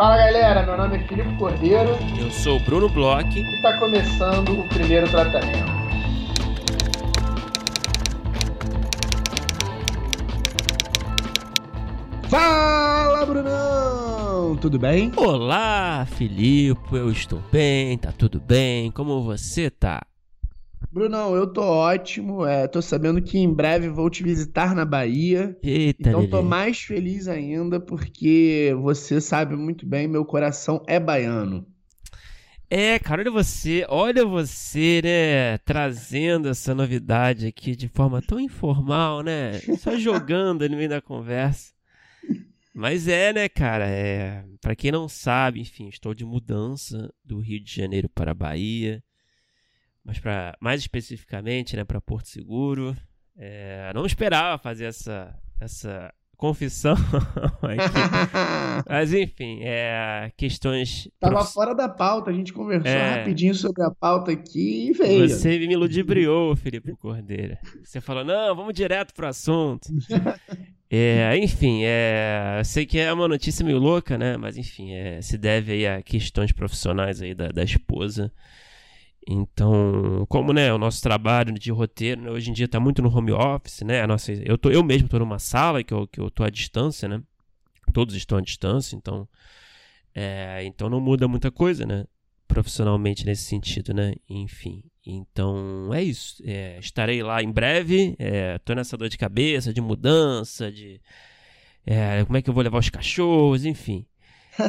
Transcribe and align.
Fala 0.00 0.16
galera, 0.16 0.62
meu 0.62 0.78
nome 0.78 0.96
é 0.96 1.00
Filipe 1.00 1.36
Cordeiro. 1.36 1.90
Eu 2.18 2.30
sou 2.30 2.56
o 2.56 2.60
Bruno 2.60 2.88
Bloch. 2.88 3.38
E 3.38 3.56
está 3.56 3.76
começando 3.76 4.58
o 4.58 4.66
primeiro 4.66 5.06
tratamento. 5.10 5.70
Fala, 12.30 13.26
Brunão! 13.26 14.56
Tudo 14.56 14.78
bem? 14.78 15.12
Olá, 15.14 16.06
Filipe, 16.12 16.96
eu 16.96 17.10
estou 17.10 17.42
bem, 17.52 17.98
tá 17.98 18.10
tudo 18.10 18.40
bem, 18.40 18.90
como 18.90 19.22
você 19.22 19.68
tá? 19.68 20.00
Brunão, 20.92 21.36
eu 21.36 21.46
tô 21.46 21.62
ótimo, 21.62 22.44
é, 22.44 22.66
tô 22.66 22.82
sabendo 22.82 23.22
que 23.22 23.38
em 23.38 23.52
breve 23.52 23.88
vou 23.88 24.10
te 24.10 24.24
visitar 24.24 24.74
na 24.74 24.84
Bahia. 24.84 25.56
Eita, 25.62 26.08
então 26.08 26.28
tô 26.28 26.42
mais 26.42 26.80
feliz 26.80 27.28
ainda 27.28 27.78
porque 27.78 28.74
você 28.82 29.20
sabe 29.20 29.54
muito 29.54 29.86
bem, 29.86 30.08
meu 30.08 30.24
coração 30.24 30.82
é 30.88 30.98
baiano. 30.98 31.64
É, 32.68 32.98
cara, 32.98 33.22
olha 33.22 33.30
você, 33.30 33.84
olha 33.88 34.24
você, 34.24 35.00
né, 35.02 35.58
trazendo 35.58 36.48
essa 36.48 36.74
novidade 36.74 37.46
aqui 37.46 37.74
de 37.76 37.88
forma 37.88 38.20
tão 38.22 38.38
informal, 38.38 39.22
né? 39.22 39.60
Só 39.78 39.96
jogando 39.96 40.68
no 40.68 40.76
meio 40.76 40.88
da 40.88 41.00
conversa. 41.00 41.72
Mas 42.74 43.08
é, 43.08 43.32
né, 43.32 43.48
cara? 43.48 43.88
É, 43.88 44.44
para 44.60 44.76
quem 44.76 44.92
não 44.92 45.08
sabe, 45.08 45.60
enfim, 45.60 45.88
estou 45.88 46.14
de 46.14 46.24
mudança 46.24 47.12
do 47.24 47.40
Rio 47.40 47.62
de 47.62 47.74
Janeiro 47.74 48.08
para 48.08 48.30
a 48.30 48.34
Bahia, 48.34 49.02
mas 50.04 50.18
para 50.18 50.56
mais 50.60 50.80
especificamente, 50.80 51.76
né, 51.76 51.84
para 51.84 52.00
Porto 52.00 52.28
Seguro. 52.28 52.96
É, 53.36 53.90
não 53.94 54.04
esperava 54.04 54.58
fazer 54.58 54.84
essa 54.86 55.34
essa 55.60 56.12
confissão 56.36 56.94
aqui. 57.62 58.84
Mas 58.88 59.12
enfim, 59.12 59.60
é, 59.62 60.32
questões. 60.38 61.06
Tava 61.20 61.34
prof- 61.34 61.52
fora 61.52 61.74
da 61.74 61.86
pauta, 61.88 62.30
a 62.30 62.32
gente 62.32 62.50
conversou 62.52 62.90
É. 62.90 63.16
rapidinho 63.18 63.54
sobre 63.54 63.82
a 63.82 63.90
pauta 63.90 64.32
aqui 64.32 64.88
e 64.88 64.92
veio. 64.92 65.28
Você 65.28 65.58
me 65.58 65.76
ludibriou, 65.76 66.56
Felipe 66.56 66.96
Cordeira. 66.96 67.58
Você 67.84 68.00
falou, 68.00 68.24
não, 68.24 68.54
vamos 68.56 68.72
direto 68.74 69.12
pro 69.14 69.26
assunto. 69.26 69.88
É, 70.92 71.36
enfim, 71.38 71.82
é, 71.84 72.56
eu 72.58 72.64
sei 72.64 72.84
que 72.84 72.98
é 72.98 73.12
uma 73.12 73.28
notícia 73.28 73.64
meio 73.64 73.78
louca, 73.78 74.18
né? 74.18 74.36
Mas 74.36 74.56
enfim, 74.56 74.92
é, 74.92 75.22
se 75.22 75.38
deve 75.38 75.70
aí 75.70 75.86
a 75.86 76.02
questões 76.02 76.50
profissionais 76.50 77.22
aí 77.22 77.32
da, 77.32 77.46
da 77.46 77.62
esposa. 77.62 78.32
Então, 79.32 80.26
como 80.28 80.52
né, 80.52 80.72
o 80.72 80.78
nosso 80.78 81.00
trabalho 81.00 81.54
de 81.54 81.70
roteiro 81.70 82.20
né, 82.20 82.30
hoje 82.32 82.50
em 82.50 82.52
dia 82.52 82.66
tá 82.66 82.80
muito 82.80 83.00
no 83.00 83.16
home 83.16 83.30
office, 83.30 83.82
né? 83.82 84.02
A 84.02 84.06
nossa, 84.06 84.32
eu, 84.32 84.58
tô, 84.58 84.70
eu 84.70 84.82
mesmo 84.82 85.08
tô 85.08 85.20
numa 85.20 85.38
sala 85.38 85.84
que 85.84 85.94
eu, 85.94 86.08
que 86.08 86.20
eu 86.20 86.28
tô 86.32 86.42
à 86.42 86.50
distância, 86.50 87.08
né? 87.08 87.22
Todos 87.92 88.16
estão 88.16 88.38
à 88.38 88.40
distância, 88.40 88.96
então, 88.96 89.28
é, 90.12 90.64
então 90.64 90.90
não 90.90 91.00
muda 91.00 91.28
muita 91.28 91.48
coisa, 91.48 91.86
né? 91.86 92.06
Profissionalmente 92.48 93.24
nesse 93.24 93.44
sentido, 93.44 93.94
né? 93.94 94.14
Enfim, 94.28 94.82
então 95.06 95.94
é 95.94 96.02
isso. 96.02 96.42
É, 96.44 96.80
estarei 96.80 97.22
lá 97.22 97.40
em 97.40 97.52
breve. 97.52 98.16
É, 98.18 98.58
tô 98.58 98.74
nessa 98.74 98.96
dor 98.96 99.08
de 99.08 99.16
cabeça, 99.16 99.72
de 99.72 99.80
mudança, 99.80 100.72
de 100.72 101.00
é, 101.86 102.24
como 102.24 102.36
é 102.36 102.42
que 102.42 102.50
eu 102.50 102.54
vou 102.54 102.64
levar 102.64 102.78
os 102.78 102.90
cachorros, 102.90 103.64
enfim. 103.64 104.04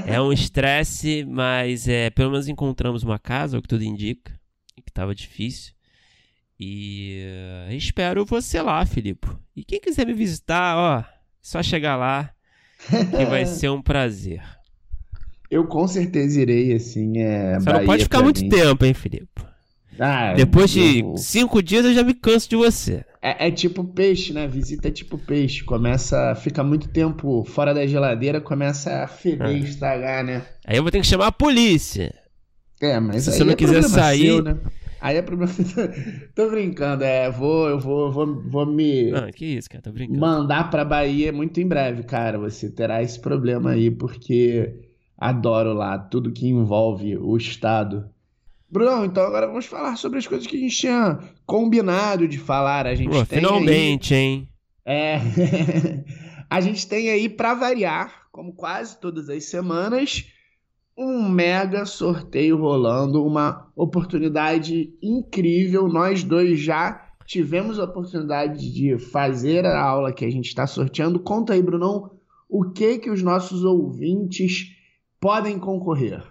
É 0.06 0.22
um 0.22 0.32
estresse, 0.32 1.26
mas 1.26 1.88
é, 1.88 2.12
pelo 2.12 2.30
menos 2.30 2.48
encontramos 2.48 3.02
uma 3.02 3.18
casa, 3.18 3.58
o 3.58 3.62
que 3.62 3.68
tudo 3.68 3.84
indica, 3.84 4.40
que 4.92 5.00
estava 5.00 5.16
difícil. 5.16 5.74
E 6.60 7.24
eh, 7.70 7.76
espero 7.76 8.26
você 8.26 8.62
lá, 8.62 8.86
Filipe. 8.86 9.28
E 9.56 9.64
quem 9.64 9.80
quiser 9.80 10.06
me 10.06 10.14
visitar, 10.14 10.78
ó, 10.78 11.04
só 11.42 11.64
chegar 11.64 11.96
lá, 11.96 12.30
que 12.88 13.26
vai 13.26 13.46
ser 13.48 13.70
um 13.70 13.82
prazer. 13.82 14.42
Eu 15.50 15.66
com 15.66 15.88
certeza 15.88 16.40
irei, 16.40 16.74
assim, 16.74 17.18
é. 17.20 17.54
Não 17.58 17.66
Bahia 17.66 17.86
pode 17.86 18.04
ficar 18.04 18.22
muito 18.22 18.42
mim. 18.42 18.50
tempo, 18.50 18.86
hein, 18.86 18.94
Filipe? 18.94 19.42
Ah, 20.00 20.34
Depois 20.34 20.70
de 20.72 21.00
eu- 21.00 21.18
cinco 21.18 21.62
dias 21.62 21.84
eu 21.86 21.94
já 21.94 22.04
me 22.04 22.14
canso 22.14 22.50
de 22.50 22.56
você. 22.56 23.04
É, 23.22 23.48
é 23.48 23.52
tipo 23.52 23.84
peixe, 23.84 24.32
né? 24.34 24.48
Visita 24.48 24.88
é 24.88 24.92
tipo 24.92 25.18
peixe. 25.18 25.64
Começa, 25.64 26.34
fica 26.36 26.64
muito 26.64 26.88
tempo 26.88 27.44
fora 27.44 27.74
da 27.74 27.86
geladeira, 27.86 28.40
começa 28.40 29.04
a 29.04 29.08
feder 29.08 29.48
É. 29.48 29.54
e 29.54 29.64
estragar, 29.64 30.24
né? 30.24 30.44
Aí 30.66 30.78
eu 30.78 30.82
vou 30.84 30.92
ter 30.92 31.02
que 31.02 31.08
chamar 31.08 31.28
a 31.28 31.32
polícia. 31.32 32.14
É, 32.82 33.00
mas 33.00 33.24
Se 33.26 33.32
você 33.34 33.44
não 33.44 33.52
é 33.52 33.56
quiser 33.56 33.84
sair- 33.84 34.28
seu, 34.28 34.44
né? 34.44 34.58
Aí 35.02 35.18
é 35.18 35.22
problema. 35.24 35.52
Tô 36.36 36.50
brincando, 36.52 37.04
é. 37.04 37.30
Vou, 37.32 37.68
eu 37.68 37.80
vou, 37.80 38.12
vou, 38.12 38.42
vou 38.44 38.66
me 38.68 39.12
Ah, 39.14 39.32
que 39.32 39.46
isso, 39.58 39.68
cara, 39.70 39.82
tá 39.82 39.92
brincando. 39.92 40.20
mandar 40.20 40.70
pra 40.70 40.86
Bahia 40.86 41.34
muito 41.34 41.60
em 41.60 41.68
breve, 41.68 42.04
cara. 42.04 42.38
Você 42.38 42.70
terá 42.70 43.02
esse 43.02 43.20
problema 43.20 43.72
aí, 43.72 43.90
porque 43.90 44.74
adoro 45.18 45.74
lá 45.74 45.98
tudo 45.98 46.32
que 46.32 46.48
envolve 46.48 47.18
o 47.18 47.36
Estado. 47.36 48.08
Bruno, 48.70 49.04
então 49.06 49.24
agora 49.26 49.48
vamos 49.48 49.66
falar 49.66 49.98
sobre 49.98 50.20
as 50.20 50.28
coisas 50.28 50.48
que 50.48 50.56
a 50.56 50.60
gente 50.60 50.78
tinha 50.78 51.20
combinado 51.46 52.28
de 52.28 52.38
falar. 52.38 52.86
A 52.86 52.96
gente 52.96 53.10
Pô, 53.10 53.26
tem 53.26 53.40
aí- 53.40 53.44
finalmente, 53.46 54.14
hein? 54.14 54.48
É. 54.86 55.20
a 56.50 56.62
gente 56.62 56.88
tem 56.88 57.10
aí, 57.10 57.28
pra 57.28 57.54
variar, 57.54 58.28
como 58.32 58.54
quase 58.54 59.00
todas 59.00 59.30
as 59.30 59.46
semanas, 59.46 60.26
um 61.02 61.28
mega 61.28 61.84
sorteio 61.86 62.58
rolando, 62.58 63.26
uma 63.26 63.68
oportunidade 63.76 64.94
incrível. 65.02 65.88
Nós 65.88 66.24
dois 66.24 66.60
já 66.60 67.10
tivemos 67.26 67.80
a 67.80 67.86
oportunidade 67.86 68.72
de 68.72 69.00
fazer 69.00 69.66
a 69.66 69.82
aula 69.82 70.14
que 70.14 70.24
a 70.24 70.30
gente 70.30 70.46
está 70.46 70.68
sorteando. 70.68 71.20
Conta 71.20 71.54
aí, 71.54 71.64
Brunão, 71.64 72.12
o 72.48 72.70
que 72.70 73.00
que 73.00 73.10
os 73.10 73.24
nossos 73.24 73.64
ouvintes 73.64 74.76
podem 75.20 75.58
concorrer. 75.58 76.24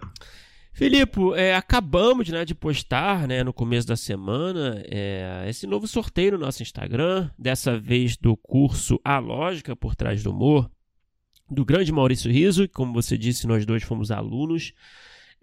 Filipe, 0.73 1.19
é, 1.35 1.53
acabamos 1.53 2.29
né, 2.29 2.45
de 2.45 2.55
postar 2.55 3.27
né, 3.27 3.43
no 3.43 3.51
começo 3.51 3.87
da 3.87 3.97
semana 3.97 4.81
é, 4.85 5.45
esse 5.47 5.67
novo 5.67 5.85
sorteio 5.85 6.33
no 6.33 6.37
nosso 6.37 6.63
Instagram, 6.63 7.29
dessa 7.37 7.77
vez 7.77 8.15
do 8.15 8.37
curso 8.37 8.99
A 9.03 9.19
Lógica 9.19 9.75
por 9.75 9.95
Trás 9.95 10.23
do 10.23 10.31
Humor, 10.31 10.71
do 11.51 11.65
grande 11.65 11.91
Maurício 11.91 12.31
Riso, 12.31 12.67
que, 12.67 12.73
como 12.73 12.93
você 12.93 13.17
disse, 13.17 13.45
nós 13.45 13.65
dois 13.65 13.83
fomos 13.83 14.09
alunos. 14.09 14.73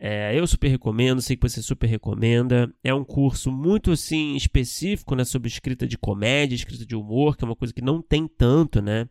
É, 0.01 0.39
eu 0.39 0.47
super 0.47 0.69
recomendo, 0.69 1.21
sei 1.21 1.37
que 1.37 1.47
você 1.47 1.61
super 1.61 1.87
recomenda. 1.87 2.73
É 2.83 2.95
um 2.95 3.05
curso 3.05 3.53
muito 3.53 3.93
assim 3.93 4.35
específico 4.35 5.15
né, 5.15 5.25
sobre 5.25 5.49
escrita 5.49 5.87
de 5.87 5.99
comédia, 5.99 6.55
escrita 6.55 6.87
de 6.87 6.97
humor, 6.97 7.37
que 7.37 7.45
é 7.45 7.47
uma 7.47 7.57
coisa 7.57 7.75
que 7.75 7.83
não 7.83 8.01
tem 8.01 8.27
tanto, 8.27 8.81
né? 8.81 9.09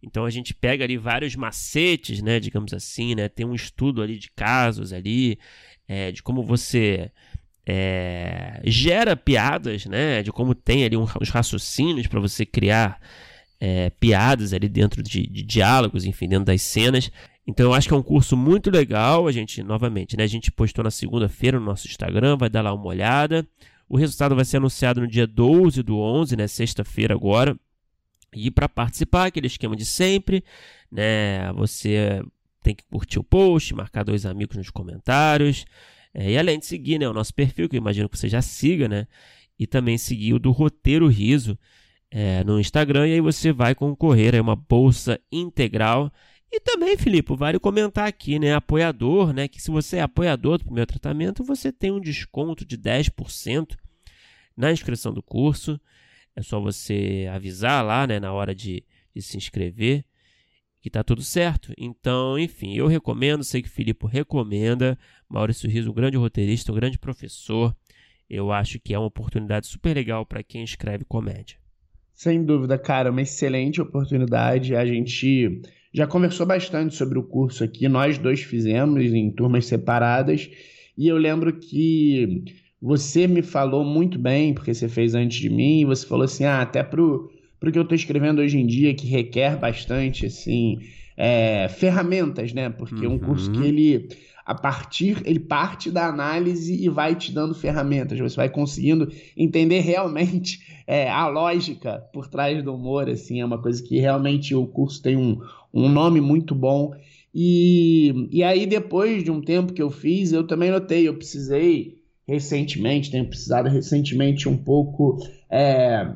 Então 0.00 0.24
a 0.24 0.30
gente 0.30 0.54
pega 0.54 0.84
ali 0.84 0.96
vários 0.96 1.34
macetes, 1.34 2.22
né, 2.22 2.38
digamos 2.38 2.72
assim, 2.72 3.16
né? 3.16 3.28
Tem 3.28 3.44
um 3.44 3.54
estudo 3.54 4.00
ali 4.00 4.16
de 4.16 4.30
casos 4.30 4.92
ali, 4.92 5.38
é, 5.88 6.12
de 6.12 6.22
como 6.22 6.42
você 6.44 7.10
é, 7.66 8.60
gera 8.64 9.16
piadas, 9.16 9.86
né? 9.86 10.22
De 10.22 10.30
como 10.30 10.54
tem 10.54 10.84
ali 10.84 10.96
uns 10.96 11.30
raciocínios 11.30 12.06
para 12.06 12.20
você 12.20 12.46
criar 12.46 13.00
é, 13.60 13.90
piadas 13.90 14.52
ali 14.52 14.68
dentro 14.68 15.02
de, 15.02 15.26
de 15.26 15.42
diálogos, 15.42 16.04
enfim, 16.04 16.28
dentro 16.28 16.44
das 16.44 16.62
cenas. 16.62 17.10
Então 17.46 17.66
eu 17.66 17.74
acho 17.74 17.88
que 17.88 17.94
é 17.94 17.96
um 17.96 18.02
curso 18.02 18.36
muito 18.36 18.70
legal. 18.70 19.26
A 19.26 19.32
gente, 19.32 19.62
novamente, 19.62 20.16
né? 20.16 20.24
A 20.24 20.28
gente 20.28 20.52
postou 20.52 20.84
na 20.84 20.90
segunda-feira 20.90 21.58
no 21.58 21.64
nosso 21.64 21.86
Instagram, 21.86 22.36
vai 22.36 22.50
dar 22.50 22.62
lá 22.62 22.72
uma 22.72 22.86
olhada. 22.86 23.46
O 23.88 23.96
resultado 23.96 24.36
vai 24.36 24.44
ser 24.44 24.58
anunciado 24.58 25.00
no 25.00 25.08
dia 25.08 25.26
12 25.26 25.82
do 25.82 25.98
11, 25.98 26.36
né? 26.36 26.46
Sexta-feira 26.46 27.14
agora. 27.14 27.58
E 28.34 28.50
para 28.50 28.68
participar, 28.68 29.26
aquele 29.26 29.46
esquema 29.46 29.74
de 29.74 29.86
sempre, 29.86 30.44
né? 30.92 31.50
Você 31.54 32.22
tem 32.62 32.74
que 32.74 32.84
curtir 32.84 33.18
o 33.18 33.24
post, 33.24 33.74
marcar 33.74 34.04
dois 34.04 34.26
amigos 34.26 34.56
nos 34.56 34.68
comentários. 34.68 35.64
é, 36.12 36.32
e 36.32 36.38
além 36.38 36.58
de 36.58 36.66
seguir 36.66 36.98
né, 36.98 37.08
o 37.08 37.14
nosso 37.14 37.32
perfil, 37.32 37.68
que 37.68 37.76
eu 37.76 37.78
imagino 37.78 38.08
que 38.08 38.18
você 38.18 38.28
já 38.28 38.42
siga, 38.42 38.88
né? 38.88 39.06
E 39.58 39.66
também 39.66 39.96
seguir 39.96 40.34
o 40.34 40.38
do 40.38 40.50
Roteiro 40.50 41.08
Riso 41.08 41.58
é, 42.10 42.42
no 42.44 42.60
Instagram. 42.60 43.08
E 43.08 43.14
aí 43.14 43.20
você 43.20 43.52
vai 43.52 43.74
concorrer 43.74 44.34
a 44.34 44.42
uma 44.42 44.56
bolsa 44.56 45.20
integral. 45.30 46.12
E 46.50 46.60
também, 46.60 46.96
Filipe, 46.96 47.36
vale 47.36 47.58
comentar 47.58 48.08
aqui, 48.08 48.38
né? 48.38 48.54
Apoiador, 48.54 49.32
né? 49.32 49.48
Que 49.48 49.60
se 49.60 49.70
você 49.70 49.98
é 49.98 50.02
apoiador 50.02 50.58
do 50.58 50.64
primeiro 50.64 50.86
tratamento, 50.86 51.44
você 51.44 51.70
tem 51.70 51.90
um 51.90 52.00
desconto 52.00 52.64
de 52.64 52.78
10% 52.78 53.76
na 54.56 54.72
inscrição 54.72 55.12
do 55.12 55.22
curso. 55.22 55.78
É 56.34 56.42
só 56.42 56.60
você 56.60 57.28
avisar 57.32 57.84
lá, 57.84 58.06
né, 58.06 58.20
na 58.20 58.32
hora 58.32 58.54
de, 58.54 58.84
de 59.14 59.20
se 59.20 59.36
inscrever, 59.36 60.04
que 60.80 60.88
tá 60.88 61.02
tudo 61.02 61.20
certo. 61.20 61.72
Então, 61.76 62.38
enfim, 62.38 62.74
eu 62.74 62.86
recomendo, 62.86 63.42
sei 63.42 63.60
que 63.60 63.68
o 63.68 63.72
Filipe 63.72 64.06
recomenda. 64.06 64.98
Maurício 65.28 65.68
Riso, 65.68 65.90
um 65.90 65.94
grande 65.94 66.16
roteirista, 66.16 66.72
um 66.72 66.76
grande 66.76 66.96
professor. 66.96 67.76
Eu 68.30 68.52
acho 68.52 68.78
que 68.78 68.94
é 68.94 68.98
uma 68.98 69.08
oportunidade 69.08 69.66
super 69.66 69.94
legal 69.94 70.24
para 70.24 70.42
quem 70.42 70.62
escreve 70.62 71.04
comédia. 71.04 71.57
Sem 72.18 72.44
dúvida, 72.44 72.76
cara, 72.76 73.12
uma 73.12 73.22
excelente 73.22 73.80
oportunidade. 73.80 74.74
A 74.74 74.84
gente 74.84 75.62
já 75.94 76.04
conversou 76.04 76.44
bastante 76.44 76.96
sobre 76.96 77.16
o 77.16 77.22
curso 77.22 77.62
aqui, 77.62 77.86
nós 77.88 78.18
dois 78.18 78.40
fizemos 78.40 79.04
em 79.04 79.30
turmas 79.30 79.66
separadas, 79.66 80.50
e 80.96 81.06
eu 81.06 81.16
lembro 81.16 81.56
que 81.60 82.42
você 82.82 83.28
me 83.28 83.40
falou 83.40 83.84
muito 83.84 84.18
bem, 84.18 84.52
porque 84.52 84.74
você 84.74 84.88
fez 84.88 85.14
antes 85.14 85.38
de 85.38 85.48
mim, 85.48 85.82
e 85.82 85.84
você 85.84 86.04
falou 86.04 86.24
assim: 86.24 86.42
ah, 86.42 86.60
até 86.60 86.82
pro, 86.82 87.30
pro 87.60 87.70
que 87.70 87.78
eu 87.78 87.86
tô 87.86 87.94
escrevendo 87.94 88.40
hoje 88.40 88.58
em 88.58 88.66
dia, 88.66 88.92
que 88.94 89.06
requer 89.06 89.56
bastante, 89.56 90.26
assim, 90.26 90.80
é, 91.16 91.68
ferramentas, 91.68 92.52
né? 92.52 92.68
Porque 92.68 93.04
é 93.04 93.08
um 93.08 93.20
curso 93.20 93.48
que 93.48 93.62
Uhum. 93.62 93.68
ele 93.68 94.08
a 94.44 94.54
partir, 94.54 95.22
ele 95.26 95.38
parte 95.38 95.90
da 95.90 96.06
análise 96.06 96.74
e 96.74 96.88
vai 96.88 97.14
te 97.14 97.30
dando 97.30 97.54
ferramentas. 97.54 98.18
Você 98.18 98.34
vai 98.34 98.48
conseguindo 98.48 99.06
entender 99.36 99.80
realmente 99.80 100.58
é, 100.88 101.10
a 101.10 101.28
lógica 101.28 102.02
por 102.14 102.26
trás 102.28 102.64
do 102.64 102.74
humor. 102.74 103.10
Assim, 103.10 103.42
é 103.42 103.44
uma 103.44 103.60
coisa 103.60 103.82
que 103.82 103.98
realmente 103.98 104.54
o 104.54 104.66
curso 104.66 105.02
tem 105.02 105.18
um, 105.18 105.38
um 105.72 105.86
nome 105.86 106.18
muito 106.18 106.54
bom. 106.54 106.94
E, 107.34 108.26
e 108.32 108.42
aí, 108.42 108.64
depois 108.66 109.22
de 109.22 109.30
um 109.30 109.42
tempo 109.42 109.74
que 109.74 109.82
eu 109.82 109.90
fiz, 109.90 110.32
eu 110.32 110.46
também 110.46 110.70
notei, 110.70 111.06
eu 111.06 111.14
precisei 111.14 111.98
recentemente, 112.26 113.10
tenho 113.10 113.28
precisado 113.28 113.68
recentemente 113.68 114.48
um 114.48 114.56
pouco 114.56 115.18
é, 115.50 116.10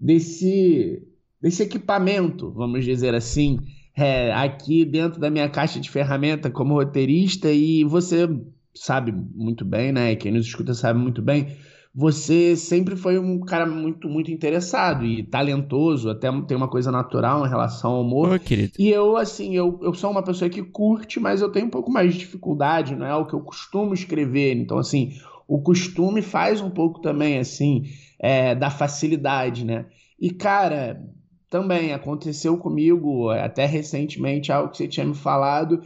desse, 0.00 1.02
desse 1.40 1.62
equipamento, 1.62 2.50
vamos 2.50 2.84
dizer 2.84 3.14
assim, 3.14 3.58
é, 3.96 4.32
aqui 4.32 4.84
dentro 4.84 5.20
da 5.20 5.30
minha 5.30 5.48
caixa 5.48 5.78
de 5.78 5.90
ferramenta 5.90 6.50
como 6.50 6.74
roteirista, 6.74 7.50
e 7.50 7.84
você 7.84 8.26
sabe 8.74 9.12
muito 9.12 9.64
bem, 9.64 9.92
né? 9.92 10.16
Quem 10.16 10.32
nos 10.32 10.46
escuta 10.46 10.74
sabe 10.74 10.98
muito 10.98 11.22
bem. 11.22 11.56
Você 11.94 12.56
sempre 12.56 12.96
foi 12.96 13.18
um 13.20 13.38
cara 13.38 13.64
muito, 13.64 14.08
muito 14.08 14.28
interessado 14.28 15.04
e 15.04 15.22
talentoso, 15.22 16.10
até 16.10 16.28
tem 16.42 16.56
uma 16.56 16.66
coisa 16.66 16.90
natural 16.90 17.46
em 17.46 17.48
relação 17.48 17.92
ao 17.92 18.02
humor. 18.02 18.40
Querido. 18.40 18.72
E 18.76 18.90
eu, 18.90 19.16
assim, 19.16 19.54
eu, 19.54 19.78
eu 19.80 19.94
sou 19.94 20.10
uma 20.10 20.22
pessoa 20.22 20.50
que 20.50 20.60
curte, 20.60 21.20
mas 21.20 21.40
eu 21.40 21.52
tenho 21.52 21.66
um 21.66 21.70
pouco 21.70 21.92
mais 21.92 22.12
de 22.12 22.18
dificuldade, 22.18 22.96
não 22.96 23.06
é 23.06 23.14
o 23.14 23.26
que 23.26 23.34
eu 23.34 23.40
costumo 23.40 23.94
escrever. 23.94 24.56
Então, 24.56 24.78
assim, 24.78 25.12
o 25.46 25.62
costume 25.62 26.20
faz 26.20 26.60
um 26.60 26.70
pouco 26.70 27.00
também, 27.00 27.38
assim, 27.38 27.84
é, 28.18 28.56
da 28.56 28.70
facilidade, 28.70 29.64
né? 29.64 29.86
E, 30.18 30.30
cara, 30.30 31.00
também 31.48 31.92
aconteceu 31.92 32.58
comigo, 32.58 33.30
até 33.30 33.66
recentemente, 33.66 34.50
algo 34.50 34.70
que 34.70 34.78
você 34.78 34.88
tinha 34.88 35.06
me 35.06 35.14
falado, 35.14 35.80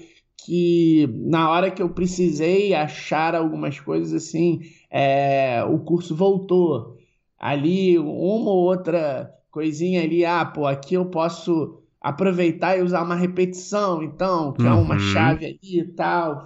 que 0.48 1.06
na 1.26 1.50
hora 1.50 1.70
que 1.70 1.82
eu 1.82 1.90
precisei 1.90 2.74
achar 2.74 3.34
algumas 3.34 3.78
coisas, 3.80 4.14
assim, 4.14 4.60
é, 4.90 5.62
o 5.64 5.78
curso 5.80 6.16
voltou. 6.16 6.96
Ali, 7.38 7.98
uma 7.98 8.50
ou 8.50 8.64
outra 8.64 9.30
coisinha 9.50 10.02
ali, 10.02 10.24
ah, 10.24 10.44
pô, 10.44 10.66
aqui 10.66 10.94
eu 10.94 11.06
posso 11.06 11.82
aproveitar 12.00 12.78
e 12.78 12.82
usar 12.82 13.02
uma 13.02 13.14
repetição, 13.14 14.02
então, 14.02 14.52
que 14.52 14.66
é 14.66 14.72
uma 14.72 14.94
Uhum. 14.94 14.98
chave 14.98 15.46
ali 15.46 15.80
e 15.80 15.84
tal. 15.84 16.42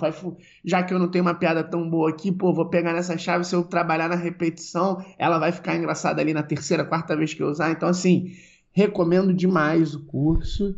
Já 0.65 0.83
que 0.83 0.93
eu 0.95 0.99
não 0.99 1.11
tenho 1.11 1.25
uma 1.25 1.35
piada 1.35 1.63
tão 1.65 1.89
boa 1.89 2.11
aqui, 2.11 2.33
pô, 2.33 2.53
vou 2.53 2.69
pegar 2.69 2.93
nessa 2.93 3.17
chave, 3.19 3.45
se 3.45 3.55
eu 3.55 3.65
trabalhar 3.65 4.09
na 4.09 4.17
repetição, 4.17 5.03
ela 5.19 5.39
vai 5.39 5.53
ficar 5.53 5.77
engraçada 5.77 6.21
ali 6.21 6.35
na 6.35 6.43
terceira, 6.43 6.85
quarta 6.85 7.17
vez 7.17 7.35
que 7.35 7.43
eu 7.43 7.49
usar. 7.49 7.71
Então, 7.71 7.89
assim, 7.89 8.33
recomendo 8.73 9.33
demais 9.35 9.95
o 9.95 10.05
curso. 10.07 10.75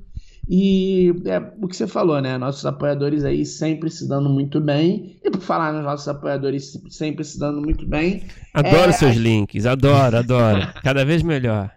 E 0.49 1.13
é 1.25 1.39
o 1.61 1.67
que 1.67 1.77
você 1.77 1.87
falou, 1.87 2.21
né? 2.21 2.37
Nossos 2.37 2.67
apoiadores 2.67 3.25
aí 3.25 3.47
sempre 3.47 3.91
se 3.91 4.07
dando 4.07 4.29
muito 4.29 4.61
bem. 4.61 5.17
E 5.25 5.31
por 5.31 5.41
falar 5.41 5.73
nos 5.73 5.85
nossos 5.85 6.07
apoiadores 6.07 6.79
sempre 6.91 7.25
se 7.25 7.39
dando 7.39 7.61
muito 7.61 7.87
bem, 7.87 8.25
Adoro 8.55 8.91
É, 8.91 8.93
seus 8.93 9.17
links, 9.17 9.67
adoro, 9.67 10.19
adoro. 10.19 10.61
Cada 10.83 11.05
vez 11.05 11.23
melhor. 11.23 11.73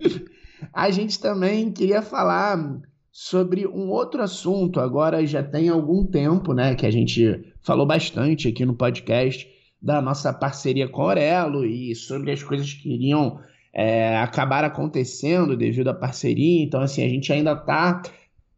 A 0.72 0.90
gente 0.90 1.18
também 1.18 1.72
queria 1.72 2.02
falar 2.02 2.80
sobre 3.10 3.66
um 3.66 3.88
outro 3.88 4.22
assunto. 4.22 4.78
Agora 4.78 5.26
já 5.26 5.42
tem 5.42 5.68
algum 5.68 6.06
tempo, 6.06 6.52
né, 6.52 6.74
que 6.74 6.86
a 6.86 6.90
gente 6.90 7.52
falou 7.62 7.86
bastante 7.86 8.46
aqui 8.46 8.64
no 8.64 8.74
podcast 8.74 9.48
da 9.82 10.00
nossa 10.00 10.32
parceria 10.32 10.86
com 10.86 11.02
a 11.02 11.04
Aurelo 11.06 11.64
e 11.64 11.94
sobre 11.94 12.30
as 12.30 12.42
coisas 12.42 12.72
que 12.72 12.92
iriam 12.92 13.40
é, 13.72 14.18
acabar 14.18 14.64
acontecendo 14.64 15.56
devido 15.56 15.88
à 15.88 15.94
parceria. 15.94 16.62
Então, 16.62 16.80
assim, 16.80 17.04
a 17.04 17.08
gente 17.08 17.32
ainda 17.32 17.52
está 17.52 18.02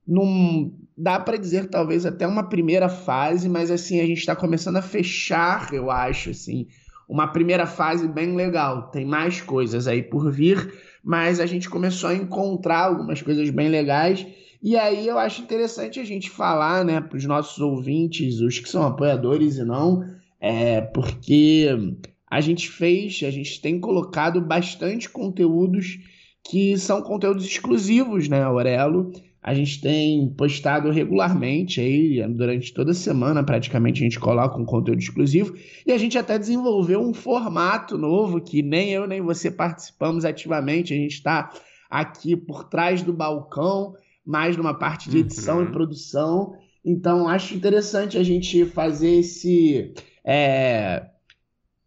num. 0.06 0.73
Dá 0.97 1.19
para 1.19 1.38
dizer 1.38 1.69
talvez 1.69 2.05
até 2.05 2.26
uma 2.26 2.49
primeira 2.49 2.88
fase, 2.88 3.49
mas 3.49 3.70
assim, 3.70 4.00
a 4.00 4.06
gente 4.06 4.19
está 4.19 4.37
começando 4.37 4.76
a 4.76 4.82
fechar, 4.82 5.73
eu 5.73 5.91
acho, 5.91 6.31
assim, 6.31 6.67
uma 7.09 7.29
primeira 7.29 7.67
fase 7.67 8.06
bem 8.06 8.37
legal. 8.37 8.91
Tem 8.91 9.05
mais 9.05 9.41
coisas 9.41 9.88
aí 9.88 10.03
por 10.03 10.31
vir 10.31 10.70
mas 11.03 11.41
a 11.41 11.47
gente 11.47 11.69
começou 11.69 12.11
a 12.11 12.15
encontrar 12.15 12.87
algumas 12.87 13.20
coisas 13.20 13.50
bem 13.50 13.69
legais. 13.69 14.25
E 14.62 14.76
aí 14.76 15.08
eu 15.08 15.19
acho 15.19 15.43
interessante 15.43 15.99
a 15.99 16.05
gente 16.05 16.31
falar, 16.31 16.85
né, 16.85 17.00
para 17.00 17.17
os 17.17 17.25
nossos 17.25 17.58
ouvintes, 17.58 18.41
os 18.41 18.58
que 18.61 18.69
são 18.69 18.85
apoiadores 18.85 19.56
e 19.56 19.65
não, 19.65 20.05
é, 20.41 20.81
porque 20.81 21.97
a 22.34 22.40
gente 22.40 22.70
fez, 22.70 23.20
a 23.26 23.31
gente 23.31 23.61
tem 23.61 23.79
colocado 23.79 24.40
bastante 24.40 25.06
conteúdos 25.06 25.99
que 26.43 26.79
são 26.79 27.02
conteúdos 27.02 27.44
exclusivos, 27.44 28.26
né, 28.26 28.43
Aurelo? 28.43 29.12
A 29.43 29.52
gente 29.52 29.82
tem 29.82 30.31
postado 30.34 30.90
regularmente 30.90 31.79
aí, 31.79 32.26
durante 32.29 32.73
toda 32.73 32.93
a 32.93 32.94
semana, 32.94 33.44
praticamente, 33.44 34.00
a 34.00 34.05
gente 34.05 34.19
coloca 34.19 34.56
um 34.56 34.64
conteúdo 34.64 35.00
exclusivo. 35.00 35.55
E 35.87 35.93
a 35.93 35.99
gente 35.99 36.17
até 36.17 36.38
desenvolveu 36.38 37.02
um 37.02 37.12
formato 37.12 37.99
novo 37.99 38.40
que 38.40 38.62
nem 38.62 38.88
eu 38.93 39.06
nem 39.06 39.20
você 39.20 39.50
participamos 39.50 40.25
ativamente. 40.25 40.94
A 40.94 40.96
gente 40.96 41.12
está 41.17 41.50
aqui 41.90 42.34
por 42.34 42.64
trás 42.64 43.02
do 43.02 43.12
balcão, 43.12 43.94
mais 44.25 44.56
numa 44.56 44.73
parte 44.73 45.11
de 45.11 45.19
edição 45.19 45.58
Uhum. 45.58 45.64
e 45.64 45.70
produção. 45.73 46.55
Então, 46.82 47.29
acho 47.29 47.55
interessante 47.55 48.17
a 48.17 48.23
gente 48.23 48.64
fazer 48.64 49.19
esse. 49.19 49.93
é, 50.25 51.12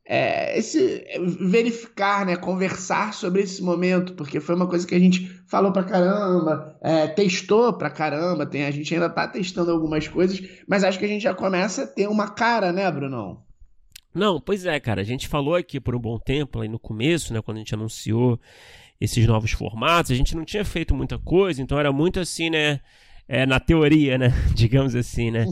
é, 0.08 0.58
esse 0.58 1.04
verificar, 1.40 2.26
né, 2.26 2.36
conversar 2.36 3.14
sobre 3.14 3.42
esse 3.42 3.62
momento, 3.64 4.14
porque 4.14 4.40
foi 4.40 4.56
uma 4.56 4.68
coisa 4.68 4.86
que 4.86 4.94
a 4.94 5.00
gente 5.00 5.28
falou 5.48 5.72
pra 5.72 5.84
caramba, 5.84 6.78
é, 6.82 7.08
testou 7.08 7.74
pra 7.74 7.90
caramba, 7.90 8.46
tem, 8.46 8.66
a 8.66 8.72
gente 8.72 8.94
ainda 8.94 9.10
tá 9.10 9.28
testando 9.28 9.72
algumas 9.72 10.08
coisas, 10.08 10.40
mas 10.68 10.84
acho 10.84 11.00
que 11.00 11.06
a 11.06 11.08
gente 11.08 11.24
já 11.24 11.34
começa 11.34 11.84
a 11.84 11.88
ter 11.88 12.08
uma 12.08 12.30
cara, 12.30 12.72
né, 12.72 12.90
Brunão? 12.92 13.44
Não, 14.14 14.40
pois 14.40 14.66
é, 14.66 14.80
cara. 14.80 15.02
A 15.02 15.04
gente 15.04 15.28
falou 15.28 15.56
aqui 15.56 15.80
por 15.80 15.94
um 15.94 16.00
bom 16.00 16.18
tempo, 16.18 16.62
aí 16.62 16.70
no 16.70 16.80
começo, 16.80 17.34
né, 17.34 17.42
quando 17.42 17.58
a 17.58 17.60
gente 17.60 17.74
anunciou 17.74 18.40
esses 19.02 19.26
novos 19.26 19.52
formatos, 19.52 20.12
a 20.12 20.16
gente 20.16 20.36
não 20.38 20.46
tinha 20.46 20.64
feito 20.64 20.96
muita 20.96 21.18
coisa, 21.18 21.62
então 21.62 21.78
era 21.78 21.92
muito 21.92 22.20
assim, 22.20 22.50
né, 22.50 22.80
é, 23.28 23.46
na 23.46 23.60
teoria, 23.60 24.18
né, 24.18 24.30
digamos 24.56 24.96
assim, 24.96 25.32
né. 25.32 25.46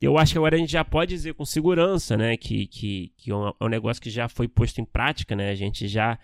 Eu 0.00 0.18
acho 0.18 0.32
que 0.32 0.38
agora 0.38 0.56
a 0.56 0.58
gente 0.58 0.72
já 0.72 0.84
pode 0.84 1.14
dizer 1.14 1.34
com 1.34 1.44
segurança, 1.44 2.16
né, 2.16 2.36
que, 2.36 2.66
que, 2.66 3.12
que 3.16 3.30
é 3.30 3.34
um, 3.34 3.48
é 3.48 3.64
um 3.64 3.68
negócio 3.68 4.02
que 4.02 4.10
já 4.10 4.28
foi 4.28 4.48
posto 4.48 4.80
em 4.80 4.84
prática, 4.84 5.34
né, 5.36 5.50
a 5.50 5.54
gente 5.54 5.86
já 5.88 6.18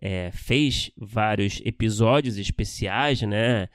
é, 0.00 0.30
fez 0.32 0.90
vários 0.96 1.60
episódios 1.64 2.38
especiais, 2.38 3.22
né, 3.22 3.68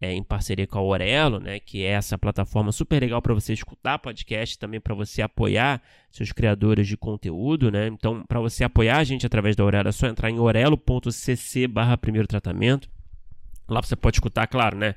é, 0.00 0.12
em 0.12 0.22
parceria 0.22 0.66
com 0.66 0.78
a 0.78 0.82
Orelo, 0.82 1.38
né, 1.38 1.60
que 1.60 1.84
é 1.84 1.90
essa 1.90 2.16
plataforma 2.16 2.72
super 2.72 3.00
legal 3.00 3.20
para 3.20 3.34
você 3.34 3.52
escutar 3.52 3.98
podcast, 3.98 4.58
também 4.58 4.80
para 4.80 4.94
você 4.94 5.20
apoiar 5.20 5.82
seus 6.10 6.32
criadores 6.32 6.88
de 6.88 6.96
conteúdo, 6.96 7.70
né? 7.70 7.86
Então, 7.86 8.24
para 8.26 8.40
você 8.40 8.64
apoiar 8.64 8.96
a 8.96 9.04
gente 9.04 9.26
através 9.26 9.54
da 9.54 9.64
Orelo, 9.64 9.88
é 9.88 9.92
só 9.92 10.06
entrar 10.06 10.30
em 10.30 10.40
orelo.cc 10.40 11.68
barra 11.68 11.98
primeiro 11.98 12.26
tratamento. 12.26 12.88
Lá 13.68 13.82
você 13.82 13.94
pode 13.94 14.16
escutar, 14.16 14.46
claro, 14.46 14.76
né? 14.76 14.94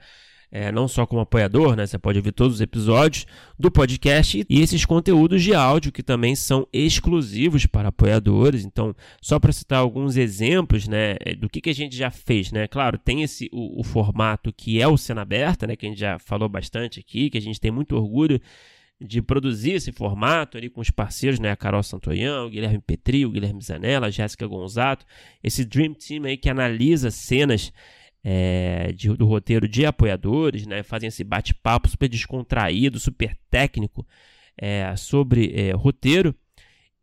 É, 0.56 0.72
não 0.72 0.88
só 0.88 1.04
como 1.08 1.20
apoiador, 1.20 1.76
né? 1.76 1.88
Você 1.88 1.98
pode 1.98 2.20
ouvir 2.20 2.32
todos 2.32 2.58
os 2.58 2.62
episódios 2.62 3.26
do 3.58 3.72
podcast 3.72 4.46
e 4.48 4.62
esses 4.62 4.86
conteúdos 4.86 5.42
de 5.42 5.52
áudio 5.52 5.92
que 5.92 6.04
também 6.04 6.36
são 6.36 6.68
exclusivos 6.72 7.66
para 7.66 7.90
apoiadores. 7.90 8.64
Então, 8.64 8.96
só 9.20 9.40
para 9.40 9.52
citar 9.52 9.80
alguns 9.80 10.16
exemplos, 10.16 10.88
né, 10.88 11.16
do 11.40 11.50
que, 11.50 11.60
que 11.60 11.72
a 11.72 11.74
gente 11.74 11.98
já 11.98 12.12
fez, 12.12 12.52
né? 12.52 12.68
Claro, 12.68 13.00
tem 13.00 13.24
esse 13.24 13.50
o, 13.52 13.80
o 13.80 13.84
formato 13.84 14.54
que 14.54 14.80
é 14.80 14.88
o 14.88 14.96
Cena 14.96 15.24
Aberta, 15.24 15.66
né, 15.66 15.76
que 15.76 15.88
a 15.88 15.90
gente 15.90 16.00
já 16.00 16.20
falou 16.20 16.48
bastante 16.48 17.00
aqui, 17.00 17.32
que 17.32 17.38
a 17.40 17.42
gente 17.42 17.60
tem 17.60 17.72
muito 17.72 17.96
orgulho 17.96 18.40
de 19.02 19.24
produzir 19.24 19.72
esse 19.72 19.92
formato 19.92 20.56
ali 20.56 20.70
com 20.70 20.82
os 20.82 20.92
parceiros, 20.92 21.40
né, 21.40 21.50
a 21.50 21.56
Carol 21.56 21.82
Santoyan, 21.82 22.44
o 22.44 22.50
Guilherme 22.52 22.80
Petri, 22.80 23.26
o 23.26 23.32
Guilherme 23.32 23.60
Zanella, 23.60 24.06
a 24.06 24.12
Jéssica 24.12 24.46
Gonzato, 24.46 25.04
esse 25.44 25.66
Dream 25.66 25.96
Team 25.96 26.26
aí 26.26 26.38
que 26.38 26.48
analisa 26.48 27.10
cenas 27.10 27.74
é, 28.24 28.94
de, 28.94 29.10
do 29.10 29.26
roteiro 29.26 29.68
de 29.68 29.86
apoiadores, 29.86 30.66
né? 30.66 30.82
Fazem 30.84 31.08
esse 31.08 31.24
bate-papo 31.24 31.90
super 31.90 32.08
descontraído, 32.08 33.00
super 33.00 33.36
técnico 33.50 34.06
é, 34.58 34.96
sobre 34.96 35.54
é, 35.54 35.72
roteiro. 35.72 36.34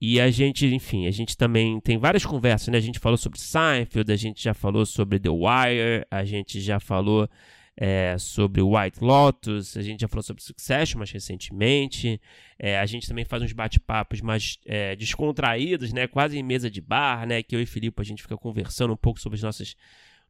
E 0.00 0.18
a 0.18 0.30
gente, 0.30 0.66
enfim, 0.66 1.06
a 1.06 1.10
gente 1.10 1.36
também 1.36 1.78
tem 1.80 1.98
várias 1.98 2.24
conversas, 2.24 2.68
né? 2.68 2.78
A 2.78 2.80
gente 2.80 2.98
falou 2.98 3.18
sobre 3.18 3.38
Seinfeld, 3.38 4.10
a 4.10 4.16
gente 4.16 4.42
já 4.42 4.54
falou 4.54 4.86
sobre 4.86 5.18
The 5.18 5.28
Wire, 5.28 6.06
a 6.10 6.24
gente 6.24 6.58
já 6.58 6.80
falou 6.80 7.28
é, 7.76 8.16
sobre 8.18 8.62
White 8.62 9.02
Lotus, 9.02 9.76
a 9.76 9.82
gente 9.82 10.00
já 10.00 10.08
falou 10.08 10.22
sobre 10.22 10.42
Succession 10.42 10.98
mais 10.98 11.10
recentemente. 11.10 12.18
É, 12.58 12.78
a 12.78 12.86
gente 12.86 13.06
também 13.06 13.26
faz 13.26 13.42
uns 13.42 13.52
bate-papos 13.52 14.22
mais 14.22 14.58
é, 14.64 14.96
descontraídos, 14.96 15.92
né? 15.92 16.06
Quase 16.06 16.38
em 16.38 16.42
mesa 16.42 16.70
de 16.70 16.80
bar, 16.80 17.26
né? 17.26 17.42
Que 17.42 17.54
eu 17.54 17.60
e 17.60 17.66
Filipe 17.66 18.00
a 18.00 18.04
gente 18.04 18.22
fica 18.22 18.38
conversando 18.38 18.94
um 18.94 18.96
pouco 18.96 19.20
sobre 19.20 19.36
as 19.36 19.42
nossas 19.42 19.76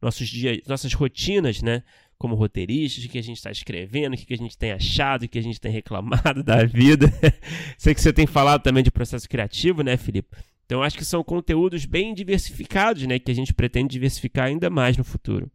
nossos 0.01 0.29
dias, 0.29 0.61
nossas 0.67 0.93
rotinas, 0.93 1.63
né? 1.63 1.83
Como 2.19 2.35
roteiristas, 2.35 3.05
o 3.05 3.09
que 3.09 3.19
a 3.19 3.23
gente 3.23 3.39
está 3.39 3.51
escrevendo, 3.51 4.15
o 4.15 4.17
que 4.17 4.35
a 4.35 4.37
gente 4.37 4.57
tem 4.57 4.73
achado, 4.73 5.25
o 5.25 5.29
que 5.29 5.39
a 5.39 5.43
gente 5.43 5.61
tem 5.61 5.73
reclamado 5.73 6.43
da 6.45 6.65
vida. 6.65 7.13
Sei 7.79 7.95
que 7.95 8.01
você 8.01 8.13
tem 8.13 8.27
falado 8.27 8.63
também 8.63 8.83
de 8.83 8.91
processo 8.91 9.29
criativo, 9.29 9.83
né, 9.83 9.97
Felipe? 9.97 10.37
Então 10.67 10.83
acho 10.83 10.97
que 10.97 11.05
são 11.05 11.25
conteúdos 11.25 11.85
bem 11.85 12.15
diversificados, 12.15 13.05
né? 13.07 13.19
Que 13.19 13.33
a 13.33 13.35
gente 13.35 13.53
pretende 13.53 13.89
diversificar 13.89 14.47
ainda 14.47 14.71
mais 14.71 14.97
no 14.97 15.05
futuro. 15.05 15.51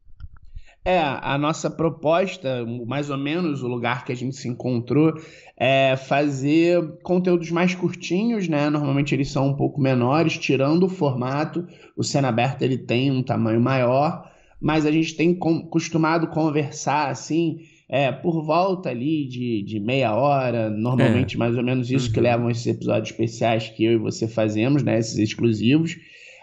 É, 0.88 1.00
a 1.00 1.36
nossa 1.36 1.68
proposta, 1.68 2.64
mais 2.86 3.10
ou 3.10 3.18
menos 3.18 3.64
o 3.64 3.68
lugar 3.68 4.06
que 4.06 4.12
a 4.12 4.16
gente 4.16 4.36
se 4.36 4.48
encontrou, 4.48 5.20
é 5.58 5.96
fazer 5.98 6.80
conteúdos 7.02 7.50
mais 7.50 7.74
curtinhos, 7.74 8.48
né? 8.48 8.70
Normalmente 8.70 9.16
eles 9.16 9.32
são 9.32 9.48
um 9.48 9.56
pouco 9.56 9.82
menores, 9.82 10.38
tirando 10.38 10.84
o 10.84 10.90
formato. 10.90 11.68
O 11.98 12.04
Cena 12.04 12.28
Aberta 12.28 12.64
ele 12.64 12.78
tem 12.78 13.10
um 13.10 13.24
tamanho 13.24 13.60
maior, 13.60 14.30
mas 14.66 14.84
a 14.84 14.92
gente 14.92 15.14
tem 15.14 15.32
costumado 15.36 16.26
conversar 16.26 17.12
assim, 17.12 17.60
é, 17.88 18.12
por 18.12 18.44
volta 18.44 18.90
ali 18.90 19.28
de, 19.28 19.62
de 19.62 19.80
meia 19.80 20.16
hora, 20.16 20.72
normalmente 20.72 21.36
é. 21.36 21.38
mais 21.38 21.56
ou 21.56 21.62
menos 21.62 21.92
isso 21.92 22.08
uhum. 22.08 22.14
que 22.14 22.20
levam 22.20 22.50
esses 22.50 22.66
episódios 22.66 23.12
especiais 23.12 23.70
que 23.70 23.86
eu 23.86 23.92
e 23.92 23.98
você 23.98 24.28
fazemos, 24.28 24.82
né? 24.82 24.98
Esses 24.98 25.20
exclusivos. 25.20 25.96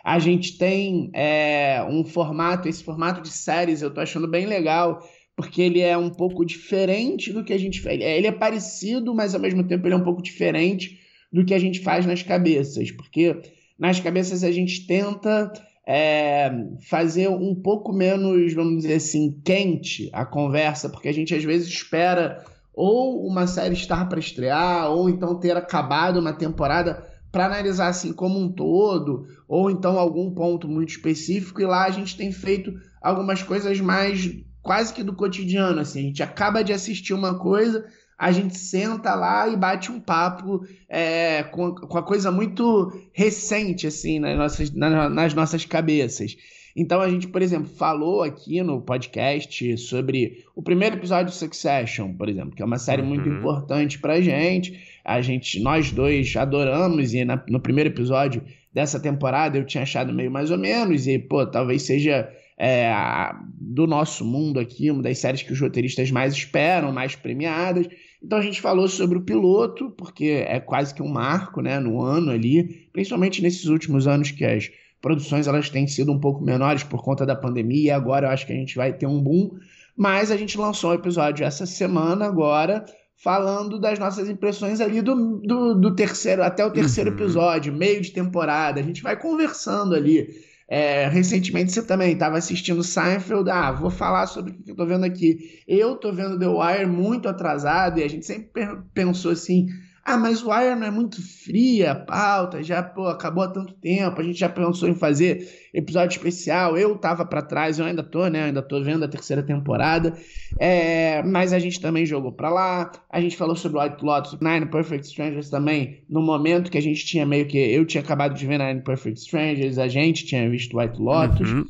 A 0.05 0.21
gente 0.21 0.57
tem 0.57 1.11
é, 1.13 1.85
um 1.91 2.05
formato, 2.05 2.69
esse 2.69 2.85
formato 2.85 3.23
de 3.23 3.31
séries 3.31 3.83
eu 3.83 3.93
tô 3.93 4.01
achando 4.01 4.29
bem 4.29 4.47
legal, 4.47 5.01
porque 5.35 5.61
ele 5.61 5.81
é 5.81 5.99
um 5.99 6.11
pouco 6.11 6.45
diferente 6.45 7.33
do 7.33 7.43
que 7.43 7.53
a 7.53 7.59
gente 7.59 7.81
faz. 7.81 8.01
Ele 8.01 8.29
é 8.29 8.33
parecido, 8.33 9.13
mas 9.13 9.35
ao 9.35 9.41
mesmo 9.41 9.65
tempo 9.65 9.85
ele 9.85 9.95
é 9.95 9.99
um 9.99 10.05
pouco 10.05 10.23
diferente 10.23 10.97
do 11.33 11.45
que 11.45 11.55
a 11.55 11.59
gente 11.59 11.81
faz 11.81 12.07
nas 12.07 12.23
cabeças, 12.23 12.93
porque 12.93 13.37
nas 13.77 13.99
cabeças 13.99 14.45
a 14.45 14.53
gente 14.53 14.87
tenta 14.87 15.53
é, 15.87 16.51
fazer 16.89 17.29
um 17.29 17.55
pouco 17.55 17.93
menos, 17.93 18.55
vamos 18.55 18.83
dizer 18.83 18.95
assim, 18.95 19.41
quente 19.45 20.09
a 20.13 20.25
conversa, 20.25 20.89
porque 20.89 21.09
a 21.09 21.13
gente 21.13 21.35
às 21.35 21.45
vezes 21.45 21.69
espera 21.69 22.45
ou 22.75 23.27
uma 23.27 23.47
série 23.47 23.75
estar 23.75 24.09
para 24.09 24.19
estrear, 24.19 24.91
ou 24.91 25.09
então 25.09 25.39
ter 25.39 25.57
acabado 25.57 26.19
uma 26.19 26.33
temporada 26.33 27.07
para 27.31 27.47
analisar 27.47 27.89
assim 27.89 28.13
como 28.13 28.39
um 28.39 28.51
todo, 28.51 29.27
ou 29.49 29.71
então 29.71 29.99
algum 29.99 30.31
ponto 30.31 30.69
muito 30.69 30.91
específico, 30.91 31.61
e 31.61 31.67
lá 31.67 31.85
a 31.85 31.91
gente 31.91 32.17
tem 32.17 32.33
feito 32.33 32.73
algumas 33.01 33.43
coisas 33.43 33.81
mais 33.81 34.31
quase 34.63 34.95
que 34.95 35.03
do 35.03 35.15
cotidiano, 35.15 35.81
assim, 35.81 35.99
a 35.99 36.03
gente 36.05 36.23
acaba 36.23 36.63
de 36.63 36.73
assistir 36.73 37.13
uma 37.13 37.39
coisa, 37.39 37.85
a 38.23 38.31
gente 38.31 38.57
senta 38.57 39.17
lá 39.17 39.49
e 39.49 39.57
bate 39.57 39.91
um 39.91 39.99
papo 39.99 40.65
é, 40.89 41.43
com, 41.43 41.75
com 41.75 41.99
a 41.99 42.03
coisa 42.05 42.31
muito 42.31 42.93
recente, 43.13 43.85
assim, 43.85 44.21
nas 44.21 44.39
nossas, 44.39 44.71
nas 44.71 45.35
nossas 45.35 45.65
cabeças. 45.65 46.37
Então 46.77 47.01
a 47.01 47.11
gente, 47.11 47.27
por 47.27 47.43
exemplo, 47.43 47.69
falou 47.69 48.23
aqui 48.23 48.63
no 48.63 48.81
podcast 48.81 49.77
sobre 49.77 50.45
o 50.55 50.63
primeiro 50.63 50.95
episódio 50.95 51.33
de 51.33 51.37
Succession, 51.37 52.13
por 52.13 52.29
exemplo, 52.29 52.55
que 52.55 52.63
é 52.63 52.65
uma 52.65 52.79
série 52.79 53.03
uhum. 53.03 53.09
muito 53.09 53.29
importante 53.29 53.99
pra 53.99 54.21
gente. 54.21 54.81
A 55.05 55.21
gente, 55.21 55.59
nós 55.59 55.91
dois 55.91 56.33
adoramos 56.37 57.13
e 57.15 57.25
na, 57.25 57.43
no 57.49 57.59
primeiro 57.59 57.91
episódio 57.91 58.41
dessa 58.73 59.01
temporada 59.01 59.59
eu 59.59 59.67
tinha 59.67 59.83
achado 59.83 60.13
meio 60.13 60.31
mais 60.31 60.53
ou 60.53 60.59
menos 60.59 61.09
e 61.09 61.19
pô, 61.19 61.45
talvez 61.45 61.83
seja 61.83 62.33
é, 62.57 62.87
a, 62.87 63.37
do 63.61 63.85
nosso 63.89 64.25
mundo 64.25 64.61
aqui, 64.61 64.93
uma 64.93 65.03
das 65.03 65.19
séries 65.19 65.43
que 65.43 65.53
os 65.53 65.61
roteiristas 65.61 66.13
mais 66.13 66.33
esperam, 66.33 66.93
mais 66.93 67.17
premiadas. 67.17 67.89
Então 68.25 68.39
a 68.39 68.43
gente 68.43 68.61
falou 68.61 68.87
sobre 68.87 69.19
o 69.19 69.23
piloto, 69.23 69.91
porque 69.91 70.45
é 70.47 70.61
quase 70.61 70.95
que 70.95 71.03
um 71.03 71.09
marco, 71.09 71.61
né, 71.61 71.81
no 71.81 72.01
ano 72.01 72.31
ali, 72.31 72.89
principalmente 72.93 73.43
nesses 73.43 73.67
últimos 73.67 74.07
anos 74.07 74.31
que 74.31 74.45
as 74.45 74.71
produções 75.01 75.49
elas 75.49 75.69
têm 75.69 75.89
sido 75.89 76.13
um 76.13 76.21
pouco 76.21 76.45
menores 76.45 76.85
por 76.85 77.03
conta 77.03 77.27
da 77.27 77.35
pandemia, 77.35 77.89
e 77.89 77.91
agora 77.91 78.29
eu 78.29 78.31
acho 78.31 78.47
que 78.47 78.53
a 78.53 78.57
gente 78.57 78.77
vai 78.77 78.93
ter 78.93 79.07
um 79.07 79.21
boom. 79.21 79.59
Mas 79.97 80.31
a 80.31 80.37
gente 80.37 80.57
lançou 80.57 80.93
um 80.93 80.95
episódio 80.95 81.45
essa 81.45 81.67
semana 81.67 82.25
agora, 82.27 82.85
falando 83.17 83.79
das 83.79 83.99
nossas 83.99 84.29
impressões 84.29 84.81
ali 84.81 85.03
do, 85.03 85.39
do, 85.39 85.75
do 85.75 85.95
terceiro, 85.95 86.43
até 86.43 86.65
o 86.65 86.71
terceiro 86.71 87.11
uhum. 87.11 87.17
episódio, 87.17 87.73
meio 87.73 88.01
de 88.01 88.13
temporada. 88.13 88.81
A 88.81 88.83
gente 88.83 89.03
vai 89.03 89.19
conversando 89.19 89.95
ali. 89.95 90.29
É, 90.75 91.07
recentemente 91.07 91.71
você 91.71 91.83
também 91.83 92.15
estava 92.15 92.39
assistindo 92.39 92.83
Seinfeld, 92.83 93.51
ah, 93.51 93.71
vou 93.73 93.91
falar 93.91 94.27
sobre 94.27 94.53
o 94.53 94.55
que 94.55 94.71
eu 94.71 94.75
tô 94.75 94.87
vendo 94.87 95.05
aqui. 95.05 95.61
Eu 95.69 95.97
tô 95.97 96.11
vendo 96.11 96.39
The 96.39 96.47
Wire 96.47 96.87
muito 96.87 97.29
atrasado 97.29 98.01
e 98.01 98.03
a 98.03 98.09
gente 98.09 98.25
sempre 98.25 98.65
pensou 98.95 99.33
assim, 99.33 99.67
ah, 100.05 100.17
mas 100.17 100.43
o 100.43 100.49
não 100.49 100.87
é 100.87 100.91
muito 100.91 101.23
fria 101.23 101.93
a 101.93 101.95
pauta, 101.95 102.63
já 102.63 102.83
pô, 102.83 103.07
acabou 103.07 103.45
há 103.45 103.49
tanto 103.49 103.73
tempo, 103.75 104.21
a 104.21 104.25
gente 104.25 104.39
já 104.41 104.49
pensou 104.49 104.89
em 104.89 104.95
fazer 104.97 105.49
episódio 105.73 106.17
especial. 106.17 106.77
Eu 106.77 106.97
tava 106.99 107.25
para 107.25 107.41
trás, 107.41 107.79
eu 107.79 107.85
ainda 107.85 108.03
tô, 108.03 108.27
né? 108.27 108.41
Eu 108.41 108.45
ainda 108.47 108.63
tô 108.63 108.83
vendo 108.83 109.05
a 109.05 109.09
terceira 109.09 109.43
temporada. 109.43 110.13
É, 110.59 111.23
mas 111.23 111.53
a 111.53 111.59
gente 111.59 111.81
também 111.81 112.05
jogou 112.05 112.33
para 112.33 112.51
lá. 112.51 112.93
A 113.09 113.21
gente 113.21 113.37
falou 113.37 113.55
sobre 113.55 113.81
White 113.81 114.05
Lotus, 114.05 114.39
Nine 114.41 114.67
Perfect 114.67 115.07
Strangers 115.07 115.49
também, 115.49 116.03
no 116.09 116.21
momento 116.21 116.71
que 116.71 116.79
a 116.79 116.83
gente 116.83 117.07
tinha 117.07 117.25
meio 117.25 117.47
que. 117.47 117.59
Eu 117.59 117.87
tinha 117.87 118.03
acabado 118.03 118.35
de 118.35 118.47
ver 118.47 118.59
Nine 118.59 118.83
Perfect 118.83 119.21
Strangers, 119.21 119.79
a 119.79 119.89
gente 119.89 120.27
tinha 120.27 120.49
visto 120.51 120.77
White 120.77 121.01
Lotus. 121.01 121.49
Uhum. 121.49 121.65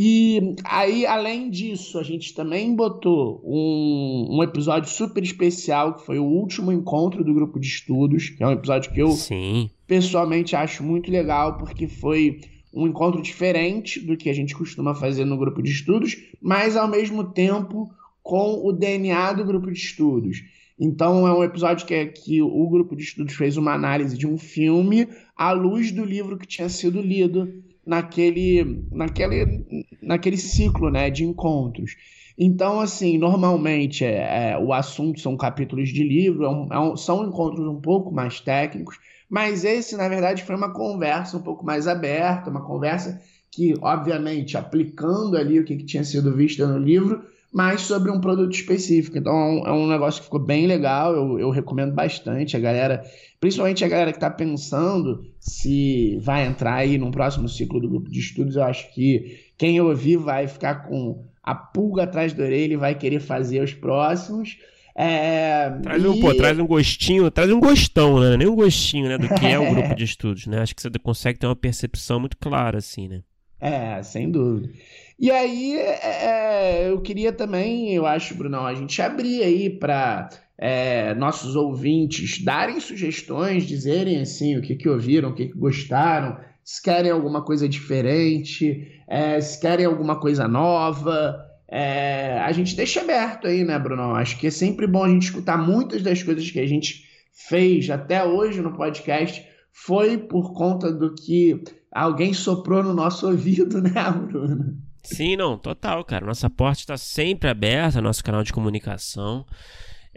E 0.00 0.54
aí, 0.62 1.04
além 1.04 1.50
disso, 1.50 1.98
a 1.98 2.04
gente 2.04 2.32
também 2.32 2.72
botou 2.72 3.42
um, 3.44 4.36
um, 4.38 4.42
episódio 4.44 4.88
super 4.88 5.24
especial, 5.24 5.94
que 5.94 6.06
foi 6.06 6.20
o 6.20 6.24
último 6.24 6.70
encontro 6.70 7.24
do 7.24 7.34
grupo 7.34 7.58
de 7.58 7.66
estudos, 7.66 8.30
que 8.30 8.40
é 8.40 8.46
um 8.46 8.52
episódio 8.52 8.92
que 8.92 9.02
eu 9.02 9.10
Sim. 9.10 9.68
pessoalmente 9.88 10.54
acho 10.54 10.84
muito 10.84 11.10
legal, 11.10 11.58
porque 11.58 11.88
foi 11.88 12.40
um 12.72 12.86
encontro 12.86 13.20
diferente 13.20 13.98
do 13.98 14.16
que 14.16 14.30
a 14.30 14.32
gente 14.32 14.54
costuma 14.54 14.94
fazer 14.94 15.24
no 15.24 15.36
grupo 15.36 15.60
de 15.60 15.72
estudos, 15.72 16.16
mas 16.40 16.76
ao 16.76 16.86
mesmo 16.86 17.24
tempo 17.24 17.90
com 18.22 18.64
o 18.64 18.72
DNA 18.72 19.32
do 19.32 19.44
grupo 19.44 19.66
de 19.68 19.78
estudos. 19.78 20.44
Então 20.78 21.26
é 21.26 21.32
um 21.32 21.42
episódio 21.42 21.84
que, 21.84 21.94
é, 21.94 22.06
que 22.06 22.40
o 22.40 22.68
grupo 22.68 22.94
de 22.94 23.02
estudos 23.02 23.34
fez 23.34 23.56
uma 23.56 23.72
análise 23.72 24.16
de 24.16 24.28
um 24.28 24.38
filme 24.38 25.08
à 25.36 25.50
luz 25.50 25.90
do 25.90 26.04
livro 26.04 26.38
que 26.38 26.46
tinha 26.46 26.68
sido 26.68 27.02
lido 27.02 27.52
naquele, 27.88 28.84
naquele, 28.92 29.86
naquele 30.02 30.36
ciclo 30.36 30.90
né, 30.90 31.08
de 31.08 31.24
encontros. 31.24 31.96
Então, 32.36 32.80
assim, 32.80 33.16
normalmente 33.16 34.04
é, 34.04 34.50
é, 34.50 34.58
o 34.58 34.74
assunto 34.74 35.18
são 35.18 35.36
capítulos 35.38 35.88
de 35.88 36.04
livro, 36.04 36.44
é 36.44 36.50
um, 36.50 36.68
é 36.70 36.78
um, 36.78 36.96
são 36.96 37.26
encontros 37.26 37.66
um 37.66 37.80
pouco 37.80 38.12
mais 38.12 38.40
técnicos, 38.40 38.98
mas 39.28 39.64
esse, 39.64 39.96
na 39.96 40.06
verdade, 40.06 40.44
foi 40.44 40.54
uma 40.54 40.72
conversa 40.72 41.38
um 41.38 41.42
pouco 41.42 41.64
mais 41.64 41.88
aberta, 41.88 42.50
uma 42.50 42.64
conversa 42.64 43.20
que, 43.50 43.74
obviamente, 43.80 44.56
aplicando 44.58 45.36
ali 45.36 45.58
o 45.58 45.64
que, 45.64 45.76
que 45.76 45.84
tinha 45.84 46.04
sido 46.04 46.36
visto 46.36 46.64
no 46.66 46.78
livro, 46.78 47.24
mas 47.52 47.82
sobre 47.82 48.10
um 48.10 48.20
produto 48.20 48.54
específico. 48.54 49.16
Então 49.16 49.32
é 49.32 49.46
um, 49.46 49.66
é 49.66 49.72
um 49.72 49.88
negócio 49.88 50.20
que 50.20 50.26
ficou 50.26 50.40
bem 50.40 50.66
legal, 50.66 51.14
eu, 51.14 51.38
eu, 51.38 51.50
recomendo 51.50 51.94
bastante. 51.94 52.56
A 52.56 52.60
galera, 52.60 53.02
principalmente 53.40 53.84
a 53.84 53.88
galera 53.88 54.12
que 54.12 54.18
está 54.18 54.30
pensando 54.30 55.24
se 55.40 56.18
vai 56.20 56.46
entrar 56.46 56.74
aí 56.74 56.98
num 56.98 57.10
próximo 57.10 57.48
ciclo 57.48 57.80
do 57.80 57.88
grupo 57.88 58.10
de 58.10 58.20
estudos, 58.20 58.56
eu 58.56 58.64
acho 58.64 58.92
que 58.94 59.40
quem 59.56 59.80
ouvir 59.80 60.16
vai 60.16 60.46
ficar 60.46 60.86
com 60.86 61.24
a 61.42 61.54
pulga 61.54 62.02
atrás 62.02 62.32
da 62.32 62.44
orelha 62.44 62.74
e 62.74 62.76
vai 62.76 62.94
querer 62.94 63.20
fazer 63.20 63.62
os 63.62 63.72
próximos. 63.72 64.58
É, 64.94 65.70
traz, 65.80 66.04
um, 66.04 66.14
e... 66.14 66.20
pô, 66.20 66.34
traz 66.34 66.58
um 66.58 66.66
gostinho, 66.66 67.30
traz 67.30 67.50
um 67.50 67.60
gostão, 67.60 68.18
né? 68.18 68.36
Nem 68.36 68.48
um 68.48 68.56
gostinho, 68.56 69.08
né? 69.08 69.16
Do 69.16 69.28
que 69.28 69.46
é 69.46 69.58
o 69.58 69.64
grupo 69.72 69.94
de 69.94 70.04
estudos, 70.04 70.46
né? 70.46 70.60
Acho 70.60 70.74
que 70.74 70.82
você 70.82 70.90
consegue 70.98 71.38
ter 71.38 71.46
uma 71.46 71.54
percepção 71.54 72.18
muito 72.18 72.36
clara, 72.36 72.78
assim, 72.78 73.06
né? 73.06 73.22
É, 73.60 74.02
sem 74.02 74.30
dúvida. 74.30 74.72
E 75.18 75.30
aí, 75.30 75.76
é, 75.76 76.00
é, 76.04 76.90
eu 76.90 77.00
queria 77.00 77.32
também, 77.32 77.92
eu 77.92 78.06
acho, 78.06 78.34
Brunão, 78.34 78.64
a 78.64 78.74
gente 78.74 79.02
abrir 79.02 79.42
aí 79.42 79.68
para 79.68 80.28
é, 80.56 81.12
nossos 81.14 81.56
ouvintes 81.56 82.42
darem 82.44 82.78
sugestões, 82.78 83.66
dizerem 83.66 84.20
assim 84.20 84.56
o 84.56 84.62
que, 84.62 84.76
que 84.76 84.88
ouviram, 84.88 85.30
o 85.30 85.34
que, 85.34 85.46
que 85.46 85.58
gostaram, 85.58 86.38
se 86.64 86.80
querem 86.80 87.10
alguma 87.10 87.42
coisa 87.42 87.68
diferente, 87.68 89.02
é, 89.08 89.40
se 89.40 89.60
querem 89.60 89.86
alguma 89.86 90.20
coisa 90.20 90.46
nova. 90.46 91.44
É, 91.66 92.38
a 92.38 92.52
gente 92.52 92.76
deixa 92.76 93.00
aberto 93.00 93.46
aí, 93.46 93.64
né, 93.64 93.78
Brunão? 93.78 94.14
Acho 94.14 94.38
que 94.38 94.46
é 94.46 94.50
sempre 94.50 94.86
bom 94.86 95.02
a 95.02 95.08
gente 95.08 95.24
escutar 95.24 95.58
muitas 95.58 96.02
das 96.02 96.22
coisas 96.22 96.48
que 96.50 96.60
a 96.60 96.66
gente 96.66 97.04
fez 97.32 97.88
até 97.90 98.24
hoje 98.24 98.60
no 98.60 98.76
podcast 98.76 99.44
foi 99.72 100.18
por 100.18 100.52
conta 100.54 100.92
do 100.92 101.14
que 101.14 101.62
alguém 101.92 102.32
soprou 102.32 102.82
no 102.82 102.94
nosso 102.94 103.26
ouvido, 103.26 103.80
né, 103.80 103.90
Bruno? 104.10 104.76
Sim, 105.02 105.36
não, 105.36 105.56
total, 105.56 106.04
cara. 106.04 106.26
Nossa 106.26 106.50
porta 106.50 106.80
está 106.80 106.96
sempre 106.96 107.48
aberta, 107.48 108.00
nosso 108.00 108.22
canal 108.22 108.42
de 108.42 108.52
comunicação. 108.52 109.46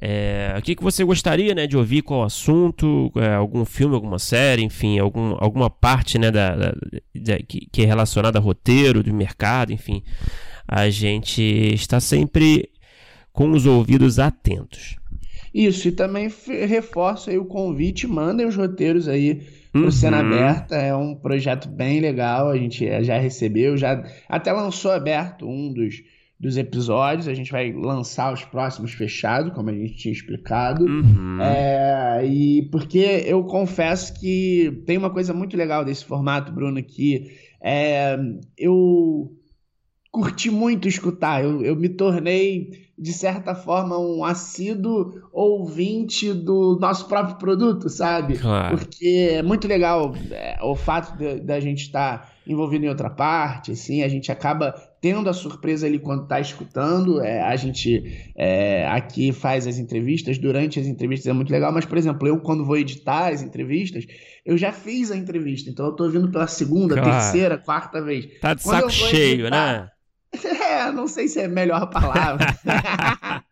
É, 0.04 0.56
o 0.58 0.62
que, 0.62 0.76
que 0.76 0.84
você 0.84 1.04
gostaria 1.04 1.54
né, 1.54 1.68
de 1.68 1.78
ouvir? 1.78 2.02
Qual 2.02 2.24
assunto? 2.24 3.12
É, 3.16 3.36
algum 3.36 3.64
filme, 3.64 3.94
alguma 3.94 4.18
série, 4.18 4.64
enfim, 4.64 4.98
algum, 4.98 5.36
alguma 5.40 5.70
parte 5.70 6.18
né, 6.18 6.32
da, 6.32 6.56
da, 6.56 6.74
da 7.16 7.38
que, 7.38 7.68
que, 7.72 7.84
é 7.84 7.86
relacionada 7.86 8.40
a 8.40 8.42
roteiro, 8.42 9.04
do 9.04 9.14
mercado, 9.14 9.72
enfim. 9.72 10.04
A 10.68 10.90
gente 10.90 11.42
está 11.42 12.00
sempre 12.00 12.70
com 13.32 13.52
os 13.52 13.66
ouvidos 13.66 14.18
atentos. 14.18 14.96
Isso, 15.54 15.88
e 15.88 15.92
também 15.92 16.32
reforço 16.48 17.30
aí 17.30 17.38
o 17.38 17.46
convite, 17.46 18.08
mandem 18.08 18.48
os 18.48 18.56
roteiros 18.56 19.08
aí 19.08 19.42
Uhum. 19.74 19.86
O 19.86 19.92
Cena 19.92 20.20
Aberta 20.20 20.76
é 20.76 20.94
um 20.96 21.16
projeto 21.16 21.70
bem 21.70 22.00
legal, 22.00 22.50
a 22.50 22.58
gente 22.58 22.86
já 23.04 23.18
recebeu, 23.18 23.78
já 23.78 24.04
até 24.28 24.52
lançou 24.52 24.92
aberto 24.92 25.48
um 25.48 25.72
dos, 25.72 25.96
dos 26.38 26.58
episódios, 26.58 27.28
a 27.28 27.34
gente 27.34 27.52
vai 27.52 27.72
lançar 27.72 28.34
os 28.34 28.44
próximos 28.44 28.92
fechados, 28.92 29.54
como 29.54 29.70
a 29.70 29.74
gente 29.74 29.96
tinha 29.96 30.12
explicado. 30.12 30.84
Uhum. 30.86 31.42
É, 31.42 32.26
e 32.26 32.64
porque 32.72 33.24
eu 33.26 33.44
confesso 33.44 34.20
que 34.20 34.84
tem 34.86 34.98
uma 34.98 35.10
coisa 35.10 35.34
muito 35.34 35.56
legal 35.56 35.86
desse 35.86 36.04
formato, 36.04 36.52
Bruno, 36.52 36.84
que 36.84 37.32
é, 37.62 38.18
eu 38.58 39.32
curti 40.12 40.52
muito 40.52 40.88
escutar. 40.88 41.44
Eu, 41.44 41.64
eu 41.64 41.76
me 41.76 41.88
tornei, 41.88 42.90
de 43.00 43.14
certa 43.14 43.56
forma, 43.56 43.98
um 43.98 44.26
assíduo 44.26 45.22
ouvinte 45.32 46.34
do 46.34 46.78
nosso 46.80 47.08
próprio 47.08 47.38
produto, 47.38 47.90
sabe? 47.90 48.38
Claro. 48.38 48.78
Porque 48.78 49.30
é 49.32 49.42
muito 49.42 49.68
legal 49.68 50.14
é, 50.30 50.58
o 50.62 50.76
fato 50.76 51.18
da 51.42 51.60
gente 51.62 51.84
estar 51.84 52.20
tá 52.20 52.30
envolvido 52.46 52.86
em 52.86 52.90
outra 52.90 53.10
parte, 53.10 53.72
assim, 53.72 54.04
a 54.04 54.10
gente 54.10 54.32
acaba 54.32 54.74
tendo 55.00 55.30
a 55.30 55.34
surpresa 55.34 55.88
ali 55.88 55.98
quando 55.98 56.24
está 56.24 56.42
escutando. 56.42 57.22
É, 57.22 57.42
a 57.42 57.56
gente 57.56 58.32
é, 58.36 58.86
aqui 58.90 59.32
faz 59.32 59.66
as 59.66 59.78
entrevistas, 59.78 60.38
durante 60.38 60.78
as 60.78 60.88
entrevistas 60.88 61.28
é 61.28 61.34
muito 61.34 61.52
legal, 61.52 61.72
mas, 61.72 61.86
por 61.86 61.98
exemplo, 61.98 62.28
eu 62.28 62.40
quando 62.42 62.66
vou 62.66 62.76
editar 62.76 63.32
as 63.32 63.42
entrevistas, 63.42 64.06
eu 64.46 64.58
já 64.58 64.74
fiz 64.74 65.10
a 65.10 65.16
entrevista, 65.16 65.70
então 65.70 65.86
eu 65.86 65.92
estou 65.92 66.10
vindo 66.10 66.30
pela 66.30 66.48
segunda, 66.48 66.96
claro. 66.96 67.10
terceira, 67.10 67.58
quarta 67.58 68.02
vez. 68.02 68.28
Tá 68.42 68.54
de 68.54 68.64
quando 68.64 68.82
saco 68.82 68.92
cheio, 68.92 69.46
editar, 69.46 69.84
né? 69.84 69.90
É, 70.82 70.92
não 70.92 71.08
sei 71.08 71.28
se 71.28 71.40
é 71.40 71.46
a 71.46 71.50
melhor 71.50 71.90
palavra. 71.90 72.46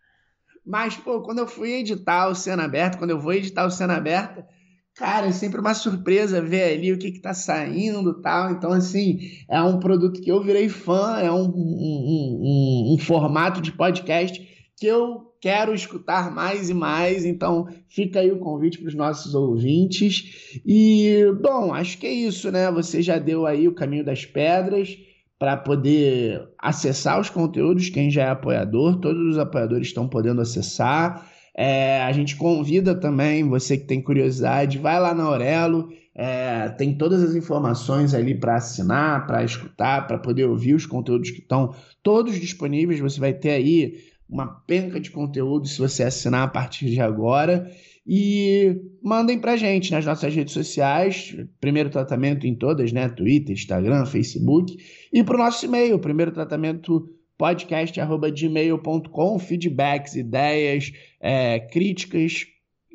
Mas, 0.66 0.96
pô, 0.96 1.22
quando 1.22 1.40
eu 1.40 1.48
fui 1.48 1.74
editar 1.74 2.28
o 2.28 2.36
Cena 2.36 2.64
Aberta, 2.64 2.98
quando 2.98 3.12
eu 3.12 3.20
vou 3.20 3.34
editar 3.34 3.66
o 3.66 3.72
Cena 3.72 3.96
Aberta, 3.96 4.48
cara, 4.96 5.28
é 5.28 5.32
sempre 5.32 5.60
uma 5.60 5.74
surpresa 5.74 6.42
ver 6.42 6.76
ali 6.76 6.94
o 6.94 6.98
que 7.00 7.12
que 7.12 7.20
tá 7.20 7.34
saindo 7.34 8.12
e 8.12 8.22
tal. 8.22 8.52
Então, 8.52 8.72
assim, 8.72 9.20
é 9.50 9.62
um 9.62 9.80
produto 9.80 10.22
que 10.22 10.32
eu 10.32 10.44
virei 10.44 10.70
fã, 10.70 11.20
é 11.20 11.32
um, 11.32 11.46
um, 11.46 11.54
um, 11.56 12.94
um 12.94 12.98
formato 13.00 13.62
de 13.62 13.72
podcast 13.72 14.48
que 14.78 14.86
eu 14.86 15.30
quero 15.42 15.74
escutar 15.74 16.32
mais 16.32 16.70
e 16.70 16.74
mais, 16.74 17.26
então 17.26 17.68
fica 17.88 18.20
aí 18.20 18.32
o 18.32 18.40
convite 18.40 18.78
para 18.78 18.90
os 18.90 18.96
nossos 18.96 19.34
ouvintes. 19.34 20.62
E, 20.66 21.34
bom, 21.42 21.74
acho 21.74 21.98
que 21.98 22.06
é 22.06 22.12
isso, 22.12 22.52
né? 22.52 22.70
Você 22.72 23.02
já 23.02 23.18
deu 23.18 23.46
aí 23.46 23.68
o 23.68 23.74
caminho 23.74 24.06
das 24.06 24.26
pedras 24.26 24.98
para 25.40 25.56
poder 25.56 26.50
acessar 26.60 27.20
os 27.20 27.30
conteúdos. 27.30 27.90
Quem 27.90 28.12
já 28.12 28.24
é 28.24 28.30
apoiador, 28.30 28.98
todos 28.98 29.22
os 29.26 29.38
apoiadores 29.38 29.88
estão 29.88 30.08
podendo 30.08 30.42
acessar. 30.42 31.26
É, 31.56 32.02
a 32.02 32.12
gente 32.12 32.36
convida 32.36 32.94
também 32.94 33.48
você 33.48 33.78
que 33.78 33.86
tem 33.86 34.02
curiosidade, 34.02 34.78
vai 34.78 35.00
lá 35.00 35.14
na 35.14 35.24
Aurelo, 35.24 35.90
é, 36.14 36.70
tem 36.70 36.98
todas 36.98 37.24
as 37.24 37.36
informações 37.36 38.14
ali 38.14 38.36
para 38.36 38.56
assinar, 38.56 39.26
para 39.26 39.44
escutar, 39.44 40.06
para 40.06 40.18
poder 40.18 40.46
ouvir 40.46 40.74
os 40.74 40.86
conteúdos 40.86 41.32
que 41.32 41.40
estão 41.40 41.74
todos 42.04 42.40
disponíveis. 42.40 43.00
Você 43.00 43.20
vai 43.20 43.34
ter 43.34 43.52
aí 43.52 43.98
uma 44.30 44.46
penca 44.46 45.00
de 45.00 45.10
conteúdo 45.10 45.68
se 45.68 45.80
você 45.80 46.04
assinar 46.04 46.44
a 46.44 46.48
partir 46.48 46.90
de 46.92 47.02
agora. 47.02 47.72
E 48.06 48.76
mandem 49.04 49.40
pra 49.40 49.56
gente 49.56 49.92
nas 49.92 50.06
nossas 50.06 50.34
redes 50.34 50.54
sociais, 50.54 51.36
primeiro 51.62 51.90
tratamento 51.90 52.48
em 52.48 52.56
todas, 52.56 52.92
né? 52.92 53.08
Twitter, 53.10 53.54
Instagram, 53.54 54.06
Facebook. 54.06 54.78
E 55.14 55.24
pro 55.24 55.38
nosso 55.38 55.66
e-mail, 55.66 56.00
primeiro 56.00 56.32
tratamento 56.32 57.10
podcast.gmail.com, 57.38 59.40
feedbacks, 59.40 60.16
ideias, 60.16 60.92
é, 61.22 61.60
críticas 61.60 62.46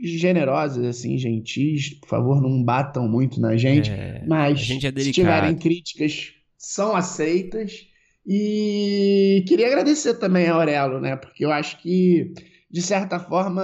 generosas, 0.03 0.85
assim, 0.85 1.17
gentis. 1.17 1.95
Por 2.01 2.09
favor, 2.09 2.43
não 2.43 2.63
batam 2.63 3.09
muito 3.09 3.41
na 3.41 3.57
gente. 3.57 3.91
É, 3.91 4.23
mas 4.27 4.61
gente 4.61 4.87
é 4.87 5.01
se 5.01 5.13
tiverem 5.13 5.57
críticas, 5.57 6.33
são 6.59 6.95
aceitas. 6.95 7.87
E 8.27 9.45
queria 9.47 9.67
agradecer 9.67 10.15
também 10.15 10.47
a 10.47 10.55
Aurelo, 10.55 11.01
né? 11.01 11.17
Porque 11.17 11.45
eu 11.45 11.53
acho 11.53 11.81
que 11.81 12.33
de 12.75 12.83
certa 12.83 13.21
forma, 13.21 13.62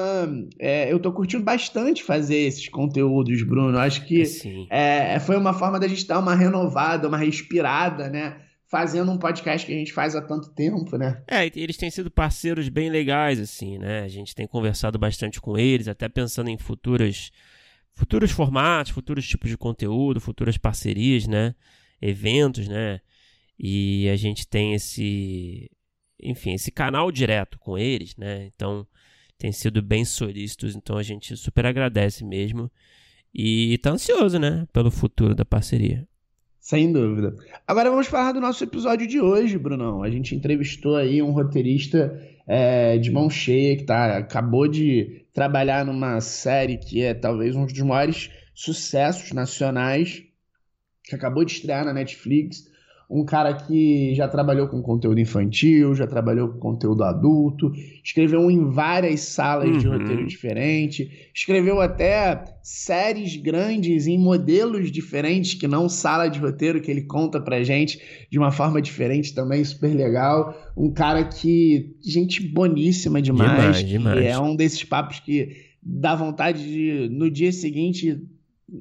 é, 0.56 0.92
eu 0.92 0.98
estou 0.98 1.12
curtindo 1.12 1.42
bastante 1.42 2.00
fazer 2.00 2.36
esses 2.36 2.68
conteúdos, 2.68 3.42
Bruno. 3.42 3.76
Acho 3.76 4.06
que 4.06 4.22
é, 4.70 5.18
foi 5.18 5.36
uma 5.36 5.52
forma 5.52 5.80
da 5.80 5.88
gente 5.88 6.06
dar 6.06 6.20
uma 6.20 6.32
renovada, 6.32 7.08
uma 7.08 7.18
respirada, 7.18 8.08
né? 8.08 8.40
Fazendo 8.68 9.10
um 9.10 9.18
podcast 9.18 9.66
que 9.66 9.74
a 9.74 9.76
gente 9.76 9.92
faz 9.92 10.14
há 10.14 10.22
tanto 10.22 10.50
tempo, 10.50 10.96
né? 10.96 11.24
É, 11.26 11.44
eles 11.56 11.76
têm 11.76 11.90
sido 11.90 12.08
parceiros 12.08 12.68
bem 12.68 12.88
legais, 12.88 13.40
assim, 13.40 13.78
né? 13.78 14.04
A 14.04 14.08
gente 14.08 14.32
tem 14.32 14.46
conversado 14.46 14.96
bastante 14.96 15.40
com 15.40 15.58
eles, 15.58 15.88
até 15.88 16.08
pensando 16.08 16.48
em 16.48 16.56
futuras, 16.56 17.32
futuros 17.92 18.30
formatos, 18.30 18.92
futuros 18.92 19.26
tipos 19.26 19.50
de 19.50 19.58
conteúdo, 19.58 20.20
futuras 20.20 20.56
parcerias, 20.56 21.26
né? 21.26 21.56
Eventos, 22.00 22.68
né? 22.68 23.00
E 23.58 24.08
a 24.08 24.14
gente 24.14 24.46
tem 24.46 24.72
esse, 24.72 25.68
enfim, 26.22 26.52
esse 26.52 26.70
canal 26.70 27.10
direto 27.10 27.58
com 27.58 27.76
eles, 27.76 28.16
né? 28.16 28.46
Então, 28.54 28.86
tem 29.40 29.50
sido 29.52 29.80
bem 29.80 30.04
solícitos, 30.04 30.76
então 30.76 30.98
a 30.98 31.02
gente 31.02 31.34
super 31.34 31.64
agradece 31.64 32.22
mesmo. 32.22 32.70
E 33.34 33.78
tá 33.78 33.90
ansioso, 33.90 34.38
né, 34.38 34.66
pelo 34.70 34.90
futuro 34.90 35.34
da 35.34 35.46
parceria. 35.46 36.06
Sem 36.60 36.92
dúvida. 36.92 37.34
Agora 37.66 37.90
vamos 37.90 38.06
falar 38.06 38.32
do 38.32 38.40
nosso 38.40 38.62
episódio 38.62 39.06
de 39.06 39.18
hoje, 39.18 39.56
Brunão. 39.56 40.02
A 40.02 40.10
gente 40.10 40.34
entrevistou 40.34 40.94
aí 40.94 41.22
um 41.22 41.30
roteirista 41.30 42.20
é, 42.46 42.98
de 42.98 43.10
mão 43.10 43.30
cheia 43.30 43.78
que 43.78 43.84
tá, 43.84 44.18
acabou 44.18 44.68
de 44.68 45.24
trabalhar 45.32 45.86
numa 45.86 46.20
série 46.20 46.76
que 46.76 47.00
é 47.00 47.14
talvez 47.14 47.56
um 47.56 47.64
dos 47.64 47.80
maiores 47.80 48.30
sucessos 48.54 49.32
nacionais, 49.32 50.22
que 51.02 51.14
acabou 51.14 51.46
de 51.46 51.52
estrear 51.52 51.82
na 51.86 51.94
Netflix 51.94 52.69
um 53.10 53.24
cara 53.24 53.52
que 53.52 54.14
já 54.14 54.28
trabalhou 54.28 54.68
com 54.68 54.80
conteúdo 54.80 55.18
infantil, 55.18 55.96
já 55.96 56.06
trabalhou 56.06 56.48
com 56.48 56.58
conteúdo 56.60 57.02
adulto, 57.02 57.72
escreveu 58.04 58.48
em 58.48 58.70
várias 58.70 59.20
salas 59.22 59.68
uhum. 59.68 59.78
de 59.78 59.88
roteiro 59.88 60.26
diferente, 60.26 61.10
escreveu 61.34 61.80
até 61.80 62.44
séries 62.62 63.34
grandes 63.34 64.06
em 64.06 64.16
modelos 64.16 64.92
diferentes, 64.92 65.54
que 65.54 65.66
não 65.66 65.88
sala 65.88 66.28
de 66.28 66.38
roteiro, 66.38 66.80
que 66.80 66.88
ele 66.88 67.02
conta 67.02 67.40
pra 67.40 67.64
gente 67.64 68.00
de 68.30 68.38
uma 68.38 68.52
forma 68.52 68.80
diferente 68.80 69.34
também, 69.34 69.64
super 69.64 69.92
legal. 69.92 70.54
Um 70.76 70.92
cara 70.92 71.24
que, 71.24 71.96
gente 72.00 72.40
boníssima 72.40 73.20
demais, 73.20 73.84
demais, 73.84 73.88
demais. 73.88 74.24
é 74.24 74.38
um 74.38 74.54
desses 74.54 74.84
papos 74.84 75.18
que 75.18 75.48
dá 75.82 76.14
vontade 76.14 76.62
de, 76.62 77.08
no 77.10 77.28
dia 77.28 77.50
seguinte, 77.50 78.22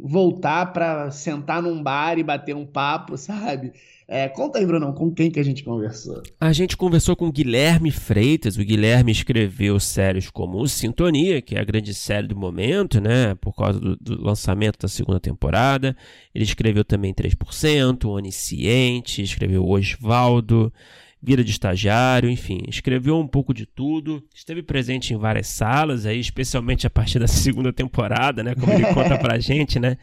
voltar 0.04 0.68
para 0.68 1.10
sentar 1.12 1.62
num 1.62 1.82
bar 1.82 2.18
e 2.18 2.24
bater 2.24 2.56
um 2.56 2.66
papo, 2.66 3.18
sabe? 3.18 3.74
É, 4.12 4.28
conta 4.28 4.58
aí, 4.58 4.66
Brunão, 4.66 4.92
com 4.92 5.14
quem 5.14 5.30
que 5.30 5.40
a 5.40 5.44
gente 5.44 5.64
conversou? 5.64 6.24
A 6.42 6.52
gente 6.52 6.76
conversou 6.76 7.16
com 7.16 7.32
Guilherme 7.32 7.92
Freitas. 7.92 8.58
O 8.58 8.64
Guilherme 8.64 9.12
escreveu 9.12 9.80
séries 9.80 10.32
como 10.32 10.68
Sintonia, 10.68 11.44
que 11.44 11.56
é 11.56 11.60
a 11.60 11.64
grande 11.64 11.94
série 11.94 12.26
do 12.26 12.36
momento, 12.36 13.00
né? 13.00 13.36
Por 13.36 13.56
causa 13.56 13.80
do, 13.80 13.96
do 13.98 14.20
lançamento 14.20 14.80
da 14.80 14.88
segunda 14.88 15.20
temporada. 15.20 15.96
Ele 16.34 16.44
escreveu 16.44 16.84
também 16.84 17.14
3%, 17.14 18.06
Onisciente, 18.10 19.22
escreveu 19.22 19.64
Osvaldo. 19.64 20.74
Vida 21.22 21.44
de 21.44 21.52
estagiário, 21.52 22.30
enfim, 22.30 22.64
escreveu 22.70 23.18
um 23.18 23.28
pouco 23.28 23.54
de 23.54 23.66
tudo, 23.66 24.24
esteve 24.34 24.64
presente 24.64 25.14
em 25.14 25.18
várias 25.18 25.48
salas, 25.48 26.06
aí, 26.06 26.18
especialmente 26.18 26.88
a 26.88 26.90
partir 26.90 27.20
da 27.20 27.28
segunda 27.28 27.74
temporada, 27.74 28.42
né? 28.42 28.56
Como 28.56 28.72
ele 28.72 28.94
conta 28.94 29.18
pra 29.18 29.38
gente, 29.40 29.80
né? 29.80 29.98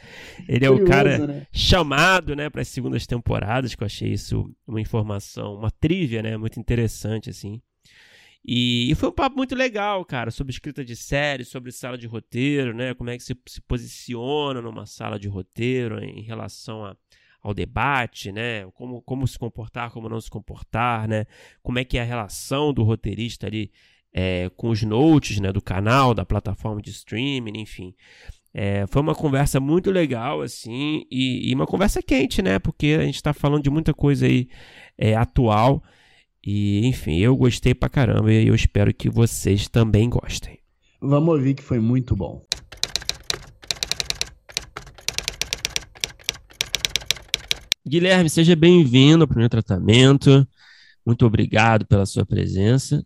Ele 0.46 0.66
é 0.66 0.68
Curioso, 0.68 0.84
o 0.84 0.86
cara 0.86 1.18
né? 1.26 1.46
chamado, 1.50 2.36
né, 2.36 2.50
para 2.50 2.60
as 2.60 2.68
segundas 2.68 3.06
temporadas, 3.06 3.74
que 3.74 3.82
eu 3.82 3.86
achei 3.86 4.12
isso 4.12 4.54
uma 4.66 4.80
informação, 4.80 5.54
uma 5.54 5.70
trivia, 5.70 6.22
né? 6.22 6.36
Muito 6.36 6.60
interessante, 6.60 7.30
assim. 7.30 7.62
E, 8.48 8.92
e, 8.92 8.94
foi 8.94 9.08
um 9.08 9.12
papo 9.12 9.36
muito 9.36 9.56
legal, 9.56 10.04
cara, 10.04 10.30
sobre 10.30 10.52
escrita 10.52 10.84
de 10.84 10.94
série, 10.94 11.44
sobre 11.44 11.72
sala 11.72 11.98
de 11.98 12.06
roteiro, 12.06 12.72
né? 12.72 12.94
Como 12.94 13.10
é 13.10 13.16
que 13.16 13.24
se, 13.24 13.36
se 13.44 13.60
posiciona 13.62 14.62
numa 14.62 14.86
sala 14.86 15.18
de 15.18 15.26
roteiro 15.26 15.98
em 15.98 16.22
relação 16.22 16.84
a 16.84 16.96
ao 17.46 17.54
debate, 17.54 18.32
né? 18.32 18.66
Como, 18.74 19.00
como 19.02 19.26
se 19.26 19.38
comportar, 19.38 19.92
como 19.92 20.08
não 20.08 20.20
se 20.20 20.28
comportar, 20.28 21.06
né? 21.06 21.26
Como 21.62 21.78
é 21.78 21.84
que 21.84 21.96
é 21.96 22.02
a 22.02 22.04
relação 22.04 22.72
do 22.72 22.82
roteirista 22.82 23.46
ali 23.46 23.70
é, 24.12 24.50
com 24.56 24.70
os 24.70 24.82
notes, 24.82 25.38
né? 25.38 25.52
Do 25.52 25.62
canal, 25.62 26.12
da 26.12 26.24
plataforma 26.24 26.82
de 26.82 26.90
streaming, 26.90 27.60
enfim. 27.60 27.94
É, 28.52 28.84
foi 28.88 29.00
uma 29.00 29.14
conversa 29.14 29.60
muito 29.60 29.92
legal, 29.92 30.40
assim, 30.40 31.04
e, 31.10 31.50
e, 31.50 31.54
uma 31.54 31.66
conversa 31.66 32.02
quente, 32.02 32.42
né? 32.42 32.58
Porque 32.58 32.96
a 32.98 33.04
gente 33.04 33.16
está 33.16 33.32
falando 33.32 33.62
de 33.62 33.70
muita 33.70 33.94
coisa 33.94 34.26
aí 34.26 34.48
é, 34.98 35.14
atual. 35.14 35.82
E, 36.44 36.84
enfim, 36.86 37.18
eu 37.18 37.36
gostei 37.36 37.74
pra 37.74 37.88
caramba 37.88 38.32
e 38.32 38.48
eu 38.48 38.54
espero 38.54 38.92
que 38.92 39.08
vocês 39.08 39.68
também 39.68 40.08
gostem. 40.08 40.58
Vamos 41.00 41.34
ouvir 41.34 41.54
que 41.54 41.62
foi 41.62 41.78
muito 41.78 42.16
bom. 42.16 42.45
Guilherme, 47.88 48.28
seja 48.28 48.56
bem-vindo 48.56 49.22
ao 49.22 49.28
primeiro 49.28 49.48
tratamento. 49.48 50.44
Muito 51.06 51.24
obrigado 51.24 51.86
pela 51.86 52.04
sua 52.04 52.26
presença. 52.26 53.00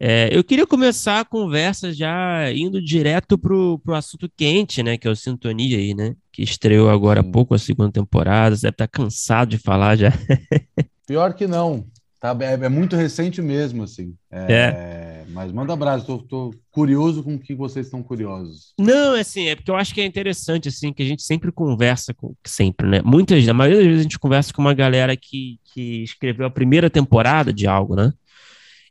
É, 0.00 0.28
eu 0.32 0.42
queria 0.42 0.66
começar 0.66 1.20
a 1.20 1.24
conversa 1.24 1.92
já 1.92 2.52
indo 2.52 2.82
direto 2.82 3.38
para 3.38 3.54
o 3.54 3.80
assunto 3.94 4.28
quente, 4.36 4.82
né? 4.82 4.98
Que 4.98 5.06
é 5.06 5.10
o 5.12 5.14
Sintonia 5.14 5.78
aí, 5.78 5.94
né? 5.94 6.16
Que 6.32 6.42
estreou 6.42 6.90
agora 6.90 7.20
há 7.20 7.24
pouco 7.24 7.54
a 7.54 7.58
segunda 7.58 7.92
temporada. 7.92 8.56
Você 8.56 8.62
deve 8.62 8.74
estar 8.74 8.88
cansado 8.88 9.50
de 9.50 9.58
falar 9.58 9.94
já. 9.94 10.12
Pior 11.06 11.32
que 11.32 11.46
não. 11.46 11.86
Tá, 12.18 12.36
é, 12.40 12.54
é 12.54 12.68
muito 12.68 12.96
recente 12.96 13.40
mesmo, 13.40 13.84
assim. 13.84 14.12
É, 14.28 14.52
é. 14.52 15.15
Mas 15.28 15.52
manda 15.52 15.72
abraço, 15.72 16.06
tô, 16.06 16.18
tô 16.18 16.54
curioso 16.70 17.22
com 17.22 17.34
o 17.34 17.38
que 17.38 17.54
vocês 17.54 17.86
estão 17.86 18.02
curiosos. 18.02 18.72
Não, 18.78 19.16
é 19.16 19.20
assim, 19.20 19.48
é 19.48 19.56
porque 19.56 19.70
eu 19.70 19.76
acho 19.76 19.94
que 19.94 20.00
é 20.00 20.04
interessante, 20.04 20.68
assim, 20.68 20.92
que 20.92 21.02
a 21.02 21.06
gente 21.06 21.22
sempre 21.22 21.50
conversa 21.50 22.12
com, 22.14 22.34
sempre, 22.44 22.86
né? 22.86 23.00
Muitas, 23.02 23.44
na 23.46 23.54
maioria 23.54 23.78
das 23.78 23.86
vezes 23.86 24.00
a 24.00 24.02
gente 24.04 24.18
conversa 24.18 24.52
com 24.52 24.62
uma 24.62 24.74
galera 24.74 25.16
que, 25.16 25.58
que 25.72 26.02
escreveu 26.02 26.46
a 26.46 26.50
primeira 26.50 26.90
temporada 26.90 27.52
de 27.52 27.66
algo, 27.66 27.94
né? 27.94 28.12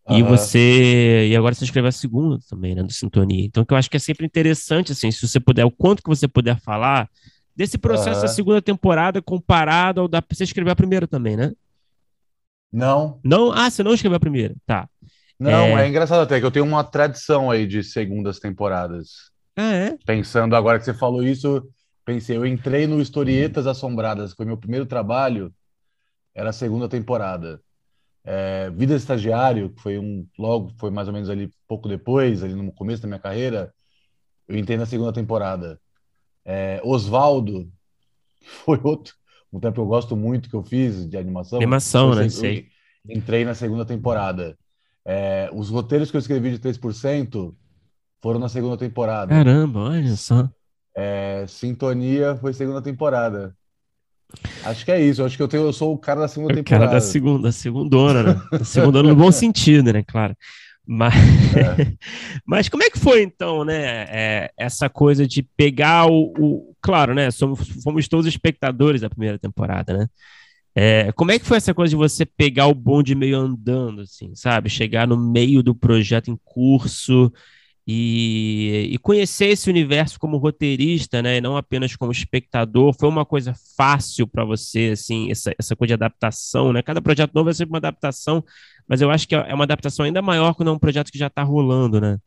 E 0.07 0.21
Aham. 0.21 0.37
você. 0.37 1.27
E 1.29 1.35
agora 1.35 1.55
você 1.55 1.63
escreveu 1.63 1.89
a 1.89 1.91
segunda 1.91 2.37
também, 2.49 2.75
né? 2.75 2.83
Do 2.83 2.93
Sintonia. 2.93 3.45
Então, 3.45 3.65
que 3.65 3.73
eu 3.73 3.77
acho 3.77 3.89
que 3.89 3.97
é 3.97 3.99
sempre 3.99 4.25
interessante, 4.25 4.91
assim, 4.91 5.09
se 5.11 5.27
você 5.27 5.39
puder, 5.39 5.65
o 5.65 5.71
quanto 5.71 6.03
que 6.03 6.09
você 6.09 6.27
puder 6.27 6.59
falar 6.59 7.09
desse 7.55 7.77
processo 7.77 8.21
da 8.21 8.27
Aham. 8.27 8.35
segunda 8.35 8.61
temporada 8.61 9.21
comparado 9.21 10.01
ao 10.01 10.07
da. 10.07 10.21
Você 10.31 10.43
escreveu 10.43 10.73
a 10.73 10.75
primeira 10.75 11.07
também, 11.07 11.35
né? 11.35 11.51
Não, 12.71 13.19
Não? 13.23 13.51
Ah, 13.53 13.69
você 13.69 13.81
não 13.81 13.93
escreveu 13.93 14.17
a 14.17 14.19
primeira. 14.19 14.53
Tá. 14.65 14.87
Não, 15.39 15.77
É. 15.77 15.85
é 15.85 15.87
engraçado 15.87 16.21
até 16.21 16.39
que 16.39 16.45
eu 16.45 16.51
tenho 16.51 16.65
uma 16.65 16.83
tradição 16.83 17.51
aí 17.51 17.67
de 17.67 17.83
segundas 17.83 18.39
temporadas. 18.39 19.31
Ah, 19.55 19.73
é? 19.73 19.97
Pensando 20.05 20.55
agora 20.55 20.79
que 20.79 20.85
você 20.85 20.93
falou 20.93 21.23
isso, 21.23 21.67
pensei, 22.05 22.37
eu 22.37 22.45
entrei 22.45 22.87
no 22.87 23.01
Historietas 23.01 23.67
Assombradas, 23.67 24.33
foi 24.33 24.45
meu 24.45 24.57
primeiro 24.57 24.85
trabalho, 24.85 25.53
era 26.33 26.49
a 26.49 26.53
segunda 26.53 26.87
temporada. 26.89 27.61
É, 28.23 28.69
Vida 28.71 28.95
Estagiário, 28.95 29.69
que 29.69 29.81
foi 29.81 29.99
um 29.99 30.27
logo, 30.37 30.73
foi 30.77 30.89
mais 30.89 31.07
ou 31.07 31.13
menos 31.13 31.29
ali 31.29 31.49
pouco 31.67 31.87
depois, 31.87 32.43
ali 32.43 32.53
no 32.55 32.71
começo 32.71 33.01
da 33.01 33.07
minha 33.07 33.19
carreira, 33.19 33.73
eu 34.47 34.57
entrei 34.57 34.77
na 34.77 34.85
segunda 34.85 35.13
temporada. 35.13 35.79
É, 36.43 36.81
Osvaldo, 36.83 37.69
que 38.39 38.47
foi 38.47 38.79
outro, 38.83 39.13
um 39.51 39.59
tempo 39.59 39.75
que 39.75 39.79
eu 39.79 39.85
gosto 39.85 40.15
muito 40.15 40.49
que 40.49 40.55
eu 40.55 40.63
fiz 40.63 41.07
de 41.07 41.17
animação. 41.17 41.59
Animação, 41.59 42.09
foi 42.09 42.19
né? 42.19 42.25
eu 42.25 42.29
Sei. 42.29 42.67
Entrei 43.07 43.45
na 43.45 43.53
segunda 43.53 43.85
temporada. 43.85 44.57
É, 45.05 45.49
os 45.53 45.69
roteiros 45.69 46.09
que 46.09 46.17
eu 46.17 46.19
escrevi 46.19 46.51
de 46.51 46.59
3% 46.59 47.53
foram 48.21 48.39
na 48.39 48.49
segunda 48.49 48.75
temporada. 48.77 49.29
Caramba, 49.33 49.79
olha 49.81 50.15
só. 50.15 50.49
É, 50.97 51.45
Sintonia 51.47 52.35
foi 52.37 52.53
segunda 52.53 52.81
temporada. 52.81 53.55
Acho 54.63 54.83
que 54.83 54.91
é 54.91 54.99
isso. 55.01 55.23
Acho 55.23 55.37
que 55.37 55.43
eu 55.43 55.47
tenho, 55.47 55.63
eu 55.63 55.73
sou 55.73 55.93
o 55.93 55.97
cara 55.97 56.21
da 56.21 56.27
segunda 56.27 56.53
O 56.59 56.63
cara 56.63 56.85
da 56.85 56.85
temporada. 56.87 57.01
segunda, 57.01 57.43
da 57.43 57.51
segundona, 57.51 58.23
né? 58.23 58.41
Da 58.51 58.65
segundona 58.65 59.09
no 59.09 59.15
bom 59.15 59.31
sentido, 59.31 59.93
né? 59.93 60.03
Claro. 60.03 60.35
Mas, 60.87 61.13
É. 61.55 61.93
mas 62.45 62.69
como 62.69 62.83
é 62.83 62.89
que 62.89 62.99
foi, 62.99 63.21
então, 63.23 63.63
né? 63.65 64.05
é, 64.09 64.51
essa 64.57 64.89
coisa 64.89 65.27
de 65.27 65.43
pegar 65.55 66.05
o, 66.07 66.33
o- 66.37 66.75
Claro, 66.81 67.13
né? 67.15 67.31
Somos, 67.31 67.67
fomos 67.83 68.07
todos 68.07 68.27
espectadores 68.27 69.01
da 69.01 69.09
primeira 69.09 69.39
temporada, 69.39 69.97
né? 69.97 70.07
É, 70.77 71.09
como 71.13 71.31
é 71.31 71.39
que 71.39 71.45
foi 71.45 71.55
essa 71.55 71.73
coisa 71.73 71.91
de 71.91 71.95
você 71.95 72.25
pegar 72.25 72.67
o 72.67 72.73
bonde 72.73 73.15
meio 73.15 73.37
andando, 73.37 74.01
assim, 74.01 74.35
sabe? 74.35 74.69
Chegar 74.69 75.07
no 75.07 75.15
meio 75.15 75.63
do 75.63 75.73
projeto 75.73 76.29
em 76.29 76.37
curso 76.43 77.31
e, 77.87 78.89
e 78.91 78.97
conhecer 78.97 79.45
esse 79.47 79.69
universo 79.69 80.19
como 80.19 80.35
roteirista, 80.37 81.21
né? 81.21 81.37
E 81.37 81.41
não 81.41 81.55
apenas 81.55 81.95
como 81.95 82.11
espectador. 82.11 82.93
Foi 82.99 83.07
uma 83.07 83.23
coisa 83.25 83.53
fácil 83.77 84.27
para 84.27 84.43
você, 84.43 84.89
assim, 84.93 85.31
essa, 85.31 85.55
essa 85.57 85.77
coisa 85.77 85.89
de 85.89 85.93
adaptação, 85.93 86.73
né? 86.73 86.81
Cada 86.81 87.01
projeto 87.01 87.33
novo 87.33 87.49
é 87.49 87.53
sempre 87.53 87.71
uma 87.71 87.77
adaptação, 87.77 88.43
mas 88.85 89.01
eu 89.01 89.09
acho 89.09 89.27
que 89.29 89.35
é 89.35 89.53
uma 89.53 89.63
adaptação 89.63 90.05
ainda 90.05 90.21
maior 90.21 90.55
quando 90.55 90.69
é 90.69 90.73
um 90.73 90.79
projeto 90.79 91.09
que 91.09 91.17
já 91.17 91.27
está 91.27 91.41
rolando, 91.41 92.01
né? 92.01 92.17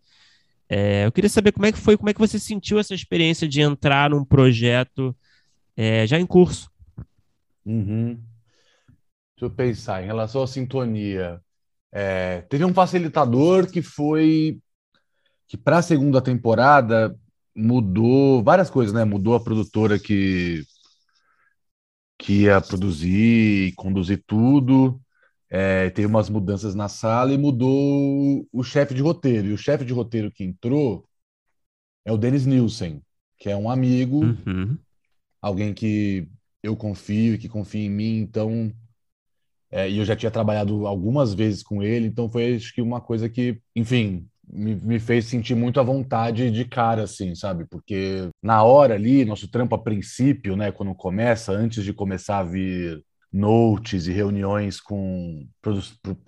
É, 0.71 1.05
eu 1.07 1.13
queria 1.13 1.31
saber 1.31 1.53
como 1.53 1.67
é 1.67 1.73
que 1.73 1.79
foi, 1.79 1.99
como 1.99 2.09
é 2.09 2.15
que 2.15 2.21
você 2.21 2.39
sentiu 2.39 2.79
essa 2.79 2.95
experiência 2.95 3.47
de 3.47 3.61
entrar 3.61 4.09
num 4.11 4.25
projeto 4.25 5.15
é, 5.77 6.07
já 6.07 6.19
em 6.19 6.27
curso. 6.27 6.71
Uhum. 7.67 8.19
Deixa 9.38 9.44
eu 9.44 9.51
pensar, 9.53 10.03
em 10.03 10.07
relação 10.07 10.42
à 10.42 10.48
sintonia, 10.48 11.40
é, 11.92 12.40
teve 12.48 12.64
um 12.64 12.74
facilitador 12.74 13.70
que 13.70 13.81
foi 13.81 14.59
que 15.46 15.57
para 15.57 15.79
a 15.79 15.83
segunda 15.83 16.20
temporada 16.20 17.16
mudou 17.55 18.42
várias 18.42 18.68
coisas, 18.68 18.92
né? 18.92 19.05
Mudou 19.05 19.37
a 19.37 19.40
produtora 19.40 19.96
que 19.96 20.64
que 22.18 22.42
ia 22.42 22.61
produzir 22.61 23.68
e 23.68 23.72
conduzir 23.77 24.24
tudo. 24.27 25.01
É, 25.48 25.88
teve 25.90 26.09
umas 26.09 26.29
mudanças 26.29 26.74
na 26.74 26.88
sala 26.88 27.33
e 27.33 27.38
mudou 27.38 28.44
o 28.53 28.64
chefe 28.64 28.92
de 28.92 29.03
roteiro. 29.03 29.46
E 29.46 29.53
o 29.53 29.59
chefe 29.59 29.85
de 29.85 29.92
roteiro 29.92 30.33
que 30.33 30.42
entrou 30.42 31.09
é 32.05 32.11
o 32.11 32.18
Dennis 32.18 32.44
Nielsen, 32.44 33.01
que 33.38 33.48
é 33.48 33.57
um 33.57 33.70
amigo 33.70 34.20
Uhum. 34.24 34.77
alguém 35.40 35.72
que 35.72 36.29
eu 36.61 36.77
confio 36.77 37.35
e 37.35 37.38
que 37.38 37.48
confia 37.48 37.83
em 37.83 37.88
mim, 37.90 38.16
então 38.18 38.72
é, 39.70 39.88
e 39.88 39.98
eu 39.98 40.04
já 40.04 40.16
tinha 40.16 40.31
trabalhado 40.31 40.87
algumas 40.87 41.35
vezes 41.35 41.62
com 41.62 41.83
ele, 41.83 42.07
então 42.07 42.31
foi 42.31 42.54
acho 42.57 42.74
que 42.74 42.81
uma 42.81 43.00
coisa 43.00 43.28
que, 43.28 43.61
enfim, 43.76 44.26
me, 44.50 44.74
me 44.76 44.98
fez 44.98 45.26
sentir 45.26 45.54
muito 45.54 45.78
à 45.78 45.83
vontade 45.83 46.50
de 46.50 46.64
cara, 46.64 47.02
assim, 47.02 47.35
sabe? 47.35 47.66
Porque 47.66 48.31
na 48.42 48.62
hora 48.62 48.94
ali, 48.94 49.24
nosso 49.24 49.50
trampo 49.50 49.74
a 49.74 49.78
princípio, 49.78 50.57
né, 50.57 50.72
quando 50.72 50.94
começa, 50.94 51.52
antes 51.52 51.85
de 51.85 51.92
começar 51.92 52.38
a 52.38 52.44
vir 52.44 53.04
notes 53.31 54.07
e 54.07 54.12
reuniões 54.12 54.81
com, 54.81 55.46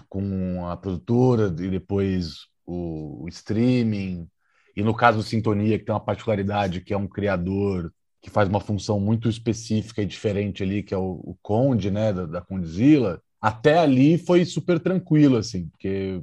com 0.08 0.66
a 0.66 0.76
produtora 0.76 1.46
e 1.46 1.70
depois 1.70 2.46
o, 2.66 3.24
o 3.24 3.28
streaming, 3.28 4.28
e 4.76 4.82
no 4.82 4.94
caso 4.94 5.18
do 5.18 5.24
Sintonia, 5.24 5.78
que 5.78 5.84
tem 5.84 5.94
uma 5.94 6.00
particularidade, 6.00 6.82
que 6.82 6.92
é 6.92 6.96
um 6.96 7.08
criador 7.08 7.92
que 8.22 8.30
faz 8.30 8.48
uma 8.48 8.60
função 8.60 9.00
muito 9.00 9.28
específica 9.28 10.02
e 10.02 10.06
diferente 10.06 10.62
ali, 10.62 10.82
que 10.82 10.94
é 10.94 10.98
o, 10.98 11.20
o 11.24 11.36
Conde, 11.42 11.90
né, 11.90 12.12
da, 12.12 12.26
da 12.26 12.42
até 13.40 13.78
ali 13.78 14.18
foi 14.18 14.44
super 14.44 14.78
tranquilo, 14.78 15.36
assim, 15.36 15.68
porque 15.68 16.22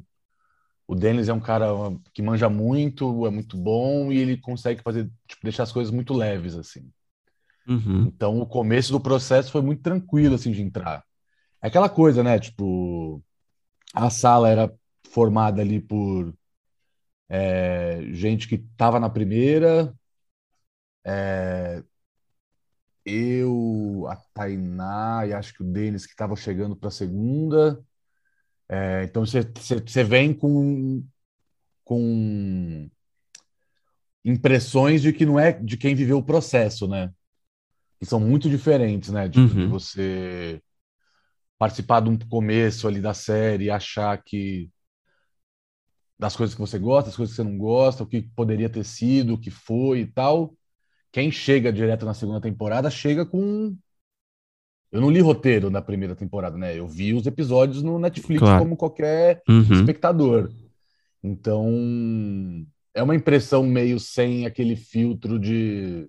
o 0.88 0.96
Denis 0.96 1.28
é 1.28 1.34
um 1.34 1.40
cara 1.40 1.68
que 2.14 2.22
manja 2.22 2.50
muito, 2.50 3.26
é 3.26 3.30
muito 3.30 3.58
bom 3.58 4.12
e 4.12 4.18
ele 4.18 4.38
consegue 4.38 4.82
fazer, 4.82 5.10
tipo, 5.28 5.44
deixar 5.44 5.64
as 5.64 5.72
coisas 5.72 5.94
muito 5.94 6.14
leves, 6.14 6.56
assim. 6.56 6.90
Uhum. 7.68 8.06
Então, 8.08 8.40
o 8.40 8.46
começo 8.46 8.92
do 8.92 9.00
processo 9.00 9.52
foi 9.52 9.62
muito 9.62 9.82
tranquilo, 9.82 10.36
assim, 10.36 10.52
de 10.52 10.62
entrar. 10.62 11.04
É 11.62 11.68
aquela 11.68 11.90
coisa, 11.90 12.24
né, 12.24 12.40
tipo, 12.40 13.22
a 13.94 14.10
sala 14.10 14.50
era 14.50 14.74
formada 15.10 15.62
ali 15.62 15.82
por 15.82 16.34
é, 17.28 18.02
gente 18.12 18.48
que 18.48 18.56
estava 18.56 19.00
na 19.00 19.10
primeira, 19.10 19.94
é, 21.06 21.84
eu, 23.08 24.06
a 24.10 24.18
Tainá 24.34 25.26
e 25.26 25.34
acho 25.34 25.54
que 25.54 25.64
o 25.64 25.66
Denis 25.66 26.06
que 26.06 26.12
estava 26.12 26.36
chegando 26.36 26.76
para 26.76 26.90
a 26.90 26.92
segunda. 26.92 27.82
É, 28.70 29.04
então 29.06 29.26
você, 29.26 30.04
vem 30.04 30.34
com, 30.34 31.02
com 31.86 32.90
impressões 34.26 35.02
de 35.02 35.14
que 35.14 35.26
não 35.26 35.40
é 35.40 35.54
de 35.54 35.78
quem 35.78 35.96
viveu 35.96 36.18
o 36.18 36.24
processo, 36.24 36.86
né? 36.86 37.10
Que 37.98 38.06
são 38.06 38.20
muito 38.20 38.50
diferentes, 38.50 39.10
né? 39.10 39.30
De 39.30 39.40
Uhum. 39.40 39.70
você 39.70 40.62
participar 41.58 42.02
de 42.02 42.10
um 42.10 42.18
começo 42.18 42.88
ali 42.88 43.00
da 43.00 43.14
série 43.14 43.66
e 43.66 43.72
achar 43.72 44.22
que 44.22 44.70
das 46.20 46.36
coisas 46.36 46.54
que 46.54 46.62
você 46.62 46.78
gosta, 46.78 47.10
das 47.10 47.16
coisas 47.16 47.34
que 47.36 47.42
você 47.42 47.50
não 47.50 47.58
gosta, 47.58 48.04
o 48.04 48.08
que 48.08 48.22
poderia 48.36 48.70
ter 48.70 48.84
sido, 48.84 49.36
o 49.36 49.40
que 49.40 49.50
foi 49.50 50.02
e 50.02 50.08
tal. 50.08 50.57
Quem 51.18 51.32
chega 51.32 51.74
direto 51.74 52.06
na 52.06 52.14
segunda 52.14 52.40
temporada 52.40 52.92
chega 52.92 53.26
com. 53.26 53.76
Eu 54.92 55.02
não 55.02 55.10
li 55.10 55.20
roteiro 55.20 55.68
na 55.72 55.82
primeira 55.82 56.16
temporada, 56.16 56.56
né? 56.60 56.78
Eu 56.78 56.88
vi 56.88 57.12
os 57.16 57.26
episódios 57.26 57.82
no 57.82 57.98
Netflix 57.98 58.42
Claro. 58.42 58.64
como 58.64 58.78
qualquer 58.78 59.42
Uhum. 59.50 59.80
espectador. 59.80 60.54
Então, 61.24 61.68
é 62.94 63.02
uma 63.02 63.16
impressão 63.16 63.64
meio 63.64 64.00
sem 64.00 64.46
aquele 64.46 64.76
filtro 64.76 65.40
de. 65.40 66.08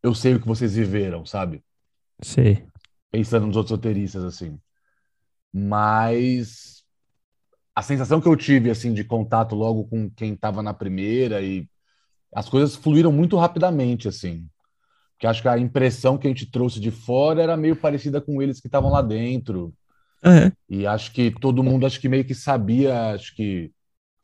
Eu 0.00 0.14
sei 0.14 0.36
o 0.36 0.40
que 0.40 0.46
vocês 0.46 0.76
viveram, 0.76 1.26
sabe? 1.26 1.60
Sei. 2.22 2.64
Pensando 3.10 3.48
nos 3.48 3.56
outros 3.56 3.72
roteiristas, 3.72 4.22
assim. 4.22 4.60
Mas 5.52 6.84
a 7.74 7.82
sensação 7.82 8.20
que 8.20 8.28
eu 8.28 8.36
tive, 8.36 8.70
assim, 8.70 8.94
de 8.94 9.02
contato 9.02 9.56
logo 9.56 9.88
com 9.88 10.08
quem 10.08 10.34
estava 10.34 10.62
na 10.62 10.72
primeira 10.72 11.42
e 11.42 11.68
as 12.34 12.48
coisas 12.48 12.76
fluíram 12.76 13.12
muito 13.12 13.36
rapidamente, 13.36 14.08
assim. 14.08 14.46
Porque 15.14 15.26
acho 15.26 15.42
que 15.42 15.48
a 15.48 15.58
impressão 15.58 16.16
que 16.18 16.26
a 16.26 16.30
gente 16.30 16.50
trouxe 16.50 16.80
de 16.80 16.90
fora 16.90 17.42
era 17.42 17.56
meio 17.56 17.76
parecida 17.76 18.20
com 18.20 18.40
eles 18.40 18.60
que 18.60 18.68
estavam 18.68 18.90
lá 18.90 19.02
dentro. 19.02 19.74
É. 20.24 20.52
E 20.68 20.86
acho 20.86 21.12
que 21.12 21.30
todo 21.30 21.62
mundo 21.62 21.86
acho 21.86 22.00
que 22.00 22.08
meio 22.08 22.24
que 22.24 22.34
sabia, 22.34 23.12
acho 23.14 23.34
que 23.34 23.70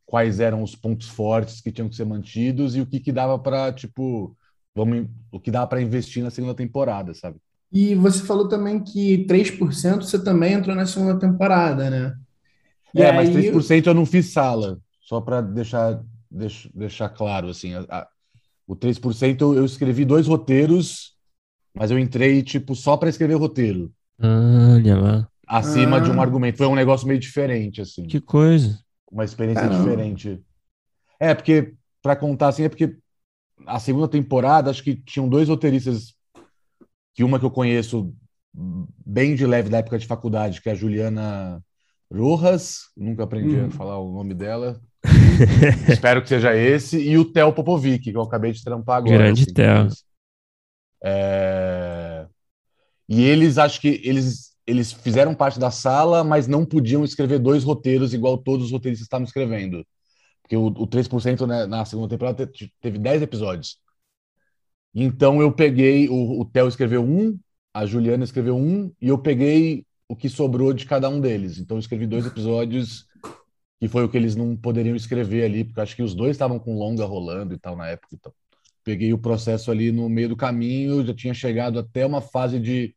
quais 0.07 0.39
eram 0.41 0.63
os 0.63 0.75
pontos 0.77 1.09
fortes 1.09 1.61
que 1.61 1.73
tinham 1.73 1.89
que 1.89 1.97
ser 1.97 2.05
mantidos 2.05 2.77
e 2.77 2.81
o 2.81 2.87
que 2.87 3.01
que 3.01 3.11
dava 3.13 3.39
para, 3.39 3.73
tipo, 3.73 4.37
vamos, 4.75 5.07
o 5.33 5.41
que 5.41 5.51
dava 5.51 5.67
para 5.67 5.83
investir 5.83 6.23
na 6.23 6.31
segunda 6.31 6.55
temporada, 6.55 7.15
sabe? 7.15 7.39
E 7.73 7.95
você 7.95 8.23
falou 8.23 8.49
também 8.49 8.79
que 8.83 9.25
3% 9.27 10.05
você 10.05 10.23
também 10.23 10.53
entrou 10.53 10.77
na 10.77 10.87
segunda 10.87 11.19
temporada, 11.19 11.91
né? 11.91 12.15
E 12.95 13.03
É, 13.03 13.13
mas 13.13 13.29
aí- 13.29 13.35
3% 13.35 13.89
eu 13.89 13.95
não 13.95 14.07
fiz 14.07 14.33
sala, 14.33 14.79
só 15.01 15.21
para 15.21 15.41
deixar, 15.41 16.01
deixar, 16.35 16.71
deixar 16.75 17.09
claro, 17.11 17.49
assim, 17.49 17.75
a- 17.75 17.87
a- 17.89 18.09
o 18.67 18.75
3% 18.75 19.43
eu, 19.43 19.55
eu 19.55 19.65
escrevi 19.65 20.05
dois 20.05 20.27
roteiros, 20.27 21.15
mas 21.75 21.91
eu 21.91 21.99
entrei, 21.99 22.43
tipo, 22.43 22.75
só 22.75 22.97
para 22.97 23.09
escrever 23.09 23.35
roteiro, 23.35 23.93
Olha 24.19 24.97
lá. 25.01 25.29
acima 25.47 26.01
de 26.01 26.11
um 26.11 26.19
Ah. 26.21 26.23
argumento. 26.23 26.59
Foi 26.59 26.67
um 26.67 26.75
negócio 26.75 27.07
meio 27.07 27.21
diferente, 27.21 27.81
assim. 27.81 28.05
Que 28.07 28.21
coisa. 28.21 28.79
uma 29.11 29.25
experiência 29.25 29.63
Caramba. 29.63 29.85
diferente. 29.85 30.43
É, 31.21 31.35
porque, 31.35 31.75
para 32.03 32.17
contar 32.17 32.49
assim, 32.49 32.65
é 32.65 32.69
porque 32.69 32.97
a 33.67 33.79
segunda 33.79 34.09
temporada, 34.09 34.71
acho 34.71 34.83
que 34.83 34.97
tinham 34.97 35.29
dois 35.29 35.49
roteiristas, 35.49 36.15
que 37.15 37.23
uma 37.23 37.39
que 37.39 37.45
eu 37.45 37.51
conheço 37.51 38.13
bem 39.07 39.35
de 39.37 39.47
leve 39.47 39.69
da 39.69 39.79
época 39.79 39.99
de 39.99 40.07
faculdade, 40.07 40.61
que 40.61 40.69
é 40.69 40.73
a 40.73 40.75
Juliana 40.75 41.63
Rojas, 42.13 42.91
nunca 42.97 43.23
aprendi 43.25 43.57
hum. 43.57 43.67
a 43.67 43.71
falar 43.71 43.99
o 43.99 44.13
nome 44.13 44.35
dela. 44.35 44.81
Espero 45.89 46.23
que 46.23 46.29
seja 46.29 46.57
esse, 46.57 46.99
e 46.99 47.19
o 47.19 47.25
Theo 47.25 47.53
Popovic, 47.53 48.11
que 48.11 48.17
eu 48.17 48.23
acabei 48.23 48.53
de 48.53 48.63
trampar 48.63 48.99
agora. 48.99 49.19
Grande 49.19 49.43
assim, 49.43 49.53
Theo. 49.53 49.89
É... 51.05 52.27
E 53.09 53.23
eles, 53.25 53.59
acho 53.59 53.81
que 53.81 54.01
eles, 54.05 54.55
eles 54.67 54.93
fizeram 54.93 55.35
parte 55.35 55.59
da 55.59 55.71
sala, 55.71 56.25
mas 56.25 56.49
não 56.49 56.65
podiam 56.65 57.05
escrever 57.05 57.39
dois 57.39 57.65
roteiros 57.65 58.15
igual 58.15 58.39
todos 58.39 58.67
os 58.67 58.73
roteiristas 58.73 59.05
estavam 59.05 59.27
escrevendo. 59.27 59.87
Porque 60.43 60.57
o, 60.57 60.67
o 60.67 60.87
3% 60.87 61.47
né, 61.47 61.67
na 61.67 61.85
segunda 61.85 62.09
temporada 62.09 62.51
teve 62.81 62.99
10 62.99 63.23
episódios. 63.23 63.79
Então 64.95 65.41
eu 65.41 65.53
peguei, 65.53 66.09
o, 66.09 66.41
o 66.41 66.45
Theo 66.45 66.69
escreveu 66.69 67.03
um, 67.03 67.39
a 67.75 67.85
Juliana 67.85 68.25
escreveu 68.25 68.57
um, 68.57 68.93
e 69.01 69.09
eu 69.09 69.19
peguei 69.19 69.85
o 70.09 70.15
que 70.15 70.29
sobrou 70.29 70.73
de 70.73 70.87
cada 70.87 71.09
um 71.09 71.21
deles. 71.21 71.59
Então 71.59 71.77
eu 71.77 71.81
escrevi 71.81 72.07
dois 72.07 72.25
episódios, 72.25 73.07
que 73.85 73.89
foi 73.89 74.03
o 74.03 74.09
que 74.09 74.17
eles 74.17 74.35
não 74.35 74.57
poderiam 74.57 74.97
escrever 74.97 75.45
ali, 75.45 75.63
porque 75.63 75.81
acho 75.81 75.95
que 75.95 76.03
os 76.03 76.15
dois 76.15 76.31
estavam 76.33 76.59
com 76.59 76.75
longa 76.79 77.05
rolando 77.05 77.53
e 77.55 77.59
tal 77.59 77.77
na 77.77 77.89
época. 77.89 78.15
Então 78.15 78.33
peguei 78.83 79.13
o 79.13 79.19
processo 79.19 79.71
ali 79.71 79.93
no 79.93 80.09
meio 80.09 80.31
do 80.31 80.37
caminho, 80.37 81.05
já 81.05 81.15
tinha 81.15 81.35
chegado 81.35 81.79
até 81.79 82.07
uma 82.07 82.23
fase 82.23 82.59
de. 82.59 82.97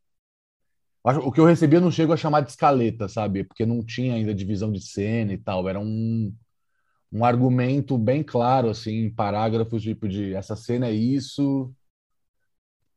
O 1.04 1.30
que 1.30 1.40
eu 1.40 1.44
recebia 1.46 1.80
não 1.80 1.90
chego 1.90 2.12
a 2.12 2.16
chamar 2.16 2.40
de 2.40 2.50
escaleta, 2.50 3.06
sabe? 3.08 3.44
Porque 3.44 3.66
não 3.66 3.84
tinha 3.84 4.14
ainda 4.14 4.34
divisão 4.34 4.72
de 4.72 4.80
cena 4.80 5.32
e 5.32 5.38
tal. 5.38 5.68
Era 5.68 5.78
um, 5.78 6.34
um 7.12 7.24
argumento 7.24 7.98
bem 7.98 8.22
claro, 8.22 8.70
assim, 8.70 8.92
em 9.04 9.14
parágrafos, 9.14 9.82
tipo 9.82 10.08
de 10.08 10.34
essa 10.34 10.56
cena 10.56 10.88
é 10.88 10.92
isso, 10.92 11.72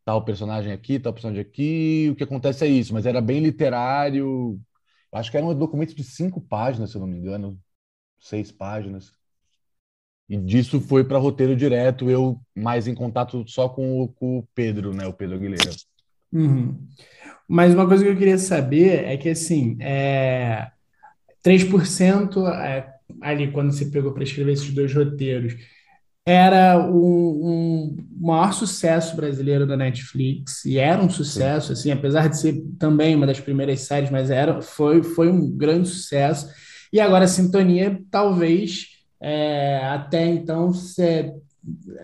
tal 0.06 0.24
personagem 0.24 0.72
aqui, 0.74 1.00
tal 1.00 1.14
personagem 1.14 1.42
aqui, 1.42 2.10
o 2.12 2.16
que 2.16 2.24
acontece 2.24 2.66
é 2.66 2.68
isso. 2.68 2.94
Mas 2.94 3.06
era 3.06 3.22
bem 3.22 3.42
literário. 3.42 4.60
Acho 5.12 5.32
que 5.32 5.38
era 5.38 5.46
um 5.46 5.54
documento 5.58 5.96
de 5.96 6.04
cinco 6.04 6.40
páginas, 6.42 6.92
se 6.92 6.98
eu 6.98 7.02
não 7.02 7.08
me 7.08 7.18
engano. 7.18 7.60
Seis 8.22 8.52
páginas. 8.52 9.12
E 10.30 10.38
disso 10.38 10.80
foi 10.80 11.04
para 11.04 11.18
roteiro 11.18 11.58
direto, 11.58 12.10
eu 12.10 12.40
mais 12.56 12.88
em 12.88 12.96
contato 12.96 13.44
só 13.48 13.68
com 13.68 14.02
o, 14.02 14.08
com 14.08 14.40
o 14.40 14.48
Pedro, 14.56 14.94
né? 14.94 15.06
O 15.06 15.12
Pedro 15.12 15.36
Aguilera. 15.36 15.72
Uhum. 16.32 16.88
Mas 17.46 17.74
uma 17.74 17.86
coisa 17.86 18.04
que 18.06 18.10
eu 18.10 18.18
queria 18.18 18.38
saber 18.38 19.04
é 19.04 19.18
que, 19.18 19.28
assim, 19.28 19.76
é... 19.82 20.72
3% 21.44 22.48
é, 22.48 22.88
ali, 23.20 23.52
quando 23.52 23.74
você 23.74 23.86
pegou 23.88 24.14
para 24.14 24.24
escrever 24.24 24.54
esses 24.54 24.72
dois 24.72 24.94
roteiros, 24.94 25.56
era 26.26 26.78
o 26.88 27.50
um 27.50 27.98
maior 28.20 28.54
sucesso 28.54 29.16
brasileiro 29.16 29.66
da 29.66 29.76
Netflix, 29.76 30.64
e 30.66 30.78
era 30.78 31.02
um 31.02 31.10
sucesso, 31.10 31.74
assim, 31.74 31.92
apesar 31.92 32.30
de 32.30 32.40
ser 32.40 32.64
também 32.78 33.16
uma 33.16 33.26
das 33.26 33.40
primeiras 33.40 33.82
séries, 33.82 34.12
mas 34.12 34.30
era, 34.30 34.62
foi, 34.62 35.02
foi 35.02 35.30
um 35.30 35.50
grande 35.50 35.90
sucesso. 35.90 36.48
E 36.92 37.00
agora 37.00 37.26
a 37.26 37.28
Sintonia, 37.28 38.02
talvez 38.10 38.88
é, 39.22 39.78
até 39.86 40.26
então, 40.26 40.74
se, 40.74 41.32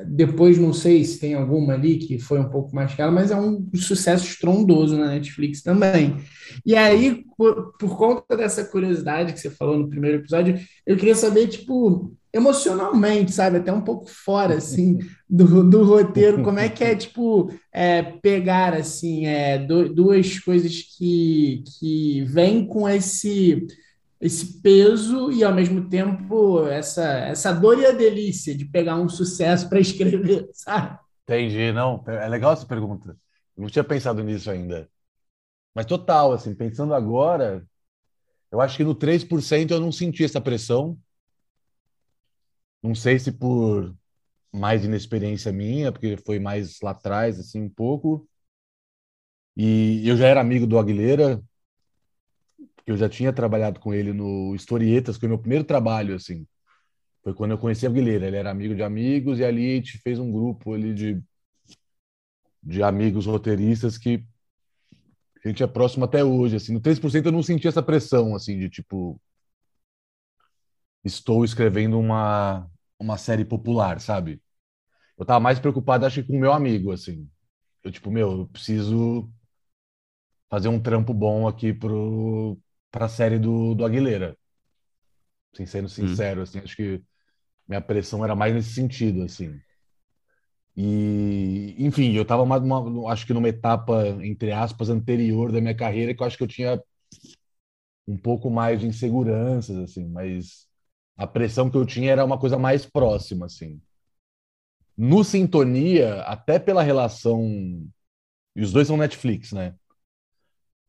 depois 0.05 0.57
não 0.59 0.71
sei 0.71 1.03
se 1.03 1.19
tem 1.19 1.33
alguma 1.33 1.73
ali 1.73 1.97
que 1.97 2.19
foi 2.19 2.39
um 2.39 2.49
pouco 2.49 2.75
mais 2.75 2.93
cara, 2.93 3.11
mas 3.11 3.31
é 3.31 3.35
um 3.35 3.67
sucesso 3.73 4.25
estrondoso 4.25 4.95
na 4.95 5.07
Netflix 5.07 5.63
também. 5.63 6.17
E 6.63 6.75
aí, 6.75 7.25
por, 7.35 7.73
por 7.77 7.97
conta 7.97 8.37
dessa 8.37 8.63
curiosidade 8.63 9.33
que 9.33 9.39
você 9.39 9.49
falou 9.49 9.77
no 9.77 9.89
primeiro 9.89 10.17
episódio, 10.17 10.59
eu 10.85 10.95
queria 10.95 11.15
saber, 11.15 11.47
tipo, 11.47 12.15
emocionalmente, 12.31 13.31
sabe? 13.31 13.57
Até 13.57 13.73
um 13.73 13.81
pouco 13.81 14.05
fora, 14.07 14.55
assim, 14.55 14.99
do, 15.27 15.67
do 15.67 15.83
roteiro, 15.83 16.43
como 16.43 16.59
é 16.59 16.69
que 16.69 16.83
é, 16.83 16.95
tipo, 16.95 17.51
é, 17.73 18.03
pegar, 18.03 18.75
assim, 18.75 19.25
é, 19.25 19.57
do, 19.57 19.91
duas 19.91 20.37
coisas 20.37 20.83
que, 20.95 21.63
que 21.79 22.23
vêm 22.25 22.67
com 22.67 22.87
esse 22.87 23.65
esse 24.19 24.61
peso 24.61 25.31
e 25.31 25.43
ao 25.43 25.53
mesmo 25.53 25.87
tempo 25.89 26.65
essa 26.67 27.03
essa 27.03 27.53
dor 27.53 27.79
e 27.79 27.85
a 27.85 27.91
delícia 27.91 28.55
de 28.55 28.65
pegar 28.65 28.95
um 28.95 29.09
sucesso 29.09 29.69
para 29.69 29.79
escrever, 29.79 30.49
sabe? 30.53 30.99
Entendi, 31.23 31.71
não, 31.71 32.03
é 32.07 32.27
legal 32.27 32.53
essa 32.53 32.65
pergunta. 32.65 33.17
Eu 33.55 33.63
não 33.63 33.69
tinha 33.69 33.83
pensado 33.83 34.23
nisso 34.23 34.49
ainda. 34.49 34.89
Mas 35.75 35.85
total, 35.85 36.33
assim, 36.33 36.55
pensando 36.55 36.93
agora, 36.93 37.65
eu 38.51 38.61
acho 38.61 38.77
que 38.77 38.83
no 38.83 38.95
3% 38.95 39.71
eu 39.73 39.79
não 39.79 39.91
senti 39.91 40.23
essa 40.23 40.41
pressão. 40.41 40.97
Não 42.81 42.95
sei 42.95 43.19
se 43.19 43.31
por 43.31 43.95
mais 44.53 44.85
inexperiência 44.85 45.51
minha, 45.51 45.91
porque 45.91 46.17
foi 46.25 46.39
mais 46.39 46.79
lá 46.81 46.91
atrás, 46.91 47.39
assim, 47.39 47.61
um 47.63 47.69
pouco. 47.69 48.27
E 49.55 50.07
eu 50.07 50.15
já 50.15 50.27
era 50.27 50.39
amigo 50.41 50.67
do 50.67 50.77
Aguilera, 50.77 51.43
eu 52.85 52.97
já 52.97 53.09
tinha 53.09 53.33
trabalhado 53.33 53.79
com 53.79 53.93
ele 53.93 54.13
no 54.13 54.55
Historietas, 54.55 55.17
que 55.17 55.21
foi 55.21 55.29
meu 55.29 55.39
primeiro 55.39 55.63
trabalho, 55.65 56.15
assim. 56.15 56.47
Foi 57.23 57.33
quando 57.33 57.51
eu 57.51 57.57
conheci 57.57 57.85
a 57.85 57.89
Aguilera. 57.89 58.27
Ele 58.27 58.37
era 58.37 58.51
amigo 58.51 58.75
de 58.75 58.83
amigos 58.83 59.39
e 59.39 59.45
ali 59.45 59.73
a 59.73 59.75
gente 59.75 59.99
fez 59.99 60.19
um 60.19 60.31
grupo 60.31 60.73
ali 60.73 60.93
de, 60.93 61.21
de 62.61 62.83
amigos 62.83 63.25
roteiristas 63.25 63.97
que 63.97 64.23
a 65.43 65.47
gente 65.47 65.63
é 65.63 65.67
próximo 65.67 66.05
até 66.05 66.23
hoje, 66.23 66.55
assim. 66.57 66.73
No 66.73 66.81
3% 66.81 67.27
eu 67.27 67.31
não 67.31 67.43
senti 67.43 67.67
essa 67.67 67.81
pressão, 67.83 68.35
assim, 68.35 68.57
de 68.59 68.69
tipo... 68.69 69.19
Estou 71.03 71.45
escrevendo 71.45 71.97
uma, 71.99 72.69
uma 72.99 73.17
série 73.17 73.45
popular, 73.45 73.99
sabe? 74.01 74.41
Eu 75.17 75.25
tava 75.25 75.39
mais 75.39 75.59
preocupado, 75.59 76.05
acho 76.05 76.21
que 76.21 76.29
com 76.29 76.37
o 76.37 76.39
meu 76.39 76.53
amigo, 76.53 76.91
assim. 76.91 77.29
Eu, 77.83 77.91
tipo, 77.91 78.11
meu, 78.11 78.31
eu 78.41 78.47
preciso 78.47 79.31
fazer 80.49 80.67
um 80.69 80.79
trampo 80.79 81.13
bom 81.13 81.47
aqui 81.47 81.73
pro, 81.73 82.57
para 82.91 83.05
a 83.05 83.09
série 83.09 83.39
do, 83.39 83.75
do 83.75 83.85
Aguilera. 83.85 84.37
Assim, 85.53 85.65
sendo 85.65 85.85
hum. 85.85 85.89
sincero, 85.89 86.39
hum. 86.39 86.43
assim, 86.43 86.59
acho 86.59 86.75
que 86.75 87.01
minha 87.67 87.81
pressão 87.81 88.23
era 88.23 88.35
mais 88.35 88.53
nesse 88.53 88.73
sentido, 88.73 89.23
assim. 89.23 89.59
E, 90.75 91.75
enfim, 91.79 92.13
eu 92.13 92.21
estava 92.21 92.43
acho 93.09 93.25
que 93.25 93.33
numa 93.33 93.49
etapa, 93.49 94.07
entre 94.23 94.51
aspas, 94.51 94.89
anterior 94.89 95.51
da 95.51 95.59
minha 95.59 95.75
carreira, 95.75 96.13
que 96.13 96.21
eu 96.21 96.27
acho 96.27 96.37
que 96.37 96.43
eu 96.43 96.47
tinha 96.47 96.79
um 98.07 98.15
pouco 98.15 98.49
mais 98.49 98.79
de 98.79 98.87
inseguranças, 98.87 99.75
assim, 99.77 100.07
mas 100.07 100.67
a 101.17 101.25
pressão 101.25 101.69
que 101.69 101.75
eu 101.75 101.85
tinha 101.85 102.11
era 102.11 102.23
uma 102.23 102.37
coisa 102.37 102.57
mais 102.59 102.85
próxima, 102.85 103.47
assim. 103.47 103.81
No 104.95 105.23
Sintonia, 105.23 106.21
até 106.21 106.59
pela 106.59 106.83
relação. 106.83 107.43
E 108.55 108.61
os 108.61 108.71
dois 108.71 108.87
são 108.87 108.97
Netflix, 108.97 109.51
né? 109.51 109.75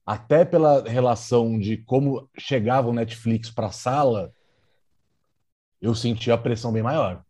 Até 0.08 0.42
pela 0.42 0.88
relação 0.88 1.58
de 1.58 1.76
como 1.76 2.30
chegava 2.38 2.88
o 2.88 2.94
Netflix 2.94 3.50
para 3.50 3.66
a 3.66 3.72
sala, 3.72 4.32
eu 5.82 5.94
senti 5.94 6.30
a 6.30 6.38
pressão 6.38 6.72
bem 6.72 6.82
maior. 6.82 7.22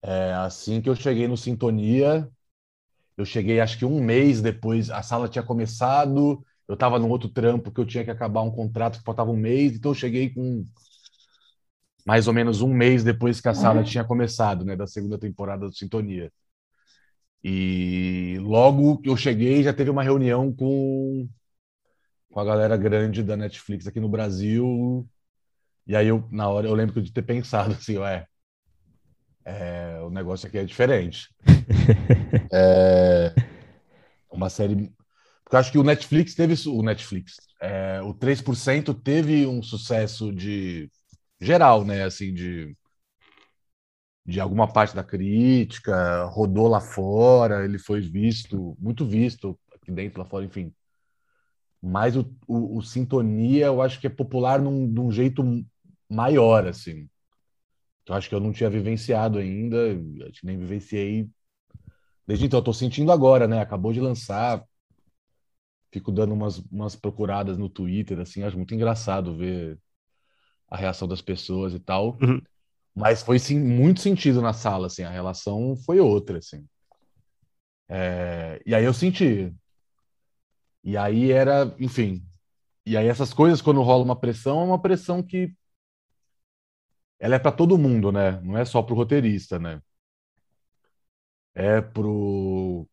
É, 0.00 0.32
assim 0.34 0.80
que 0.80 0.88
eu 0.88 0.94
cheguei 0.94 1.26
no 1.26 1.36
Sintonia, 1.36 2.30
eu 3.16 3.24
cheguei 3.24 3.58
acho 3.58 3.76
que 3.76 3.84
um 3.84 4.00
mês 4.00 4.40
depois, 4.40 4.90
a 4.90 5.02
sala 5.02 5.28
tinha 5.28 5.42
começado, 5.42 6.40
eu 6.68 6.74
estava 6.74 7.00
num 7.00 7.10
outro 7.10 7.28
trampo 7.28 7.72
que 7.72 7.80
eu 7.80 7.86
tinha 7.86 8.04
que 8.04 8.12
acabar 8.12 8.42
um 8.42 8.50
contrato 8.52 9.00
que 9.00 9.04
faltava 9.04 9.32
um 9.32 9.36
mês, 9.36 9.74
então 9.74 9.90
eu 9.90 9.96
cheguei 9.96 10.32
com 10.32 10.64
mais 12.06 12.28
ou 12.28 12.32
menos 12.32 12.60
um 12.60 12.72
mês 12.72 13.02
depois 13.02 13.40
que 13.40 13.48
a 13.48 13.54
sala 13.54 13.80
uhum. 13.80 13.84
tinha 13.84 14.04
começado, 14.04 14.64
né, 14.64 14.76
da 14.76 14.86
segunda 14.86 15.18
temporada 15.18 15.66
do 15.66 15.74
Sintonia. 15.74 16.30
E 17.44 18.38
logo 18.40 18.96
que 18.98 19.10
eu 19.10 19.16
cheguei, 19.18 19.62
já 19.62 19.72
teve 19.74 19.90
uma 19.90 20.02
reunião 20.02 20.50
com, 20.50 21.28
com 22.30 22.40
a 22.40 22.44
galera 22.44 22.74
grande 22.74 23.22
da 23.22 23.36
Netflix 23.36 23.86
aqui 23.86 24.00
no 24.00 24.08
Brasil. 24.08 25.06
E 25.86 25.94
aí, 25.94 26.08
eu, 26.08 26.26
na 26.32 26.48
hora, 26.48 26.66
eu 26.66 26.74
lembro 26.74 27.02
de 27.02 27.12
ter 27.12 27.20
pensado 27.20 27.74
assim, 27.74 27.98
ué, 27.98 28.26
é, 29.44 30.00
o 30.00 30.08
negócio 30.08 30.48
aqui 30.48 30.56
é 30.56 30.64
diferente. 30.64 31.28
é 32.50 33.34
uma 34.30 34.48
série. 34.48 34.90
Porque 35.44 35.56
eu 35.56 35.60
acho 35.60 35.72
que 35.72 35.78
o 35.78 35.84
Netflix 35.84 36.34
teve. 36.34 36.54
O 36.68 36.82
Netflix. 36.82 37.36
É, 37.60 38.00
o 38.02 38.14
3% 38.14 38.94
teve 38.94 39.46
um 39.46 39.62
sucesso 39.62 40.32
de 40.32 40.90
geral, 41.38 41.84
né? 41.84 42.04
Assim, 42.04 42.32
de 42.32 42.74
de 44.26 44.40
alguma 44.40 44.66
parte 44.66 44.94
da 44.94 45.04
crítica, 45.04 46.24
rodou 46.24 46.66
lá 46.66 46.80
fora, 46.80 47.64
ele 47.64 47.78
foi 47.78 48.00
visto, 48.00 48.76
muito 48.78 49.04
visto 49.04 49.58
aqui 49.74 49.92
dentro, 49.92 50.20
lá 50.20 50.24
fora, 50.24 50.44
enfim. 50.44 50.72
Mas 51.82 52.16
o, 52.16 52.34
o, 52.46 52.78
o 52.78 52.82
Sintonia 52.82 53.66
eu 53.66 53.82
acho 53.82 54.00
que 54.00 54.06
é 54.06 54.10
popular 54.10 54.60
num, 54.60 54.86
num 54.86 55.12
jeito 55.12 55.42
maior, 56.08 56.66
assim. 56.66 57.08
Eu 58.06 58.14
acho 58.14 58.28
que 58.28 58.34
eu 58.34 58.40
não 58.40 58.52
tinha 58.52 58.70
vivenciado 58.70 59.38
ainda, 59.38 59.76
acho 60.28 60.40
que 60.40 60.46
nem 60.46 60.58
vivenciei. 60.58 61.28
Desde 62.26 62.46
então, 62.46 62.60
eu 62.60 62.64
tô 62.64 62.72
sentindo 62.72 63.12
agora, 63.12 63.46
né? 63.46 63.60
Acabou 63.60 63.92
de 63.92 64.00
lançar. 64.00 64.64
Fico 65.92 66.10
dando 66.10 66.32
umas, 66.32 66.58
umas 66.70 66.96
procuradas 66.96 67.58
no 67.58 67.68
Twitter, 67.68 68.18
assim, 68.18 68.42
acho 68.42 68.56
muito 68.56 68.74
engraçado 68.74 69.36
ver 69.36 69.78
a 70.68 70.76
reação 70.76 71.06
das 71.06 71.20
pessoas 71.20 71.72
e 71.74 71.78
tal. 71.78 72.18
Uhum. 72.20 72.40
Mas 72.94 73.22
foi 73.22 73.38
sim, 73.38 73.58
muito 73.60 74.00
sentido 74.00 74.40
na 74.40 74.52
sala, 74.52 74.86
assim, 74.86 75.02
a 75.02 75.10
relação 75.10 75.76
foi 75.76 76.00
outra, 76.00 76.38
assim. 76.38 76.64
É, 77.88 78.60
e 78.66 78.74
aí 78.74 78.84
eu 78.84 78.94
senti. 78.94 79.54
E 80.82 80.96
aí 80.96 81.30
era, 81.32 81.74
enfim. 81.78 82.22
E 82.86 82.96
aí 82.96 83.06
essas 83.08 83.34
coisas, 83.34 83.62
quando 83.62 83.82
rola 83.82 84.04
uma 84.04 84.16
pressão, 84.20 84.60
é 84.62 84.64
uma 84.64 84.82
pressão 84.82 85.22
que 85.22 85.54
ela 87.18 87.34
é 87.36 87.38
para 87.38 87.52
todo 87.52 87.78
mundo, 87.78 88.12
né? 88.12 88.40
Não 88.42 88.56
é 88.58 88.64
só 88.64 88.82
pro 88.82 88.94
roteirista, 88.94 89.58
né? 89.58 89.80
É 91.54 91.80
pro 91.80 92.86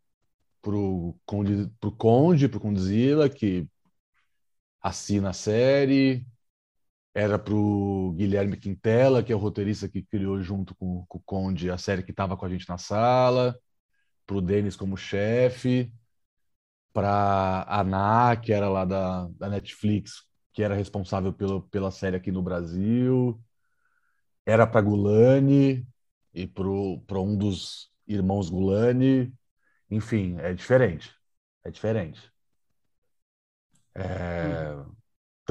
pro 0.61 1.15
Conde, 1.25 1.69
pro 1.79 1.91
Conde, 1.93 2.49
pro 2.49 2.59
Condzilla, 2.59 3.29
que 3.29 3.67
assina 4.81 5.29
a 5.29 5.33
série, 5.33 6.25
era 7.13 7.37
pro 7.39 8.13
Guilherme 8.17 8.57
Quintela, 8.57 9.23
que 9.23 9.31
é 9.33 9.35
o 9.35 9.39
roteirista 9.39 9.89
que 9.89 10.03
criou 10.03 10.41
junto 10.41 10.75
com, 10.75 11.05
com 11.07 11.17
o 11.17 11.21
Conde 11.21 11.69
a 11.69 11.77
série 11.77 12.03
que 12.03 12.11
estava 12.11 12.37
com 12.37 12.45
a 12.45 12.49
gente 12.49 12.67
na 12.69 12.77
sala, 12.77 13.57
pro 14.25 14.41
Denis 14.41 14.75
como 14.75 14.97
chefe, 14.97 15.91
para 16.93 17.65
Ana, 17.69 18.35
que 18.37 18.51
era 18.53 18.69
lá 18.69 18.85
da, 18.85 19.27
da 19.29 19.49
Netflix, 19.49 20.23
que 20.53 20.63
era 20.63 20.75
responsável 20.75 21.33
pelo, 21.33 21.63
pela 21.69 21.91
série 21.91 22.17
aqui 22.17 22.31
no 22.31 22.41
Brasil, 22.43 23.41
era 24.45 24.67
para 24.67 24.81
Gulani 24.81 25.87
e 26.33 26.47
para 26.47 27.19
um 27.19 27.37
dos 27.37 27.91
irmãos 28.07 28.49
Gulani, 28.49 29.33
enfim, 29.89 30.37
é 30.39 30.53
diferente, 30.53 31.13
é 31.63 31.71
diferente. 31.71 32.31
É, 33.95 34.75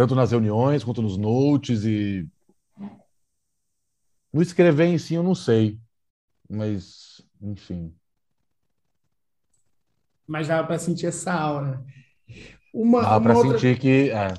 tanto 0.00 0.14
nas 0.14 0.30
reuniões 0.30 0.82
quanto 0.82 1.02
nos 1.02 1.18
notes 1.18 1.84
e 1.84 2.26
no 4.32 4.40
escrever 4.40 4.86
em 4.86 4.96
si 4.96 5.12
eu 5.12 5.22
não 5.22 5.34
sei, 5.34 5.78
mas 6.48 7.20
enfim. 7.38 7.94
Mas 10.26 10.48
dava 10.48 10.66
para 10.66 10.78
sentir 10.78 11.04
essa 11.04 11.34
aura. 11.34 11.84
Uma, 12.72 13.00
uma 13.00 13.20
para 13.20 13.36
outra- 13.36 13.58
sentir 13.58 13.78
que 13.78 14.08
é, 14.10 14.32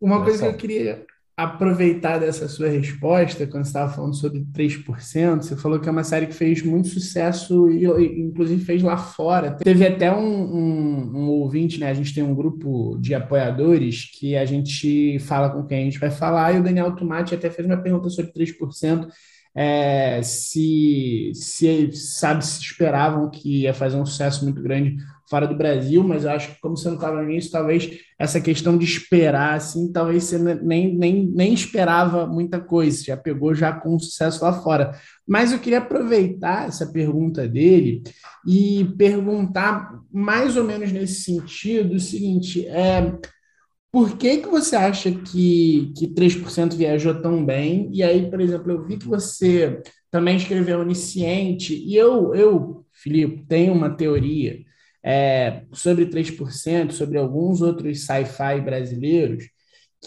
Uma 0.00 0.24
coisa 0.24 0.42
que 0.48 0.48
eu 0.48 0.56
queria 0.56 1.06
aproveitar 1.44 2.18
dessa 2.18 2.48
sua 2.48 2.68
resposta, 2.68 3.46
quando 3.46 3.64
você 3.64 3.70
estava 3.70 3.92
falando 3.92 4.14
sobre 4.14 4.40
3%, 4.52 5.42
você 5.42 5.56
falou 5.56 5.78
que 5.80 5.88
é 5.88 5.92
uma 5.92 6.04
série 6.04 6.26
que 6.26 6.34
fez 6.34 6.62
muito 6.62 6.88
sucesso 6.88 7.70
e, 7.70 7.84
inclusive, 8.20 8.64
fez 8.64 8.82
lá 8.82 8.96
fora. 8.96 9.52
Teve 9.52 9.86
até 9.86 10.14
um, 10.14 10.20
um, 10.20 11.16
um 11.16 11.28
ouvinte, 11.28 11.80
né? 11.80 11.88
A 11.90 11.94
gente 11.94 12.14
tem 12.14 12.22
um 12.22 12.34
grupo 12.34 12.98
de 13.00 13.14
apoiadores 13.14 14.10
que 14.18 14.36
a 14.36 14.44
gente 14.44 15.18
fala 15.20 15.50
com 15.50 15.64
quem 15.64 15.80
a 15.80 15.84
gente 15.84 15.98
vai 15.98 16.10
falar, 16.10 16.54
e 16.54 16.60
o 16.60 16.62
Daniel 16.62 16.94
Tomati 16.94 17.34
até 17.34 17.50
fez 17.50 17.66
uma 17.66 17.76
pergunta 17.76 18.10
sobre 18.10 18.32
3%. 18.32 19.08
é, 19.54 20.22
se, 20.22 21.32
se 21.34 21.90
sabe 21.92 22.44
se 22.44 22.60
esperavam 22.60 23.30
que 23.30 23.62
ia 23.62 23.74
fazer 23.74 23.96
um 23.96 24.06
sucesso 24.06 24.44
muito 24.44 24.62
grande 24.62 24.96
fora 25.30 25.46
do 25.46 25.56
Brasil, 25.56 26.02
mas 26.02 26.24
eu 26.24 26.30
acho 26.30 26.52
que 26.52 26.60
como 26.60 26.76
você 26.76 26.88
não 26.88 26.96
estava 26.96 27.22
nisso, 27.22 27.52
talvez 27.52 27.88
essa 28.18 28.40
questão 28.40 28.76
de 28.76 28.84
esperar, 28.84 29.54
assim, 29.54 29.90
talvez 29.92 30.24
você 30.24 30.36
nem, 30.38 30.92
nem, 30.96 31.24
nem 31.24 31.54
esperava 31.54 32.26
muita 32.26 32.60
coisa, 32.60 33.04
já 33.04 33.16
pegou 33.16 33.54
já 33.54 33.72
com 33.72 33.96
sucesso 33.96 34.44
lá 34.44 34.52
fora. 34.52 34.92
Mas 35.26 35.52
eu 35.52 35.60
queria 35.60 35.78
aproveitar 35.78 36.66
essa 36.66 36.84
pergunta 36.84 37.46
dele 37.46 38.02
e 38.44 38.84
perguntar 38.98 40.00
mais 40.12 40.56
ou 40.56 40.64
menos 40.64 40.90
nesse 40.90 41.22
sentido 41.22 41.94
o 41.94 42.00
seguinte, 42.00 42.66
é, 42.66 43.16
por 43.92 44.16
que 44.16 44.38
que 44.38 44.48
você 44.48 44.74
acha 44.74 45.12
que, 45.12 45.92
que 45.96 46.08
3% 46.08 46.74
viajou 46.74 47.22
tão 47.22 47.44
bem? 47.44 47.88
E 47.92 48.02
aí, 48.02 48.28
por 48.28 48.40
exemplo, 48.40 48.72
eu 48.72 48.84
vi 48.84 48.96
que 48.96 49.06
você 49.06 49.80
também 50.10 50.36
escreveu 50.36 50.80
Onisciente, 50.80 51.74
e 51.74 51.94
eu, 51.94 52.34
eu 52.34 52.84
Filipe, 52.92 53.44
tenho 53.48 53.72
uma 53.72 53.90
teoria 53.90 54.68
é, 55.02 55.62
sobre 55.72 56.06
3%, 56.06 56.92
sobre 56.92 57.18
alguns 57.18 57.62
outros 57.62 58.04
sci-fi 58.04 58.60
brasileiros, 58.60 59.44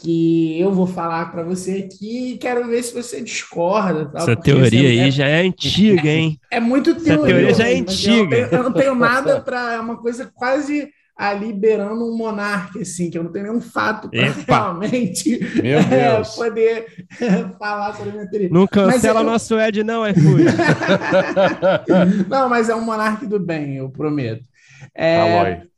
que 0.01 0.60
eu 0.60 0.71
vou 0.71 0.88
falar 0.88 1.32
para 1.32 1.43
você 1.43 1.88
aqui 1.88 2.34
e 2.34 2.38
quero 2.38 2.65
ver 2.67 2.82
se 2.84 2.93
você 2.93 3.21
discorda. 3.21 4.06
tal, 4.08 4.21
Essa 4.23 4.36
teoria 4.36 4.69
você- 4.69 4.75
aí 4.88 4.99
é, 4.99 5.12
já 5.12 5.27
é 5.27 5.41
antiga, 5.41 6.10
hein? 6.10 6.39
é 6.49 6.60
muito 6.60 6.89
Essa 6.91 6.99
teoria. 7.01 7.25
teoria 7.36 7.53
já 7.53 7.67
é 7.67 7.73
eu 7.75 7.82
antiga. 7.82 8.29
tenho- 8.36 8.47
Eu 8.47 8.63
não 8.63 8.73
tenho 8.73 8.95
nada 8.95 9.39
para. 9.45 9.73
É 9.73 9.79
uma 9.79 9.97
coisa 9.97 10.32
quase 10.34 10.89
ali 11.15 11.53
beirando 11.53 12.03
um 12.12 12.17
monarca, 12.17 12.79
assim, 12.79 13.12
que 13.12 13.17
eu 13.19 13.23
não 13.23 13.32
tenho 13.32 13.45
nenhum 13.45 13.62
fato 13.62 14.10
para 14.10 14.32
realmente 14.47 15.38
Meu 15.62 15.77
é, 15.93 16.21
poder 16.36 17.06
falar 17.60 17.93
sobre 17.93 18.10
a 18.10 18.13
minha 18.13 18.27
teoria. 18.27 18.49
Não 18.51 18.65
cancela 18.65 19.19
eu- 19.19 19.23
nosso 19.25 19.60
Ed, 19.60 19.84
não, 19.84 20.08
iFood. 20.10 20.43
Não, 22.27 22.49
mas 22.49 22.67
é 22.69 22.75
um 22.75 22.82
monarca 22.82 23.25
do 23.27 23.39
bem, 23.39 23.75
eu 23.77 23.89
prometo. 23.89 24.43
É, 24.95 25.17
Aloy. 25.17 25.69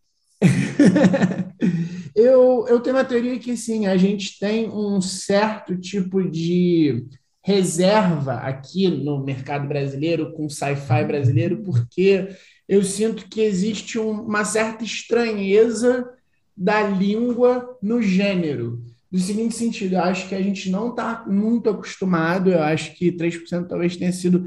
eu, 2.15 2.65
eu 2.67 2.79
tenho 2.79 2.95
uma 2.95 3.05
teoria 3.05 3.39
que 3.39 3.51
assim, 3.51 3.87
a 3.87 3.97
gente 3.97 4.37
tem 4.39 4.69
um 4.69 4.99
certo 5.01 5.77
tipo 5.77 6.23
de 6.29 7.05
reserva 7.43 8.35
aqui 8.35 8.87
no 8.87 9.23
mercado 9.23 9.67
brasileiro, 9.67 10.33
com 10.33 10.49
sci-fi 10.49 11.03
brasileiro, 11.05 11.61
porque 11.63 12.29
eu 12.67 12.83
sinto 12.83 13.27
que 13.29 13.41
existe 13.41 13.99
um- 13.99 14.21
uma 14.23 14.43
certa 14.43 14.83
estranheza 14.83 16.09
da 16.57 16.81
língua 16.81 17.77
no 17.81 18.01
gênero. 18.01 18.81
No 19.11 19.19
seguinte 19.19 19.55
sentido, 19.55 19.93
eu 19.95 20.01
acho 20.01 20.27
que 20.27 20.33
a 20.35 20.41
gente 20.41 20.69
não 20.69 20.89
está 20.89 21.23
muito 21.27 21.69
acostumado, 21.69 22.49
eu 22.49 22.61
acho 22.63 22.95
que 22.95 23.11
3% 23.11 23.67
talvez 23.67 23.95
tenha 23.95 24.11
sido 24.11 24.45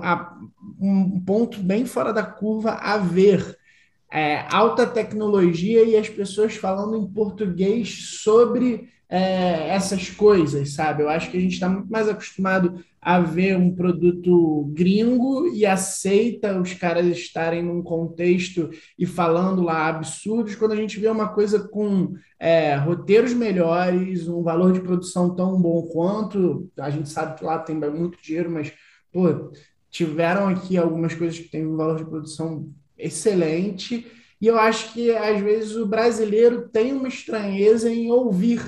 a- 0.00 0.32
um 0.80 1.20
ponto 1.20 1.58
bem 1.60 1.84
fora 1.84 2.12
da 2.12 2.22
curva 2.22 2.72
a 2.74 2.96
ver 2.96 3.56
é, 4.16 4.46
alta 4.50 4.86
tecnologia 4.86 5.84
e 5.84 5.94
as 5.94 6.08
pessoas 6.08 6.56
falando 6.56 6.96
em 6.96 7.06
português 7.06 8.16
sobre 8.22 8.88
é, 9.10 9.68
essas 9.68 10.08
coisas, 10.08 10.72
sabe? 10.72 11.02
Eu 11.02 11.10
acho 11.10 11.30
que 11.30 11.36
a 11.36 11.40
gente 11.40 11.52
está 11.52 11.68
muito 11.68 11.92
mais 11.92 12.08
acostumado 12.08 12.82
a 12.98 13.20
ver 13.20 13.58
um 13.58 13.74
produto 13.74 14.72
gringo 14.72 15.48
e 15.48 15.66
aceita 15.66 16.58
os 16.58 16.72
caras 16.72 17.04
estarem 17.08 17.62
num 17.62 17.82
contexto 17.82 18.70
e 18.98 19.04
falando 19.04 19.62
lá 19.62 19.86
absurdos, 19.86 20.54
quando 20.54 20.72
a 20.72 20.76
gente 20.76 20.98
vê 20.98 21.08
uma 21.08 21.28
coisa 21.28 21.68
com 21.68 22.14
é, 22.40 22.74
roteiros 22.74 23.34
melhores, 23.34 24.26
um 24.28 24.42
valor 24.42 24.72
de 24.72 24.80
produção 24.80 25.34
tão 25.36 25.60
bom 25.60 25.82
quanto, 25.92 26.70
a 26.78 26.88
gente 26.88 27.10
sabe 27.10 27.38
que 27.38 27.44
lá 27.44 27.58
tem 27.58 27.76
muito 27.76 28.16
dinheiro, 28.22 28.50
mas, 28.50 28.72
pô, 29.12 29.52
tiveram 29.90 30.48
aqui 30.48 30.78
algumas 30.78 31.14
coisas 31.14 31.38
que 31.38 31.50
têm 31.50 31.66
um 31.66 31.76
valor 31.76 31.98
de 31.98 32.06
produção 32.06 32.72
excelente, 32.98 34.06
e 34.40 34.46
eu 34.46 34.58
acho 34.58 34.92
que 34.92 35.10
às 35.14 35.40
vezes 35.40 35.76
o 35.76 35.86
brasileiro 35.86 36.68
tem 36.68 36.92
uma 36.92 37.08
estranheza 37.08 37.90
em 37.90 38.10
ouvir 38.10 38.60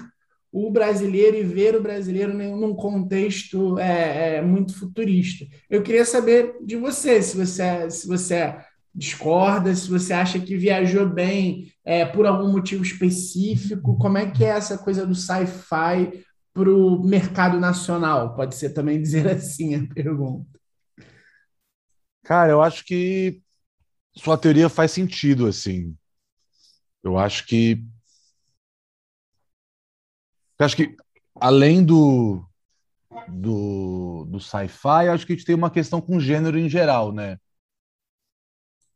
o 0.50 0.70
brasileiro 0.70 1.36
e 1.36 1.42
ver 1.42 1.76
o 1.76 1.82
brasileiro 1.82 2.32
num 2.32 2.74
contexto 2.74 3.78
é, 3.78 4.36
é, 4.36 4.42
muito 4.42 4.74
futurista. 4.78 5.46
Eu 5.68 5.82
queria 5.82 6.04
saber 6.04 6.54
de 6.64 6.74
você, 6.76 7.20
se 7.20 7.36
você, 7.36 7.90
se 7.90 8.08
você 8.08 8.56
discorda, 8.94 9.74
se 9.74 9.88
você 9.88 10.12
acha 10.12 10.40
que 10.40 10.56
viajou 10.56 11.06
bem 11.06 11.70
é, 11.84 12.04
por 12.06 12.26
algum 12.26 12.50
motivo 12.50 12.82
específico, 12.82 13.98
como 13.98 14.16
é 14.16 14.30
que 14.30 14.44
é 14.44 14.48
essa 14.48 14.78
coisa 14.78 15.06
do 15.06 15.14
sci-fi 15.14 16.24
para 16.54 16.70
o 16.70 17.04
mercado 17.04 17.60
nacional? 17.60 18.34
Pode 18.34 18.54
ser 18.54 18.70
também 18.70 19.00
dizer 19.00 19.28
assim 19.30 19.74
a 19.74 19.94
pergunta. 19.94 20.58
Cara, 22.24 22.52
eu 22.52 22.62
acho 22.62 22.84
que 22.84 23.42
sua 24.18 24.36
teoria 24.36 24.68
faz 24.68 24.90
sentido, 24.90 25.46
assim. 25.46 25.96
Eu 27.02 27.18
acho 27.18 27.46
que. 27.46 27.84
Eu 30.58 30.66
acho 30.66 30.76
que, 30.76 30.96
além 31.36 31.84
do, 31.84 32.44
do, 33.28 34.24
do 34.28 34.40
sci-fi, 34.40 35.08
acho 35.08 35.24
que 35.24 35.32
a 35.32 35.36
gente 35.36 35.46
tem 35.46 35.54
uma 35.54 35.70
questão 35.70 36.00
com 36.00 36.18
gênero 36.18 36.58
em 36.58 36.68
geral, 36.68 37.12
né? 37.12 37.38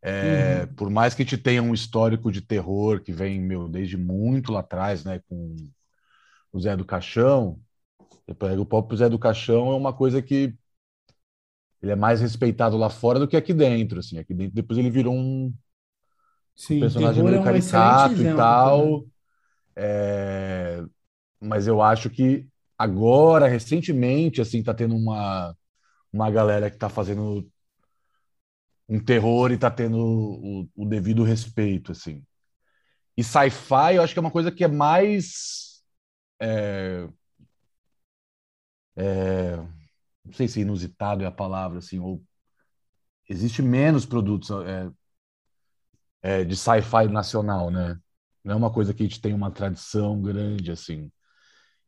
É, 0.04 0.66
Por 0.66 0.90
mais 0.90 1.14
que 1.14 1.22
a 1.22 1.24
gente 1.24 1.38
tenha 1.38 1.62
um 1.62 1.72
histórico 1.72 2.32
de 2.32 2.40
terror 2.40 3.00
que 3.00 3.12
vem, 3.12 3.40
meu, 3.40 3.68
desde 3.68 3.96
muito 3.96 4.50
lá 4.50 4.58
atrás, 4.58 5.04
né? 5.04 5.20
Com 5.28 5.54
o 6.52 6.60
Zé 6.60 6.76
do 6.76 6.84
Caixão. 6.84 7.60
Eu 8.26 8.34
pego 8.34 8.62
o 8.62 8.66
próprio 8.66 8.98
Zé 8.98 9.08
do 9.08 9.18
Caixão 9.18 9.72
é 9.72 9.76
uma 9.76 9.92
coisa 9.92 10.20
que 10.20 10.54
ele 11.82 11.92
é 11.92 11.96
mais 11.96 12.20
respeitado 12.20 12.76
lá 12.76 12.90
fora 12.90 13.18
do 13.18 13.28
que 13.28 13.36
aqui 13.36 13.52
dentro, 13.54 14.00
assim. 14.00 14.18
Aqui 14.18 14.34
dentro 14.34 14.54
depois 14.54 14.78
ele 14.78 14.90
virou 14.90 15.14
um 15.14 15.52
Sim, 16.54 16.94
personagem 16.94 17.22
terror 17.22 17.22
meio 17.22 17.38
é 17.38 17.40
um 17.40 17.40
caricato 17.40 18.22
e 18.22 18.26
tal. 18.26 19.06
É, 19.76 20.82
Mas 21.40 21.66
eu 21.66 21.82
acho 21.82 22.10
que 22.10 22.46
agora, 22.78 23.48
recentemente, 23.48 24.40
assim, 24.40 24.62
tá 24.62 24.74
tendo 24.74 24.96
uma, 24.96 25.56
uma 26.12 26.30
galera 26.30 26.70
que 26.70 26.78
tá 26.78 26.88
fazendo 26.90 27.48
um 28.88 29.00
terror 29.02 29.50
e 29.52 29.58
tá 29.58 29.70
tendo 29.70 29.96
o, 29.98 30.68
o 30.76 30.86
devido 30.86 31.22
respeito, 31.24 31.92
assim. 31.92 32.22
E 33.16 33.24
sci-fi, 33.24 33.96
eu 33.96 34.02
acho 34.02 34.12
que 34.14 34.18
é 34.20 34.22
uma 34.22 34.30
coisa 34.30 34.52
que 34.52 34.64
é 34.64 34.68
mais 34.68 35.82
é, 36.40 37.08
é, 38.96 39.56
não 40.24 40.32
sei 40.32 40.48
se 40.48 40.60
inusitado 40.60 41.24
é 41.24 41.26
a 41.26 41.32
palavra, 41.32 41.78
assim, 41.78 41.98
ou 41.98 42.22
existe 43.28 43.62
menos 43.62 44.06
produtos 44.06 44.50
é, 44.50 44.90
é, 46.22 46.44
de 46.44 46.56
sci-fi 46.56 47.08
nacional, 47.08 47.70
né? 47.70 47.98
Não 48.44 48.54
é 48.54 48.56
uma 48.56 48.72
coisa 48.72 48.92
que 48.92 49.02
a 49.02 49.06
gente 49.06 49.20
tem 49.20 49.34
uma 49.34 49.50
tradição 49.50 50.20
grande, 50.20 50.70
assim. 50.70 51.10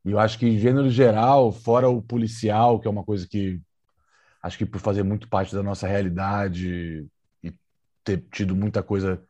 E 0.04 0.10
eu 0.10 0.18
acho 0.18 0.38
que, 0.38 0.46
em 0.46 0.58
gênero 0.58 0.90
geral, 0.90 1.50
fora 1.52 1.88
o 1.88 2.02
policial, 2.02 2.78
que 2.80 2.86
é 2.86 2.90
uma 2.90 3.04
coisa 3.04 3.26
que 3.26 3.60
acho 4.42 4.58
que 4.58 4.66
por 4.66 4.80
fazer 4.80 5.02
muito 5.02 5.28
parte 5.28 5.54
da 5.54 5.62
nossa 5.62 5.88
realidade 5.88 7.08
e 7.42 7.54
ter 8.04 8.22
tido 8.30 8.54
muita 8.54 8.82
coisa 8.82 9.22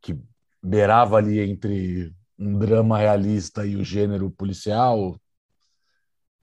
que 0.00 0.16
beirava 0.62 1.16
ali 1.16 1.40
entre 1.40 2.14
um 2.38 2.58
drama 2.58 2.96
realista 2.96 3.66
e 3.66 3.76
o 3.76 3.84
gênero 3.84 4.30
policial, 4.30 5.20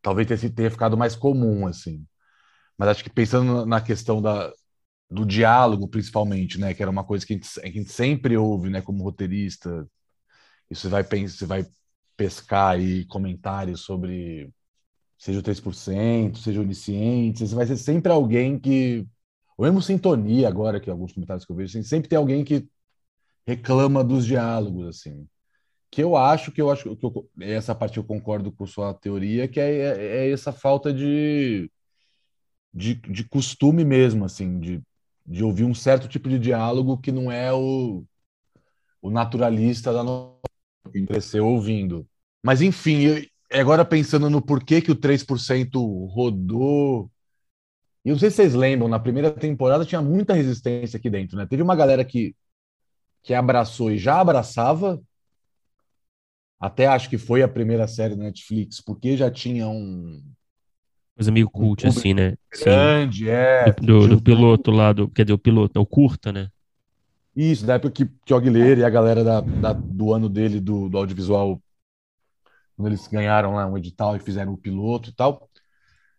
talvez 0.07 0.27
tenha, 0.55 0.71
ficado 0.71 0.97
mais 0.97 1.17
comum, 1.17 1.67
assim. 1.67 2.05
Mas 2.77 2.89
acho 2.89 3.03
que 3.03 3.09
pensando 3.09 3.65
na 3.65 3.81
questão 3.81 4.21
da, 4.21 4.53
do 5.11 5.25
diálogo, 5.25 5.87
principalmente, 5.89 6.57
né, 6.59 6.73
que 6.73 6.81
era 6.81 6.89
uma 6.91 7.03
coisa 7.03 7.25
que 7.25 7.33
a 7.33 7.35
gente, 7.35 7.59
a 7.61 7.65
gente 7.67 7.91
sempre 7.91 8.37
ouve, 8.37 8.69
né, 8.69 8.81
como 8.81 9.03
roteirista, 9.03 9.85
e 10.71 10.75
você 10.75 10.87
vai, 10.87 11.03
você 11.03 11.45
vai 11.45 11.65
pescar 12.15 12.75
aí 12.75 13.05
comentários 13.05 13.81
sobre 13.81 14.49
seja 15.17 15.39
o 15.39 15.43
3%, 15.43 16.37
seja 16.39 16.61
onisciente, 16.61 17.47
você 17.47 17.55
vai 17.55 17.67
ser 17.67 17.77
sempre 17.77 18.11
alguém 18.11 18.59
que. 18.59 19.05
Ou 19.57 19.65
mesmo 19.65 19.81
sintonia 19.81 20.47
agora, 20.47 20.79
que 20.79 20.89
alguns 20.89 21.13
comentários 21.13 21.45
que 21.45 21.51
eu 21.51 21.55
vejo, 21.55 21.71
assim, 21.77 21.87
sempre 21.87 22.09
tem 22.09 22.17
alguém 22.17 22.45
que 22.45 22.67
reclama 23.47 24.03
dos 24.03 24.25
diálogos, 24.25 24.87
assim. 24.87 25.27
Que 25.89 26.03
eu 26.03 26.15
acho 26.15 26.51
que 26.51 26.61
eu 26.61 26.69
acho 26.69 26.95
que 26.95 27.05
eu, 27.05 27.29
essa 27.39 27.73
parte 27.73 27.97
eu 27.97 28.03
concordo 28.03 28.51
com 28.51 28.65
sua 28.67 28.93
teoria, 28.93 29.47
que 29.47 29.59
é, 29.59 29.71
é, 29.71 30.27
é 30.27 30.31
essa 30.31 30.51
falta 30.51 30.93
de, 30.93 31.71
de, 32.73 32.95
de 32.95 33.23
costume 33.23 33.83
mesmo, 33.85 34.25
assim, 34.25 34.59
de, 34.59 34.81
de 35.25 35.43
ouvir 35.43 35.63
um 35.63 35.73
certo 35.73 36.07
tipo 36.07 36.29
de 36.29 36.39
diálogo 36.39 36.97
que 36.97 37.11
não 37.11 37.31
é 37.31 37.53
o, 37.53 38.05
o 39.01 39.09
naturalista 39.09 39.93
da 39.93 40.03
nossa 40.03 40.37
cresceu 41.07 41.45
ouvindo. 41.45 42.07
Mas 42.43 42.61
enfim, 42.61 43.01
eu, 43.01 43.25
agora 43.51 43.85
pensando 43.85 44.29
no 44.29 44.41
porquê 44.41 44.81
que 44.81 44.91
o 44.91 44.95
3% 44.95 45.79
rodou. 46.07 47.11
E 48.05 48.11
não 48.11 48.17
sei 48.17 48.29
se 48.29 48.37
vocês 48.37 48.53
lembram, 48.53 48.87
na 48.87 48.99
primeira 48.99 49.31
temporada 49.31 49.85
tinha 49.85 50.01
muita 50.01 50.33
resistência 50.33 50.97
aqui 50.97 51.09
dentro, 51.09 51.37
né? 51.37 51.45
Teve 51.45 51.61
uma 51.61 51.75
galera 51.75 52.05
que, 52.05 52.35
que 53.23 53.33
abraçou 53.33 53.91
e 53.91 53.97
já 53.97 54.19
abraçava. 54.19 55.01
Até 56.59 56.87
acho 56.87 57.09
que 57.09 57.17
foi 57.17 57.43
a 57.43 57.47
primeira 57.47 57.87
série 57.87 58.15
da 58.15 58.23
Netflix, 58.23 58.81
porque 58.81 59.15
já 59.15 59.29
tinha 59.29 59.67
um. 59.67 60.21
Coisa 61.15 61.31
meio 61.31 61.49
cult, 61.49 61.85
um 61.85 61.89
assim, 61.89 62.13
né? 62.13 62.35
Grande, 62.51 63.25
Sim. 63.25 63.29
é. 63.29 63.71
Do, 63.73 64.01
do, 64.01 64.07
do 64.07 64.21
piloto 64.21 64.71
lá, 64.71 64.93
do, 64.93 65.07
quer 65.07 65.23
dizer, 65.23 65.33
o 65.33 65.39
piloto, 65.39 65.77
é 65.77 65.81
o 65.81 65.85
curta, 65.85 66.31
né? 66.31 66.49
Isso, 67.35 67.65
da 67.65 67.75
época 67.75 67.91
que, 67.91 68.11
que 68.25 68.33
o 68.33 68.37
Aguilera 68.37 68.79
e 68.79 68.83
a 68.83 68.89
galera 68.89 69.23
da, 69.23 69.41
da, 69.41 69.73
do 69.73 70.11
ano 70.11 70.27
dele 70.27 70.59
do, 70.59 70.89
do 70.89 70.97
audiovisual 70.97 71.61
quando 72.75 72.87
eles 72.87 73.07
ganharam 73.07 73.55
lá 73.55 73.65
um 73.65 73.77
edital 73.77 74.15
e 74.15 74.19
fizeram 74.19 74.53
o 74.53 74.57
piloto 74.57 75.09
e 75.09 75.13
tal. 75.13 75.49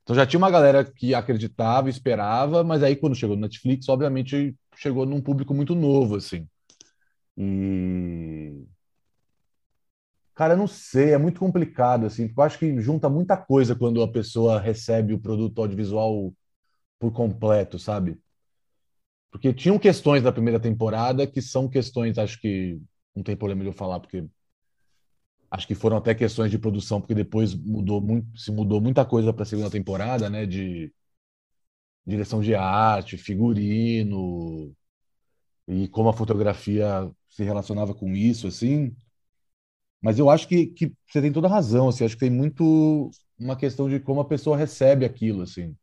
Então 0.03 0.15
já 0.15 0.27
tinha 0.27 0.39
uma 0.39 0.51
galera 0.51 0.85
que 0.85 1.15
acreditava, 1.15 1.89
esperava, 1.89 2.65
mas 2.65 2.83
aí 2.83 2.97
quando 2.97 3.15
chegou 3.15 3.37
no 3.37 3.43
Netflix, 3.43 3.89
obviamente 3.89 4.57
chegou 4.77 5.07
num 5.07 5.21
público 5.21 5.55
muito 5.55 5.75
novo, 5.75 6.17
assim. 6.17 6.49
E 7.37 8.65
Cara, 10.39 10.55
não 10.55 10.69
sei, 10.69 11.11
é 11.15 11.19
muito 11.19 11.41
complicado, 11.41 12.07
assim, 12.07 12.29
porque 12.29 12.39
eu 12.41 12.45
acho 12.45 12.59
que 12.61 12.81
junta 12.81 13.09
muita 13.11 13.37
coisa 13.37 13.75
quando 13.75 14.01
a 14.01 14.07
pessoa 14.11 14.61
recebe 14.61 15.13
o 15.13 15.19
produto 15.19 15.61
audiovisual 15.61 16.33
por 16.99 17.13
completo, 17.13 17.79
sabe? 17.79 18.21
Porque 19.31 19.53
tinham 19.53 19.79
questões 19.79 20.23
da 20.23 20.33
primeira 20.33 20.61
temporada 20.61 21.27
que 21.27 21.41
são 21.43 21.69
questões, 21.69 22.19
acho 22.19 22.41
que 22.41 22.81
não 23.15 23.23
tem 23.23 23.37
problema 23.37 23.63
de 23.63 23.69
eu 23.69 23.73
falar, 23.73 24.01
porque 24.01 24.25
acho 25.51 25.67
que 25.67 25.75
foram 25.75 25.97
até 25.97 26.15
questões 26.15 26.51
de 26.51 26.59
produção, 26.59 27.01
porque 27.01 27.15
depois 27.15 27.55
mudou 27.55 28.01
muito, 28.01 28.39
se 28.39 28.51
mudou 28.53 28.81
muita 28.81 29.05
coisa 29.05 29.33
para 29.33 29.43
a 29.43 29.47
segunda 29.47 29.71
temporada, 29.71 30.29
né? 30.31 30.47
De 30.47 30.93
direção 32.07 32.41
de 32.41 32.55
arte, 32.55 33.17
figurino 33.19 34.75
e 35.69 35.89
como 35.89 36.09
a 36.09 36.13
fotografia 36.15 37.11
se 37.29 37.45
relacionava 37.45 37.95
com 37.95 38.13
isso, 38.15 38.47
assim. 38.47 38.97
Mas 40.01 40.19
eu 40.19 40.31
acho 40.31 40.47
que, 40.47 40.67
que 40.67 40.93
você 41.07 41.21
tem 41.21 41.33
toda 41.33 41.49
a 41.49 41.51
razão, 41.51 41.89
assim. 41.89 42.05
Acho 42.05 42.15
que 42.15 42.21
tem 42.21 42.31
muito 42.31 43.11
uma 43.39 43.57
questão 43.57 43.89
de 43.89 43.99
como 44.01 44.21
a 44.21 44.25
pessoa 44.25 44.57
recebe 44.57 45.05
aquilo, 45.05 45.43
assim. 45.43 45.77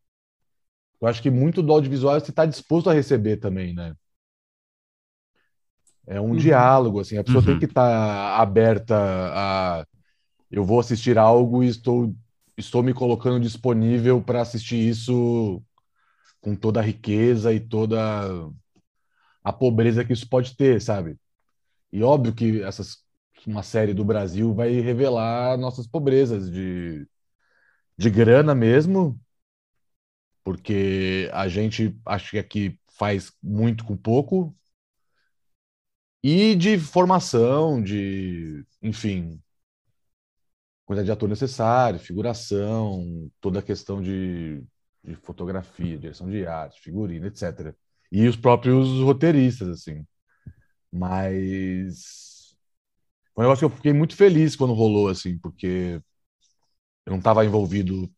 Eu 1.01 1.07
acho 1.07 1.21
que 1.21 1.29
muito 1.29 1.61
do 1.61 1.71
audiovisual 1.73 2.19
você 2.19 2.31
está 2.31 2.45
disposto 2.45 2.89
a 2.89 2.93
receber 2.93 3.37
também, 3.37 3.73
né? 3.73 3.93
É 6.07 6.21
um 6.21 6.29
uhum. 6.29 6.35
diálogo, 6.35 6.99
assim, 6.99 7.17
a 7.17 7.23
pessoa 7.23 7.41
uhum. 7.41 7.47
tem 7.47 7.59
que 7.59 7.65
estar 7.65 7.81
tá 7.81 8.41
aberta 8.41 8.95
a. 8.95 9.85
Eu 10.51 10.63
vou 10.63 10.79
assistir 10.79 11.17
algo 11.17 11.63
e 11.63 11.67
estou, 11.67 12.15
estou 12.55 12.83
me 12.83 12.93
colocando 12.93 13.39
disponível 13.39 14.21
para 14.21 14.41
assistir 14.41 14.77
isso 14.87 15.61
com 16.39 16.55
toda 16.55 16.79
a 16.79 16.83
riqueza 16.83 17.51
e 17.51 17.59
toda 17.59 17.99
a 19.43 19.51
pobreza 19.51 20.05
que 20.05 20.13
isso 20.13 20.29
pode 20.29 20.55
ter, 20.55 20.79
sabe? 20.79 21.17
E 21.91 22.03
óbvio 22.03 22.33
que 22.33 22.61
essas, 22.61 22.97
uma 23.49 23.63
série 23.63 23.93
do 23.93 24.03
Brasil 24.05 24.53
vai 24.53 24.71
revelar 24.79 25.57
nossas 25.57 25.87
pobrezas 25.87 26.49
de, 26.51 27.07
de 27.97 28.09
grana 28.09 28.55
mesmo, 28.55 29.19
porque 30.43 31.29
a 31.33 31.47
gente 31.47 31.97
acho 32.05 32.31
que 32.31 32.39
aqui 32.39 32.79
faz 32.97 33.31
muito 33.41 33.83
com 33.85 33.97
pouco, 33.97 34.55
e 36.23 36.55
de 36.55 36.79
formação, 36.79 37.81
de, 37.81 38.65
enfim, 38.81 39.39
quantidade 40.85 41.05
de 41.05 41.11
ator 41.11 41.29
necessário, 41.29 41.99
figuração, 41.99 43.29
toda 43.41 43.59
a 43.59 43.61
questão 43.61 44.01
de, 44.01 44.63
de 45.03 45.15
fotografia, 45.17 45.97
direção 45.97 46.29
de 46.29 46.45
arte, 46.47 46.81
figurino, 46.81 47.27
etc. 47.27 47.75
E 48.11 48.27
os 48.27 48.35
próprios 48.35 48.87
roteiristas, 49.01 49.69
assim. 49.69 50.05
Mas 50.91 52.24
foi 53.35 53.43
um 53.43 53.47
negócio 53.47 53.67
que 53.67 53.73
eu 53.73 53.77
fiquei 53.77 53.93
muito 53.93 54.15
feliz 54.15 54.55
quando 54.55 54.73
rolou, 54.73 55.09
assim, 55.09 55.37
porque 55.37 56.01
eu 57.05 57.11
não 57.11 57.17
estava 57.19 57.45
envolvido 57.45 58.11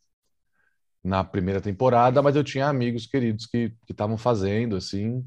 na 1.03 1.23
primeira 1.23 1.61
temporada, 1.61 2.21
mas 2.21 2.35
eu 2.35 2.43
tinha 2.43 2.67
amigos 2.67 3.05
queridos 3.07 3.45
que 3.45 3.73
estavam 3.89 4.17
fazendo, 4.17 4.75
assim, 4.75 5.25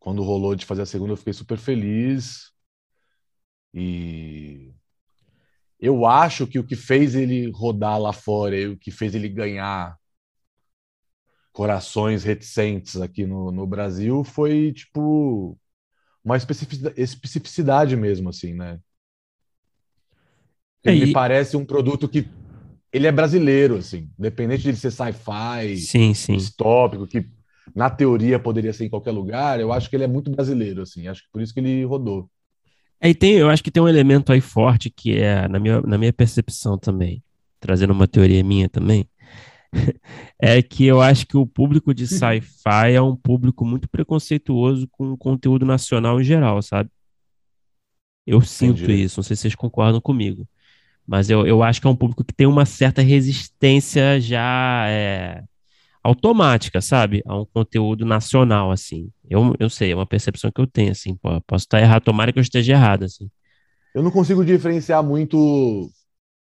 quando 0.00 0.22
rolou 0.24 0.54
de 0.56 0.66
fazer 0.66 0.82
a 0.82 0.86
segunda, 0.86 1.14
eu 1.14 1.16
fiquei 1.16 1.32
super 1.34 1.58
feliz. 1.58 2.52
E 3.74 4.72
eu 5.80 6.06
acho 6.06 6.46
que 6.46 6.58
o 6.58 6.64
que 6.66 6.76
fez 6.76 7.14
ele 7.14 7.50
rodar 7.50 7.98
lá 8.00 8.12
fora 8.12 8.56
e 8.56 8.68
o 8.68 8.78
que 8.78 8.90
fez 8.90 9.14
ele 9.14 9.28
ganhar 9.28 9.98
corações 11.52 12.24
reticentes 12.24 12.96
aqui 13.00 13.26
no, 13.26 13.50
no 13.52 13.66
Brasil 13.66 14.24
foi, 14.24 14.72
tipo, 14.72 15.58
uma 16.24 16.36
especificidade 16.38 17.96
mesmo, 17.96 18.30
assim, 18.30 18.54
né? 18.54 18.80
Ele 20.84 21.06
me 21.06 21.12
parece 21.12 21.56
um 21.56 21.64
produto 21.64 22.08
que 22.08 22.26
ele 22.92 23.06
é 23.06 23.12
brasileiro, 23.12 23.76
assim, 23.76 24.10
independente 24.18 24.70
de 24.70 24.76
ser 24.76 24.90
sci-fi, 24.90 25.78
sim, 25.78 26.12
sim. 26.12 26.36
distópico, 26.36 27.06
que 27.06 27.26
na 27.74 27.88
teoria 27.88 28.38
poderia 28.38 28.72
ser 28.72 28.84
em 28.84 28.90
qualquer 28.90 29.12
lugar, 29.12 29.60
eu 29.60 29.72
acho 29.72 29.88
que 29.88 29.96
ele 29.96 30.04
é 30.04 30.08
muito 30.08 30.30
brasileiro, 30.30 30.82
assim, 30.82 31.06
acho 31.06 31.22
que 31.22 31.28
por 31.32 31.40
isso 31.40 31.54
que 31.54 31.60
ele 31.60 31.84
rodou. 31.84 32.28
É, 33.00 33.08
e 33.08 33.14
tem, 33.14 33.34
eu 33.34 33.48
acho 33.48 33.64
que 33.64 33.70
tem 33.70 33.82
um 33.82 33.88
elemento 33.88 34.32
aí 34.32 34.40
forte 34.40 34.90
que 34.90 35.16
é, 35.16 35.48
na 35.48 35.58
minha, 35.58 35.80
na 35.80 35.96
minha 35.96 36.12
percepção 36.12 36.76
também, 36.76 37.22
trazendo 37.58 37.92
uma 37.92 38.06
teoria 38.06 38.44
minha 38.44 38.68
também, 38.68 39.08
é 40.38 40.60
que 40.62 40.84
eu 40.84 41.00
acho 41.00 41.26
que 41.26 41.36
o 41.36 41.46
público 41.46 41.94
de 41.94 42.06
sci-fi 42.06 42.92
é 42.94 43.00
um 43.00 43.16
público 43.16 43.64
muito 43.64 43.88
preconceituoso 43.88 44.86
com 44.88 45.12
o 45.12 45.16
conteúdo 45.16 45.64
nacional 45.64 46.20
em 46.20 46.24
geral, 46.24 46.60
sabe? 46.60 46.90
Eu 48.26 48.40
sinto 48.42 48.82
Entendi. 48.82 49.02
isso, 49.02 49.18
não 49.18 49.24
sei 49.24 49.34
se 49.34 49.42
vocês 49.42 49.54
concordam 49.54 50.00
comigo. 50.00 50.46
Mas 51.06 51.28
eu, 51.30 51.46
eu 51.46 51.62
acho 51.62 51.80
que 51.80 51.86
é 51.86 51.90
um 51.90 51.96
público 51.96 52.24
que 52.24 52.34
tem 52.34 52.46
uma 52.46 52.64
certa 52.64 53.02
resistência 53.02 54.20
já 54.20 54.86
é, 54.88 55.42
automática, 56.02 56.80
sabe? 56.80 57.22
A 57.26 57.40
um 57.40 57.46
conteúdo 57.46 58.04
nacional, 58.04 58.70
assim. 58.70 59.10
Eu, 59.28 59.54
eu 59.58 59.68
sei, 59.70 59.92
é 59.92 59.94
uma 59.94 60.06
percepção 60.06 60.50
que 60.50 60.60
eu 60.60 60.66
tenho, 60.66 60.90
assim. 60.90 61.16
Posso 61.46 61.64
estar 61.64 61.80
errado, 61.80 62.02
tomara 62.02 62.32
que 62.32 62.38
eu 62.38 62.42
esteja 62.42 62.72
errado, 62.72 63.04
assim. 63.04 63.30
Eu 63.94 64.02
não 64.02 64.10
consigo 64.10 64.44
diferenciar 64.44 65.02
muito 65.02 65.90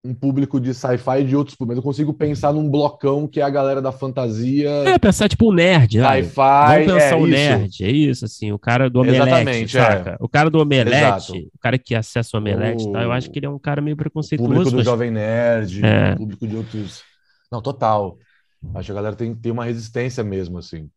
um 0.04 0.12
público 0.12 0.60
de 0.60 0.74
sci-fi 0.74 1.22
de 1.24 1.36
outros 1.36 1.56
públicos. 1.56 1.76
Eu 1.78 1.82
consigo 1.82 2.12
pensar 2.12 2.52
num 2.52 2.68
blocão 2.68 3.28
que 3.28 3.40
é 3.40 3.44
a 3.44 3.50
galera 3.50 3.80
da 3.80 3.92
fantasia. 3.92 4.68
É, 4.84 4.98
pensar 4.98 5.28
tipo 5.28 5.48
o 5.48 5.52
nerd, 5.52 5.98
né? 5.98 6.22
Sci-fi. 6.22 6.84
Vamos 6.86 6.92
pensar 6.92 7.06
é 7.06 7.14
o 7.14 7.26
nerd, 7.26 7.84
é 7.84 7.90
isso, 7.90 8.24
assim. 8.24 8.50
O 8.50 8.58
cara 8.58 8.90
do 8.90 9.00
Omelete, 9.00 9.22
Exatamente? 9.22 9.78
É. 9.78 10.16
O 10.18 10.28
cara 10.28 10.50
do 10.50 10.58
Omelete, 10.58 10.96
Exato. 10.96 11.32
o 11.54 11.58
cara 11.60 11.78
que 11.78 11.94
acessa 11.94 12.36
o 12.36 12.40
Omelete, 12.40 12.84
o... 12.84 12.92
Tá? 12.92 13.02
eu 13.02 13.12
acho 13.12 13.30
que 13.30 13.38
ele 13.38 13.46
é 13.46 13.50
um 13.50 13.58
cara 13.58 13.80
meio 13.80 13.96
preconceituoso. 13.96 14.50
O 14.50 14.54
público 14.54 14.70
do 14.70 14.76
mas... 14.78 14.84
Jovem 14.84 15.10
Nerd, 15.10 15.84
é. 15.84 16.14
o 16.14 16.16
público 16.16 16.48
de 16.48 16.56
outros 16.56 17.02
Não, 17.50 17.62
total. 17.62 18.18
Acho 18.74 18.86
que 18.86 18.92
a 18.92 18.94
galera 18.96 19.14
tem, 19.14 19.34
tem 19.34 19.52
uma 19.52 19.64
resistência 19.64 20.24
mesmo, 20.24 20.58
assim. 20.58 20.88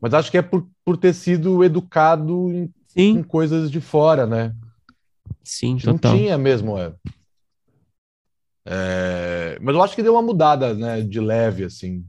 Mas 0.00 0.12
acho 0.14 0.30
que 0.30 0.38
é 0.38 0.42
por, 0.42 0.66
por 0.84 0.96
ter 0.96 1.14
sido 1.14 1.62
educado 1.62 2.50
em, 2.50 2.70
em 2.96 3.22
coisas 3.22 3.70
de 3.70 3.80
fora, 3.80 4.26
né? 4.26 4.54
sim, 5.42 5.78
Não 5.84 5.94
total. 5.94 6.16
tinha 6.16 6.38
mesmo, 6.38 6.78
é. 6.78 6.92
É, 8.72 9.58
Mas 9.60 9.74
eu 9.74 9.82
acho 9.82 9.94
que 9.96 10.02
deu 10.02 10.14
uma 10.14 10.22
mudada, 10.22 10.74
né? 10.74 11.02
De 11.02 11.20
leve, 11.20 11.64
assim. 11.64 12.04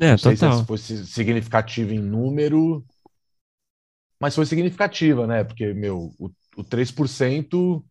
É, 0.00 0.10
Não 0.10 0.18
sei 0.18 0.36
se 0.36 0.50
foi 0.64 0.78
si- 0.78 1.06
significativa 1.06 1.92
em 1.94 1.98
número, 2.00 2.84
mas 4.20 4.34
foi 4.34 4.46
significativa, 4.46 5.26
né? 5.26 5.44
Porque, 5.44 5.72
meu, 5.74 6.12
o, 6.18 6.30
o 6.56 6.64
3%, 6.64 7.84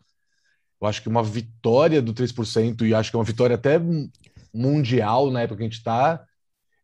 eu 0.81 0.87
acho 0.87 1.01
que 1.01 1.09
uma 1.09 1.23
vitória 1.23 2.01
do 2.01 2.13
3%, 2.13 2.85
e 2.85 2.95
acho 2.95 3.11
que 3.11 3.15
é 3.17 3.19
uma 3.19 3.25
vitória 3.25 3.55
até 3.55 3.79
mu- 3.79 4.09
mundial 4.53 5.31
na 5.31 5.41
época 5.43 5.57
que 5.59 5.63
a 5.65 5.69
gente 5.69 5.83
tá, 5.83 6.23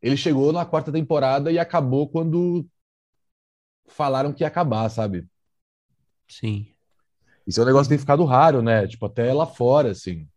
ele 0.02 0.18
chegou 0.18 0.54
na 0.54 0.66
quarta 0.66 0.92
temporada 0.92 1.52
e 1.52 1.60
acabou 1.60 2.10
quando 2.10 2.68
falaram 3.90 4.32
que 4.34 4.44
ia 4.44 4.48
acabar, 4.48 4.88
sabe? 4.90 5.28
Sim. 6.28 6.68
Isso 7.48 7.60
é 7.60 7.64
um 7.64 7.66
negócio 7.66 7.86
que 7.90 7.96
tem 7.96 8.00
ficado 8.00 8.24
raro, 8.26 8.62
né? 8.62 8.88
Tipo, 8.88 9.06
até 9.08 9.34
lá 9.34 9.46
fora, 9.48 9.92
assim. 9.92 10.28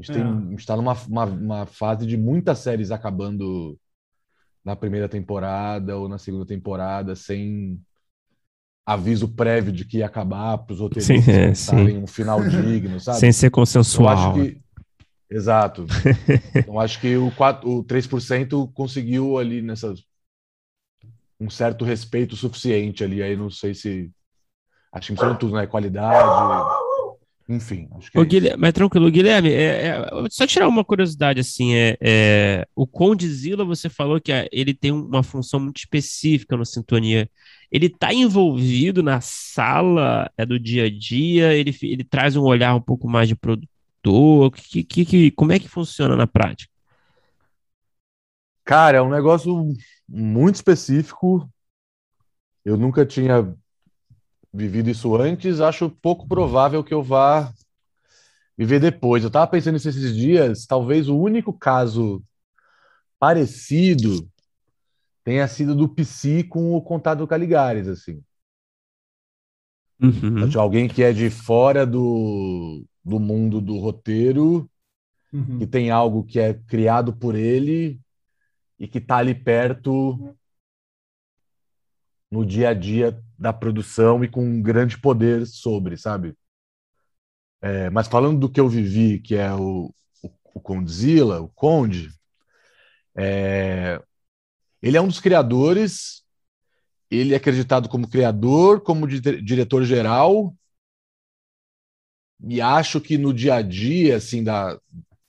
A 0.00 0.02
gente 0.02 0.12
tem, 0.12 0.22
É. 0.22 0.26
a 0.26 0.50
gente 0.50 0.66
tá 0.66 0.76
numa 0.76 0.94
uma, 1.06 1.24
uma 1.24 1.66
fase 1.66 2.06
de 2.06 2.16
muitas 2.16 2.58
séries 2.60 2.90
acabando 2.90 3.78
na 4.64 4.74
primeira 4.74 5.08
temporada 5.08 5.96
ou 5.96 6.08
na 6.08 6.18
segunda 6.18 6.46
temporada 6.46 7.14
sem 7.14 7.78
aviso 8.86 9.28
prévio 9.28 9.72
de 9.72 9.84
que 9.84 9.98
ia 9.98 10.06
acabar 10.06 10.58
para 10.58 10.72
os 10.72 10.80
roteiristas 10.80 11.24
Sim, 11.24 11.30
é, 11.30 11.46
pensarem 11.48 11.96
sim. 11.96 12.02
um 12.02 12.06
final 12.06 12.42
digno, 12.48 12.98
sabe? 13.00 13.18
Sem 13.18 13.32
ser 13.32 13.46
Eu 13.46 13.48
acho 13.48 13.54
consensual. 13.54 14.34
que... 14.34 14.60
Exato. 15.30 15.86
Então, 16.56 16.80
acho 16.80 17.00
que 17.00 17.16
o, 17.16 17.30
4, 17.36 17.68
o 17.70 17.84
3% 17.84 18.72
conseguiu 18.72 19.38
ali 19.38 19.62
nessas 19.62 20.02
um 21.38 21.48
certo 21.48 21.84
respeito 21.84 22.36
suficiente 22.36 23.04
ali. 23.04 23.22
Aí 23.22 23.36
não 23.36 23.48
sei 23.50 23.74
se. 23.74 24.10
Acho 24.92 25.06
que 25.06 25.12
misturando 25.12 25.38
tudo, 25.38 25.54
né? 25.54 25.66
Qualidade. 25.66 26.18
Enfim, 27.50 27.88
acho 27.96 28.10
que 28.10 28.18
é 28.18 28.20
Ô, 28.20 28.24
isso. 28.24 28.48
Guilherme, 28.48 28.60
mas 28.60 28.72
tranquilo, 28.72 29.10
Guilherme, 29.10 29.50
é, 29.52 29.88
é, 29.88 30.08
só 30.30 30.44
tirar 30.46 30.66
uma 30.68 30.84
curiosidade, 30.84 31.38
assim, 31.40 31.74
é, 31.74 31.96
é, 32.00 32.66
o 32.74 32.84
Condzilla, 32.86 33.64
você 33.64 33.88
falou 33.88 34.20
que 34.20 34.32
ah, 34.32 34.48
ele 34.50 34.74
tem 34.74 34.90
uma 34.90 35.22
função 35.22 35.60
muito 35.60 35.78
específica 35.78 36.56
no 36.56 36.66
Sintonia. 36.66 37.30
Ele 37.70 37.86
está 37.86 38.12
envolvido 38.12 39.00
na 39.02 39.20
sala 39.20 40.28
é, 40.36 40.44
do 40.44 40.58
dia 40.58 40.86
a 40.86 40.90
dia, 40.90 41.54
ele, 41.54 41.74
ele 41.82 42.02
traz 42.04 42.34
um 42.36 42.42
olhar 42.42 42.74
um 42.74 42.80
pouco 42.80 43.08
mais 43.08 43.28
de 43.28 43.36
produtor, 43.36 44.50
que, 44.52 44.82
que, 44.82 45.04
que- 45.04 45.30
como 45.30 45.52
é 45.52 45.58
que 45.60 45.68
funciona 45.68 46.16
na 46.16 46.26
prática? 46.26 46.70
Cara, 48.64 48.98
é 48.98 49.02
um 49.02 49.10
negócio 49.10 49.74
muito 50.08 50.54
específico. 50.56 51.50
Eu 52.64 52.76
nunca 52.76 53.04
tinha 53.06 53.54
vivido 54.52 54.90
isso 54.90 55.16
antes. 55.16 55.60
Acho 55.60 55.90
pouco 55.90 56.26
provável 56.26 56.82
que 56.84 56.94
eu 56.94 57.02
vá 57.02 57.52
viver 58.56 58.80
depois. 58.80 59.24
Eu 59.24 59.30
tava 59.30 59.46
pensando 59.50 59.74
nisso 59.74 59.88
esses 59.88 60.14
dias. 60.14 60.66
Talvez 60.66 61.08
o 61.08 61.16
único 61.16 61.52
caso 61.52 62.22
parecido 63.18 64.28
tenha 65.24 65.46
sido 65.46 65.74
do 65.74 65.88
Psy 65.88 66.44
com 66.44 66.74
o 66.74 66.82
Contado 66.82 67.26
Caligares, 67.26 67.86
assim. 67.86 68.22
Uhum, 70.02 70.50
alguém 70.58 70.88
que 70.88 71.02
é 71.02 71.12
de 71.12 71.28
fora 71.28 71.86
do, 71.86 72.84
do 73.04 73.20
mundo 73.20 73.60
do 73.60 73.78
roteiro, 73.78 74.68
Uhum. 75.32 75.60
que 75.60 75.66
tem 75.66 75.90
algo 75.92 76.24
que 76.24 76.40
é 76.40 76.54
criado 76.54 77.12
por 77.14 77.36
ele 77.36 78.00
e 78.78 78.88
que 78.88 79.00
tá 79.00 79.18
ali 79.18 79.32
perto 79.32 80.34
no 82.28 82.44
dia 82.44 82.70
a 82.70 82.74
dia 82.74 83.22
da 83.40 83.52
produção 83.52 84.24
e 84.24 84.28
com 84.28 84.44
um 84.44 84.62
grande 84.62 84.98
poder 84.98 85.46
sobre, 85.46 85.96
sabe? 85.96 86.36
É, 87.62 87.90
mas 87.90 88.08
falando 88.08 88.38
do 88.40 88.48
que 88.50 88.58
eu 88.60 88.68
vivi, 88.68 89.18
que 89.20 89.34
é 89.36 89.52
o, 89.54 89.92
o, 90.22 90.30
o 90.54 90.60
Condzilla, 90.60 91.40
o 91.42 91.48
Conde, 91.48 92.08
é, 93.16 94.00
ele 94.82 94.96
é 94.96 95.00
um 95.00 95.08
dos 95.08 95.20
criadores, 95.20 96.22
ele 97.10 97.34
é 97.34 97.38
acreditado 97.38 97.88
como 97.88 98.08
criador, 98.10 98.82
como 98.82 99.06
di- 99.08 99.20
diretor-geral, 99.42 100.54
e 102.48 102.60
acho 102.60 103.00
que 103.00 103.18
no 103.18 103.32
dia 103.34 103.56
a 103.56 103.62
dia, 103.62 104.16
assim, 104.16 104.42
da, 104.42 104.78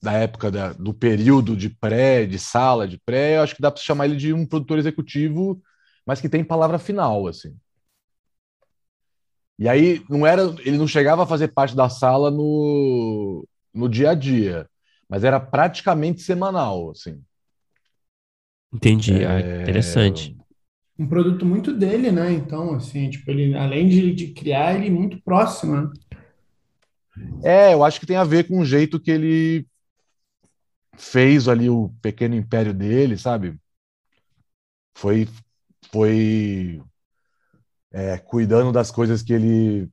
da 0.01 0.13
época 0.13 0.49
da- 0.51 0.73
do 0.73 0.93
período 0.93 1.55
de 1.57 1.69
pré, 1.69 2.25
de 2.25 2.39
sala 2.39 2.87
de 2.87 2.97
pré, 2.99 3.37
eu 3.37 3.41
acho 3.43 3.55
que 3.55 3.61
dá 3.61 3.71
para 3.71 3.81
chamar 3.81 4.05
ele 4.05 4.15
de 4.17 4.33
um 4.33 4.45
produtor 4.45 4.79
executivo, 4.79 5.61
mas 6.05 6.21
que 6.21 6.29
tem 6.29 6.43
palavra 6.43 6.79
final, 6.79 7.27
assim. 7.27 7.55
E 9.61 9.69
aí 9.69 10.03
não 10.09 10.25
era, 10.25 10.41
ele 10.65 10.75
não 10.75 10.87
chegava 10.87 11.21
a 11.21 11.27
fazer 11.27 11.49
parte 11.49 11.75
da 11.75 11.87
sala 11.87 12.31
no, 12.31 13.47
no 13.71 13.87
dia 13.87 14.09
a 14.09 14.15
dia, 14.15 14.67
mas 15.07 15.23
era 15.23 15.39
praticamente 15.39 16.21
semanal, 16.23 16.89
assim. 16.89 17.21
entendi, 18.73 19.23
ah, 19.25 19.39
É, 19.39 19.61
interessante. 19.61 20.35
Um 20.99 21.07
produto 21.07 21.45
muito 21.45 21.73
dele, 21.73 22.11
né? 22.11 22.31
Então, 22.33 22.75
assim, 22.75 23.09
tipo, 23.09 23.29
ele, 23.31 23.55
além 23.55 23.87
de, 23.89 24.13
de 24.15 24.33
criar, 24.33 24.75
ele 24.75 24.87
é 24.87 24.91
muito 24.91 25.21
próximo, 25.23 25.75
né? 25.75 25.89
É, 27.43 27.73
eu 27.73 27.83
acho 27.83 27.99
que 27.99 28.05
tem 28.05 28.15
a 28.17 28.23
ver 28.23 28.47
com 28.47 28.59
o 28.59 28.65
jeito 28.65 28.99
que 28.99 29.11
ele 29.11 29.65
fez 30.97 31.47
ali 31.49 31.69
o 31.69 31.89
pequeno 32.01 32.33
império 32.35 32.73
dele, 32.73 33.17
sabe? 33.17 33.59
Foi, 34.95 35.27
foi 35.91 36.81
é, 37.91 38.17
cuidando 38.17 38.71
das 38.71 38.91
coisas 38.91 39.21
que 39.21 39.33
ele 39.33 39.89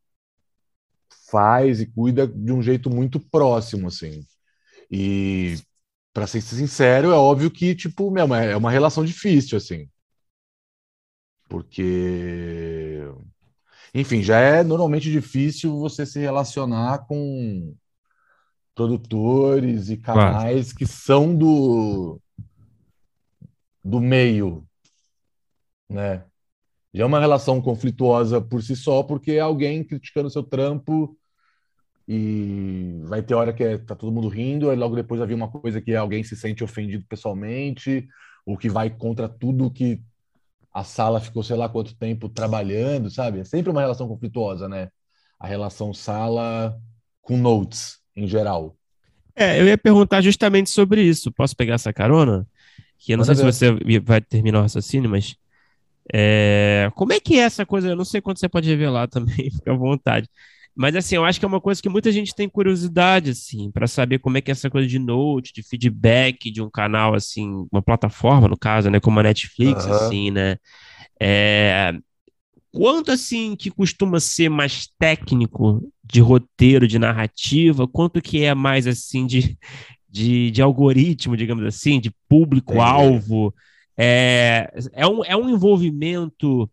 faz 1.30 1.80
e 1.80 1.86
cuida 1.86 2.26
de 2.26 2.52
um 2.52 2.62
jeito 2.62 2.88
muito 2.88 3.20
próximo, 3.20 3.88
assim. 3.88 4.24
E, 4.90 5.56
para 6.12 6.26
ser 6.26 6.40
sincero, 6.40 7.10
é 7.10 7.16
óbvio 7.16 7.50
que, 7.50 7.74
tipo, 7.74 8.10
meu, 8.10 8.34
é 8.34 8.56
uma 8.56 8.70
relação 8.70 9.04
difícil, 9.04 9.58
assim. 9.58 9.88
Porque, 11.48 13.02
enfim, 13.94 14.22
já 14.22 14.38
é 14.38 14.62
normalmente 14.62 15.10
difícil 15.10 15.78
você 15.78 16.04
se 16.04 16.18
relacionar 16.18 17.06
com 17.06 17.74
produtores 18.74 19.88
e 19.88 19.96
canais 19.96 20.72
que 20.72 20.86
são 20.86 21.34
do 21.34 22.20
do 23.82 24.00
meio, 24.00 24.66
né? 25.88 26.27
Já 26.98 27.04
é 27.04 27.06
uma 27.06 27.20
relação 27.20 27.62
conflituosa 27.62 28.40
por 28.40 28.60
si 28.60 28.74
só, 28.74 29.04
porque 29.04 29.30
é 29.30 29.38
alguém 29.38 29.84
criticando 29.84 30.28
seu 30.28 30.42
trampo 30.42 31.16
e 32.08 33.00
vai 33.04 33.22
ter 33.22 33.34
hora 33.34 33.52
que 33.52 33.62
é, 33.62 33.78
tá 33.78 33.94
todo 33.94 34.10
mundo 34.10 34.26
rindo, 34.26 34.68
aí 34.68 34.76
logo 34.76 34.96
depois 34.96 35.20
vai 35.20 35.28
vir 35.28 35.34
uma 35.34 35.46
coisa 35.46 35.80
que 35.80 35.94
alguém 35.94 36.24
se 36.24 36.34
sente 36.34 36.64
ofendido 36.64 37.04
pessoalmente, 37.08 38.08
ou 38.44 38.58
que 38.58 38.68
vai 38.68 38.90
contra 38.90 39.28
tudo 39.28 39.70
que 39.70 40.02
a 40.74 40.82
sala 40.82 41.20
ficou 41.20 41.44
sei 41.44 41.54
lá 41.54 41.68
quanto 41.68 41.94
tempo 41.94 42.28
trabalhando, 42.28 43.08
sabe? 43.08 43.38
É 43.38 43.44
sempre 43.44 43.70
uma 43.70 43.80
relação 43.80 44.08
conflituosa, 44.08 44.68
né? 44.68 44.88
A 45.38 45.46
relação 45.46 45.94
sala 45.94 46.76
com 47.22 47.36
notes, 47.36 48.00
em 48.16 48.26
geral. 48.26 48.76
É, 49.36 49.60
eu 49.60 49.68
ia 49.68 49.78
perguntar 49.78 50.20
justamente 50.20 50.68
sobre 50.68 51.00
isso. 51.00 51.30
Posso 51.30 51.54
pegar 51.54 51.74
essa 51.74 51.92
carona? 51.92 52.44
Que 52.98 53.12
eu 53.12 53.16
não 53.16 53.24
sei 53.24 53.36
se 53.36 53.44
você 53.44 53.70
vai 54.00 54.20
terminar 54.20 54.58
o 54.58 54.62
raciocínio, 54.62 55.08
mas 55.08 55.36
é, 56.12 56.90
como 56.94 57.12
é 57.12 57.20
que 57.20 57.38
é 57.38 57.42
essa 57.42 57.66
coisa? 57.66 57.88
Eu 57.88 57.96
não 57.96 58.04
sei 58.04 58.20
quanto 58.20 58.40
você 58.40 58.48
pode 58.48 58.68
revelar 58.68 59.08
também, 59.08 59.50
fica 59.50 59.72
à 59.72 59.76
vontade. 59.76 60.28
Mas 60.74 60.94
assim, 60.94 61.16
eu 61.16 61.24
acho 61.24 61.40
que 61.40 61.44
é 61.44 61.48
uma 61.48 61.60
coisa 61.60 61.82
que 61.82 61.88
muita 61.88 62.12
gente 62.12 62.32
tem 62.34 62.48
curiosidade, 62.48 63.30
assim, 63.30 63.68
para 63.72 63.88
saber 63.88 64.20
como 64.20 64.38
é 64.38 64.40
que 64.40 64.48
é 64.50 64.52
essa 64.52 64.70
coisa 64.70 64.86
de 64.86 64.98
note, 64.98 65.52
de 65.52 65.60
feedback 65.60 66.52
de 66.52 66.62
um 66.62 66.70
canal, 66.70 67.14
assim, 67.14 67.66
uma 67.72 67.82
plataforma, 67.82 68.46
no 68.46 68.56
caso, 68.56 68.88
né, 68.88 69.00
como 69.00 69.18
a 69.18 69.24
Netflix, 69.24 69.84
assim, 69.86 70.30
né? 70.30 70.56
É, 71.20 71.92
quanto 72.70 73.10
assim 73.10 73.56
que 73.56 73.72
costuma 73.72 74.20
ser 74.20 74.48
mais 74.48 74.88
técnico 74.98 75.82
de 76.04 76.20
roteiro, 76.20 76.86
de 76.86 76.98
narrativa, 76.98 77.88
quanto 77.88 78.22
que 78.22 78.44
é 78.44 78.54
mais 78.54 78.86
assim 78.86 79.26
de, 79.26 79.58
de, 80.08 80.50
de 80.52 80.62
algoritmo, 80.62 81.36
digamos 81.36 81.64
assim, 81.64 81.98
de 81.98 82.12
público-alvo? 82.28 83.52
É, 83.56 83.77
é, 83.98 85.06
um, 85.06 85.24
é 85.24 85.36
um 85.36 85.50
envolvimento 85.50 86.70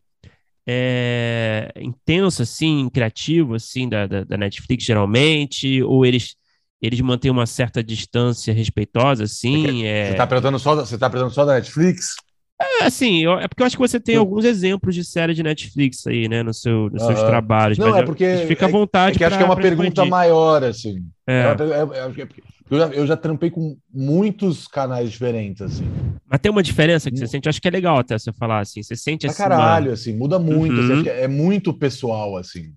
é, 0.67 1.71
intenso, 1.77 2.41
assim, 2.41 2.89
criativo, 2.89 3.55
assim, 3.55 3.89
da, 3.89 4.07
da, 4.07 4.23
da 4.23 4.37
Netflix, 4.37 4.83
geralmente, 4.83 5.81
ou 5.83 6.05
eles, 6.05 6.35
eles 6.81 7.01
mantêm 7.01 7.31
uma 7.31 7.45
certa 7.45 7.83
distância 7.83 8.53
respeitosa, 8.53 9.23
assim, 9.23 9.85
é... 9.85 10.11
Você 10.11 10.15
tá 10.15 10.27
perguntando 10.27 10.59
só, 10.59 10.75
você 10.75 10.97
tá 10.97 11.09
perguntando 11.09 11.33
só 11.33 11.45
da 11.45 11.55
Netflix? 11.55 12.15
É, 12.61 12.85
assim, 12.85 13.21
eu- 13.21 13.37
é 13.37 13.47
porque 13.49 13.61
eu 13.61 13.67
acho 13.67 13.75
que 13.75 13.81
você 13.81 13.99
tem 13.99 14.15
Eu- 14.15 14.21
alguns 14.21 14.45
exemplos 14.45 14.95
de 14.95 15.03
série 15.03 15.33
de 15.33 15.43
Netflix 15.43 16.07
aí, 16.07 16.29
né, 16.29 16.41
no 16.41 16.53
seu, 16.53 16.89
nos 16.89 17.03
seus 17.05 17.19
Aham. 17.19 17.27
trabalhos. 17.27 17.77
Não, 17.77 17.87
mas 17.89 17.97
é 17.97 18.01
eu- 18.01 18.05
porque 18.05 18.37
fica 18.47 18.65
à 18.65 18.69
é- 18.69 18.71
vontade 18.71 19.15
É 19.15 19.17
que 19.17 19.23
acho 19.25 19.31
pra- 19.31 19.37
que 19.37 19.43
é 19.43 19.45
uma 19.45 19.55
pra 19.55 19.61
pergunta 19.61 19.87
expandir. 19.89 20.09
maior, 20.09 20.63
assim. 20.63 21.05
É. 21.27 21.41
É 21.41 22.21
é- 22.21 22.27
Eu 22.71 22.79
já, 22.79 22.87
eu 22.87 23.05
já 23.05 23.15
trampei 23.17 23.51
com 23.51 23.77
muitos 23.93 24.67
canais 24.67 25.11
diferentes, 25.11 25.61
assim. 25.61 25.85
Mas 26.25 26.39
tem 26.39 26.49
uma 26.51 26.63
diferença 26.63 27.11
que 27.11 27.17
você 27.17 27.27
sente, 27.27 27.47
acho 27.47 27.61
que 27.61 27.67
é 27.67 27.71
legal 27.71 27.99
até 27.99 28.17
você 28.17 28.31
falar 28.33 28.61
assim. 28.61 28.81
Você 28.81 28.95
sente 28.95 29.27
assim. 29.27 29.37
caralho, 29.37 29.87
uma... 29.87 29.93
assim, 29.93 30.15
muda 30.15 30.39
muito. 30.39 30.79
Assim, 30.79 30.91
uhum. 30.93 30.99
Assim, 31.01 31.09
é 31.09 31.27
muito 31.27 31.73
pessoal, 31.73 32.35
assim. 32.37 32.73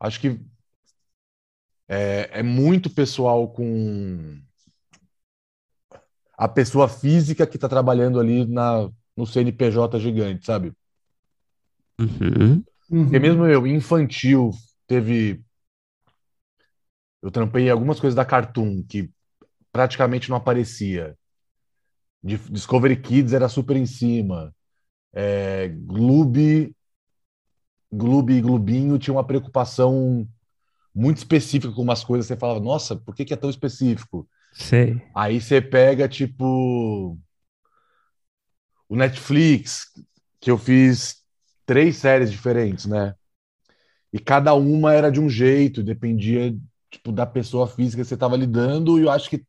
Acho 0.00 0.18
que 0.20 0.40
é, 1.88 2.30
é 2.32 2.42
muito 2.42 2.88
pessoal 2.88 3.48
com 3.48 4.38
a 6.38 6.48
pessoa 6.48 6.88
física 6.88 7.46
que 7.46 7.56
está 7.56 7.68
trabalhando 7.68 8.18
ali 8.18 8.46
na, 8.46 8.88
no 9.20 9.26
CNPJ 9.26 10.00
gigante, 10.00 10.46
sabe? 10.46 10.72
Uhum. 12.00 12.64
Porque 12.88 13.18
mesmo 13.18 13.46
eu, 13.46 13.66
infantil, 13.66 14.50
teve. 14.86 15.42
Eu 17.22 17.30
trampei 17.30 17.68
algumas 17.68 18.00
coisas 18.00 18.14
da 18.14 18.24
Cartoon 18.24 18.82
que 18.82 19.10
praticamente 19.70 20.30
não 20.30 20.36
aparecia. 20.36 21.16
Discovery 22.22 22.96
Kids 22.96 23.32
era 23.32 23.48
super 23.48 23.76
em 23.76 23.86
cima. 23.86 24.54
É, 25.12 25.68
Gloob, 25.68 26.74
Gloob 27.92 28.32
e 28.32 28.40
Glubinho 28.40 28.98
tinha 28.98 29.14
uma 29.14 29.26
preocupação 29.26 30.26
muito 30.94 31.18
específica 31.18 31.72
com 31.72 31.82
umas 31.82 32.02
coisas. 32.02 32.26
Você 32.26 32.36
falava, 32.36 32.60
nossa, 32.60 32.96
por 32.96 33.14
que, 33.14 33.24
que 33.24 33.34
é 33.34 33.36
tão 33.36 33.50
específico? 33.50 34.28
Sei. 34.52 35.00
Aí 35.14 35.40
você 35.40 35.60
pega, 35.60 36.08
tipo, 36.08 37.18
o 38.90 38.96
Netflix, 38.96 39.86
que 40.40 40.50
eu 40.50 40.58
fiz 40.58 41.22
três 41.64 41.96
séries 41.96 42.28
diferentes, 42.28 42.86
né? 42.86 43.14
E 44.12 44.18
cada 44.18 44.52
uma 44.52 44.92
era 44.92 45.12
de 45.12 45.20
um 45.20 45.30
jeito, 45.30 45.80
dependia, 45.80 46.52
tipo, 46.90 47.12
da 47.12 47.24
pessoa 47.24 47.68
física 47.68 48.02
que 48.02 48.08
você 48.08 48.14
estava 48.14 48.36
lidando, 48.36 48.98
e 48.98 49.02
eu 49.02 49.10
acho 49.10 49.30
que 49.30 49.44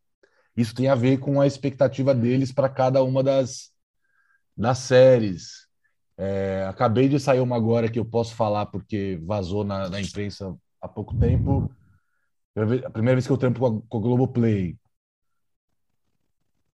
isso 0.55 0.75
tem 0.75 0.89
a 0.89 0.93
ver 0.93 1.17
com 1.17 1.41
a 1.41 1.47
expectativa 1.47 2.13
deles 2.13 2.51
para 2.51 2.69
cada 2.69 3.03
uma 3.03 3.23
das, 3.23 3.71
das 4.55 4.77
séries. 4.77 5.67
É, 6.15 6.63
acabei 6.69 7.09
de 7.09 7.19
sair 7.19 7.39
uma 7.39 7.55
agora 7.55 7.89
que 7.89 7.97
eu 7.97 8.05
posso 8.05 8.35
falar 8.35 8.67
porque 8.67 9.19
vazou 9.23 9.63
na, 9.63 9.89
na 9.89 9.99
imprensa 9.99 10.55
há 10.79 10.87
pouco 10.87 11.17
tempo. 11.17 11.67
A 12.55 12.91
primeira 12.91 13.15
vez 13.15 13.25
que 13.25 13.33
eu 13.33 13.37
trampo 13.37 13.59
com 13.59 13.65
a, 13.65 13.81
com 13.89 13.97
a 13.97 14.01
Globoplay 14.01 14.77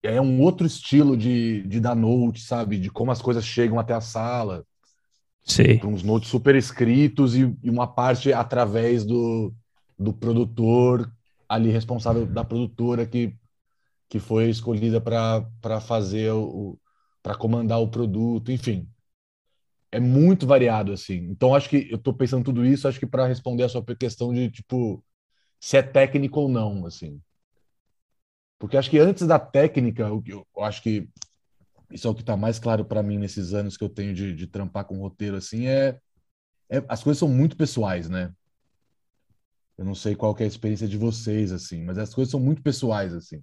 é 0.05 0.21
um 0.21 0.41
outro 0.41 0.67
estilo 0.67 1.17
de, 1.17 1.63
de 1.63 1.81
dar 1.81 1.97
note, 1.97 2.43
sabe? 2.43 2.79
De 2.79 2.91
como 2.91 3.11
as 3.11 3.23
coisas 3.23 3.45
chegam 3.45 3.79
até 3.79 3.95
a 3.95 4.01
sala. 4.01 4.65
Sim. 5.43 5.81
Uns 5.85 6.03
notes 6.03 6.29
super 6.29 6.55
escritos 6.55 7.35
e, 7.35 7.57
e, 7.63 7.71
uma 7.71 7.87
parte 7.87 8.33
através 8.33 9.05
do, 9.05 9.53
do 9.99 10.13
produtor 10.13 11.11
ali 11.49 11.71
responsável 11.71 12.27
da 12.27 12.45
produtora 12.45 13.07
que, 13.07 13.35
que 14.09 14.19
foi 14.19 14.49
escolhida 14.49 15.01
para 15.01 15.81
fazer 15.81 16.33
o 16.33 16.79
para 17.23 17.35
comandar 17.35 17.81
o 17.81 17.89
produto, 17.89 18.53
enfim. 18.53 18.87
É 19.91 19.99
muito 19.99 20.47
variado 20.47 20.93
assim. 20.93 21.27
Então 21.31 21.55
acho 21.55 21.71
que 21.71 21.89
eu 21.91 21.97
estou 21.97 22.13
pensando 22.13 22.45
tudo 22.45 22.67
isso, 22.67 22.87
acho 22.87 23.01
que 23.01 23.07
para 23.07 23.27
responder 23.27 23.63
a 23.63 23.69
sua 23.69 23.83
questão 23.99 24.31
de 24.31 24.51
tipo 24.51 25.03
se 25.59 25.79
é 25.79 25.83
técnico 25.83 26.41
ou 26.41 26.49
não, 26.51 26.85
assim. 26.85 27.19
Porque 28.59 28.77
acho 28.77 28.91
que 28.91 28.99
antes 28.99 29.27
da 29.27 29.39
técnica, 29.39 30.03
eu, 30.03 30.23
eu 30.27 30.65
acho 30.65 30.83
que 30.83 31.09
isso 31.91 32.09
é 32.09 32.11
o 32.11 32.15
que 32.15 32.23
está 32.23 32.37
mais 32.37 32.59
claro 32.59 32.85
para 32.85 33.03
mim 33.03 33.19
nesses 33.19 33.53
anos 33.55 33.77
que 33.77 33.85
eu 33.85 33.89
tenho 33.89 34.15
de, 34.15 34.35
de 34.35 34.47
trampar 34.47 34.85
com 34.85 34.99
roteiro, 34.99 35.37
assim, 35.37 35.67
é, 35.67 35.99
é, 36.69 36.83
as 36.89 37.03
coisas 37.03 37.19
são 37.19 37.29
muito 37.29 37.57
pessoais, 37.57 38.09
né? 38.09 38.33
Eu 39.77 39.85
não 39.85 39.95
sei 39.95 40.15
qual 40.15 40.35
é 40.39 40.45
a 40.45 40.47
experiência 40.47 40.89
de 40.89 40.97
vocês, 40.97 41.53
assim, 41.53 41.83
mas 41.83 41.99
as 41.99 42.15
coisas 42.15 42.31
são 42.31 42.41
muito 42.41 42.63
pessoais, 42.63 43.13
assim. 43.13 43.43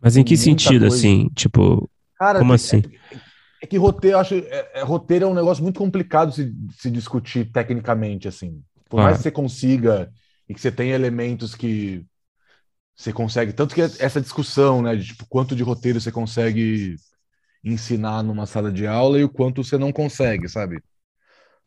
Mas 0.00 0.16
em 0.16 0.24
que 0.24 0.36
sentido, 0.36 0.86
coisa... 0.86 0.96
assim? 0.96 1.28
Tipo, 1.34 1.90
Cara, 2.18 2.38
como 2.38 2.52
é, 2.52 2.56
assim? 2.56 2.82
É, 3.10 3.18
é 3.62 3.66
que 3.66 3.76
roteiro, 3.76 4.18
acho, 4.18 4.34
é, 4.34 4.70
é, 4.74 4.82
roteiro 4.82 5.24
é 5.24 5.28
um 5.28 5.34
negócio 5.34 5.62
muito 5.62 5.78
complicado 5.78 6.32
se, 6.32 6.54
se 6.78 6.90
discutir 6.90 7.50
tecnicamente, 7.50 8.28
assim. 8.28 8.62
Por 8.88 9.00
ah. 9.00 9.04
mais 9.04 9.16
que 9.16 9.22
você 9.22 9.30
consiga 9.30 10.12
e 10.48 10.54
que 10.54 10.60
você 10.60 10.70
tenha 10.70 10.94
elementos 10.94 11.54
que 11.54 12.04
você 12.96 13.12
consegue. 13.12 13.52
Tanto 13.52 13.74
que 13.74 13.80
essa 13.80 14.20
discussão, 14.20 14.82
né, 14.82 14.94
de 14.96 15.06
tipo, 15.06 15.26
quanto 15.28 15.56
de 15.56 15.62
roteiro 15.62 16.00
você 16.00 16.12
consegue 16.12 16.96
ensinar 17.64 18.22
numa 18.22 18.46
sala 18.46 18.70
de 18.70 18.86
aula 18.86 19.18
e 19.18 19.24
o 19.24 19.28
quanto 19.28 19.64
você 19.64 19.78
não 19.78 19.92
consegue, 19.92 20.48
sabe? 20.48 20.82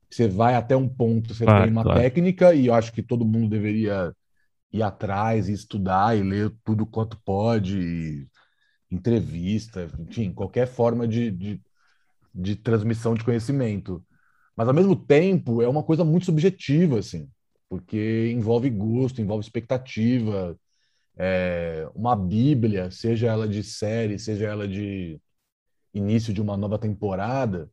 Você 0.09 0.27
vai 0.27 0.55
até 0.55 0.75
um 0.75 0.87
ponto, 0.87 1.33
você 1.33 1.43
claro, 1.43 1.63
tem 1.63 1.71
uma 1.71 1.83
claro. 1.83 1.99
técnica 1.99 2.53
e 2.53 2.67
eu 2.67 2.73
acho 2.73 2.93
que 2.93 3.03
todo 3.03 3.25
mundo 3.25 3.49
deveria 3.49 4.13
ir 4.71 4.83
atrás 4.83 5.49
e 5.49 5.53
estudar 5.53 6.17
e 6.17 6.23
ler 6.23 6.53
tudo 6.63 6.85
quanto 6.85 7.19
pode, 7.25 8.27
entrevista, 8.89 9.89
enfim, 9.99 10.31
qualquer 10.31 10.67
forma 10.67 11.07
de, 11.07 11.31
de, 11.31 11.61
de 12.33 12.55
transmissão 12.55 13.15
de 13.15 13.23
conhecimento. 13.23 14.03
Mas 14.55 14.67
ao 14.67 14.73
mesmo 14.73 14.95
tempo 14.95 15.61
é 15.61 15.67
uma 15.67 15.83
coisa 15.83 16.03
muito 16.03 16.25
subjetiva, 16.25 16.99
assim, 16.99 17.29
porque 17.69 18.31
envolve 18.31 18.69
gosto, 18.69 19.21
envolve 19.21 19.43
expectativa, 19.43 20.57
é, 21.17 21.89
uma 21.95 22.15
Bíblia, 22.15 22.91
seja 22.91 23.27
ela 23.27 23.47
de 23.47 23.63
série, 23.63 24.19
seja 24.19 24.45
ela 24.45 24.67
de 24.67 25.19
início 25.93 26.33
de 26.33 26.41
uma 26.41 26.55
nova 26.55 26.77
temporada, 26.77 27.69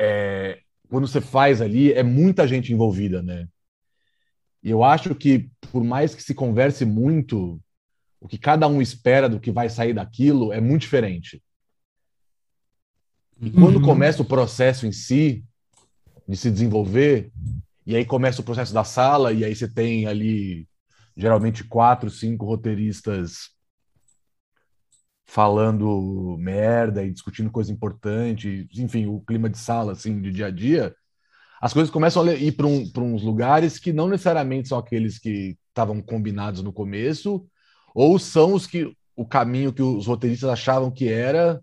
é, 0.00 0.60
quando 0.88 1.06
você 1.06 1.20
faz 1.20 1.60
ali, 1.60 1.92
é 1.92 2.02
muita 2.02 2.48
gente 2.48 2.72
envolvida, 2.72 3.22
né? 3.22 3.48
E 4.62 4.70
eu 4.70 4.82
acho 4.82 5.14
que, 5.14 5.50
por 5.70 5.84
mais 5.84 6.14
que 6.14 6.22
se 6.22 6.34
converse 6.34 6.84
muito, 6.84 7.60
o 8.20 8.28
que 8.28 8.38
cada 8.38 8.66
um 8.68 8.80
espera 8.80 9.28
do 9.28 9.40
que 9.40 9.50
vai 9.50 9.68
sair 9.68 9.92
daquilo 9.92 10.52
é 10.52 10.60
muito 10.60 10.82
diferente. 10.82 11.42
E 13.40 13.50
quando 13.50 13.76
uhum. 13.76 13.82
começa 13.82 14.22
o 14.22 14.24
processo 14.24 14.86
em 14.86 14.92
si, 14.92 15.44
de 16.28 16.36
se 16.36 16.50
desenvolver, 16.50 17.32
e 17.84 17.96
aí 17.96 18.04
começa 18.04 18.40
o 18.40 18.44
processo 18.44 18.72
da 18.72 18.84
sala, 18.84 19.32
e 19.32 19.44
aí 19.44 19.54
você 19.54 19.68
tem 19.68 20.06
ali 20.06 20.68
geralmente 21.16 21.64
quatro, 21.64 22.10
cinco 22.10 22.46
roteiristas 22.46 23.50
falando 25.24 26.36
merda 26.38 27.02
e 27.04 27.10
discutindo 27.10 27.50
coisa 27.50 27.72
importante, 27.72 28.68
enfim, 28.74 29.06
o 29.06 29.20
clima 29.20 29.48
de 29.48 29.56
sala, 29.56 29.92
assim, 29.92 30.20
de 30.20 30.30
dia 30.30 30.46
a 30.46 30.50
dia, 30.50 30.94
as 31.60 31.72
coisas 31.72 31.90
começam 31.90 32.22
a 32.22 32.34
ir 32.34 32.52
para 32.52 32.66
um, 32.66 32.90
uns 32.98 33.22
lugares 33.22 33.78
que 33.78 33.92
não 33.92 34.08
necessariamente 34.08 34.68
são 34.68 34.78
aqueles 34.78 35.18
que 35.18 35.56
estavam 35.68 36.02
combinados 36.02 36.62
no 36.62 36.72
começo, 36.72 37.46
ou 37.94 38.18
são 38.18 38.52
os 38.52 38.66
que 38.66 38.94
o 39.16 39.24
caminho 39.24 39.72
que 39.72 39.82
os 39.82 40.06
roteiristas 40.06 40.50
achavam 40.50 40.90
que 40.90 41.08
era, 41.08 41.62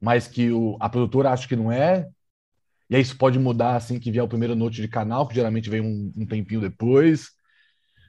mas 0.00 0.26
que 0.26 0.50
o, 0.50 0.76
a 0.80 0.88
produtora 0.88 1.30
acha 1.30 1.46
que 1.46 1.56
não 1.56 1.70
é, 1.70 2.08
e 2.88 2.96
aí 2.96 3.02
isso 3.02 3.16
pode 3.16 3.38
mudar 3.38 3.76
assim 3.76 3.98
que 3.98 4.10
vier 4.10 4.22
o 4.22 4.28
primeiro 4.28 4.54
note 4.54 4.80
de 4.80 4.88
canal, 4.88 5.26
que 5.26 5.34
geralmente 5.34 5.70
vem 5.70 5.80
um, 5.80 6.12
um 6.16 6.26
tempinho 6.26 6.60
depois. 6.60 7.30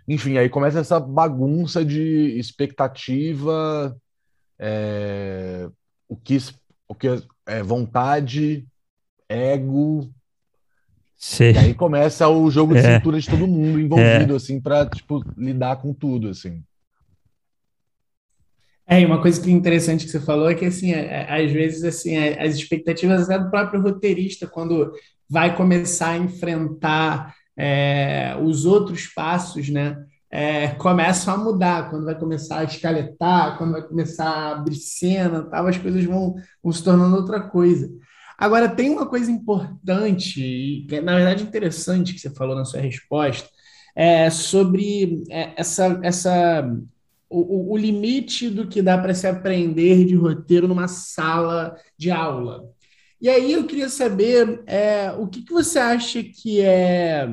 Enfim, 0.07 0.37
aí 0.37 0.49
começa 0.49 0.79
essa 0.79 0.99
bagunça 0.99 1.83
de 1.83 2.37
expectativa, 2.37 3.95
é, 4.59 5.67
o 6.07 6.15
que, 6.15 6.37
o 6.87 6.93
que 6.93 7.07
é 7.45 7.63
vontade, 7.63 8.67
ego. 9.27 10.09
Sim. 11.17 11.51
E 11.51 11.57
aí 11.57 11.73
começa 11.73 12.27
o 12.27 12.51
jogo 12.51 12.73
de 12.73 12.81
é. 12.81 12.95
cintura 12.95 13.19
de 13.19 13.29
todo 13.29 13.47
mundo 13.47 13.79
envolvido, 13.79 14.33
é. 14.33 14.35
assim, 14.35 14.61
para 14.61 14.85
tipo, 14.85 15.23
lidar 15.37 15.77
com 15.77 15.93
tudo, 15.93 16.29
assim. 16.29 16.63
É, 18.87 19.01
e 19.01 19.05
uma 19.05 19.19
coisa 19.19 19.41
que 19.41 19.49
é 19.49 19.53
interessante 19.53 20.05
que 20.05 20.11
você 20.11 20.19
falou 20.19 20.49
é 20.49 20.53
que, 20.53 20.65
assim, 20.65 20.93
é, 20.93 21.05
é, 21.05 21.43
às 21.43 21.51
vezes, 21.51 21.83
assim, 21.83 22.15
as 22.17 22.53
expectativas 22.53 23.27
até 23.27 23.43
do 23.43 23.49
próprio 23.49 23.81
roteirista, 23.81 24.45
quando 24.45 24.93
vai 25.27 25.55
começar 25.55 26.11
a 26.11 26.17
enfrentar 26.17 27.35
é, 27.57 28.37
os 28.41 28.65
outros 28.65 29.07
passos, 29.07 29.69
né? 29.69 29.97
É, 30.29 30.69
começam 30.69 31.33
a 31.33 31.37
mudar, 31.37 31.89
quando 31.89 32.03
vai 32.03 32.17
começar 32.17 32.59
a 32.59 32.63
escaletar, 32.63 33.57
quando 33.57 33.71
vai 33.71 33.81
começar 33.81 34.27
a 34.27 34.51
abrir 34.51 34.75
cena, 34.75 35.43
tal, 35.43 35.67
as 35.67 35.77
coisas 35.77 36.03
vão, 36.03 36.35
vão 36.61 36.73
se 36.73 36.83
tornando 36.83 37.15
outra 37.15 37.39
coisa. 37.39 37.89
Agora, 38.37 38.67
tem 38.67 38.89
uma 38.89 39.05
coisa 39.05 39.31
importante, 39.31 40.85
é, 40.91 40.99
na 40.99 41.15
verdade 41.15 41.43
interessante 41.43 42.13
que 42.13 42.19
você 42.19 42.29
falou 42.31 42.55
na 42.55 42.65
sua 42.65 42.81
resposta, 42.81 43.47
é 43.95 44.29
sobre 44.29 45.23
é, 45.29 45.53
essa, 45.55 45.99
essa 46.03 46.69
o, 47.29 47.73
o 47.73 47.77
limite 47.77 48.49
do 48.49 48.67
que 48.67 48.81
dá 48.81 48.97
para 48.97 49.13
se 49.13 49.27
aprender 49.27 50.05
de 50.05 50.15
roteiro 50.15 50.67
numa 50.67 50.87
sala 50.87 51.75
de 51.97 52.11
aula. 52.11 52.69
E 53.21 53.29
aí 53.29 53.53
eu 53.53 53.65
queria 53.65 53.89
saber 53.89 54.63
é, 54.67 55.11
o 55.13 55.27
que, 55.27 55.41
que 55.43 55.53
você 55.53 55.79
acha 55.79 56.23
que 56.23 56.61
é 56.61 57.27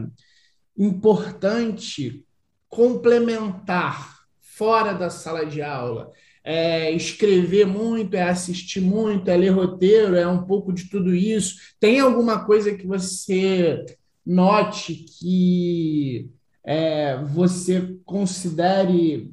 importante 0.76 2.24
complementar 2.68 4.22
fora 4.41 4.93
da 4.93 5.11
sala 5.11 5.45
de 5.45 5.61
aula. 5.61 6.11
É 6.45 6.91
escrever 6.91 7.66
muito, 7.66 8.14
é 8.14 8.22
assistir 8.22 8.80
muito, 8.80 9.28
é 9.28 9.37
ler 9.37 9.51
roteiro, 9.51 10.16
é 10.16 10.26
um 10.26 10.45
pouco 10.45 10.72
de 10.72 10.89
tudo 10.89 11.14
isso. 11.14 11.57
Tem 11.78 12.01
alguma 12.01 12.45
coisa 12.45 12.74
que 12.74 12.87
você 12.87 13.85
note 14.24 14.95
que 14.95 16.30
é, 16.64 17.22
você 17.24 17.97
considere 18.05 19.33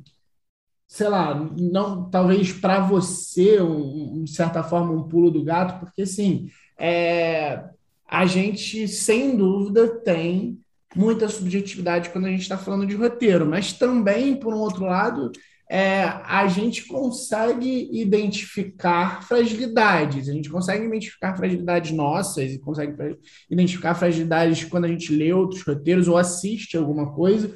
sei 0.90 1.08
lá, 1.08 1.36
não, 1.56 2.10
talvez 2.10 2.52
para 2.52 2.80
você, 2.80 3.62
um, 3.62 4.24
de 4.24 4.32
certa 4.32 4.64
forma, 4.64 4.92
um 4.92 5.08
pulo 5.08 5.30
do 5.30 5.44
gato, 5.44 5.80
porque 5.80 6.02
assim, 6.02 6.50
é, 6.80 7.64
a 8.08 8.26
gente, 8.26 8.88
sem 8.88 9.38
dúvida, 9.38 9.88
tem 10.00 10.58
muita 10.96 11.30
subjetividade 11.30 12.10
quando 12.10 12.26
a 12.26 12.32
gente 12.32 12.42
está 12.42 12.58
falando 12.58 12.88
de 12.88 12.96
roteiro, 12.96 13.46
mas 13.46 13.72
também, 13.72 14.36
por 14.36 14.52
um 14.52 14.58
outro 14.58 14.84
lado, 14.84 15.32
é, 15.70 16.02
a 16.26 16.48
gente 16.48 16.88
consegue 16.88 17.88
identificar 17.94 19.22
fragilidades, 19.22 20.28
a 20.28 20.34
gente 20.34 20.50
consegue 20.50 20.88
identificar 20.88 21.38
fragilidades 21.38 21.92
nossas 21.92 22.52
e 22.52 22.58
consegue 22.58 23.16
identificar 23.48 23.94
fragilidades 23.94 24.64
quando 24.64 24.86
a 24.86 24.88
gente 24.90 25.14
lê 25.16 25.32
outros 25.32 25.62
roteiros 25.62 26.08
ou 26.08 26.18
assiste 26.18 26.76
alguma 26.76 27.14
coisa 27.14 27.56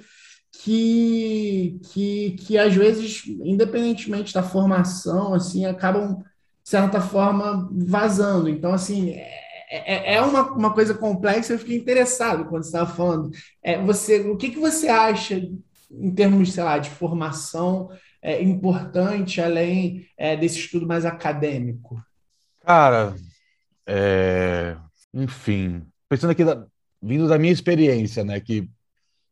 que, 0.53 1.79
que, 1.91 2.31
que 2.31 2.57
às 2.57 2.73
vezes, 2.75 3.23
independentemente 3.43 4.33
da 4.33 4.43
formação, 4.43 5.33
assim, 5.33 5.65
acabam, 5.65 6.17
de 6.63 6.69
certa 6.69 7.01
forma, 7.01 7.67
vazando. 7.71 8.47
Então, 8.47 8.71
assim, 8.71 9.11
é, 9.11 10.13
é, 10.13 10.15
é 10.15 10.21
uma, 10.21 10.43
uma 10.51 10.73
coisa 10.73 10.93
complexa, 10.93 11.53
eu 11.53 11.59
fiquei 11.59 11.75
interessado 11.75 12.45
quando 12.45 12.63
você 12.63 12.69
estava 12.69 12.93
falando. 12.93 13.31
É, 13.61 13.81
você, 13.81 14.19
o 14.21 14.37
que, 14.37 14.51
que 14.51 14.59
você 14.59 14.87
acha, 14.87 15.35
em 15.91 16.11
termos, 16.11 16.53
sei 16.53 16.63
lá, 16.63 16.77
de 16.77 16.91
formação 16.91 17.89
é, 18.21 18.41
importante, 18.41 19.41
além 19.41 20.05
é, 20.15 20.37
desse 20.37 20.59
estudo 20.59 20.85
mais 20.85 21.03
acadêmico? 21.03 22.01
Cara, 22.61 23.15
é, 23.87 24.77
enfim, 25.13 25.81
pensando 26.07 26.29
aqui, 26.29 26.45
da, 26.45 26.65
vindo 27.01 27.27
da 27.27 27.39
minha 27.39 27.51
experiência, 27.51 28.23
né, 28.23 28.39
que 28.39 28.69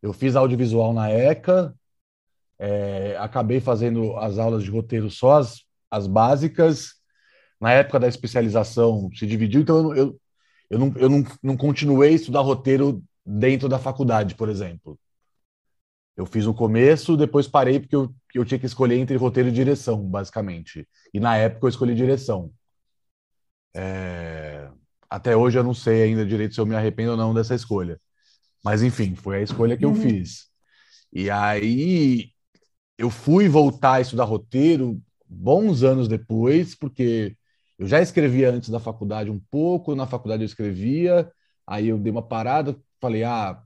eu 0.02 0.14
fiz 0.14 0.36
audiovisual 0.36 0.94
na 0.94 1.10
ECA, 1.10 1.76
é, 2.58 3.18
acabei 3.18 3.60
fazendo 3.60 4.16
as 4.18 4.38
aulas 4.38 4.64
de 4.64 4.70
roteiro 4.70 5.10
só 5.10 5.40
as, 5.40 5.64
as 5.90 6.08
básicas. 6.08 6.96
Na 7.60 7.72
época 7.72 8.00
da 8.00 8.08
especialização 8.08 9.10
se 9.14 9.26
dividiu, 9.28 9.62
então 9.62 9.96
eu, 9.96 10.20
eu, 10.70 10.80
não, 10.80 10.94
eu 10.98 11.10
não, 11.10 11.24
não 11.44 11.58
continuei 11.58 12.10
a 12.10 12.14
estudar 12.14 12.42
roteiro 12.42 13.04
dentro 13.26 13.70
da 13.70 13.80
faculdade, 13.80 14.36
por 14.36 14.50
exemplo. 14.50 15.00
Eu 16.16 16.26
fiz 16.26 16.46
o 16.46 16.54
começo, 16.54 17.18
depois 17.18 17.48
parei 17.48 17.80
porque 17.80 17.96
eu, 17.96 18.14
eu 18.36 18.46
tinha 18.46 18.60
que 18.60 18.66
escolher 18.66 18.98
entre 18.98 19.16
roteiro 19.18 19.50
e 19.50 19.52
direção, 19.52 20.02
basicamente. 20.08 20.88
E 21.14 21.20
na 21.20 21.38
época 21.38 21.66
eu 21.66 21.70
escolhi 21.70 21.96
direção. 21.96 22.52
É... 23.74 24.70
Até 25.10 25.36
hoje 25.36 25.58
eu 25.58 25.64
não 25.64 25.74
sei 25.74 26.04
ainda 26.04 26.26
direito 26.26 26.56
se 26.56 26.62
eu 26.62 26.66
me 26.66 26.76
arrependo 26.76 27.12
ou 27.12 27.18
não 27.18 27.34
dessa 27.34 27.56
escolha. 27.56 28.00
Mas 28.64 28.84
enfim, 28.84 29.16
foi 29.16 29.38
a 29.38 29.42
escolha 29.42 29.78
que 29.78 29.86
eu 29.86 29.90
uhum. 29.90 29.96
fiz. 29.96 30.48
E 31.12 31.30
aí 31.30 32.32
eu 32.98 33.10
fui 33.10 33.50
voltar 33.50 33.96
a 33.96 34.02
estudar 34.02 34.26
roteiro 34.26 35.02
bons 35.28 35.84
anos 35.84 36.08
depois, 36.08 36.76
porque 36.76 37.36
eu 37.80 37.88
já 37.88 38.02
escrevia 38.02 38.52
antes 38.52 38.70
da 38.70 38.80
faculdade 38.80 39.32
um 39.32 39.40
pouco, 39.50 39.96
na 39.96 40.06
faculdade 40.06 40.44
eu 40.44 40.46
escrevia, 40.46 41.32
aí 41.66 41.88
eu 41.88 41.98
dei 41.98 42.12
uma 42.12 42.22
parada, 42.22 42.80
falei, 43.00 43.24
ah, 43.24 43.62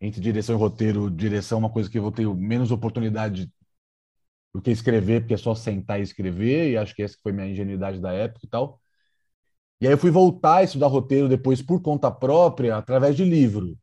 entre 0.00 0.20
direção 0.20 0.56
e 0.56 0.58
roteiro, 0.58 1.10
direção 1.10 1.58
é 1.58 1.60
uma 1.60 1.70
coisa 1.70 1.90
que 1.90 1.98
eu 1.98 2.02
vou 2.02 2.12
ter 2.12 2.26
menos 2.34 2.70
oportunidade 2.70 3.52
do 4.54 4.62
que 4.62 4.70
escrever, 4.70 5.20
porque 5.20 5.34
é 5.34 5.36
só 5.36 5.54
sentar 5.54 6.00
e 6.00 6.02
escrever, 6.02 6.70
e 6.72 6.76
acho 6.76 6.94
que 6.94 7.02
essa 7.02 7.16
foi 7.22 7.32
minha 7.32 7.48
ingenuidade 7.48 8.00
da 8.00 8.12
época 8.12 8.46
e 8.46 8.48
tal. 8.48 8.80
E 9.80 9.86
aí 9.86 9.92
eu 9.92 9.98
fui 9.98 10.10
voltar 10.10 10.56
a 10.56 10.62
estudar 10.62 10.88
roteiro 10.88 11.28
depois 11.28 11.62
por 11.62 11.80
conta 11.80 12.10
própria, 12.10 12.76
através 12.76 13.16
de 13.16 13.24
livro. 13.24 13.76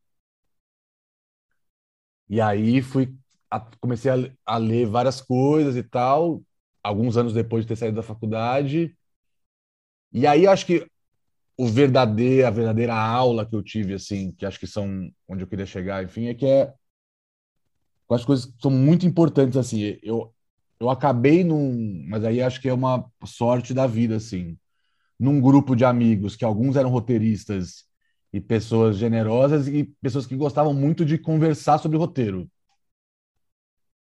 E 2.28 2.40
aí 2.40 2.82
fui 2.82 3.14
a, 3.50 3.60
comecei 3.80 4.10
a, 4.10 4.16
a, 4.44 4.56
ler 4.58 4.86
várias 4.86 5.20
coisas 5.20 5.76
e 5.76 5.82
tal, 5.82 6.42
alguns 6.82 7.16
anos 7.16 7.32
depois 7.32 7.64
de 7.64 7.68
ter 7.68 7.76
saído 7.76 7.96
da 7.96 8.02
faculdade. 8.02 8.96
E 10.12 10.26
aí 10.26 10.46
acho 10.46 10.66
que 10.66 10.86
o 11.56 11.66
verdadeiro, 11.66 12.46
a 12.46 12.50
verdadeira 12.50 12.94
aula 12.94 13.46
que 13.46 13.54
eu 13.54 13.62
tive, 13.62 13.94
assim, 13.94 14.32
que 14.32 14.46
acho 14.46 14.60
que 14.60 14.66
são 14.66 15.10
onde 15.26 15.42
eu 15.42 15.48
queria 15.48 15.66
chegar, 15.66 16.04
enfim, 16.04 16.26
é 16.26 16.34
que 16.34 16.46
é 16.46 16.72
as 18.10 18.24
coisas 18.24 18.52
são 18.60 18.70
muito 18.70 19.06
importantes, 19.06 19.56
assim, 19.56 19.98
eu, 20.02 20.32
eu 20.80 20.88
acabei 20.88 21.44
num, 21.44 22.04
mas 22.08 22.24
aí 22.24 22.40
acho 22.40 22.60
que 22.60 22.68
é 22.68 22.72
uma 22.72 23.10
sorte 23.24 23.74
da 23.74 23.86
vida, 23.86 24.16
assim, 24.16 24.56
num 25.18 25.40
grupo 25.40 25.74
de 25.76 25.84
amigos 25.84 26.36
que 26.36 26.44
alguns 26.44 26.76
eram 26.76 26.90
roteiristas 26.90 27.87
e 28.32 28.40
pessoas 28.40 28.96
generosas 28.96 29.68
e 29.68 29.84
pessoas 30.00 30.26
que 30.26 30.36
gostavam 30.36 30.74
muito 30.74 31.04
de 31.04 31.18
conversar 31.18 31.78
sobre 31.78 31.98
roteiro. 31.98 32.48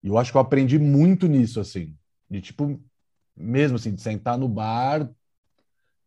E 0.03 0.09
eu 0.09 0.19
acho 0.19 0.31
que 0.31 0.37
eu 0.37 0.41
aprendi 0.41 0.79
muito 0.79 1.27
nisso, 1.27 1.61
assim, 1.61 1.97
de 2.29 2.41
tipo, 2.41 2.81
mesmo 3.37 3.77
assim, 3.77 3.95
de 3.95 4.03
sentar 4.03 4.39
no 4.39 4.49
bar 4.49 5.11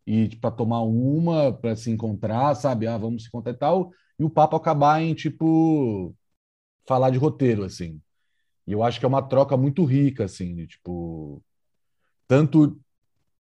e 0.06 0.28
para 0.28 0.50
tipo, 0.50 0.50
tomar 0.52 0.82
uma, 0.82 1.52
para 1.52 1.76
se 1.76 1.90
encontrar, 1.90 2.54
sabe? 2.54 2.86
Ah, 2.86 2.96
vamos 2.98 3.22
se 3.24 3.28
encontrar 3.28 3.52
e 3.52 3.56
tal, 3.56 3.92
e 4.18 4.24
o 4.24 4.30
papo 4.30 4.56
acabar 4.56 5.02
em 5.02 5.14
tipo 5.14 6.14
falar 6.86 7.10
de 7.10 7.18
roteiro, 7.18 7.64
assim. 7.64 8.00
E 8.66 8.72
eu 8.72 8.82
acho 8.84 9.00
que 9.00 9.06
é 9.06 9.08
uma 9.08 9.22
troca 9.28 9.56
muito 9.56 9.84
rica, 9.84 10.24
assim, 10.26 10.54
de 10.54 10.66
tipo. 10.68 11.42
Tanto 12.28 12.80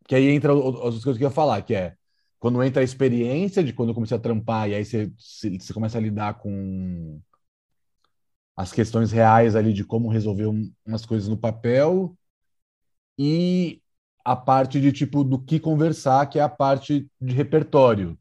que 0.06 0.14
aí 0.14 0.28
entra 0.30 0.52
as 0.54 1.02
coisas 1.04 1.18
que 1.18 1.24
eu 1.24 1.28
ia 1.28 1.30
falar, 1.30 1.62
que 1.62 1.74
é 1.74 1.96
quando 2.42 2.60
entra 2.60 2.80
a 2.80 2.84
experiência 2.84 3.62
de 3.62 3.72
quando 3.72 3.90
eu 3.90 3.94
comecei 3.94 4.16
a 4.16 4.20
trampar, 4.20 4.68
e 4.68 4.74
aí 4.74 4.84
você, 4.84 5.12
você 5.16 5.72
começa 5.72 5.96
a 5.96 6.00
lidar 6.00 6.40
com 6.40 7.20
as 8.56 8.72
questões 8.72 9.12
reais 9.12 9.54
ali 9.54 9.72
de 9.72 9.84
como 9.84 10.08
resolver 10.10 10.46
um, 10.48 10.68
umas 10.84 11.06
coisas 11.06 11.28
no 11.28 11.36
papel, 11.36 12.18
e 13.16 13.80
a 14.24 14.34
parte 14.34 14.80
de 14.80 14.90
tipo 14.90 15.22
do 15.22 15.40
que 15.40 15.60
conversar, 15.60 16.26
que 16.28 16.40
é 16.40 16.42
a 16.42 16.48
parte 16.48 17.08
de 17.20 17.32
repertório, 17.32 18.18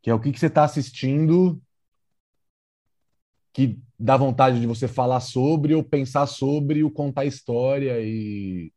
que 0.00 0.08
é 0.08 0.14
o 0.14 0.20
que, 0.20 0.30
que 0.30 0.38
você 0.38 0.46
está 0.46 0.62
assistindo 0.62 1.60
que 3.52 3.76
dá 3.98 4.16
vontade 4.16 4.60
de 4.60 4.68
você 4.68 4.86
falar 4.86 5.18
sobre 5.18 5.74
ou 5.74 5.82
pensar 5.82 6.28
sobre 6.28 6.84
o 6.84 6.92
contar 6.92 7.24
história 7.24 8.00
e 8.00 8.72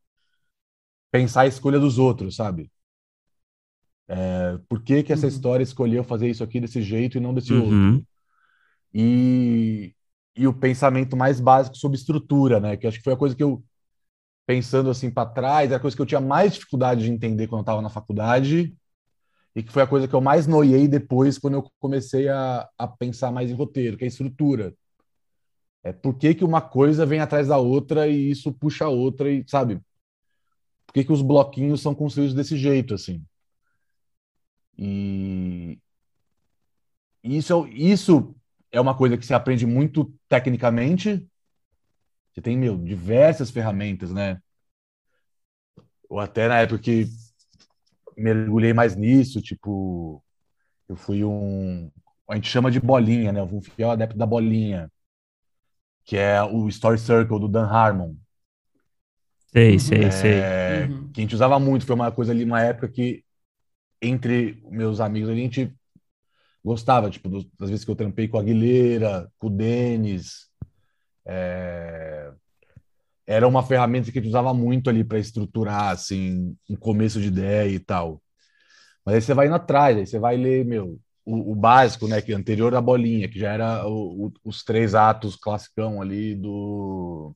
pensar 1.12 1.42
a 1.42 1.48
escolha 1.48 1.80
dos 1.80 2.00
outros, 2.00 2.36
sabe? 2.36 2.72
É, 4.08 4.60
por 4.70 4.84
que, 4.84 5.04
que 5.04 5.12
essa 5.12 5.26
uhum. 5.26 5.30
história 5.30 5.64
escolheu 5.64 6.04
fazer 6.04 6.30
isso 6.30 6.44
aqui 6.44 6.60
desse 6.60 6.82
jeito 6.82 7.18
e 7.18 7.22
não 7.22 7.34
desse 7.34 7.54
uhum. 7.54 7.62
outro? 7.62 8.08
E, 8.94 9.94
e 10.36 10.48
o 10.48 10.54
pensamento 10.54 11.18
mais 11.18 11.40
básico 11.40 11.76
sobre 11.78 11.98
estrutura, 11.98 12.60
né? 12.60 12.78
Que 12.78 12.88
acho 12.88 12.98
que 12.98 13.04
foi 13.04 13.14
a 13.14 13.18
coisa 13.18 13.36
que 13.36 13.44
eu, 13.44 13.64
pensando 14.46 14.90
assim 14.90 15.10
para 15.10 15.30
trás, 15.30 15.72
é 15.72 15.76
a 15.76 15.80
coisa 15.80 15.96
que 15.96 16.02
eu 16.02 16.06
tinha 16.06 16.22
mais 16.22 16.54
dificuldade 16.54 17.04
de 17.04 17.12
entender 17.12 17.48
quando 17.48 17.60
eu 17.60 17.64
estava 17.64 17.82
na 17.82 17.90
faculdade 17.90 18.76
e 19.56 19.64
que 19.64 19.72
foi 19.72 19.84
a 19.84 19.88
coisa 19.88 20.08
que 20.08 20.14
eu 20.14 20.22
mais 20.22 20.46
noiei 20.46 20.88
depois 20.88 21.38
quando 21.38 21.56
eu 21.56 21.72
comecei 21.80 22.28
a, 22.28 22.68
a 22.78 22.88
pensar 22.88 23.32
mais 23.32 23.50
em 23.50 23.54
roteiro, 23.54 23.98
que 23.98 24.04
é 24.04 24.08
a 24.08 24.10
estrutura. 24.10 24.76
É 25.84 25.94
por 25.94 26.16
que, 26.16 26.34
que 26.34 26.44
uma 26.44 26.62
coisa 26.62 27.06
vem 27.06 27.20
atrás 27.20 27.48
da 27.48 27.58
outra 27.58 28.08
e 28.08 28.32
isso 28.32 28.52
puxa 28.52 28.86
a 28.86 28.90
outra 28.90 29.32
e, 29.32 29.46
sabe? 29.48 29.80
Por 30.86 30.94
que, 30.94 31.04
que 31.04 31.14
os 31.14 31.22
bloquinhos 31.22 31.82
são 31.82 31.96
construídos 31.96 32.34
desse 32.34 32.58
jeito, 32.58 32.94
assim? 32.94 33.24
E 34.78 35.80
isso, 37.24 37.68
isso 37.68 38.36
é 38.72 38.80
uma 38.80 38.96
coisa 38.96 39.18
que 39.18 39.26
se 39.26 39.34
aprende 39.34 39.66
muito 39.66 40.14
tecnicamente. 40.30 41.28
Você 42.32 42.42
tem, 42.42 42.58
meu, 42.58 42.78
diversas 42.78 43.50
ferramentas, 43.50 44.12
né? 44.12 44.40
Ou 46.10 46.20
até 46.20 46.48
na 46.48 46.60
época 46.60 46.80
que 46.80 47.08
mergulhei 48.18 48.74
mais 48.74 48.96
nisso, 48.96 49.42
tipo, 49.42 50.24
eu 50.88 50.96
fui 50.96 51.24
um. 51.24 51.90
A 52.30 52.36
gente 52.36 52.50
chama 52.50 52.70
de 52.70 52.80
bolinha, 52.80 53.32
né? 53.32 53.40
Eu 53.40 53.48
fui 53.48 53.58
um 53.58 53.62
fiel 53.62 53.92
adepto 53.92 54.18
da 54.18 54.26
bolinha, 54.26 54.92
que 56.04 56.18
é 56.18 56.42
o 56.44 56.68
Story 56.70 57.00
Circle 57.00 57.40
do 57.40 57.48
Dan 57.48 57.68
Harmon. 57.68 58.16
Sei, 59.48 59.80
sei, 59.80 60.04
é, 60.04 60.12
sei. 60.12 60.42
Uhum. 60.94 61.12
Que 61.12 61.22
a 61.22 61.24
gente 61.24 61.36
usava 61.36 61.60
muito, 61.60 61.86
foi 61.86 61.96
uma 61.96 62.12
coisa 62.12 62.32
ali, 62.32 62.44
uma 62.44 62.62
época 62.62 62.90
que 62.90 63.24
entre 64.08 64.62
meus 64.70 65.00
amigos 65.00 65.30
a 65.30 65.36
gente 65.36 65.74
gostava, 66.64 67.10
tipo, 67.10 67.30
das 67.30 67.70
vezes 67.70 67.86
que 67.86 67.92
eu 67.92 67.96
trampei 67.96 68.28
com 68.28 68.38
a 68.38 68.42
Aguilera, 68.42 69.32
com 69.38 69.48
o 69.48 69.50
Denis. 69.50 70.50
É... 71.26 72.32
Era 73.28 73.48
uma 73.48 73.64
ferramenta 73.64 74.12
que 74.12 74.20
a 74.20 74.22
gente 74.22 74.30
usava 74.30 74.54
muito 74.54 74.90
ali 74.90 75.04
para 75.04 75.20
estruturar, 75.20 75.90
assim, 75.90 76.56
um 76.70 76.76
começo 76.76 77.20
de 77.20 77.28
ideia 77.28 77.70
e 77.70 77.80
tal. 77.80 78.22
Mas 79.06 79.16
aí 79.16 79.22
você 79.22 79.34
vai 79.34 79.48
indo 79.48 79.56
atrás, 79.56 79.98
aí 79.98 80.06
você 80.06 80.20
vai 80.20 80.38
ler, 80.38 80.66
meu, 80.66 81.00
o, 81.26 81.52
o 81.52 81.56
básico, 81.56 82.08
né, 82.08 82.22
que 82.22 82.32
é 82.32 82.36
anterior 82.36 82.72
da 82.72 82.82
bolinha, 82.82 83.30
que 83.30 83.40
já 83.40 83.52
era 83.52 83.88
o, 83.88 84.28
o, 84.28 84.34
os 84.44 84.64
três 84.64 84.94
atos 84.96 85.36
classicão 85.36 86.02
ali 86.02 86.36
do 86.36 87.36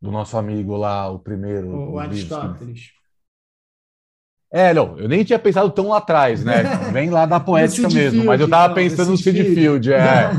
do 0.00 0.10
nosso 0.10 0.36
amigo 0.36 0.76
lá, 0.76 1.08
o 1.08 1.18
primeiro. 1.18 1.92
O, 1.92 1.98
Aristóteles. 1.98 2.90
É, 4.54 4.72
não, 4.72 4.96
eu 5.00 5.08
nem 5.08 5.24
tinha 5.24 5.36
pensado 5.36 5.68
tão 5.72 5.88
lá 5.88 5.98
atrás, 5.98 6.44
né? 6.44 6.62
Vem 6.92 7.10
lá 7.10 7.26
da 7.26 7.40
poética 7.40 7.88
mesmo, 7.88 8.12
Field, 8.12 8.24
mas 8.24 8.40
eu 8.40 8.48
tava 8.48 8.68
não, 8.68 8.74
pensando 8.76 9.10
no 9.10 9.16
Sid 9.16 9.52
Field, 9.52 9.92
é. 9.92 10.30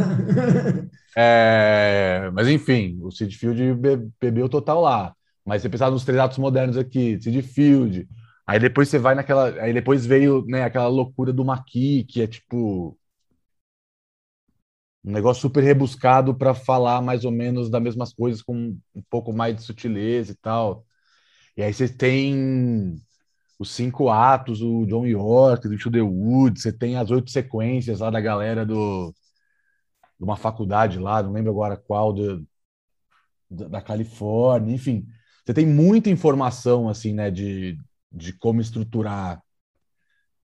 é. 1.17 2.29
mas 2.31 2.47
enfim, 2.47 2.97
o 3.01 3.11
Sid 3.11 3.35
Field 3.37 3.73
be- 3.73 4.07
bebeu 4.21 4.47
total 4.47 4.79
lá. 4.79 5.13
Mas 5.45 5.61
você 5.61 5.67
pensar 5.67 5.91
nos 5.91 6.05
três 6.05 6.17
atos 6.17 6.37
modernos 6.37 6.77
aqui, 6.77 7.19
Sid 7.21 7.41
Field. 7.41 8.07
Aí 8.47 8.57
depois 8.57 8.87
você 8.87 8.97
vai 8.97 9.15
naquela. 9.15 9.49
Aí 9.61 9.73
depois 9.73 10.05
veio, 10.05 10.45
né, 10.47 10.63
aquela 10.63 10.87
loucura 10.87 11.33
do 11.33 11.43
Maqui, 11.43 12.05
que 12.05 12.21
é 12.21 12.27
tipo. 12.27 12.97
Um 15.03 15.11
negócio 15.11 15.41
super 15.41 15.61
rebuscado 15.61 16.33
para 16.33 16.53
falar 16.53 17.01
mais 17.01 17.25
ou 17.25 17.31
menos 17.31 17.69
das 17.69 17.83
mesmas 17.83 18.13
coisas 18.13 18.41
com 18.41 18.77
um 18.95 19.03
pouco 19.09 19.33
mais 19.33 19.57
de 19.57 19.61
sutileza 19.61 20.31
e 20.31 20.35
tal. 20.35 20.85
E 21.57 21.61
aí 21.61 21.73
você 21.73 21.89
tem 21.89 22.95
os 23.59 23.71
cinco 23.71 24.09
atos, 24.09 24.61
o 24.61 24.85
John 24.85 25.05
York, 25.05 25.67
do 25.67 25.73
Into 25.75 25.91
the 25.91 26.01
Woods, 26.01 26.63
você 26.63 26.73
tem 26.73 26.97
as 26.97 27.11
oito 27.11 27.31
sequências 27.31 27.99
lá 27.99 28.09
da 28.09 28.21
galera 28.21 28.65
do, 28.65 29.13
de 30.19 30.23
uma 30.25 30.35
faculdade 30.35 30.99
lá, 30.99 31.23
não 31.23 31.31
lembro 31.31 31.51
agora 31.51 31.77
qual, 31.77 32.11
do, 32.13 32.45
da 33.49 33.67
da 33.67 33.81
Califórnia, 33.81 34.73
enfim. 34.73 35.05
Você 35.45 35.53
tem 35.53 35.65
muita 35.65 36.09
informação, 36.09 36.89
assim, 36.89 37.13
né, 37.13 37.29
de, 37.31 37.77
de 38.11 38.33
como 38.33 38.61
estruturar 38.61 39.41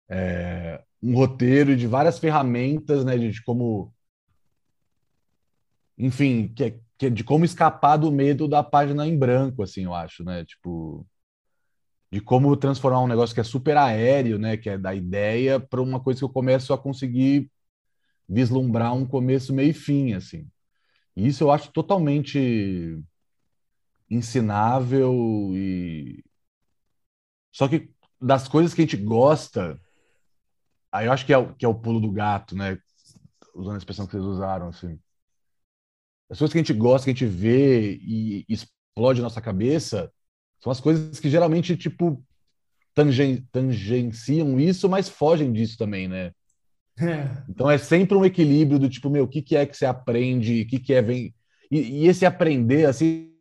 é, 0.09 0.81
um 1.01 1.15
roteiro 1.15 1.71
e 1.71 1.75
de 1.75 1.87
várias 1.87 2.19
ferramentas, 2.19 3.03
né, 3.05 3.17
de, 3.17 3.31
de 3.31 3.43
como, 3.43 3.93
enfim, 5.97 6.47
que, 6.55 6.63
é- 6.63 6.79
que 6.97 7.05
é 7.07 7.09
de 7.09 7.23
como 7.23 7.45
escapar 7.45 7.97
do 7.97 8.11
medo 8.11 8.47
da 8.47 8.63
página 8.63 9.07
em 9.07 9.17
branco, 9.17 9.63
assim, 9.63 9.83
eu 9.85 9.93
acho, 9.93 10.23
né, 10.23 10.45
tipo, 10.45 11.05
de 12.11 12.19
como 12.19 12.55
transformar 12.57 13.01
um 13.01 13.07
negócio 13.07 13.33
que 13.33 13.41
é 13.41 13.43
super 13.43 13.77
aéreo, 13.77 14.37
né, 14.37 14.57
que 14.57 14.69
é 14.69 14.77
da 14.77 14.93
ideia, 14.93 15.59
para 15.59 15.81
uma 15.81 15.99
coisa 15.99 16.19
que 16.19 16.25
eu 16.25 16.29
começo 16.29 16.73
a 16.73 16.77
conseguir 16.77 17.49
vislumbrar 18.27 18.93
um 18.93 19.05
começo, 19.05 19.53
meio 19.53 19.69
e 19.71 19.73
fim, 19.73 20.13
assim. 20.13 20.47
E 21.15 21.27
isso 21.27 21.43
eu 21.43 21.51
acho 21.51 21.71
totalmente 21.71 22.99
ensinável 24.09 25.51
e 25.53 26.23
só 27.51 27.67
que 27.67 27.93
das 28.19 28.47
coisas 28.47 28.73
que 28.73 28.81
a 28.81 28.85
gente 28.85 28.97
gosta, 28.97 29.79
aí 30.91 31.07
eu 31.07 31.11
acho 31.11 31.25
que 31.25 31.33
é 31.33 31.37
o, 31.37 31.53
que 31.53 31.65
é 31.65 31.67
o 31.67 31.75
pulo 31.75 31.99
do 31.99 32.11
gato, 32.11 32.55
né? 32.55 32.77
Usando 33.53 33.75
a 33.75 33.77
expressão 33.77 34.05
que 34.05 34.13
vocês 34.13 34.23
usaram, 34.23 34.69
assim. 34.69 34.99
As 36.29 36.37
coisas 36.37 36.53
que 36.53 36.59
a 36.59 36.63
gente 36.63 36.73
gosta, 36.73 37.05
que 37.05 37.11
a 37.11 37.13
gente 37.13 37.25
vê 37.25 37.97
e 37.97 38.45
explode 38.47 39.21
nossa 39.21 39.41
cabeça, 39.41 40.11
são 40.61 40.71
as 40.71 40.79
coisas 40.79 41.19
que 41.19 41.29
geralmente, 41.29 41.75
tipo, 41.77 42.23
tangen- 42.95 43.45
tangenciam 43.51 44.59
isso, 44.59 44.89
mas 44.89 45.09
fogem 45.09 45.53
disso 45.53 45.77
também, 45.77 46.07
né? 46.07 46.33
É. 46.99 47.43
Então 47.47 47.69
é 47.69 47.77
sempre 47.77 48.15
um 48.17 48.25
equilíbrio 48.25 48.79
do 48.79 48.89
tipo, 48.89 49.09
meu, 49.09 49.25
o 49.25 49.27
que 49.27 49.41
que 49.41 49.55
é 49.55 49.65
que 49.65 49.75
você 49.75 49.85
aprende, 49.85 50.61
o 50.61 50.67
que 50.67 50.79
que 50.79 50.93
é 50.93 51.01
vem 51.01 51.33
e, 51.71 52.03
e 52.03 52.07
esse 52.07 52.25
aprender 52.25 52.85
assim, 52.85 53.31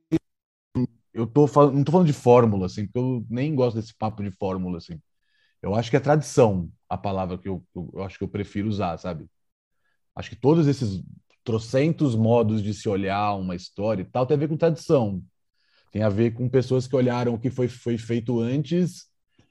eu 1.13 1.27
tô 1.27 1.47
falando, 1.47 1.75
não 1.77 1.85
tô 1.85 1.93
falando 1.93 2.07
de 2.07 2.13
fórmula 2.13 2.67
assim, 2.67 2.87
porque 2.87 2.99
eu 2.99 3.27
nem 3.29 3.55
gosto 3.55 3.77
desse 3.77 3.95
papo 3.95 4.23
de 4.23 4.31
fórmula 4.31 4.79
assim. 4.79 5.01
Eu 5.63 5.75
acho 5.75 5.91
que 5.91 5.97
é 5.97 6.01
tradição 6.01 6.71
a 6.89 6.99
palavra 6.99 7.39
que 7.39 7.49
eu, 7.49 7.65
eu, 7.75 7.91
eu 7.95 8.05
acho 8.05 8.19
que 8.19 8.25
eu 8.25 8.29
prefiro 8.29 8.69
usar, 8.69 8.99
sabe? 8.99 9.27
Acho 10.17 10.31
que 10.31 10.37
todos 10.37 10.67
esses 10.69 11.03
trocentos 11.45 12.15
modos 12.17 12.63
de 12.63 12.75
se 12.75 12.89
olhar 12.89 13.35
uma 13.37 13.57
história 13.57 14.03
e 14.03 14.07
tal 14.07 14.27
tem 14.27 14.37
a 14.37 14.41
ver 14.41 14.49
com 14.49 14.57
tradição. 14.57 15.23
Tem 15.91 16.03
a 16.03 16.09
ver 16.09 16.33
com 16.33 16.49
pessoas 16.49 16.87
que 16.87 16.97
olharam 16.97 17.35
o 17.35 17.39
que 17.39 17.51
foi, 17.51 17.69
foi 17.69 17.99
feito 17.99 18.41
antes, 18.41 19.07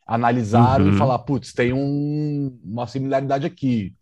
analisaram 0.07 0.85
Uhum. 0.85 0.93
e 0.95 0.97
falaram, 0.97 1.23
putz, 1.23 1.53
tem 1.53 1.73
um- 1.73 2.59
uma 2.63 2.87
similaridade 2.87 3.45
aqui. 3.45 3.93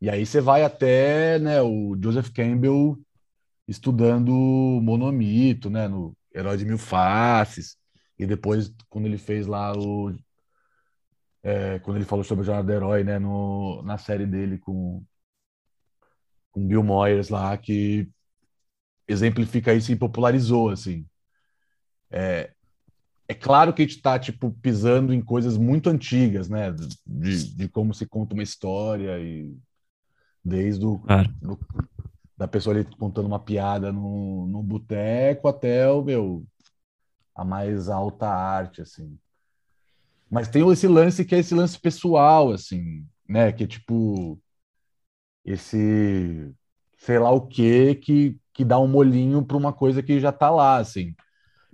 E 0.00 0.10
aí 0.10 0.26
você 0.26 0.40
vai 0.40 0.62
até, 0.62 1.38
né, 1.38 1.62
o 1.62 1.96
Joseph 2.00 2.30
Campbell 2.30 2.98
estudando 3.68 4.30
monomito, 4.82 5.70
né, 5.70 5.88
no 5.88 6.16
Herói 6.34 6.56
de 6.56 6.64
Mil 6.64 6.78
Faces. 6.78 7.76
E 8.18 8.26
depois, 8.26 8.72
quando 8.88 9.06
ele 9.06 9.18
fez 9.18 9.46
lá 9.46 9.72
o... 9.76 10.14
é, 11.42 11.78
quando 11.80 11.96
ele 11.96 12.04
falou 12.04 12.24
sobre 12.24 12.42
a 12.42 12.46
Jornada 12.46 12.66
do 12.66 12.72
Herói, 12.72 13.04
né, 13.04 13.18
no, 13.18 13.82
na 13.82 13.98
série 13.98 14.26
dele 14.26 14.58
com, 14.58 15.02
com 16.50 16.66
Bill 16.66 16.82
Moyers 16.82 17.28
lá, 17.28 17.56
que 17.56 18.08
exemplifica 19.08 19.74
isso 19.74 19.92
e 19.92 19.96
popularizou, 19.96 20.70
assim. 20.70 21.06
É 22.10 23.34
claro 23.34 23.72
que 23.72 23.82
a 23.82 23.84
gente 23.84 23.96
está 23.96 24.18
tipo 24.18 24.50
pisando 24.62 25.12
em 25.12 25.20
coisas 25.20 25.56
muito 25.56 25.90
antigas, 25.90 26.48
né? 26.48 26.72
De, 27.04 27.54
de 27.54 27.68
como 27.68 27.92
se 27.92 28.06
conta 28.06 28.34
uma 28.34 28.42
história 28.42 29.18
e 29.18 29.52
desde 30.44 30.84
o 30.86 30.98
Claro. 31.00 31.28
do- 31.40 31.58
da 32.36 32.46
pessoa 32.46 32.76
ali 32.76 32.84
contando 32.96 33.26
uma 33.26 33.40
piada 33.40 33.90
no, 33.90 34.46
no 34.46 34.62
boteco 34.62 35.48
até 35.48 35.88
o 35.90 36.02
meu 36.02 36.46
a 37.34 37.44
mais 37.44 37.88
alta 37.88 38.28
arte, 38.28 38.80
assim. 38.80 39.18
Mas 40.30 40.48
tem 40.48 40.68
esse 40.70 40.86
lance 40.86 41.24
que 41.24 41.34
é 41.34 41.38
esse 41.38 41.54
lance 41.54 41.78
pessoal, 41.78 42.52
assim, 42.52 43.04
né? 43.28 43.52
Que 43.52 43.64
é 43.64 43.66
tipo 43.66 44.38
esse 45.44 46.52
sei 46.98 47.18
lá 47.18 47.30
o 47.30 47.46
quê 47.46 47.94
que 47.94 48.36
que 48.52 48.64
dá 48.64 48.78
um 48.78 48.88
molhinho 48.88 49.44
para 49.44 49.56
uma 49.56 49.70
coisa 49.72 50.02
que 50.02 50.18
já 50.18 50.32
tá 50.32 50.48
lá, 50.48 50.78
assim. 50.78 51.14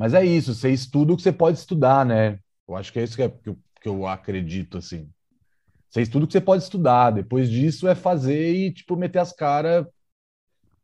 Mas 0.03 0.15
é 0.15 0.25
isso, 0.25 0.53
você 0.53 0.69
estuda 0.71 1.13
o 1.13 1.17
que 1.17 1.23
você 1.23 1.31
pode 1.31 1.59
estudar, 1.59 2.05
né? 2.05 2.41
Eu 2.69 2.75
acho 2.75 2.93
que 2.93 2.99
é 2.99 3.05
isso 3.05 3.15
que, 3.15 3.23
é- 3.23 3.29
que 3.29 3.49
eu, 3.49 3.57
que 3.81 3.89
eu 3.89 4.05
acredito, 4.05 4.77
assim. 4.79 5.09
Você 5.89 6.03
estuda 6.03 6.25
o 6.25 6.27
que 6.27 6.33
você 6.33 6.41
pode 6.41 6.65
estudar, 6.65 7.13
depois 7.13 7.49
disso 7.49 7.87
é 7.87 7.95
fazer 7.95 8.53
e, 8.53 8.73
tipo, 8.73 8.97
meter 8.97 9.21
as 9.21 9.33
caras 9.33 9.87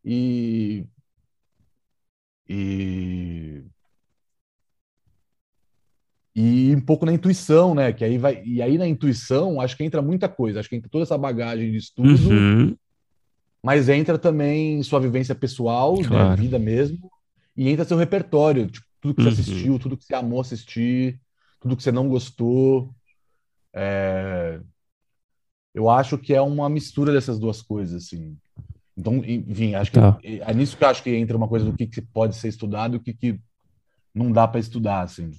e... 0.04 0.86
E... 2.48 3.64
E 6.36 6.76
um 6.76 6.80
pouco 6.80 7.04
na 7.04 7.12
intuição, 7.12 7.74
né? 7.74 7.92
Que 7.92 8.04
aí 8.04 8.18
vai... 8.18 8.40
E 8.44 8.62
aí 8.62 8.78
na 8.78 8.86
intuição, 8.86 9.60
acho 9.60 9.76
que 9.76 9.82
entra 9.82 10.00
muita 10.00 10.28
coisa. 10.28 10.60
Acho 10.60 10.68
que 10.68 10.76
entra 10.76 10.88
toda 10.88 11.02
essa 11.02 11.18
bagagem 11.18 11.72
de 11.72 11.76
estudo, 11.78 12.30
Uhum. 12.30 12.76
mas 13.60 13.88
entra 13.88 14.16
também 14.16 14.80
sua 14.84 15.00
vivência 15.00 15.34
pessoal, 15.34 15.96
né, 15.96 16.06
Claro. 16.06 16.40
vida 16.40 16.56
mesmo, 16.56 17.10
e 17.56 17.68
entra 17.68 17.84
seu 17.84 17.96
repertório, 17.96 18.68
tipo, 18.68 18.86
tudo 19.00 19.14
que 19.14 19.22
você 19.22 19.28
Uhum. 19.28 19.32
assistiu, 19.34 19.78
tudo 19.78 19.96
que 19.96 20.04
você 20.04 20.14
amou 20.14 20.40
assistir, 20.40 21.20
tudo 21.60 21.76
que 21.76 21.82
você 21.82 21.92
não 21.92 22.08
gostou. 22.08 22.94
É, 23.74 24.60
Eu 25.74 25.88
acho 25.88 26.18
que 26.18 26.34
é 26.34 26.40
uma 26.40 26.68
mistura 26.68 27.12
dessas 27.12 27.38
duas 27.38 27.62
coisas, 27.62 28.04
assim. 28.04 28.36
Então, 28.96 29.16
enfim, 29.24 29.74
acho 29.74 29.92
que 29.92 29.98
Tá. 30.00 30.18
é 30.24 30.54
nisso 30.54 30.76
que 30.76 30.82
eu 30.84 30.88
acho 30.88 31.02
que 31.02 31.10
entra 31.14 31.36
uma 31.36 31.48
coisa 31.48 31.66
do 31.66 31.76
que, 31.76 31.86
que 31.86 32.02
pode 32.02 32.34
ser 32.36 32.48
estudado 32.48 32.94
e 32.94 32.96
o 32.96 33.00
que, 33.00 33.14
que 33.14 33.40
não 34.14 34.32
dá 34.32 34.48
para 34.48 34.58
estudar, 34.58 35.02
assim. 35.02 35.30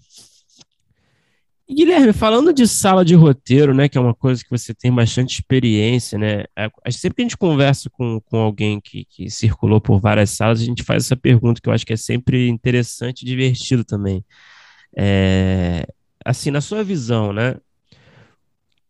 E, 1.69 1.75
Guilherme, 1.75 2.11
falando 2.13 2.51
de 2.51 2.67
sala 2.67 3.05
de 3.05 3.13
roteiro, 3.13 3.75
né, 3.75 3.87
que 3.87 3.95
é 3.95 4.01
uma 4.01 4.15
coisa 4.15 4.43
que 4.43 4.49
você 4.49 4.73
tem 4.73 4.91
bastante 4.91 5.35
experiência, 5.35 6.17
né? 6.17 6.45
é, 6.55 6.67
sempre 6.91 7.17
que 7.17 7.21
a 7.21 7.25
gente 7.25 7.37
conversa 7.37 7.89
com, 7.91 8.19
com 8.21 8.37
alguém 8.37 8.81
que, 8.81 9.05
que 9.05 9.29
circulou 9.29 9.79
por 9.79 9.99
várias 9.99 10.31
salas, 10.31 10.61
a 10.61 10.65
gente 10.65 10.81
faz 10.81 11.05
essa 11.05 11.15
pergunta 11.15 11.61
que 11.61 11.69
eu 11.69 11.73
acho 11.73 11.85
que 11.85 11.93
é 11.93 11.97
sempre 11.97 12.47
interessante 12.49 13.21
e 13.21 13.25
divertido 13.25 13.83
também. 13.85 14.25
É, 14.97 15.85
assim, 16.25 16.51
na 16.51 16.61
sua 16.61 16.83
visão, 16.83 17.31
né? 17.31 17.55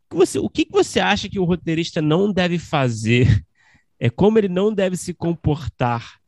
você- 0.09 0.39
o 0.39 0.49
que 0.49 0.67
você 0.69 0.99
acha 0.99 1.30
que 1.30 1.39
o 1.39 1.43
roteirista 1.43 2.01
não 2.01 2.32
deve 2.32 2.57
fazer? 2.59 3.25
É 4.01 4.09
como 4.09 4.38
ele 4.38 4.47
não 4.47 4.73
deve 4.73 4.95
se 4.95 5.13
comportar 5.13 6.18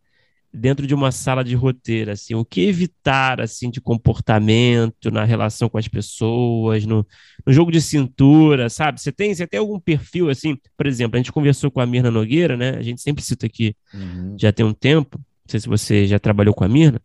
dentro 0.53 0.85
de 0.87 0.93
uma 0.93 1.11
sala 1.11 1.43
de 1.43 1.55
roteiro, 1.55 2.11
assim, 2.11 2.35
o 2.35 2.43
que 2.45 2.61
evitar, 2.61 3.39
assim, 3.41 3.69
de 3.69 3.79
comportamento 3.81 5.09
na 5.11 5.23
relação 5.23 5.69
com 5.69 5.77
as 5.77 5.87
pessoas, 5.87 6.85
no, 6.85 7.05
no 7.45 7.53
jogo 7.53 7.71
de 7.71 7.81
cintura, 7.81 8.69
sabe? 8.69 8.99
Você 9.01 9.11
tem, 9.11 9.33
você 9.33 9.47
tem 9.47 9.59
algum 9.59 9.79
perfil, 9.79 10.29
assim, 10.29 10.57
por 10.77 10.85
exemplo, 10.87 11.15
a 11.15 11.19
gente 11.19 11.31
conversou 11.31 11.71
com 11.71 11.79
a 11.79 11.85
Mirna 11.85 12.11
Nogueira, 12.11 12.57
né? 12.57 12.71
A 12.77 12.81
gente 12.81 13.01
sempre 13.01 13.23
cita 13.23 13.45
aqui, 13.45 13.75
Uhum. 13.93 14.35
já 14.39 14.51
tem 14.51 14.65
um 14.65 14.73
tempo, 14.73 15.17
não 15.17 15.25
sei 15.47 15.59
se 15.59 15.67
você 15.69 16.07
já 16.07 16.19
trabalhou 16.19 16.53
com 16.53 16.63
a 16.63 16.67
Mirna, 16.69 17.01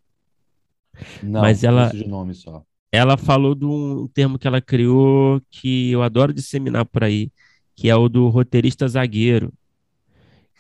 Não, 1.22 1.40
Mas 1.42 1.62
ela- 1.64 1.88
de 1.90 2.06
nome 2.06 2.34
só. 2.34 2.64
ela 2.92 3.16
falou 3.16 3.54
de 3.54 3.64
um 3.64 4.08
termo 4.08 4.38
que 4.38 4.46
ela 4.46 4.60
criou 4.60 5.40
que 5.50 5.90
eu 5.90 6.02
adoro 6.02 6.32
disseminar 6.32 6.84
por 6.86 7.04
aí, 7.04 7.30
que 7.74 7.88
é 7.88 7.96
o 7.96 8.08
do 8.08 8.28
roteirista 8.28 8.88
zagueiro, 8.88 9.52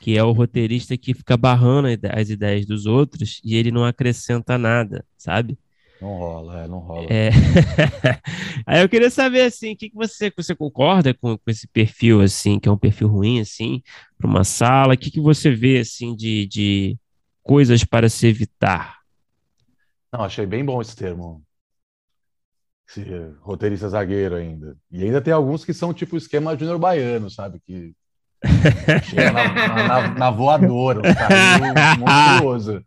que 0.00 0.16
é 0.16 0.22
o 0.22 0.32
roteirista 0.32 0.96
que 0.96 1.14
fica 1.14 1.36
barrando 1.36 1.88
as 2.12 2.30
ideias 2.30 2.66
dos 2.66 2.86
outros 2.86 3.40
e 3.44 3.56
ele 3.56 3.70
não 3.70 3.84
acrescenta 3.84 4.58
nada, 4.58 5.04
sabe? 5.16 5.58
Não 6.00 6.18
rola, 6.18 6.62
é, 6.62 6.68
não 6.68 6.78
rola. 6.78 7.06
É. 7.10 7.30
Aí 8.66 8.82
eu 8.82 8.88
queria 8.88 9.10
saber 9.10 9.42
assim, 9.42 9.72
o 9.72 9.76
que 9.76 9.88
que 9.88 9.96
você, 9.96 10.30
você 10.36 10.54
concorda 10.54 11.14
com, 11.14 11.38
com 11.38 11.50
esse 11.50 11.66
perfil 11.66 12.20
assim, 12.20 12.58
que 12.58 12.68
é 12.68 12.72
um 12.72 12.76
perfil 12.76 13.08
ruim 13.08 13.40
assim, 13.40 13.82
para 14.18 14.28
uma 14.28 14.44
sala? 14.44 14.94
O 14.94 14.98
que 14.98 15.10
que 15.10 15.20
você 15.20 15.50
vê 15.50 15.78
assim 15.78 16.14
de, 16.14 16.46
de 16.46 16.98
coisas 17.42 17.82
para 17.82 18.08
se 18.08 18.26
evitar? 18.26 18.98
Não, 20.12 20.22
achei 20.22 20.44
bem 20.44 20.64
bom 20.64 20.80
esse 20.82 20.94
termo. 20.94 21.42
Esse 22.88 23.02
roteirista 23.40 23.88
zagueiro 23.88 24.36
ainda. 24.36 24.76
E 24.90 25.02
ainda 25.02 25.20
tem 25.20 25.32
alguns 25.32 25.64
que 25.64 25.72
são 25.72 25.94
tipo 25.94 26.16
esquema 26.16 26.56
Júnior 26.56 26.78
Baiano, 26.78 27.30
sabe? 27.30 27.58
Que 27.60 27.94
chega 29.02 29.32
na, 29.32 29.52
na- 29.54 29.88
na- 29.88 30.14
na 30.14 30.30
voadora, 30.30 30.98
um 31.00 31.02
carrinho 31.02 31.74
monstruoso. 31.98 32.84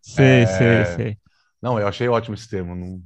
Sei, 0.00 0.42
É. 0.42 0.46
sei, 0.46 0.84
sei. 0.96 1.18
Não, 1.60 1.78
eu 1.78 1.86
achei 1.88 2.08
ótimo 2.08 2.34
esse 2.34 2.48
termo. 2.48 2.74
Não... 2.74 3.02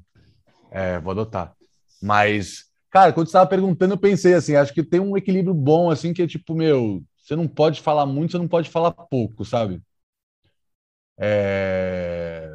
É, 0.70 0.98
vou 1.00 1.10
adotar. 1.12 1.54
Mas, 2.02 2.64
cara, 2.90 3.12
quando 3.12 3.26
você 3.26 3.30
estava 3.30 3.48
perguntando, 3.48 3.94
eu 3.94 3.98
pensei 3.98 4.34
assim, 4.34 4.56
acho 4.56 4.72
que 4.74 4.82
tem 4.82 5.00
um 5.00 5.16
equilíbrio 5.16 5.54
bom, 5.54 5.90
assim, 5.90 6.12
que 6.12 6.22
é 6.22 6.26
tipo, 6.26 6.54
meu, 6.54 7.02
você 7.16 7.36
não 7.36 7.46
pode 7.46 7.80
falar 7.80 8.06
muito, 8.06 8.32
você 8.32 8.38
não 8.38 8.48
pode 8.48 8.68
falar 8.68 8.90
pouco, 8.92 9.44
sabe? 9.44 9.80
É... 11.18 12.50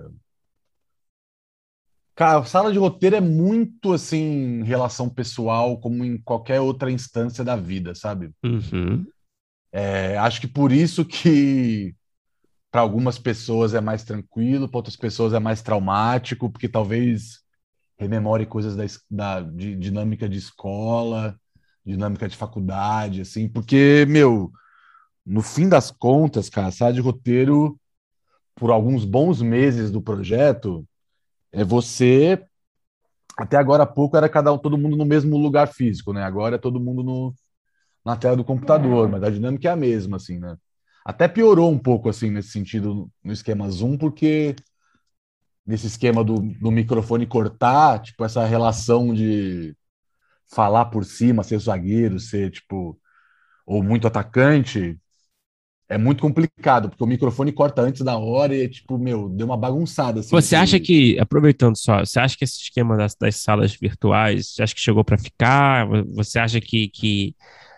Cara, 2.15 2.43
sala 2.45 2.71
de 2.73 2.79
roteiro 2.79 3.15
é 3.15 3.21
muito, 3.21 3.93
assim, 3.93 4.63
relação 4.63 5.07
pessoal, 5.07 5.79
como 5.79 6.03
em 6.03 6.17
qualquer 6.17 6.59
outra 6.59 6.91
instância 6.91 7.43
da 7.43 7.55
vida, 7.55 7.93
sabe? 7.93 8.31
Uhum. 8.43 9.05
É, 9.71 10.17
acho 10.17 10.41
que 10.41 10.47
por 10.47 10.71
isso 10.71 11.05
que 11.05 11.95
para 12.71 12.81
algumas 12.81 13.17
pessoas 13.17 13.73
é 13.73 13.81
mais 13.81 14.03
tranquilo, 14.03 14.67
para 14.69 14.77
outras 14.77 14.95
pessoas 14.95 15.33
é 15.33 15.39
mais 15.39 15.61
traumático, 15.61 16.49
porque 16.49 16.69
talvez 16.69 17.41
rememore 17.97 18.45
coisas 18.45 18.75
da, 18.75 18.85
da 19.09 19.41
de 19.41 19.75
dinâmica 19.75 20.29
de 20.29 20.37
escola, 20.37 21.39
dinâmica 21.85 22.27
de 22.27 22.35
faculdade, 22.37 23.21
assim, 23.21 23.47
porque, 23.47 24.05
meu, 24.07 24.51
no 25.25 25.41
fim 25.41 25.67
das 25.69 25.91
contas, 25.91 26.49
cara, 26.49 26.71
sala 26.71 26.93
de 26.93 27.01
roteiro, 27.01 27.79
por 28.55 28.71
alguns 28.71 29.05
bons 29.05 29.41
meses 29.41 29.91
do 29.91 30.01
projeto, 30.01 30.85
é 31.51 31.63
você. 31.63 32.43
Até 33.37 33.57
agora 33.57 33.83
há 33.83 33.87
pouco 33.87 34.17
era 34.17 34.29
cada 34.29 34.51
um, 34.51 34.57
todo 34.57 34.77
mundo 34.77 34.97
no 34.97 35.05
mesmo 35.05 35.37
lugar 35.37 35.67
físico, 35.67 36.13
né? 36.13 36.23
Agora 36.23 36.55
é 36.55 36.59
todo 36.59 36.79
mundo 36.79 37.03
no, 37.03 37.35
na 38.07 38.15
tela 38.15 38.37
do 38.37 38.43
computador, 38.45 39.09
mas 39.09 39.21
a 39.21 39.29
dinâmica 39.29 39.67
é 39.67 39.71
a 39.73 39.75
mesma, 39.75 40.15
assim, 40.15 40.39
né? 40.39 40.55
Até 41.03 41.27
piorou 41.27 41.69
um 41.69 41.77
pouco, 41.77 42.07
assim, 42.07 42.31
nesse 42.31 42.51
sentido, 42.51 43.11
no 43.21 43.33
esquema 43.33 43.69
Zoom, 43.69 43.97
porque 43.97 44.55
nesse 45.65 45.87
esquema 45.87 46.23
do, 46.23 46.35
do 46.39 46.71
microfone 46.71 47.27
cortar, 47.27 48.01
tipo, 48.01 48.23
essa 48.23 48.45
relação 48.45 49.13
de 49.13 49.75
falar 50.49 50.85
por 50.85 51.03
cima, 51.03 51.43
ser 51.43 51.59
zagueiro, 51.59 52.17
ser, 52.17 52.49
tipo, 52.49 52.97
ou 53.65 53.83
muito 53.83 54.07
atacante, 54.07 54.97
é 55.89 55.97
muito 55.97 56.21
complicado, 56.21 56.87
porque 56.89 57.03
o 57.03 57.07
microfone 57.07 57.51
corta 57.51 57.81
antes 57.81 58.03
da 58.03 58.17
hora 58.17 58.55
e, 58.55 58.69
tipo, 58.69 58.97
meu, 58.97 59.27
deu 59.27 59.47
uma 59.47 59.57
bagunçada, 59.57 60.21
assim. 60.21 60.29
Você 60.29 60.55
acha 60.55 60.79
que, 60.79 61.19
aproveitando 61.19 61.77
só, 61.77 62.05
você 62.05 62.21
acha 62.21 62.37
que 62.37 62.45
esse 62.45 62.61
esquema 62.61 62.95
das, 62.95 63.15
das 63.15 63.35
salas 63.35 63.75
virtuais, 63.75 64.53
você 64.53 64.63
acha 64.63 64.73
que 64.73 64.79
chegou 64.79 65.03
para 65.03 65.17
ficar? 65.17 65.85
Você 66.15 66.39
acha 66.39 66.61
que, 66.61 66.87
que, 66.87 67.35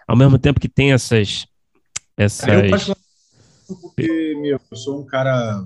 ao 0.10 0.18
mesmo 0.18 0.40
tempo 0.40 0.60
que 0.60 0.68
tem 0.68 0.92
essas, 0.92 1.46
essas... 2.18 2.48
Eu 2.48 2.70
particularmente 2.70 3.10
porque, 3.68 4.36
meu, 4.42 4.60
eu 4.72 4.78
sou 4.78 5.00
um 5.00 5.06
cara. 5.06 5.64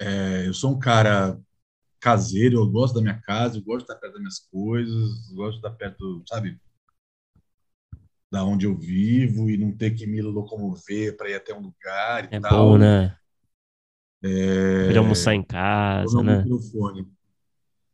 é, 0.00 0.48
eu 0.48 0.52
sou 0.52 0.72
um 0.72 0.78
cara 0.78 1.38
caseiro, 2.00 2.58
eu 2.58 2.68
gosto 2.68 2.94
da 2.94 3.00
minha 3.00 3.20
casa, 3.20 3.58
eu 3.58 3.62
gosto 3.62 3.86
de 3.86 3.92
estar 3.92 4.00
perto 4.00 4.14
das 4.14 4.20
minhas 4.20 4.38
coisas, 4.40 5.30
gosto 5.30 5.52
de 5.52 5.58
estar 5.58 5.70
perto, 5.70 6.24
sabe, 6.26 6.60
da 8.30 8.44
onde 8.44 8.66
eu 8.66 8.76
vivo 8.76 9.48
e 9.48 9.56
não 9.56 9.70
ter 9.70 9.92
que 9.92 10.04
me 10.04 10.20
locomover 10.20 11.16
para 11.16 11.30
ir 11.30 11.34
até 11.34 11.54
um 11.54 11.60
lugar 11.60 12.24
e 12.24 12.34
É 12.34 12.40
tal. 12.40 12.70
bom, 12.70 12.78
né? 12.78 13.16
É, 14.24 14.96
almoçar 14.96 15.34
em 15.34 15.44
casa, 15.44 16.20
né? 16.22 16.38
microfone. 16.38 17.15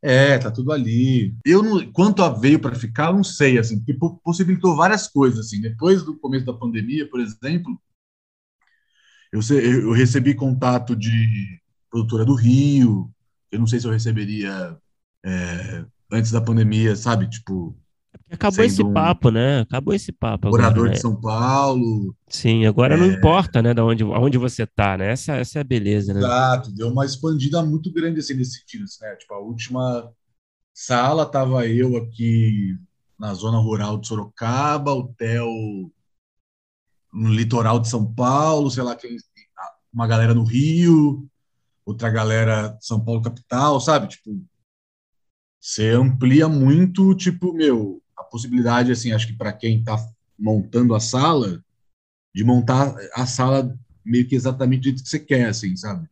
É, 0.04 0.36
tá 0.38 0.50
tudo 0.50 0.72
ali. 0.72 1.34
Eu 1.46 1.62
não, 1.62 1.92
quanto 1.92 2.22
a 2.22 2.28
veio 2.30 2.58
para 2.60 2.74
ficar, 2.74 3.12
não 3.12 3.22
sei, 3.22 3.58
assim, 3.58 3.78
porque 3.78 3.94
po- 3.94 4.16
possibilitou 4.24 4.76
várias 4.76 5.06
coisas, 5.08 5.46
assim. 5.46 5.60
Depois 5.60 6.02
do 6.04 6.16
começo 6.18 6.44
da 6.44 6.52
pandemia, 6.52 7.08
por 7.08 7.20
exemplo, 7.20 7.80
eu 9.32 9.40
eu 9.58 9.92
recebi 9.92 10.34
contato 10.34 10.94
de 10.96 11.60
produtora 11.90 12.24
do 12.24 12.34
Rio. 12.34 13.10
Eu 13.50 13.58
não 13.60 13.66
sei 13.66 13.80
se 13.80 13.86
eu 13.86 13.90
receberia 13.92 14.76
é, 15.24 15.84
antes 16.10 16.30
da 16.30 16.40
pandemia, 16.40 16.96
sabe? 16.96 17.28
Tipo, 17.28 17.76
Acabou 18.32 18.64
esse 18.64 18.82
um 18.82 18.92
papo, 18.92 19.30
né? 19.30 19.60
Acabou 19.60 19.94
esse 19.94 20.10
papo 20.10 20.48
agora, 20.48 20.62
morador 20.62 20.86
né? 20.88 20.94
de 20.94 21.00
São 21.00 21.20
Paulo. 21.20 22.16
Sim, 22.28 22.64
agora 22.66 22.94
É. 22.94 22.96
não 22.96 23.06
importa, 23.06 23.62
né, 23.62 23.74
da 23.74 23.84
onde, 23.84 24.02
aonde 24.02 24.38
você 24.38 24.66
tá, 24.66 24.96
né? 24.96 25.12
Essa, 25.12 25.34
essa 25.34 25.58
é 25.58 25.60
a 25.60 25.64
beleza, 25.64 26.14
né? 26.14 26.20
Exato, 26.20 26.72
deu 26.72 26.88
uma 26.88 27.04
expandida 27.04 27.62
muito 27.62 27.92
grande 27.92 28.20
assim 28.20 28.34
nesse 28.34 28.58
sentido, 28.60 28.84
assim, 28.84 29.04
né? 29.04 29.14
Tipo, 29.16 29.34
a 29.34 29.38
última 29.38 30.10
sala 30.74 31.26
tava 31.26 31.66
eu 31.66 31.96
aqui 31.96 32.76
na 33.18 33.34
zona 33.34 33.58
rural 33.58 33.98
de 33.98 34.08
Sorocaba, 34.08 34.92
o 34.92 35.08
Theo 35.14 35.92
no 37.12 37.28
litoral 37.28 37.78
de 37.78 37.88
São 37.88 38.10
Paulo, 38.12 38.70
sei 38.70 38.82
lá, 38.82 38.96
quem, 38.96 39.16
uma 39.92 40.06
galera 40.06 40.32
no 40.32 40.44
Rio, 40.44 41.28
outra 41.84 42.08
galera 42.08 42.76
São 42.80 43.04
Paulo 43.04 43.20
capital, 43.20 43.78
sabe? 43.80 44.08
Tipo, 44.08 44.42
você 45.60 45.90
amplia 45.90 46.48
muito, 46.48 47.14
tipo, 47.14 47.52
meu, 47.52 48.01
possibilidade, 48.32 48.90
assim, 48.90 49.12
acho 49.12 49.26
que 49.26 49.36
para 49.36 49.52
quem 49.52 49.84
tá 49.84 49.96
montando 50.38 50.94
a 50.94 51.00
sala, 51.00 51.62
de 52.34 52.42
montar 52.42 52.96
a 53.14 53.26
sala 53.26 53.78
meio 54.04 54.26
que 54.26 54.34
exatamente 54.34 54.80
do 54.80 54.84
jeito 54.84 55.02
que 55.02 55.08
você 55.10 55.20
quer, 55.20 55.48
assim, 55.50 55.76
sabe? 55.76 56.08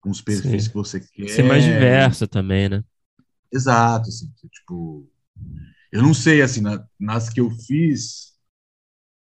Com 0.00 0.10
os 0.10 0.20
perfis 0.20 0.64
Sim. 0.64 0.68
que 0.68 0.74
você 0.74 1.00
quer. 1.00 1.28
Ser 1.28 1.44
mais 1.44 1.62
diversa 1.62 2.26
também, 2.26 2.68
né? 2.68 2.84
Exato, 3.52 4.08
assim, 4.08 4.30
tipo, 4.50 5.08
eu 5.92 6.02
não 6.02 6.12
sei, 6.12 6.42
assim, 6.42 6.60
na- 6.60 6.84
nas 6.98 7.30
que 7.30 7.40
eu 7.40 7.50
fiz, 7.50 8.36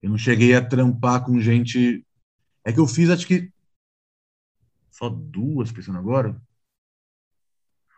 eu 0.02 0.10
não 0.10 0.18
cheguei 0.18 0.54
a 0.54 0.66
trampar 0.66 1.24
com 1.24 1.40
gente, 1.40 2.06
é 2.64 2.72
que 2.72 2.80
eu 2.80 2.86
fiz, 2.86 3.08
acho 3.10 3.26
que 3.26 3.50
só 4.90 5.08
duas, 5.08 5.72
pensando 5.72 5.98
agora, 5.98 6.40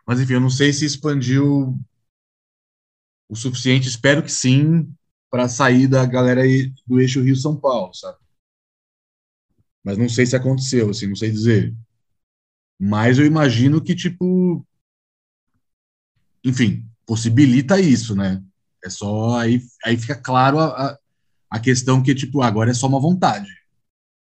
mas 0.07 0.21
enfim, 0.21 0.35
eu 0.35 0.41
não 0.41 0.51
sei 0.51 0.73
se 0.73 0.85
expandiu 0.85 1.77
o 3.29 3.37
suficiente, 3.37 3.89
espero 3.89 4.22
que 4.22 4.31
sim, 4.31 4.93
para 5.31 5.49
sair 5.49 5.89
da 5.89 6.05
galera 6.07 6.43
do 6.87 7.01
eixo 7.01 7.22
Rio-São 7.22 7.59
Paulo, 7.59 7.93
sabe? 7.95 8.18
Mas 9.85 9.99
não 9.99 10.09
sei 10.09 10.27
se 10.27 10.37
aconteceu, 10.37 10.91
assim, 10.91 11.07
não 11.07 11.16
sei 11.16 11.31
dizer. 11.31 11.74
Mas 12.79 13.18
eu 13.18 13.27
imagino 13.27 13.83
que, 13.83 13.95
tipo, 13.95 14.66
enfim, 16.45 16.89
possibilita 17.07 17.81
isso, 17.81 18.14
né? 18.14 18.43
É 18.85 18.91
só 18.91 19.39
aí, 19.39 19.61
aí 19.85 19.97
fica 19.97 20.14
claro 20.14 20.59
a, 20.59 20.99
a 21.51 21.61
questão 21.61 22.03
que, 22.03 22.14
tipo, 22.14 22.43
agora 22.43 22.70
é 22.70 22.74
só 22.74 22.87
uma 22.87 23.01
vontade. 23.01 23.49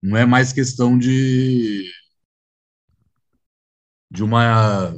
Não 0.01 0.17
é 0.17 0.25
mais 0.25 0.53
questão 0.53 0.97
de 0.97 1.91
de 4.11 4.23
uma 4.23 4.91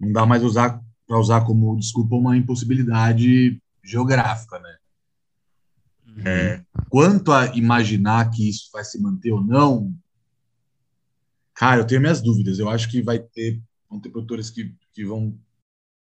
não 0.00 0.12
dá 0.12 0.24
mais 0.26 0.42
usar 0.42 0.82
para 1.06 1.18
usar 1.18 1.44
como 1.44 1.76
desculpa 1.76 2.16
uma 2.16 2.36
impossibilidade 2.36 3.60
geográfica, 3.82 4.58
né? 4.58 4.76
É, 6.24 6.64
quanto 6.88 7.30
a 7.30 7.54
imaginar 7.54 8.30
que 8.30 8.48
isso 8.48 8.70
vai 8.72 8.82
se 8.82 9.00
manter 9.00 9.32
ou 9.32 9.44
não, 9.44 9.94
cara, 11.52 11.82
eu 11.82 11.86
tenho 11.86 12.00
minhas 12.00 12.22
dúvidas. 12.22 12.58
Eu 12.58 12.70
acho 12.70 12.90
que 12.90 13.02
vai 13.02 13.18
ter 13.18 13.62
vão 13.88 14.00
ter 14.00 14.10
produtores 14.10 14.50
que, 14.50 14.74
que 14.92 15.04
vão 15.04 15.38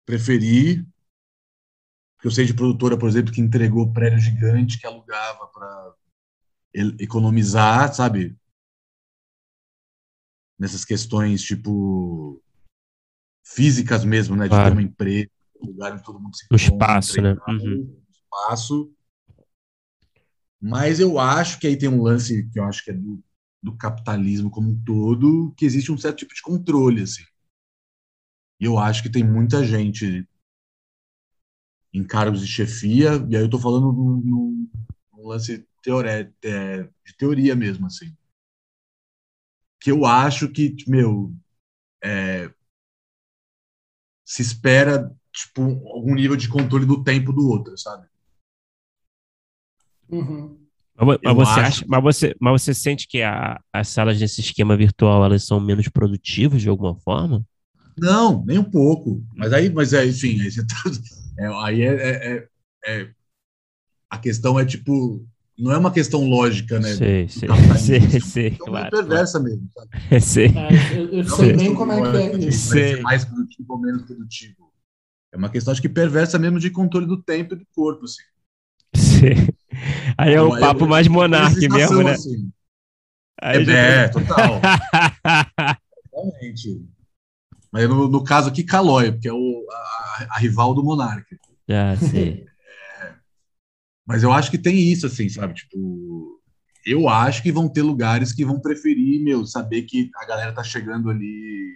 preferir. 0.04 0.86
Porque 2.16 2.28
eu 2.28 2.30
sei 2.30 2.46
de 2.46 2.54
produtora, 2.54 2.98
por 2.98 3.08
exemplo, 3.08 3.32
que 3.32 3.40
entregou 3.40 3.92
prédio 3.92 4.18
gigante 4.18 4.78
que 4.78 4.86
alugava 4.86 5.46
para 5.48 5.94
economizar, 6.98 7.94
sabe? 7.94 8.36
Nessas 10.58 10.84
questões, 10.84 11.42
tipo, 11.42 12.42
físicas 13.44 14.04
mesmo, 14.04 14.34
né? 14.34 14.44
De 14.44 14.50
Claro. 14.50 14.70
ter 14.70 14.72
uma 14.72 14.82
empresa, 14.82 15.28
um 15.60 15.66
lugar 15.66 15.92
onde 15.92 16.02
todo 16.02 16.18
mundo 16.18 16.36
se 16.36 16.44
encontra 16.46 16.64
espaço, 16.74 17.18
e 17.18 17.22
né? 17.22 17.36
Uhum. 17.48 17.80
um 17.80 18.02
espaço. 18.10 18.92
Mas 20.60 20.98
eu 20.98 21.18
acho 21.18 21.60
que 21.60 21.66
aí 21.66 21.76
tem 21.76 21.88
um 21.88 22.02
lance 22.02 22.48
que 22.50 22.58
eu 22.58 22.64
acho 22.64 22.82
que 22.82 22.90
é 22.90 22.94
do, 22.94 23.22
do 23.62 23.76
capitalismo 23.76 24.50
como 24.50 24.70
um 24.70 24.82
todo, 24.82 25.52
que 25.56 25.66
existe 25.66 25.92
um 25.92 25.98
certo 25.98 26.18
tipo 26.18 26.34
de 26.34 26.40
controle, 26.40 27.02
assim. 27.02 27.22
E 28.58 28.64
eu 28.64 28.78
acho 28.78 29.02
que 29.02 29.10
tem 29.10 29.22
muita 29.22 29.62
gente 29.62 30.26
em 31.92 32.02
cargos 32.02 32.40
de 32.40 32.46
chefia, 32.46 33.24
e 33.28 33.36
aí 33.36 33.42
eu 33.42 33.50
tô 33.50 33.58
falando 33.58 33.92
num, 33.92 34.68
lance 35.24 35.66
teoré, 35.82 36.24
de 36.24 37.16
teoria 37.16 37.54
mesmo, 37.54 37.86
assim. 37.86 38.16
Que 39.80 39.90
eu 39.90 40.04
acho 40.04 40.48
que, 40.48 40.74
meu, 40.86 41.34
é, 42.02 42.50
se 44.24 44.42
espera, 44.42 45.10
tipo, 45.32 45.62
algum 45.88 46.14
nível 46.14 46.36
de 46.36 46.48
controle 46.48 46.86
do 46.86 47.02
tempo 47.02 47.32
do 47.32 47.48
outro, 47.48 47.76
sabe? 47.76 48.06
Uhum. 50.08 50.58
Mas, 50.96 51.18
você 51.34 51.60
acha, 51.60 51.82
que- 51.82 51.90
mas 51.90 52.02
você, 52.02 52.36
mas 52.40 52.62
você 52.62 52.72
sente 52.74 53.08
que 53.08 53.20
a- 53.20 53.60
as 53.72 53.88
salas 53.88 54.20
nesse 54.20 54.40
esquema 54.40 54.76
virtual 54.76 55.24
elas 55.24 55.44
são 55.44 55.58
menos 55.58 55.88
produtivas 55.88 56.62
de 56.62 56.68
alguma 56.68 56.94
forma? 57.00 57.44
Não, 57.98 58.44
nem 58.44 58.58
um 58.58 58.64
pouco. 58.70 59.24
Mas 59.34 59.52
aí, 59.52 59.70
mas 59.70 59.92
é, 59.92 60.06
enfim, 60.06 60.40
aí, 60.40 60.50
você 60.50 60.64
tá- 60.64 60.74
é, 61.38 61.46
aí 61.64 61.82
é, 61.82 61.94
é- 61.94 62.26
é- 62.36 62.48
é- 62.86 63.10
a 64.08 64.18
questão 64.18 64.58
é 64.58 64.64
tipo 64.64 65.26
não 65.58 65.72
é 65.72 65.78
uma 65.78 65.92
questão 65.92 66.24
lógica, 66.28 66.78
né? 66.80 66.88
Sei, 66.94 67.28
do 67.28 67.32
sei, 67.78 68.00
sei, 68.00 68.20
sei, 68.20 68.46
É 68.48 68.50
uma 68.50 68.88
claro. 68.88 68.90
perversa 68.90 69.40
mesmo, 69.40 69.68
sabe? 69.74 69.88
claro. 69.90 70.20
Sei. 70.24 70.46
É, 70.46 70.98
eu, 70.98 71.08
eu 71.10 71.24
Não 71.24 71.36
sei 71.36 71.46
bem 71.48 71.56
questão 71.58 71.74
como 71.76 71.92
é 71.92 72.10
que 72.10 72.16
é 72.16 72.36
isso. 72.48 72.68
ser 72.70 73.00
mais 73.02 73.24
produtivo 73.24 73.72
ou 73.72 73.78
menos 73.80 74.02
produtivo. 74.02 74.72
É 75.32 75.36
uma 75.36 75.48
questão, 75.48 75.72
acho 75.72 75.82
que 75.82 75.88
perversa 75.88 76.38
mesmo 76.38 76.58
de 76.60 76.70
controle 76.70 77.06
do 77.06 77.20
tempo 77.22 77.54
e 77.54 77.58
do 77.58 77.66
corpo, 77.74 78.04
assim. 78.04 78.22
Sei. 78.94 79.54
Aí 80.16 80.34
é 80.34 80.42
um 80.42 80.46
Uma- 80.48 80.60
papo 80.60 80.84
é- 80.84 80.88
mais 80.88 81.06
é 81.06 81.10
monarque 81.10 81.68
mesmo, 81.68 82.02
né? 82.02 82.12
assim. 82.12 82.50
Aí 83.40 83.62
É, 83.62 83.64
já- 83.64 83.72
é, 83.78 84.08
total. 84.08 84.60
Realmente. 86.12 86.84
Mas 87.72 87.88
no, 87.88 88.08
no 88.08 88.22
caso 88.22 88.48
aqui, 88.48 88.62
Calói, 88.62 89.10
porque 89.10 89.28
é 89.28 89.32
o, 89.32 89.66
a, 89.70 90.26
a 90.36 90.38
rival 90.38 90.74
do 90.74 90.84
Monarca. 90.84 91.36
Já 91.68 91.96
sei. 91.96 92.46
Mas 94.06 94.22
eu 94.22 94.32
acho 94.32 94.50
que 94.50 94.58
tem 94.58 94.76
isso, 94.76 95.06
assim, 95.06 95.28
sabe? 95.28 95.54
Tipo, 95.54 96.40
eu 96.84 97.08
acho 97.08 97.42
que 97.42 97.50
vão 97.50 97.68
ter 97.68 97.82
lugares 97.82 98.32
que 98.32 98.44
vão 98.44 98.60
preferir, 98.60 99.22
meu, 99.22 99.46
saber 99.46 99.82
que 99.82 100.10
a 100.16 100.26
galera 100.26 100.52
tá 100.52 100.62
chegando 100.62 101.10
ali 101.10 101.74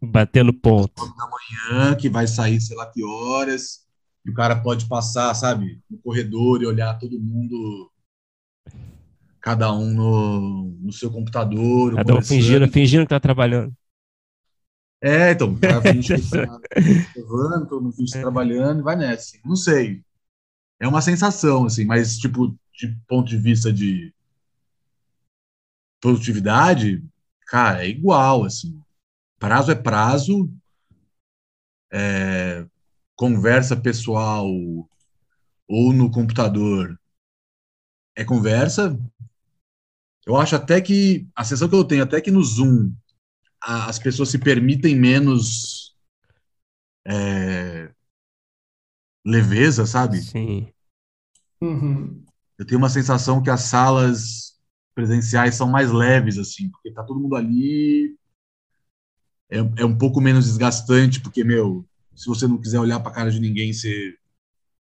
Batendo 0.00 0.52
ponto. 0.52 1.02
da 1.16 1.28
manhã, 1.28 1.96
que 1.96 2.08
vai 2.08 2.26
sair 2.26 2.60
sei 2.60 2.76
lá 2.76 2.90
que 2.90 3.02
horas, 3.02 3.84
e 4.24 4.30
o 4.30 4.34
cara 4.34 4.56
pode 4.56 4.86
passar, 4.86 5.34
sabe, 5.34 5.80
no 5.90 5.98
corredor 5.98 6.62
e 6.62 6.66
olhar 6.66 6.98
todo 6.98 7.20
mundo, 7.20 7.90
cada 9.40 9.72
um 9.72 9.92
no, 9.92 10.76
no 10.80 10.92
seu 10.92 11.10
computador. 11.10 11.94
Cada 11.94 12.14
um 12.16 12.22
fingindo, 12.22 12.68
fingindo 12.68 13.04
que 13.04 13.10
tá 13.10 13.20
trabalhando. 13.20 13.72
É, 15.02 15.32
então, 15.32 15.52
o 15.52 15.60
cara 15.60 15.82
finge 15.82 16.14
que 16.14 16.30
tá 16.30 16.60
levando, 17.16 17.68
todo 17.68 17.82
mundo 17.82 17.96
finge 17.96 18.12
tá 18.12 18.20
trabalhando 18.20 18.80
e 18.80 18.82
vai 18.82 18.96
nessa. 18.96 19.36
Assim. 19.36 19.40
Não 19.44 19.56
sei. 19.56 20.02
É 20.80 20.86
uma 20.86 21.02
sensação, 21.02 21.64
assim, 21.66 21.84
mas, 21.84 22.16
tipo, 22.18 22.56
de 22.78 22.96
ponto 23.08 23.28
de 23.28 23.36
vista 23.38 23.72
de 23.72 24.12
produtividade, 26.00 27.02
cara, 27.46 27.84
é 27.84 27.88
igual, 27.88 28.44
assim. 28.44 28.80
Prazo 29.38 29.72
é 29.72 29.74
prazo, 29.74 30.50
é, 31.92 32.66
conversa 33.16 33.76
pessoal 33.76 34.46
ou 35.68 35.92
no 35.92 36.10
computador 36.10 36.98
é 38.16 38.24
conversa. 38.24 38.96
Eu 40.26 40.36
acho 40.36 40.56
até 40.56 40.80
que, 40.80 41.26
a 41.34 41.44
sensação 41.44 41.68
que 41.68 41.74
eu 41.74 41.84
tenho, 41.84 42.02
até 42.02 42.20
que 42.20 42.30
no 42.30 42.42
Zoom 42.42 42.92
a- 43.62 43.88
as 43.88 43.98
pessoas 43.98 44.30
se 44.30 44.38
permitem 44.38 44.96
menos 44.96 45.94
é, 47.06 47.93
leveza, 49.24 49.86
sabe? 49.86 50.20
Sim. 50.22 50.68
Uhum. 51.60 52.24
Eu 52.58 52.66
tenho 52.66 52.78
uma 52.78 52.90
sensação 52.90 53.42
que 53.42 53.50
as 53.50 53.62
salas 53.62 54.54
presenciais 54.94 55.54
são 55.54 55.68
mais 55.68 55.90
leves, 55.90 56.38
assim, 56.38 56.70
porque 56.70 56.92
tá 56.92 57.02
todo 57.02 57.18
mundo 57.20 57.34
ali. 57.34 58.16
É, 59.50 59.58
é 59.58 59.84
um 59.84 59.96
pouco 59.96 60.20
menos 60.20 60.46
desgastante, 60.46 61.20
porque, 61.20 61.42
meu, 61.42 61.86
se 62.14 62.26
você 62.26 62.46
não 62.46 62.60
quiser 62.60 62.78
olhar 62.78 63.00
pra 63.00 63.12
cara 63.12 63.30
de 63.30 63.40
ninguém, 63.40 63.72
você 63.72 64.14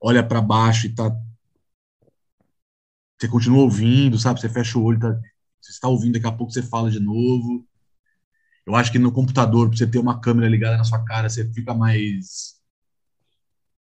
olha 0.01 0.27
pra 0.27 0.41
baixo 0.41 0.87
e 0.87 0.95
tá. 0.95 1.11
Você 3.19 3.29
continua 3.29 3.63
ouvindo, 3.63 4.19
sabe? 4.19 4.41
Você 4.41 4.49
fecha 4.49 4.79
o 4.79 4.83
olho, 4.83 5.01
tá... 5.01 5.21
você 5.61 5.73
está 5.73 5.89
ouvindo, 5.89 6.13
daqui 6.13 6.27
a 6.27 6.33
pouco 6.33 6.53
você 6.53 6.63
fala 6.63 6.91
de 6.91 7.01
novo. 7.01 7.67
Eu 8.65 8.77
acho 8.77 8.93
que 8.93 8.99
no 8.99 9.11
computador, 9.11 9.69
pra 9.69 9.77
você 9.77 9.87
ter 9.87 9.99
uma 9.99 10.21
câmera 10.21 10.49
ligada 10.49 10.77
na 10.77 10.85
sua 10.85 11.05
cara, 11.05 11.29
você 11.29 11.51
fica 11.53 11.75
mais 11.75 12.58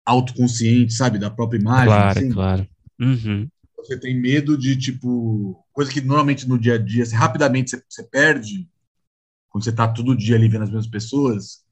autoconsciente, 0.06 0.94
sabe? 0.94 1.18
Da 1.20 1.30
própria 1.30 1.60
imagem. 1.60 1.88
Claro, 1.88 2.20
assim 2.20 2.32
claro. 2.32 2.68
Uhum. 3.00 3.48
você 3.78 4.00
tem 4.00 4.20
medo 4.20 4.58
de, 4.58 4.76
tipo, 4.76 5.66
coisa 5.74 5.92
que 5.92 6.02
normalmente 6.02 6.48
no 6.48 6.58
dia 6.60 6.76
a 6.76 6.78
dia, 6.78 7.06
você, 7.06 7.16
rapidamente 7.16 7.72
você, 7.72 7.84
você 7.90 8.04
perde, 8.04 8.70
quando 9.50 9.64
você 9.64 9.72
tá 9.72 9.88
todo 9.88 10.16
dia 10.16 10.36
ali 10.36 10.48
vendo 10.48 10.64
as 10.64 10.70
mesmas 10.70 10.88
pessoas, 10.88 11.64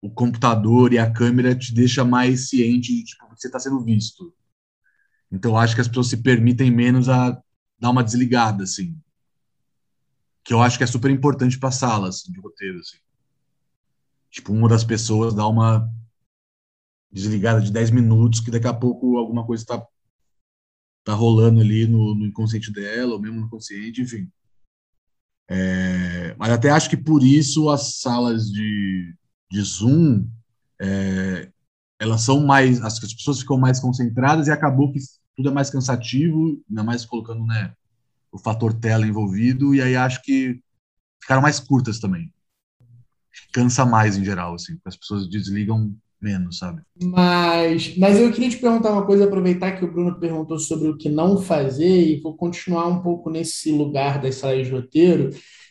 o 0.00 0.10
computador 0.10 0.92
e 0.92 0.98
a 0.98 1.10
câmera 1.10 1.54
te 1.54 1.74
deixa 1.74 2.04
mais 2.04 2.48
ciente 2.48 2.94
de, 2.94 3.04
tipo, 3.04 3.26
que 3.34 3.40
você 3.40 3.50
tá 3.50 3.58
sendo 3.58 3.82
visto. 3.82 4.34
Então, 5.30 5.52
eu 5.52 5.56
acho 5.56 5.74
que 5.74 5.80
as 5.80 5.88
pessoas 5.88 6.08
se 6.08 6.18
permitem 6.18 6.70
menos 6.70 7.08
a 7.08 7.40
dar 7.78 7.90
uma 7.90 8.04
desligada, 8.04 8.64
assim. 8.64 8.96
Que 10.44 10.54
eu 10.54 10.62
acho 10.62 10.78
que 10.78 10.84
é 10.84 10.86
super 10.86 11.10
importante 11.10 11.58
para 11.58 11.70
salas 11.70 12.22
de 12.22 12.38
roteiro, 12.40 12.78
assim. 12.78 12.98
Tipo, 14.30 14.52
uma 14.52 14.68
das 14.68 14.84
pessoas 14.84 15.34
dá 15.34 15.46
uma 15.46 15.90
desligada 17.10 17.60
de 17.60 17.72
10 17.72 17.90
minutos, 17.90 18.40
que 18.40 18.50
daqui 18.50 18.66
a 18.66 18.74
pouco 18.74 19.16
alguma 19.16 19.44
coisa 19.44 19.64
tá 19.64 19.86
tá 21.04 21.14
rolando 21.14 21.60
ali 21.60 21.86
no, 21.86 22.14
no 22.14 22.26
inconsciente 22.26 22.70
dela, 22.70 23.14
ou 23.14 23.20
mesmo 23.20 23.40
no 23.40 23.48
consciente, 23.48 24.02
enfim. 24.02 24.30
É, 25.48 26.34
mas 26.38 26.50
até 26.52 26.68
acho 26.68 26.90
que 26.90 26.96
por 26.98 27.22
isso 27.22 27.70
as 27.70 28.00
salas 28.00 28.50
de, 28.50 29.16
de 29.50 29.62
Zoom 29.62 30.28
é, 30.78 31.50
elas 31.98 32.20
são 32.20 32.44
mais, 32.44 32.82
as, 32.82 33.02
as 33.02 33.14
pessoas 33.14 33.40
ficam 33.40 33.56
mais 33.56 33.80
concentradas 33.80 34.46
e 34.46 34.50
acabou 34.50 34.92
que 34.92 34.98
tudo 35.34 35.48
é 35.48 35.52
mais 35.52 35.70
cansativo, 35.70 36.62
ainda 36.68 36.84
mais 36.84 37.06
colocando 37.06 37.44
né, 37.46 37.72
o 38.30 38.38
fator 38.38 38.74
tela 38.74 39.06
envolvido, 39.06 39.74
e 39.74 39.80
aí 39.80 39.96
acho 39.96 40.22
que 40.22 40.60
ficaram 41.20 41.40
mais 41.40 41.58
curtas 41.58 41.98
também. 41.98 42.32
Cansa 43.52 43.86
mais 43.86 44.16
em 44.16 44.24
geral, 44.24 44.54
assim, 44.54 44.78
as 44.84 44.96
pessoas 44.96 45.28
desligam 45.28 45.96
menos, 46.20 46.58
sabe? 46.58 46.82
Mas, 47.02 47.96
mas 47.96 48.18
eu 48.18 48.32
queria 48.32 48.50
te 48.50 48.56
perguntar 48.56 48.92
uma 48.92 49.06
coisa, 49.06 49.24
aproveitar 49.24 49.72
que 49.72 49.84
o 49.84 49.92
Bruno 49.92 50.18
perguntou 50.18 50.58
sobre 50.58 50.88
o 50.88 50.96
que 50.96 51.08
não 51.08 51.40
fazer, 51.40 52.06
e 52.06 52.20
vou 52.20 52.36
continuar 52.36 52.86
um 52.88 53.00
pouco 53.00 53.30
nesse 53.30 53.70
lugar 53.70 54.20
das 54.20 54.36
salas 54.36 54.66
de 54.66 54.72
roteiro, 54.72 55.30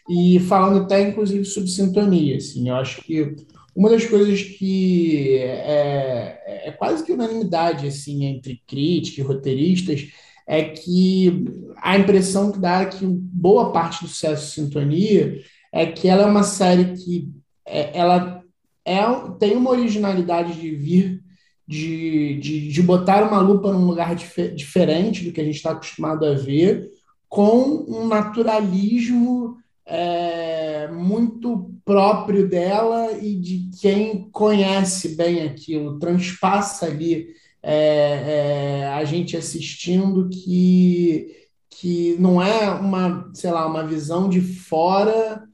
e 0.10 0.40
falando 0.40 0.84
até, 0.84 1.02
inclusive, 1.02 1.44
sobre 1.46 1.70
sintonia. 1.70 2.38
Assim, 2.38 2.70
eu 2.70 2.76
acho 2.76 3.02
que 3.02 3.36
uma 3.76 3.90
das 3.90 4.06
coisas 4.06 4.42
que 4.42 5.38
é, 5.38 6.70
é 6.70 6.72
quase 6.72 7.04
que 7.06 7.12
unanimidade 7.12 7.86
assim, 7.86 8.26
entre 8.26 8.62
críticos 8.66 9.20
e 9.20 9.22
roteiristas 9.22 10.08
é 10.48 10.64
que 10.64 11.46
a 11.76 11.98
impressão 11.98 12.52
que 12.52 12.58
dá 12.58 12.82
é 12.82 12.86
que 12.86 13.06
boa 13.06 13.72
parte 13.72 14.02
do 14.02 14.08
sucesso 14.08 14.46
de 14.46 14.52
Sintonia 14.54 15.42
é 15.72 15.86
que 15.86 16.08
ela 16.08 16.24
é 16.24 16.26
uma 16.26 16.44
série 16.44 16.96
que 16.96 17.30
é, 17.66 17.96
ela 17.96 18.37
é, 18.88 19.04
tem 19.38 19.58
uma 19.58 19.72
originalidade 19.72 20.54
de 20.54 20.72
vir, 20.72 21.22
de, 21.68 22.40
de, 22.40 22.70
de 22.70 22.82
botar 22.82 23.28
uma 23.28 23.42
lupa 23.42 23.74
num 23.74 23.86
lugar 23.86 24.16
dif 24.16 24.56
diferente 24.56 25.26
do 25.26 25.34
que 25.34 25.42
a 25.42 25.44
gente 25.44 25.58
está 25.58 25.72
acostumado 25.72 26.26
a 26.26 26.34
ver, 26.34 26.90
com 27.28 27.86
um 27.90 28.08
naturalismo 28.08 29.58
é, 29.86 30.88
muito 30.88 31.70
próprio 31.84 32.48
dela 32.48 33.12
e 33.22 33.36
de 33.36 33.70
quem 33.82 34.30
conhece 34.32 35.18
bem 35.18 35.44
aquilo, 35.44 36.00
transpassa 36.00 36.86
ali 36.86 37.28
é, 37.62 38.84
é, 38.84 38.88
a 38.88 39.04
gente 39.04 39.36
assistindo 39.36 40.30
que, 40.30 41.28
que 41.70 42.16
não 42.20 42.42
é 42.42 42.70
uma, 42.70 43.30
sei 43.34 43.52
lá, 43.52 43.68
uma 43.68 43.86
visão 43.86 44.30
de 44.30 44.40
fora 44.40 45.47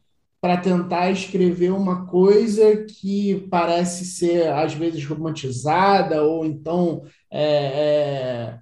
para 0.44 0.58
tentar 0.58 1.10
escrever 1.10 1.72
uma 1.72 2.06
coisa 2.06 2.84
que 2.84 3.48
parece 3.50 4.04
ser, 4.04 4.50
às 4.50 4.74
vezes, 4.74 5.06
romantizada, 5.06 6.22
ou 6.22 6.46
então 6.46 7.04
é, 7.32 7.46
é, 7.46 8.60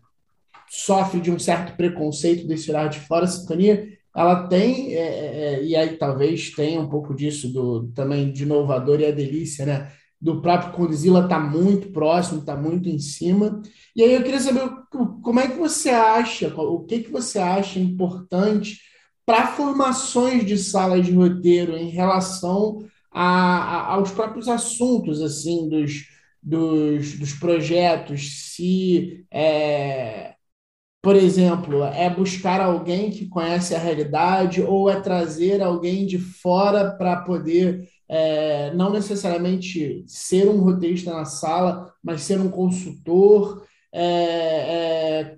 sofre 0.69 1.19
de 1.19 1.31
um 1.31 1.39
certo 1.39 1.75
preconceito 1.75 2.45
desse 2.45 2.69
olhar 2.69 2.87
de 2.87 2.99
fora. 2.99 3.25
A 3.25 3.27
sintonia, 3.27 3.87
ela 4.15 4.47
tem, 4.47 4.93
é, 4.93 5.63
e 5.63 5.75
aí 5.75 5.97
talvez 5.97 6.51
tenha 6.51 6.79
um 6.79 6.87
pouco 6.87 7.15
disso 7.15 7.51
do, 7.51 7.87
também 7.95 8.31
de 8.31 8.43
inovador 8.43 8.99
e 8.99 9.07
a 9.07 9.11
delícia, 9.11 9.65
né? 9.65 9.91
Do 10.21 10.39
próprio 10.39 10.73
Condzilla 10.73 11.23
está 11.23 11.39
muito 11.39 11.91
próximo, 11.91 12.41
está 12.41 12.55
muito 12.55 12.89
em 12.89 12.99
cima. 12.99 13.59
E 13.95 14.03
aí 14.03 14.13
eu 14.13 14.21
queria 14.21 14.39
saber 14.39 14.69
como 15.23 15.39
é 15.39 15.47
que 15.47 15.57
você 15.57 15.89
acha, 15.89 16.53
o 16.55 16.81
que, 16.81 16.99
que 16.99 17.11
você 17.11 17.39
acha 17.39 17.79
importante 17.79 18.90
para 19.31 19.47
formações 19.53 20.45
de 20.45 20.57
salas 20.57 21.05
de 21.05 21.13
roteiro 21.13 21.77
em 21.77 21.87
relação 21.87 22.85
a, 23.09 23.23
a, 23.23 23.93
aos 23.93 24.11
próprios 24.11 24.49
assuntos 24.49 25.21
assim 25.21 25.69
dos, 25.69 26.05
dos, 26.43 27.17
dos 27.17 27.31
projetos, 27.31 28.53
se 28.53 29.25
é, 29.31 30.33
por 31.01 31.15
exemplo, 31.15 31.81
é 31.85 32.09
buscar 32.09 32.59
alguém 32.59 33.09
que 33.09 33.29
conhece 33.29 33.73
a 33.73 33.79
realidade 33.79 34.61
ou 34.61 34.89
é 34.89 34.99
trazer 34.99 35.61
alguém 35.61 36.05
de 36.05 36.19
fora 36.19 36.91
para 36.91 37.21
poder 37.21 37.87
é, 38.09 38.73
não 38.73 38.91
necessariamente 38.91 40.03
ser 40.07 40.49
um 40.49 40.59
roteirista 40.59 41.13
na 41.13 41.23
sala, 41.23 41.89
mas 42.03 42.23
ser 42.23 42.37
um 42.37 42.49
consultor, 42.51 43.65
é, 43.93 44.03
é, 44.03 45.37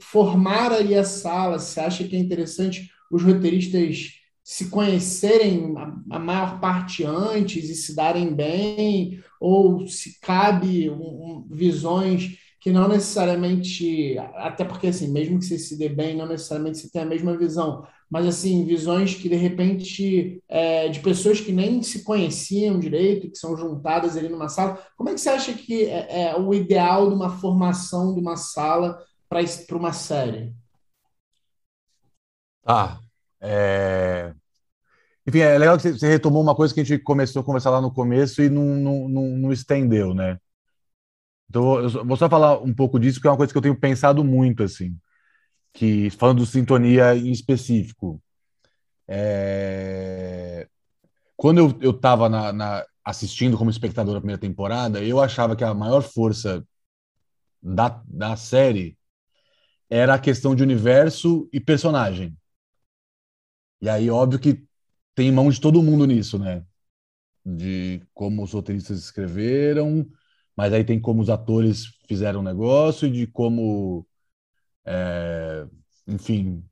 formar 0.00 0.72
ali 0.72 0.94
a 0.94 1.04
sala. 1.04 1.58
Você 1.58 1.78
acha 1.80 2.04
que 2.04 2.16
é 2.16 2.18
interessante 2.18 2.93
os 3.10 3.22
roteiristas 3.22 4.14
se 4.44 4.68
conhecerem 4.68 5.74
a, 6.10 6.18
maior 6.18 6.60
parte 6.60 7.02
antes 7.02 7.70
e 7.70 7.74
se 7.74 7.96
darem 7.96 8.34
bem, 8.34 9.22
ou 9.40 9.86
se 9.88 10.20
cabe 10.20 10.90
um, 10.90 11.00
um, 11.00 11.48
visões 11.50 12.36
que 12.60 12.70
não 12.70 12.86
necessariamente, 12.88 14.18
até 14.36 14.64
porque 14.64 14.88
assim, 14.88 15.10
mesmo 15.10 15.38
que 15.38 15.46
você 15.46 15.58
se 15.58 15.78
dê 15.78 15.88
bem, 15.88 16.16
não 16.16 16.26
necessariamente 16.26 16.78
você 16.78 16.90
tem 16.90 17.02
a 17.02 17.06
mesma 17.06 17.36
visão, 17.36 17.86
mas 18.10 18.26
assim, 18.26 18.64
visões 18.64 19.14
que 19.14 19.28
de 19.28 19.34
repente 19.34 20.42
é, 20.48 20.88
de 20.88 21.00
pessoas 21.00 21.40
que 21.40 21.52
nem 21.52 21.82
se 21.82 22.04
conheciam 22.04 22.78
direito, 22.78 23.30
que 23.30 23.38
são 23.38 23.56
juntadas 23.56 24.16
ali 24.16 24.28
numa 24.28 24.48
sala. 24.48 24.78
Como 24.96 25.08
é 25.08 25.14
que 25.14 25.20
você 25.20 25.30
acha 25.30 25.52
que 25.54 25.84
é, 25.84 26.30
é 26.30 26.38
o 26.38 26.52
ideal 26.54 27.08
de 27.08 27.14
uma 27.14 27.30
formação 27.38 28.14
de 28.14 28.20
uma 28.20 28.36
sala 28.36 28.98
para 29.28 29.42
uma 29.76 29.92
série? 29.92 30.54
Ah, 32.66 32.98
é... 33.40 34.34
Enfim, 35.26 35.40
é 35.40 35.58
legal 35.58 35.76
que 35.78 35.92
você 35.92 36.08
retomou 36.08 36.42
uma 36.42 36.54
coisa 36.54 36.74
que 36.74 36.80
a 36.80 36.84
gente 36.84 37.02
começou 37.02 37.40
a 37.42 37.44
conversar 37.44 37.70
lá 37.70 37.80
no 37.80 37.92
começo 37.92 38.42
e 38.42 38.50
não, 38.50 38.64
não, 38.64 39.08
não, 39.08 39.22
não 39.38 39.52
estendeu, 39.52 40.14
né? 40.14 40.38
Então, 41.48 41.80
eu 41.80 42.04
vou 42.04 42.16
só 42.16 42.28
falar 42.28 42.60
um 42.62 42.74
pouco 42.74 42.98
disso, 42.98 43.20
que 43.20 43.26
é 43.26 43.30
uma 43.30 43.36
coisa 43.36 43.52
que 43.52 43.56
eu 43.56 43.62
tenho 43.62 43.78
pensado 43.78 44.24
muito, 44.24 44.62
assim, 44.62 44.98
que 45.72 46.10
falando 46.10 46.44
de 46.44 46.50
sintonia 46.50 47.16
em 47.16 47.30
específico. 47.32 48.22
É... 49.08 50.68
Quando 51.36 51.58
eu, 51.58 51.78
eu 51.80 51.92
tava 51.92 52.28
na, 52.28 52.52
na, 52.52 52.86
assistindo 53.04 53.58
como 53.58 53.70
espectador 53.70 54.16
a 54.16 54.20
primeira 54.20 54.40
temporada, 54.40 55.02
eu 55.02 55.20
achava 55.20 55.56
que 55.56 55.64
a 55.64 55.74
maior 55.74 56.02
força 56.02 56.64
da, 57.62 58.02
da 58.06 58.36
série 58.36 58.98
era 59.90 60.14
a 60.14 60.18
questão 60.18 60.54
de 60.54 60.62
universo 60.62 61.48
e 61.52 61.60
personagem. 61.60 62.36
E 63.84 63.88
aí, 63.90 64.08
óbvio 64.08 64.40
que 64.40 64.66
tem 65.14 65.30
mão 65.30 65.50
de 65.50 65.60
todo 65.60 65.82
mundo 65.82 66.06
nisso, 66.06 66.38
né? 66.38 66.64
De 67.44 68.02
como 68.14 68.42
os 68.42 68.52
roteiristas 68.52 68.98
escreveram, 68.98 70.06
mas 70.56 70.72
aí 70.72 70.84
tem 70.84 70.98
como 70.98 71.20
os 71.22 71.28
atores 71.28 71.88
fizeram 72.08 72.40
o 72.40 72.42
negócio, 72.42 73.10
de 73.10 73.26
como, 73.26 74.06
é, 74.86 75.66
enfim, 76.08 76.64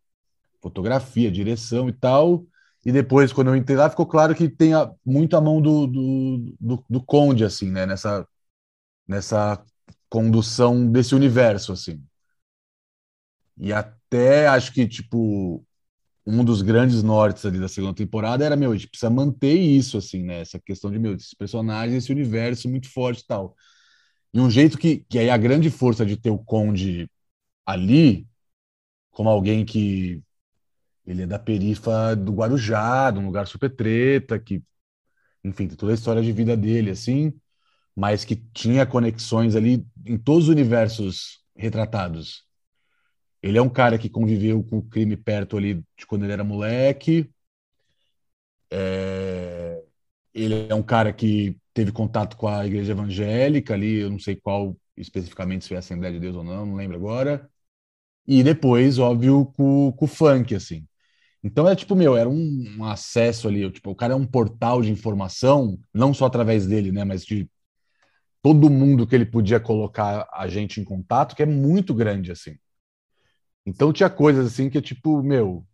fotografia, 0.62 1.30
direção 1.30 1.88
e 1.88 1.92
tal. 1.92 2.46
E 2.86 2.92
depois, 2.92 3.32
quando 3.32 3.48
eu 3.48 3.56
entrei 3.56 3.76
lá, 3.76 3.90
ficou 3.90 4.06
claro 4.06 4.34
que 4.34 4.48
tem 4.48 4.74
a, 4.74 4.90
muito 5.04 5.36
a 5.36 5.40
mão 5.42 5.62
do, 5.62 5.86
do, 5.86 6.56
do, 6.60 6.84
do 6.90 7.04
Conde, 7.04 7.44
assim, 7.44 7.70
né? 7.70 7.86
Nessa, 7.86 8.26
nessa 9.08 9.64
condução 10.10 10.90
desse 10.90 11.14
universo, 11.14 11.72
assim. 11.72 12.02
E 13.56 13.72
até 13.72 14.46
acho 14.48 14.72
que, 14.72 14.86
tipo, 14.88 15.64
um 16.26 16.44
dos 16.44 16.62
grandes 16.62 17.02
nortes 17.02 17.44
ali 17.44 17.58
da 17.58 17.68
segunda 17.68 17.94
temporada 17.94 18.44
era, 18.44 18.56
meu, 18.56 18.72
a 18.72 18.76
gente 18.76 18.88
precisa 18.88 19.10
manter 19.10 19.54
isso, 19.54 19.98
assim, 19.98 20.22
né? 20.22 20.40
Essa 20.40 20.58
questão 20.60 20.90
de, 20.90 20.98
meu, 20.98 21.14
esses 21.14 21.34
personagens, 21.34 22.04
esse 22.04 22.12
universo 22.12 22.68
muito 22.68 22.88
forte 22.90 23.20
e 23.22 23.26
tal. 23.26 23.56
E 24.34 24.40
um 24.40 24.50
jeito 24.50 24.78
que, 24.78 24.98
que 25.08 25.18
aí 25.18 25.30
a 25.30 25.36
grande 25.36 25.70
força 25.70 26.06
de 26.06 26.16
ter 26.16 26.30
o 26.30 26.38
Conde 26.38 27.10
ali, 27.66 28.26
como 29.10 29.28
alguém 29.28 29.64
que 29.64 30.22
ele 31.06 31.22
é 31.22 31.26
da 31.26 31.38
perifa 31.38 32.14
do 32.16 32.32
Guarujá, 32.32 33.10
de 33.10 33.18
um 33.18 33.26
lugar 33.26 33.46
super 33.46 33.74
treta, 33.74 34.38
que, 34.38 34.62
enfim, 35.44 35.68
tem 35.68 35.76
toda 35.76 35.92
a 35.92 35.94
história 35.94 36.22
de 36.22 36.32
vida 36.32 36.56
dele, 36.56 36.90
assim, 36.90 37.32
mas 37.96 38.24
que 38.24 38.36
tinha 38.36 38.86
conexões 38.86 39.56
ali 39.56 39.86
em 40.06 40.18
todos 40.18 40.44
os 40.44 40.50
universos 40.50 41.42
retratados. 41.56 42.44
Ele 43.42 43.58
é 43.58 43.62
um 43.62 43.68
cara 43.68 43.98
que 43.98 44.08
conviveu 44.08 44.62
com 44.64 44.78
o 44.78 44.82
crime 44.82 45.16
perto 45.16 45.56
ali 45.56 45.82
de 45.96 46.06
quando 46.06 46.24
ele 46.24 46.32
era 46.32 46.44
moleque. 46.44 47.30
É... 48.70 49.82
Ele 50.34 50.66
é 50.68 50.74
um 50.74 50.82
cara 50.82 51.12
que 51.12 51.56
teve 51.74 51.92
contato 51.92 52.36
com 52.36 52.48
a 52.48 52.66
igreja 52.66 52.92
evangélica 52.92 53.74
ali, 53.74 54.00
eu 54.00 54.10
não 54.10 54.18
sei 54.18 54.36
qual 54.36 54.76
especificamente 54.96 55.64
se 55.64 55.68
foi 55.68 55.76
a 55.76 55.80
Assembleia 55.80 56.12
de 56.12 56.20
Deus 56.20 56.36
ou 56.36 56.44
não, 56.44 56.66
não 56.66 56.74
lembro 56.76 56.96
agora. 56.96 57.50
E 58.26 58.42
depois, 58.42 58.98
óbvio, 58.98 59.46
com, 59.56 59.92
com 59.92 60.04
o 60.04 60.08
funk, 60.08 60.54
assim. 60.54 60.86
Então 61.42 61.68
é 61.68 61.76
tipo, 61.76 61.96
meu, 61.96 62.16
era 62.16 62.28
um, 62.28 62.76
um 62.78 62.84
acesso 62.84 63.48
ali, 63.48 63.70
tipo, 63.72 63.90
o 63.90 63.96
cara 63.96 64.14
é 64.14 64.16
um 64.16 64.26
portal 64.26 64.82
de 64.82 64.92
informação, 64.92 65.78
não 65.92 66.14
só 66.14 66.26
através 66.26 66.66
dele, 66.66 66.92
né, 66.92 67.04
mas 67.04 67.24
de 67.24 67.50
todo 68.42 68.70
mundo 68.70 69.06
que 69.06 69.14
ele 69.14 69.26
podia 69.26 69.60
colocar 69.60 70.28
a 70.32 70.48
gente 70.48 70.80
em 70.80 70.84
contato, 70.84 71.36
que 71.36 71.42
é 71.42 71.46
muito 71.46 71.94
grande, 71.94 72.32
assim. 72.32 72.56
Então 73.64 73.92
tinha 73.92 74.10
coisas 74.10 74.46
assim 74.46 74.68
que 74.68 74.78
é 74.78 74.82
tipo, 74.82 75.22
meu, 75.22 75.64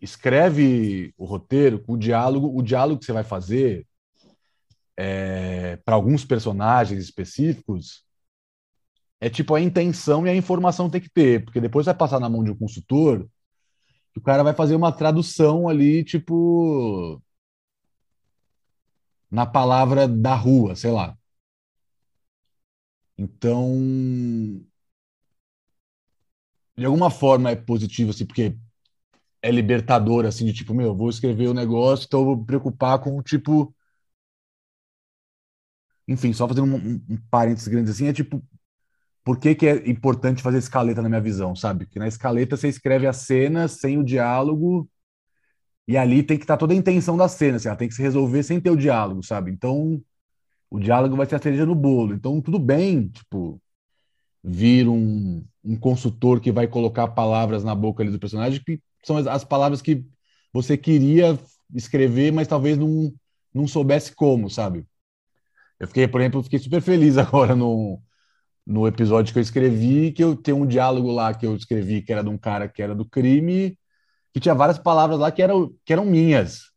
escreve 0.00 1.14
o 1.16 1.24
roteiro 1.24 1.80
com 1.80 1.94
o 1.94 1.98
diálogo, 1.98 2.56
o 2.56 2.62
diálogo 2.62 3.00
que 3.00 3.06
você 3.06 3.12
vai 3.12 3.24
fazer 3.24 3.86
é, 4.96 5.76
para 5.84 5.94
alguns 5.94 6.24
personagens 6.24 7.02
específicos 7.02 8.04
é 9.20 9.30
tipo 9.30 9.54
a 9.54 9.60
intenção 9.60 10.26
e 10.26 10.30
a 10.30 10.34
informação 10.34 10.90
tem 10.90 11.00
que 11.00 11.10
ter, 11.10 11.44
porque 11.44 11.60
depois 11.60 11.86
vai 11.86 11.94
passar 11.94 12.20
na 12.20 12.28
mão 12.28 12.42
de 12.44 12.50
um 12.50 12.56
consultor 12.56 13.28
o 14.16 14.20
cara 14.20 14.42
vai 14.42 14.54
fazer 14.54 14.74
uma 14.74 14.92
tradução 14.92 15.68
ali, 15.68 16.04
tipo 16.04 17.20
na 19.30 19.46
palavra 19.46 20.06
da 20.06 20.34
rua, 20.34 20.76
sei 20.76 20.90
lá. 20.90 21.16
Então, 23.16 24.64
de 26.82 26.86
alguma 26.86 27.10
forma 27.10 27.50
é 27.50 27.56
positivo, 27.56 28.10
assim, 28.10 28.26
porque 28.26 28.56
é 29.42 29.50
libertador, 29.50 30.26
assim, 30.26 30.46
de 30.46 30.52
tipo, 30.54 30.74
meu, 30.74 30.96
vou 30.96 31.10
escrever 31.10 31.48
o 31.48 31.52
um 31.52 31.54
negócio, 31.54 32.06
então 32.06 32.20
eu 32.20 32.26
vou 32.26 32.36
me 32.38 32.46
preocupar 32.46 32.98
com, 33.00 33.22
tipo... 33.22 33.74
Enfim, 36.08 36.32
só 36.32 36.48
fazendo 36.48 36.66
um, 36.66 36.76
um, 36.76 37.04
um 37.10 37.16
parênteses 37.30 37.68
grande 37.68 37.90
assim, 37.90 38.06
é 38.08 38.12
tipo, 38.12 38.42
por 39.24 39.38
que, 39.38 39.54
que 39.54 39.66
é 39.66 39.88
importante 39.88 40.42
fazer 40.42 40.58
escaleta 40.58 41.02
na 41.02 41.08
minha 41.08 41.20
visão, 41.20 41.54
sabe? 41.54 41.86
Porque 41.86 41.98
na 41.98 42.08
escaleta 42.08 42.56
você 42.56 42.68
escreve 42.68 43.06
a 43.06 43.12
cena 43.12 43.68
sem 43.68 43.98
o 43.98 44.04
diálogo 44.04 44.88
e 45.86 45.96
ali 45.96 46.22
tem 46.22 46.36
que 46.38 46.44
estar 46.44 46.54
tá 46.54 46.58
toda 46.58 46.74
a 46.74 46.76
intenção 46.76 47.16
da 47.16 47.28
cena, 47.28 47.56
assim, 47.56 47.68
ela 47.68 47.76
tem 47.76 47.88
que 47.88 47.94
se 47.94 48.02
resolver 48.02 48.42
sem 48.42 48.60
ter 48.60 48.70
o 48.70 48.76
diálogo, 48.76 49.22
sabe? 49.22 49.50
Então, 49.50 50.02
o 50.70 50.80
diálogo 50.80 51.16
vai 51.16 51.26
ser 51.26 51.36
a 51.36 51.38
cereja 51.42 51.66
no 51.66 51.74
bolo. 51.74 52.14
Então, 52.14 52.40
tudo 52.40 52.58
bem, 52.58 53.08
tipo, 53.08 53.60
vir 54.42 54.88
um, 54.88 55.44
um 55.64 55.76
consultor 55.76 56.40
que 56.40 56.50
vai 56.50 56.66
colocar 56.66 57.08
palavras 57.08 57.62
na 57.62 57.74
boca 57.74 58.02
ali 58.02 58.10
do 58.10 58.18
personagem 58.18 58.62
que 58.64 58.80
são 59.04 59.16
as, 59.16 59.26
as 59.26 59.44
palavras 59.44 59.80
que 59.80 60.04
você 60.52 60.76
queria 60.76 61.38
escrever, 61.74 62.32
mas 62.32 62.48
talvez 62.48 62.76
não, 62.76 63.12
não 63.54 63.66
soubesse 63.66 64.14
como, 64.14 64.50
sabe? 64.50 64.86
Eu 65.78 65.88
fiquei, 65.88 66.06
por 66.06 66.20
exemplo, 66.20 66.42
fiquei 66.42 66.58
super 66.58 66.80
feliz 66.82 67.16
agora 67.18 67.56
no, 67.56 68.00
no 68.66 68.86
episódio 68.86 69.32
que 69.32 69.38
eu 69.38 69.42
escrevi, 69.42 70.12
que 70.12 70.22
eu 70.22 70.36
tenho 70.36 70.58
um 70.58 70.66
diálogo 70.66 71.10
lá 71.10 71.34
que 71.34 71.46
eu 71.46 71.56
escrevi 71.56 72.02
que 72.02 72.12
era 72.12 72.22
de 72.22 72.28
um 72.28 72.38
cara 72.38 72.68
que 72.68 72.82
era 72.82 72.94
do 72.94 73.04
crime, 73.04 73.76
que 74.32 74.40
tinha 74.40 74.54
várias 74.54 74.78
palavras 74.78 75.18
lá 75.18 75.30
que 75.30 75.42
eram, 75.42 75.72
que 75.84 75.92
eram 75.92 76.04
minhas. 76.04 76.70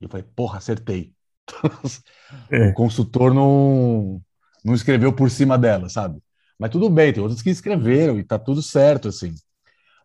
E 0.00 0.04
eu 0.04 0.08
falei, 0.08 0.26
porra, 0.34 0.58
acertei. 0.58 1.12
É. 2.50 2.70
O 2.70 2.74
consultor 2.74 3.32
não, 3.32 4.20
não 4.64 4.74
escreveu 4.74 5.12
por 5.12 5.30
cima 5.30 5.56
dela, 5.56 5.88
sabe? 5.88 6.20
Mas 6.58 6.70
tudo 6.70 6.88
bem, 6.88 7.12
tem 7.12 7.22
outros 7.22 7.42
que 7.42 7.50
escreveram 7.50 8.18
e 8.18 8.24
tá 8.24 8.38
tudo 8.38 8.62
certo, 8.62 9.08
assim. 9.08 9.34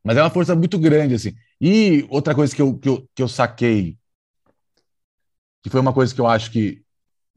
Mas 0.04 0.18
é 0.18 0.22
uma 0.22 0.30
força 0.30 0.56
muito 0.56 0.80
grande, 0.80 1.16
assim. 1.16 1.34
E 1.60 2.06
outra 2.10 2.36
coisa 2.36 2.56
que 2.56 2.62
eu, 2.62 2.78
que 2.78 2.90
eu, 2.90 3.10
que 3.16 3.24
eu 3.24 3.28
saquei, 3.28 3.98
que 5.64 5.70
foi 5.70 5.80
uma 5.80 5.94
coisa 5.94 6.14
que 6.14 6.20
eu 6.22 6.28
acho 6.28 6.52
que 6.52 6.84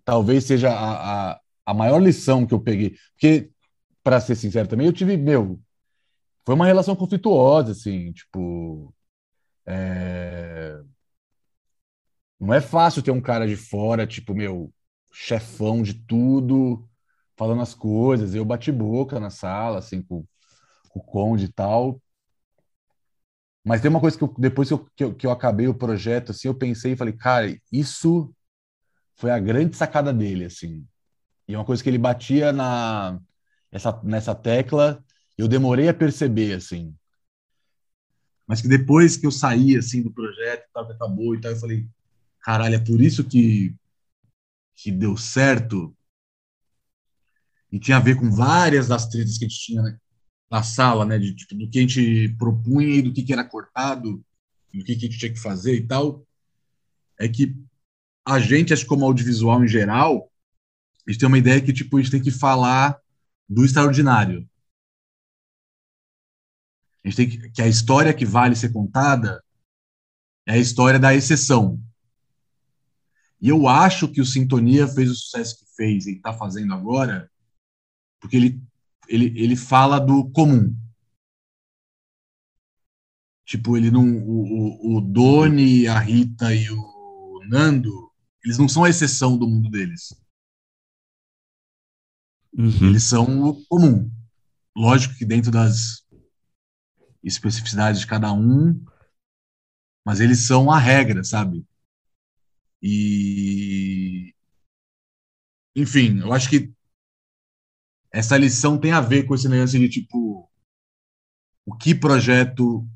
talvez 0.05 0.45
seja 0.45 0.71
a, 0.71 1.33
a, 1.33 1.41
a 1.67 1.75
maior 1.75 2.01
lição 2.01 2.47
que 2.47 2.55
eu 2.55 2.61
peguei. 2.61 2.97
Porque, 3.13 3.51
para 4.03 4.21
ser 4.21 4.35
sincero 4.37 4.69
também, 4.69 4.87
eu 4.87 4.93
tive, 4.93 5.17
meu, 5.17 5.61
foi 6.45 6.55
uma 6.55 6.67
relação 6.67 6.97
conflituosa, 6.97 7.73
assim, 7.73 8.13
tipo. 8.13 8.95
É... 9.67 10.81
Não 12.39 12.53
é 12.53 12.61
fácil 12.61 13.03
ter 13.03 13.11
um 13.11 13.21
cara 13.21 13.47
de 13.47 13.57
fora, 13.57 14.07
tipo, 14.07 14.35
meu, 14.35 14.73
chefão 15.13 15.83
de 15.83 15.95
tudo, 15.95 16.87
falando 17.37 17.63
as 17.63 17.75
coisas. 17.75 18.35
Eu 18.35 18.45
bati 18.45 18.71
boca 18.73 19.21
na 19.21 19.31
sala, 19.31 19.79
assim, 19.79 20.03
com, 20.03 20.25
com 20.91 21.01
o 21.01 21.03
Conde 21.03 21.47
e 21.47 21.53
tal. 21.53 22.01
Mas 23.65 23.81
tem 23.81 23.91
uma 23.91 24.01
coisa 24.01 24.17
que 24.17 24.25
eu, 24.25 24.35
depois 24.39 24.69
que 24.69 24.75
eu, 24.75 24.87
que 24.97 25.05
eu, 25.05 25.15
que 25.15 25.27
eu 25.27 25.31
acabei 25.31 25.67
o 25.67 25.75
projeto, 25.75 26.31
assim, 26.33 26.49
eu 26.49 26.55
pensei 26.55 26.93
e 26.93 26.97
falei, 26.97 27.15
cara, 27.15 27.59
isso 27.73 28.35
foi 29.17 29.31
a 29.31 29.39
grande 29.39 29.77
sacada 29.77 30.13
dele, 30.13 30.45
assim. 30.45 30.87
E 31.49 31.55
é 31.55 31.59
uma 31.59 31.65
coisa 31.65 31.83
que 31.83 31.89
ele 31.89 31.99
batia 31.99 32.53
na 32.53 33.19
essa, 33.73 34.01
nessa 34.05 34.35
tecla, 34.35 35.05
eu 35.37 35.49
demorei 35.49 35.89
a 35.89 35.95
perceber, 35.95 36.55
assim. 36.55 36.95
Mas 38.47 38.61
que 38.61 38.69
depois 38.69 39.17
que 39.17 39.27
eu 39.27 39.33
saí, 39.33 39.77
assim, 39.77 40.03
do 40.03 40.13
projeto, 40.13 40.69
tal, 40.73 40.91
acabou 40.91 41.35
e 41.35 41.41
tal, 41.41 41.51
eu 41.51 41.57
falei, 41.57 41.87
caralho, 42.41 42.77
é 42.77 42.79
por 42.79 43.01
isso 43.01 43.25
que, 43.25 43.75
que 44.77 44.93
deu 44.93 45.17
certo, 45.17 45.97
e 47.75 47.79
tinha 47.81 47.97
a 47.97 48.01
ver 48.01 48.15
com 48.15 48.31
várias 48.31 48.87
das 48.87 49.09
tretas 49.09 49.37
que 49.37 49.45
a 49.45 49.49
gente 49.49 49.61
tinha 49.61 49.83
né, 49.83 49.99
na 50.49 50.63
sala, 50.63 51.05
né, 51.05 51.19
de, 51.19 51.35
tipo, 51.35 51.57
do 51.57 51.69
que 51.69 51.79
a 51.79 51.83
gente 51.83 52.29
propunha 52.39 52.99
e 52.99 53.03
do 53.03 53.13
que, 53.13 53.25
que 53.25 53.33
era 53.33 53.43
cortado, 53.43 54.25
do 54.73 54.85
que, 54.85 54.95
que 54.95 55.07
a 55.07 55.11
gente 55.11 55.19
tinha 55.19 55.33
que 55.33 55.41
fazer 55.41 55.75
e 55.75 55.85
tal, 55.85 56.25
é 57.19 57.29
que 57.29 57.53
a 58.25 58.39
gente, 58.39 58.73
acho 58.73 58.87
como 58.87 59.05
audiovisual 59.05 59.65
em 59.65 59.67
geral, 59.67 60.31
a 61.05 61.11
gente 61.11 61.19
tem 61.19 61.27
uma 61.27 61.37
ideia 61.37 61.61
que 61.61 61.73
tipo, 61.73 61.97
a 61.97 62.01
gente 62.01 62.13
tem 62.13 62.23
que 62.23 62.31
falar 62.31 62.97
do 63.49 63.65
extraordinário. 63.65 64.49
A 67.05 67.09
gente 67.09 67.17
tem 67.17 67.29
que, 67.29 67.51
que 67.51 67.61
a 67.61 67.67
história 67.67 68.15
que 68.15 68.25
vale 68.25 68.55
ser 68.55 68.73
contada 68.73 69.43
é 70.47 70.53
a 70.53 70.59
história 70.59 71.01
da 71.01 71.13
exceção. 71.13 71.83
E 73.41 73.49
eu 73.49 73.67
acho 73.67 74.07
que 74.07 74.21
o 74.21 74.25
Sintonia 74.25 74.87
fez 74.87 75.11
o 75.11 75.15
sucesso 75.17 75.59
que 75.59 75.67
fez 75.75 76.07
e 76.07 76.13
está 76.13 76.33
fazendo 76.33 76.73
agora, 76.73 77.29
porque 78.25 78.39
ele, 78.39 78.63
ele, 79.07 79.39
ele 79.39 79.55
fala 79.55 80.01
do 80.01 80.31
comum. 80.31 80.75
Tipo, 83.45 83.77
ele 83.77 83.91
não. 83.91 84.03
O, 84.03 84.95
o, 84.95 84.97
o 84.97 85.01
Doni, 85.03 85.87
a 85.87 85.99
Rita 85.99 86.55
e 86.55 86.71
o 86.71 87.41
Nando, 87.47 88.11
eles 88.43 88.57
não 88.57 88.67
são 88.67 88.83
a 88.83 88.89
exceção 88.89 89.37
do 89.37 89.47
mundo 89.47 89.69
deles. 89.69 90.19
Uhum. 92.55 92.89
Eles 92.89 93.03
são 93.03 93.43
o 93.43 93.63
comum. 93.67 94.11
Lógico 94.75 95.15
que 95.17 95.27
dentro 95.27 95.51
das 95.51 96.03
especificidades 97.23 98.01
de 98.01 98.07
cada 98.07 98.33
um, 98.33 98.83
mas 100.03 100.19
eles 100.19 100.47
são 100.47 100.71
a 100.71 100.79
regra, 100.79 101.23
sabe? 101.23 101.63
E. 102.83 104.35
Enfim, 105.77 106.21
eu 106.21 106.33
acho 106.33 106.49
que 106.49 106.73
essa 108.15 108.37
lição 108.37 108.79
tem 108.79 108.93
a 108.93 109.01
ver 109.01 109.25
com 109.25 109.35
esse 109.35 109.49
negócio 109.49 109.79
de 109.79 109.89
tipo. 109.89 110.49
O 111.67 111.75
que 111.77 111.95
projeto 111.95 112.87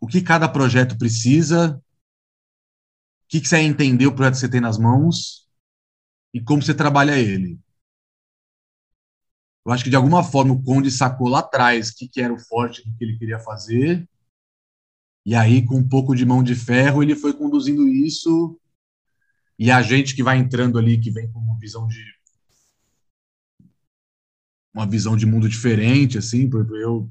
o 0.00 0.06
que 0.06 0.22
cada 0.22 0.48
projeto 0.48 0.96
precisa, 0.96 1.76
o 1.76 3.28
que, 3.28 3.40
que 3.40 3.46
você 3.46 3.58
entender 3.58 4.06
o 4.06 4.14
projeto 4.14 4.34
que 4.34 4.40
você 4.40 4.48
tem 4.48 4.60
nas 4.60 4.78
mãos 4.78 5.46
e 6.32 6.40
como 6.40 6.62
você 6.62 6.72
trabalha 6.72 7.18
ele. 7.18 7.60
Eu 9.66 9.72
acho 9.72 9.84
que 9.84 9.90
de 9.90 9.96
alguma 9.96 10.24
forma 10.24 10.54
o 10.54 10.62
Conde 10.62 10.90
sacou 10.90 11.28
lá 11.28 11.40
atrás 11.40 11.90
o 11.90 11.96
que, 11.96 12.08
que 12.08 12.20
era 12.22 12.32
o 12.32 12.38
forte 12.38 12.82
do 12.82 12.96
que 12.96 13.04
ele 13.04 13.18
queria 13.18 13.38
fazer, 13.38 14.08
e 15.24 15.34
aí, 15.34 15.64
com 15.64 15.76
um 15.76 15.88
pouco 15.88 16.14
de 16.14 16.24
mão 16.24 16.42
de 16.42 16.54
ferro, 16.54 17.02
ele 17.02 17.14
foi 17.14 17.32
conduzindo 17.32 17.86
isso. 17.86 18.58
E 19.58 19.70
a 19.70 19.82
gente 19.82 20.16
que 20.16 20.22
vai 20.22 20.38
entrando 20.38 20.78
ali, 20.78 20.98
que 20.98 21.10
vem 21.10 21.30
com 21.30 21.38
uma 21.38 21.58
visão 21.58 21.86
de. 21.86 22.02
Uma 24.72 24.86
visão 24.86 25.16
de 25.16 25.26
mundo 25.26 25.48
diferente, 25.48 26.18
assim, 26.18 26.48
porque 26.48 26.74
eu 26.74 27.10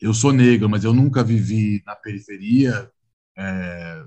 eu 0.00 0.14
sou 0.14 0.32
negro, 0.32 0.68
mas 0.68 0.84
eu 0.84 0.94
nunca 0.94 1.24
vivi 1.24 1.82
na 1.84 1.96
periferia. 1.96 2.90
É, 3.36 4.04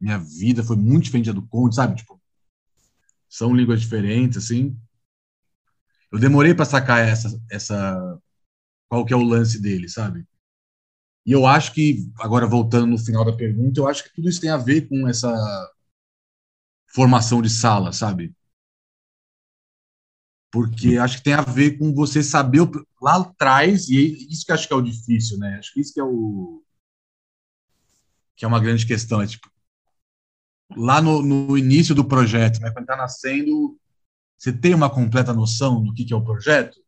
minha 0.00 0.18
vida 0.18 0.62
foi 0.64 0.76
muito 0.76 1.04
diferente 1.04 1.26
da 1.26 1.32
do 1.32 1.46
Conde, 1.46 1.74
sabe? 1.74 1.96
Tipo, 1.96 2.20
são 3.28 3.54
línguas 3.54 3.80
diferentes, 3.80 4.38
assim. 4.38 4.76
Eu 6.10 6.18
demorei 6.18 6.54
para 6.54 6.64
sacar 6.64 7.06
essa, 7.06 7.38
essa, 7.50 8.18
qual 8.88 9.04
que 9.04 9.12
é 9.12 9.16
o 9.16 9.22
lance 9.22 9.60
dele, 9.60 9.88
sabe? 9.88 10.26
E 11.26 11.32
eu 11.32 11.46
acho 11.46 11.72
que, 11.74 12.08
agora 12.20 12.46
voltando 12.46 12.86
no 12.86 12.98
final 12.98 13.24
da 13.24 13.36
pergunta, 13.36 13.80
eu 13.80 13.88
acho 13.88 14.04
que 14.04 14.14
tudo 14.14 14.28
isso 14.28 14.40
tem 14.40 14.50
a 14.50 14.56
ver 14.56 14.88
com 14.88 15.08
essa 15.08 15.30
formação 16.94 17.42
de 17.42 17.50
sala, 17.50 17.92
sabe? 17.92 18.34
Porque 20.50 20.96
acho 20.96 21.18
que 21.18 21.24
tem 21.24 21.34
a 21.34 21.42
ver 21.42 21.78
com 21.78 21.94
você 21.94 22.22
saber 22.22 22.60
lá 23.00 23.16
atrás, 23.16 23.88
e 23.88 24.28
isso 24.30 24.44
que 24.44 24.52
acho 24.52 24.66
que 24.66 24.72
é 24.72 24.76
o 24.76 24.82
difícil, 24.82 25.38
né? 25.38 25.56
Acho 25.58 25.72
que 25.72 25.80
isso 25.80 25.92
que 25.92 26.00
é 26.00 26.04
o 26.04 26.62
que 28.36 28.44
é 28.44 28.48
uma 28.48 28.60
grande 28.60 28.86
questão, 28.86 29.22
é 29.22 29.26
tipo 29.26 29.50
lá 30.76 31.00
no, 31.00 31.22
no 31.22 31.56
início 31.56 31.94
do 31.94 32.04
projeto, 32.04 32.60
né, 32.60 32.70
quando 32.70 32.84
está 32.84 32.96
nascendo, 32.96 33.78
você 34.36 34.52
tem 34.52 34.74
uma 34.74 34.90
completa 34.90 35.32
noção 35.32 35.82
do 35.82 35.94
que, 35.94 36.04
que 36.04 36.12
é 36.12 36.16
o 36.16 36.24
projeto? 36.24 36.78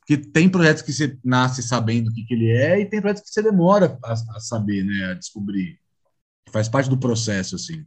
Porque 0.00 0.16
tem 0.16 0.48
projetos 0.48 0.82
que 0.82 0.92
você 0.92 1.18
nasce 1.22 1.62
sabendo 1.62 2.08
o 2.08 2.14
que, 2.14 2.24
que 2.24 2.34
ele 2.34 2.50
é 2.50 2.80
e 2.80 2.86
tem 2.88 3.00
projetos 3.00 3.24
que 3.24 3.28
você 3.28 3.42
demora 3.42 3.98
a, 4.02 4.12
a 4.12 4.40
saber, 4.40 4.82
né, 4.84 5.10
a 5.10 5.14
descobrir. 5.14 5.78
Faz 6.50 6.68
parte 6.68 6.88
do 6.88 6.98
processo, 6.98 7.56
assim. 7.56 7.84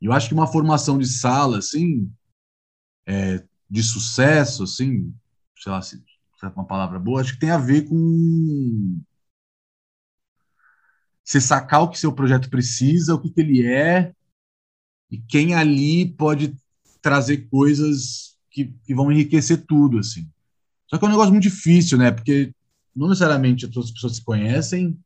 E 0.00 0.06
eu 0.06 0.12
acho 0.12 0.28
que 0.28 0.34
uma 0.34 0.48
formação 0.48 0.98
de 0.98 1.06
sala, 1.06 1.58
assim, 1.58 2.12
é, 3.06 3.44
de 3.72 3.82
sucesso, 3.82 4.64
assim, 4.64 5.14
sei 5.58 5.72
lá 5.72 5.80
se, 5.80 6.04
é 6.42 6.46
uma 6.48 6.66
palavra 6.66 6.98
boa, 6.98 7.22
acho 7.22 7.32
que 7.32 7.40
tem 7.40 7.50
a 7.50 7.56
ver 7.56 7.88
com 7.88 9.00
você 11.24 11.40
sacar 11.40 11.80
o 11.80 11.88
que 11.88 11.98
seu 11.98 12.12
projeto 12.12 12.50
precisa, 12.50 13.14
o 13.14 13.18
que, 13.18 13.30
que 13.30 13.40
ele 13.40 13.66
é, 13.66 14.12
e 15.10 15.16
quem 15.16 15.54
ali 15.54 16.12
pode 16.12 16.54
trazer 17.00 17.48
coisas 17.48 18.36
que, 18.50 18.74
que 18.84 18.94
vão 18.94 19.10
enriquecer 19.10 19.64
tudo, 19.64 19.98
assim. 19.98 20.30
Só 20.86 20.98
que 20.98 21.04
é 21.06 21.08
um 21.08 21.10
negócio 21.10 21.32
muito 21.32 21.44
difícil, 21.44 21.96
né? 21.96 22.10
Porque 22.10 22.52
não 22.94 23.08
necessariamente 23.08 23.66
todas 23.68 23.88
as 23.88 23.94
pessoas 23.94 24.16
se 24.16 24.24
conhecem, 24.24 24.98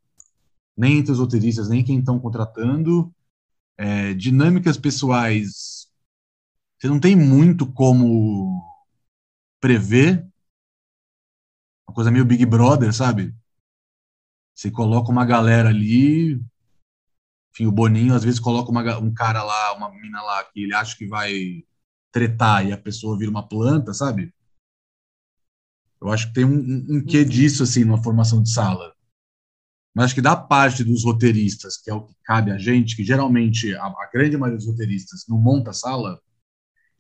nem 0.77 0.99
entre 0.99 1.13
os 1.13 1.21
roteiristas, 1.21 1.69
nem 1.69 1.85
quem 1.85 2.01
estão 2.01 2.19
contratando. 2.19 3.15
É, 3.79 4.13
dinâmicas 4.15 4.77
pessoais 4.77 5.76
você 6.79 6.89
não 6.89 7.01
tem 7.01 7.17
muito 7.17 7.71
como 7.73 8.63
prever. 9.61 10.27
Uma 11.89 11.95
coisa 11.95 12.11
meio 12.11 12.25
Big 12.25 12.45
Brother, 12.45 12.93
sabe? 12.93 13.35
Você 14.55 14.71
coloca 14.71 15.11
uma 15.11 15.25
galera 15.25 15.71
ali. 15.71 16.35
Enfim, 17.53 17.67
o 17.67 17.73
Boninho 17.73 18.15
às 18.15 18.25
vezes 18.25 18.39
coloca 18.39 18.71
uma, 18.71 18.99
um 18.99 19.13
cara 19.13 19.43
lá, 19.43 19.75
uma 19.75 19.91
mina 19.91 20.23
lá, 20.23 20.45
que 20.45 20.63
ele 20.63 20.75
acha 20.75 20.97
que 20.97 21.07
vai 21.07 21.65
tretar 22.13 22.67
e 22.67 22.73
a 22.73 22.79
pessoa 22.79 23.19
vira 23.19 23.31
uma 23.31 23.47
planta, 23.47 23.95
sabe? 23.95 24.35
Eu 26.01 26.11
acho 26.11 26.29
que 26.29 26.35
tem 26.35 26.45
um, 26.45 26.87
um, 26.97 27.05
quê 27.05 27.23
uhum. 27.23 27.29
disso, 27.29 27.63
assim, 27.63 27.85
numa 27.85 28.03
formação 28.03 28.43
de 28.43 28.51
sala. 28.51 28.95
Mas 29.95 30.07
acho 30.07 30.15
que 30.15 30.21
da 30.21 30.37
parte 30.37 30.85
dos 30.85 31.05
roteiristas, 31.05 31.79
que 31.79 31.91
é 31.91 31.95
o 31.95 32.03
que 32.03 32.15
cabe 32.23 32.51
a 32.51 32.59
gente, 32.59 32.95
que 32.95 33.03
geralmente 33.03 33.75
a, 33.75 33.87
a 33.87 34.11
grande 34.13 34.37
maioria 34.37 34.59
dos 34.59 34.67
roteiristas 34.67 35.25
não 35.27 35.39
monta 35.39 35.73
sala, 35.73 36.21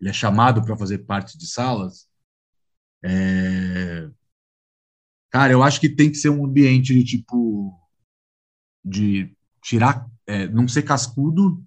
ele 0.00 0.10
é 0.10 0.12
chamado 0.12 0.62
para 0.62 0.76
fazer 0.76 0.98
parte 0.98 1.38
de 1.38 1.46
salas. 1.46 2.08
É... 3.02 4.10
Cara, 5.30 5.52
eu 5.52 5.62
acho 5.62 5.80
que 5.80 5.88
tem 5.88 6.10
que 6.10 6.16
ser 6.16 6.30
um 6.30 6.44
ambiente 6.44 6.94
de 6.94 7.04
tipo 7.04 7.78
de 8.84 9.34
tirar, 9.62 10.08
é, 10.26 10.46
não 10.48 10.68
ser 10.68 10.82
cascudo, 10.82 11.64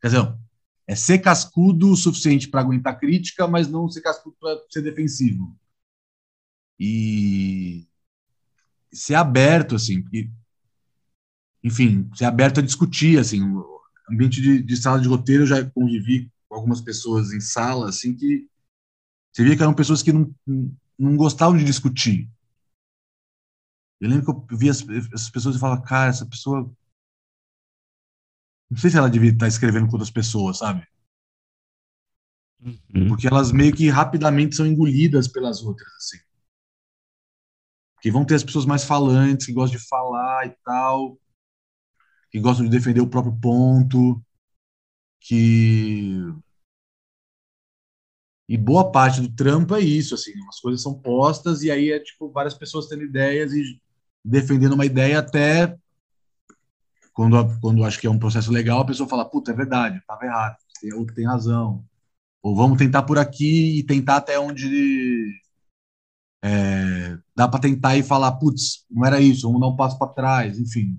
quer 0.00 0.08
dizer, 0.08 0.38
é 0.86 0.94
ser 0.94 1.18
cascudo 1.18 1.90
o 1.90 1.96
suficiente 1.96 2.48
para 2.48 2.60
aguentar 2.60 2.98
crítica, 2.98 3.48
mas 3.48 3.68
não 3.68 3.88
ser 3.88 4.02
cascudo 4.02 4.36
para 4.38 4.60
ser 4.70 4.82
defensivo. 4.82 5.56
E 6.78 7.88
ser 8.92 9.14
aberto, 9.14 9.76
assim, 9.76 10.04
enfim, 11.64 12.10
ser 12.14 12.26
aberto 12.26 12.60
a 12.60 12.62
discutir, 12.62 13.18
assim, 13.18 13.42
o 13.42 13.80
ambiente 14.10 14.42
de, 14.42 14.62
de 14.62 14.76
sala 14.76 15.00
de 15.00 15.08
roteiro 15.08 15.44
eu 15.44 15.46
já 15.46 15.64
convivi 15.70 16.30
algumas 16.52 16.80
pessoas 16.80 17.32
em 17.32 17.40
sala, 17.40 17.88
assim, 17.88 18.14
que 18.14 18.46
você 19.32 19.42
via 19.44 19.56
que 19.56 19.62
eram 19.62 19.74
pessoas 19.74 20.02
que 20.02 20.12
não, 20.12 20.34
não 20.98 21.16
gostavam 21.16 21.56
de 21.56 21.64
discutir. 21.64 22.30
Eu 24.00 24.10
lembro 24.10 24.46
que 24.46 24.54
eu 24.54 24.58
via 24.58 24.70
as, 24.70 24.84
as 25.12 25.30
pessoas 25.30 25.56
e 25.56 25.58
falava, 25.58 25.82
cara, 25.82 26.10
essa 26.10 26.26
pessoa. 26.26 26.70
Não 28.70 28.78
sei 28.78 28.90
se 28.90 28.98
ela 28.98 29.08
devia 29.08 29.30
estar 29.30 29.48
escrevendo 29.48 29.86
com 29.86 29.92
outras 29.92 30.10
pessoas, 30.10 30.58
sabe? 30.58 30.86
Uhum. 32.60 33.08
Porque 33.08 33.26
elas 33.26 33.52
meio 33.52 33.74
que 33.74 33.88
rapidamente 33.88 34.54
são 34.54 34.66
engolidas 34.66 35.28
pelas 35.28 35.62
outras, 35.62 35.88
assim. 35.94 36.18
Que 38.00 38.10
vão 38.10 38.24
ter 38.24 38.34
as 38.34 38.44
pessoas 38.44 38.66
mais 38.66 38.84
falantes, 38.84 39.46
que 39.46 39.52
gostam 39.52 39.78
de 39.78 39.86
falar 39.86 40.46
e 40.46 40.56
tal, 40.64 41.18
que 42.30 42.40
gostam 42.40 42.64
de 42.64 42.70
defender 42.70 43.00
o 43.00 43.08
próprio 43.08 43.38
ponto 43.40 44.22
que 45.22 46.18
e 48.48 48.56
boa 48.56 48.90
parte 48.90 49.20
do 49.20 49.34
trampo 49.34 49.74
é 49.74 49.80
isso, 49.80 50.14
assim, 50.14 50.32
as 50.48 50.60
coisas 50.60 50.82
são 50.82 50.94
postas 51.00 51.62
e 51.62 51.70
aí 51.70 51.90
é 51.90 52.00
tipo 52.00 52.30
várias 52.30 52.54
pessoas 52.54 52.86
tendo 52.86 53.02
ideias 53.02 53.52
e 53.52 53.80
defendendo 54.24 54.74
uma 54.74 54.84
ideia 54.86 55.20
até 55.20 55.76
quando 57.12 57.36
quando 57.60 57.84
acho 57.84 58.00
que 58.00 58.06
é 58.06 58.10
um 58.10 58.18
processo 58.18 58.50
legal, 58.50 58.80
a 58.80 58.86
pessoa 58.86 59.08
fala, 59.08 59.24
puta, 59.28 59.52
é 59.52 59.54
verdade, 59.54 59.98
estava 59.98 60.24
errado, 60.24 60.56
tem 60.80 60.92
outro 60.94 61.14
tem 61.14 61.26
razão. 61.26 61.84
Ou 62.42 62.56
vamos 62.56 62.78
tentar 62.78 63.02
por 63.04 63.18
aqui 63.18 63.78
e 63.78 63.84
tentar 63.84 64.16
até 64.16 64.38
onde 64.38 65.40
é, 66.42 67.16
dá 67.36 67.46
para 67.46 67.60
tentar 67.60 67.96
e 67.96 68.02
falar, 68.02 68.32
putz, 68.32 68.84
não 68.90 69.06
era 69.06 69.20
isso, 69.20 69.46
vamos 69.46 69.60
dar 69.60 69.68
um 69.68 69.76
passo 69.76 69.98
para 69.98 70.12
trás, 70.12 70.58
enfim. 70.58 70.98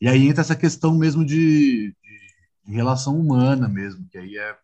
E 0.00 0.08
aí 0.08 0.28
entra 0.28 0.42
essa 0.42 0.56
questão 0.56 0.96
mesmo 0.98 1.24
de, 1.24 1.94
de 2.64 2.72
relação 2.72 3.18
humana 3.18 3.68
mesmo, 3.68 4.06
que 4.08 4.18
aí 4.18 4.36
é 4.36 4.56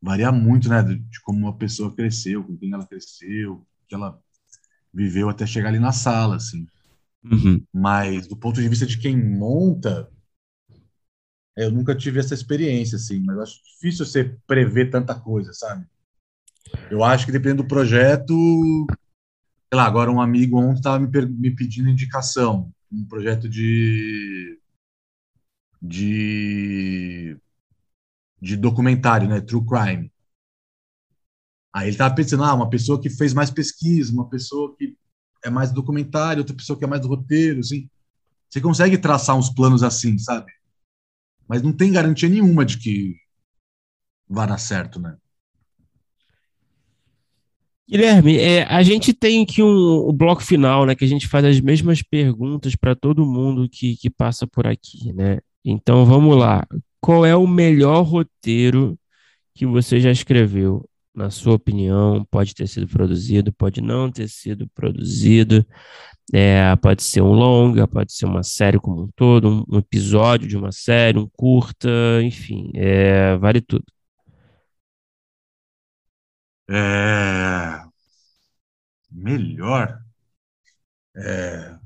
varia 0.00 0.32
muito, 0.32 0.68
né, 0.68 0.82
de, 0.82 1.20
como 1.22 1.38
uma 1.38 1.56
pessoa 1.56 1.94
cresceu, 1.94 2.42
com 2.42 2.56
quem 2.56 2.72
ela 2.72 2.86
cresceu, 2.86 3.64
que 3.88 3.94
ela 3.94 4.20
viveu 4.92 5.28
até 5.28 5.46
chegar 5.46 5.68
ali 5.68 5.78
na 5.78 5.92
sala, 5.92 6.36
assim. 6.36 6.66
Uhum. 7.24 7.64
Mas 7.72 8.26
do 8.26 8.36
ponto 8.36 8.60
de 8.60 8.68
vista 8.68 8.84
de 8.84 8.98
quem 8.98 9.16
monta, 9.16 10.10
eu 11.56 11.70
nunca 11.70 11.94
tive 11.94 12.18
essa 12.18 12.34
experiência, 12.34 12.96
assim, 12.96 13.20
mas 13.20 13.38
acho 13.38 13.62
difícil 13.62 14.04
você 14.04 14.36
prever 14.46 14.90
tanta 14.90 15.14
coisa, 15.14 15.52
sabe? 15.52 15.86
Eu 16.90 17.04
acho 17.04 17.24
que 17.26 17.32
dependendo 17.32 17.62
do 17.62 17.68
projeto, 17.68 18.34
sei 18.88 19.76
lá, 19.76 19.84
agora 19.84 20.10
um 20.10 20.20
amigo 20.20 20.58
ontem 20.58 20.78
estava 20.78 20.98
me, 20.98 21.26
me 21.26 21.50
pedindo 21.54 21.88
indicação, 21.88 22.72
um 22.90 23.04
projeto 23.04 23.48
de 23.48 24.58
de 25.82 27.36
de 28.40 28.56
documentário, 28.56 29.28
né, 29.28 29.40
true 29.40 29.64
crime. 29.64 30.12
Aí 31.72 31.84
ele 31.84 31.92
estava 31.92 32.14
pensando, 32.14 32.42
ah, 32.42 32.54
uma 32.54 32.68
pessoa 32.68 33.00
que 33.00 33.08
fez 33.08 33.32
mais 33.32 33.50
pesquisa, 33.50 34.12
uma 34.12 34.28
pessoa 34.28 34.74
que 34.76 34.96
é 35.44 35.48
mais 35.48 35.72
documentário, 35.72 36.40
outra 36.40 36.54
pessoa 36.56 36.78
que 36.78 36.84
é 36.84 36.88
mais 36.88 37.00
do 37.00 37.08
roteiro, 37.08 37.60
assim. 37.60 37.88
Você 38.48 38.60
consegue 38.60 38.98
traçar 38.98 39.36
uns 39.36 39.48
planos 39.48 39.82
assim, 39.82 40.18
sabe? 40.18 40.52
Mas 41.48 41.62
não 41.62 41.72
tem 41.72 41.92
garantia 41.92 42.28
nenhuma 42.28 42.64
de 42.64 42.78
que 42.78 43.16
vai 44.28 44.46
dar 44.46 44.58
certo, 44.58 45.00
né? 45.00 45.16
Guilherme, 47.88 48.38
é, 48.38 48.64
a 48.64 48.82
gente 48.82 49.12
tem 49.12 49.42
aqui 49.42 49.62
um, 49.62 50.08
um, 50.08 50.12
bloco 50.12 50.42
final, 50.42 50.84
né? 50.84 50.94
Que 50.94 51.04
a 51.04 51.08
gente 51.08 51.28
faz 51.28 51.44
as 51.44 51.60
mesmas 51.60 52.02
perguntas 52.02 52.74
para 52.74 52.96
todo 52.96 53.26
mundo 53.26 53.68
que, 53.68 53.96
que 53.96 54.10
passa 54.10 54.46
por 54.46 54.66
aqui, 54.66 55.12
né? 55.12 55.38
Então 55.64 56.04
vamos 56.04 56.36
lá. 56.36 56.66
Qual 57.00 57.24
é 57.26 57.34
o 57.36 57.46
melhor 57.46 58.02
roteiro 58.02 58.98
que 59.54 59.66
você 59.66 60.00
já 60.00 60.10
escreveu? 60.10 60.88
Na 61.14 61.30
sua 61.30 61.54
opinião, 61.54 62.24
pode 62.30 62.54
ter 62.54 62.66
sido 62.68 62.88
produzido, 62.88 63.52
pode 63.52 63.82
não 63.82 64.10
ter 64.10 64.28
sido 64.28 64.68
produzido. 64.74 65.66
É, 66.32 66.74
pode 66.76 67.02
ser 67.02 67.22
um 67.22 67.32
longa, 67.32 67.86
pode 67.88 68.12
ser 68.14 68.26
uma 68.26 68.42
série 68.42 68.78
como 68.80 69.04
um 69.04 69.08
todo, 69.16 69.48
um, 69.48 69.76
um 69.76 69.78
episódio 69.78 70.48
de 70.48 70.56
uma 70.56 70.72
série, 70.72 71.18
um 71.18 71.28
curta, 71.36 71.88
enfim, 72.22 72.70
é, 72.74 73.36
vale 73.38 73.60
tudo. 73.60 73.84
É... 76.68 77.82
Melhor? 79.10 80.02
É... 81.16 81.78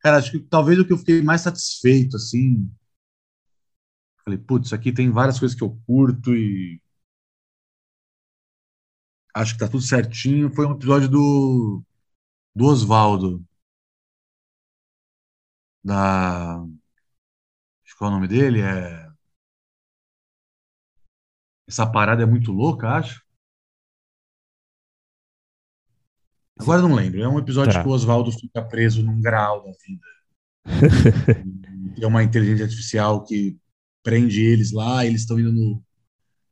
Cara, 0.00 0.18
acho 0.18 0.32
que 0.32 0.40
talvez 0.40 0.78
o 0.78 0.86
que 0.86 0.92
eu 0.92 0.98
fiquei 0.98 1.22
mais 1.22 1.42
satisfeito, 1.42 2.16
assim. 2.16 2.70
Falei, 4.26 4.40
putz, 4.40 4.72
aqui 4.72 4.92
tem 4.92 5.08
várias 5.08 5.38
coisas 5.38 5.56
que 5.56 5.62
eu 5.62 5.78
curto 5.86 6.34
e. 6.34 6.82
Acho 9.32 9.52
que 9.52 9.60
tá 9.60 9.68
tudo 9.68 9.82
certinho. 9.82 10.52
Foi 10.52 10.66
um 10.66 10.72
episódio 10.72 11.08
do, 11.08 11.82
do 12.54 12.64
Oswaldo. 12.64 13.44
Da. 15.84 16.56
Qual 17.96 18.10
é 18.10 18.12
o 18.12 18.16
nome 18.16 18.26
dele? 18.26 18.62
É. 18.62 19.08
Essa 21.68 21.86
parada 21.90 22.22
é 22.22 22.26
muito 22.26 22.50
louca, 22.50 22.88
acho. 22.88 23.24
Agora 26.58 26.82
não 26.82 26.94
lembro. 26.94 27.22
É 27.22 27.28
um 27.28 27.38
episódio 27.38 27.72
tá. 27.72 27.82
que 27.82 27.88
o 27.88 27.92
Oswaldo 27.92 28.32
fica 28.32 28.60
preso 28.66 29.04
num 29.04 29.20
grau 29.20 29.62
da 29.62 29.70
vida. 29.70 30.06
Tem 31.94 32.06
uma 32.06 32.24
inteligência 32.24 32.64
artificial 32.64 33.22
que 33.24 33.56
prende 34.06 34.40
eles 34.40 34.70
lá, 34.70 35.04
eles 35.04 35.22
estão 35.22 35.40
indo 35.40 35.50
no, 35.50 35.82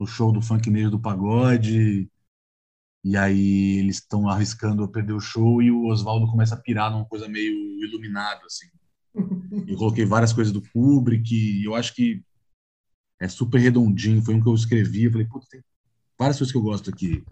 no, 0.01 0.07
show 0.09 0.33
do 0.33 0.43
funk 0.43 0.69
negro 0.69 0.91
do 0.91 1.01
pagode, 1.01 2.11
e 3.05 3.17
aí 3.17 3.79
eles 3.79 3.99
estão 3.99 4.29
arriscando 4.29 4.83
a 4.83 4.91
perder 4.91 5.13
o 5.13 5.21
show 5.21 5.63
e 5.63 5.71
o 5.71 5.87
Oswaldo 5.87 6.27
começa 6.27 6.57
a 6.57 6.61
pirar 6.61 6.91
numa 6.91 7.05
coisa 7.05 7.29
meio 7.29 7.55
iluminada, 7.81 8.45
assim. 8.45 8.67
Eu 9.69 9.77
coloquei 9.77 10.05
várias 10.05 10.33
coisas 10.33 10.53
do 10.53 10.61
Kubrick, 10.61 11.33
e 11.33 11.65
eu 11.65 11.77
acho 11.77 11.95
que 11.95 12.25
é 13.21 13.29
super 13.29 13.61
redondinho, 13.61 14.21
foi 14.21 14.35
um 14.35 14.43
que 14.43 14.49
eu 14.49 14.55
escrevi, 14.55 15.05
eu 15.05 15.13
falei, 15.13 15.27
putz, 15.29 15.47
tem 15.47 15.63
várias 16.19 16.37
coisas 16.37 16.51
que 16.51 16.59
eu 16.59 16.63
gosto 16.63 16.91
aqui. 16.91 17.25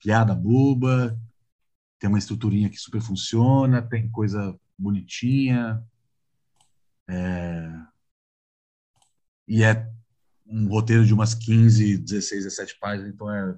Piada 0.00 0.36
boba, 0.36 1.18
tem 1.98 2.08
uma 2.08 2.18
estruturinha 2.18 2.70
que 2.70 2.76
super 2.76 3.00
funciona, 3.00 3.82
tem 3.82 4.08
coisa 4.08 4.56
bonitinha. 4.78 5.82
É... 7.08 7.93
E 9.46 9.62
é 9.62 9.86
um 10.46 10.68
roteiro 10.68 11.04
de 11.04 11.12
umas 11.12 11.34
15, 11.34 11.98
16, 11.98 12.44
17 12.44 12.78
páginas, 12.78 13.12
então 13.12 13.30
é 13.30 13.56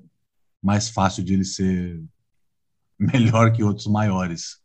mais 0.63 0.89
fácil 0.89 1.23
de 1.23 1.35
ele 1.35 1.45
ser 1.45 2.03
melhor 2.99 3.53
que 3.53 3.63
outros 3.63 3.87
maiores. 3.87 4.61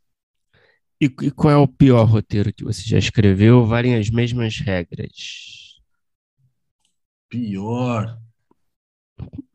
E, 1.02 1.06
e 1.06 1.31
qual 1.31 1.52
é 1.52 1.57
o 1.57 1.68
pior 1.68 2.03
roteiro 2.06 2.53
que 2.53 2.64
você 2.64 2.84
já 2.84 2.98
escreveu? 2.98 3.65
Valem 3.65 3.95
as 3.95 4.10
mesmas 4.10 4.60
regras. 4.60 5.80
Pior. 7.27 8.19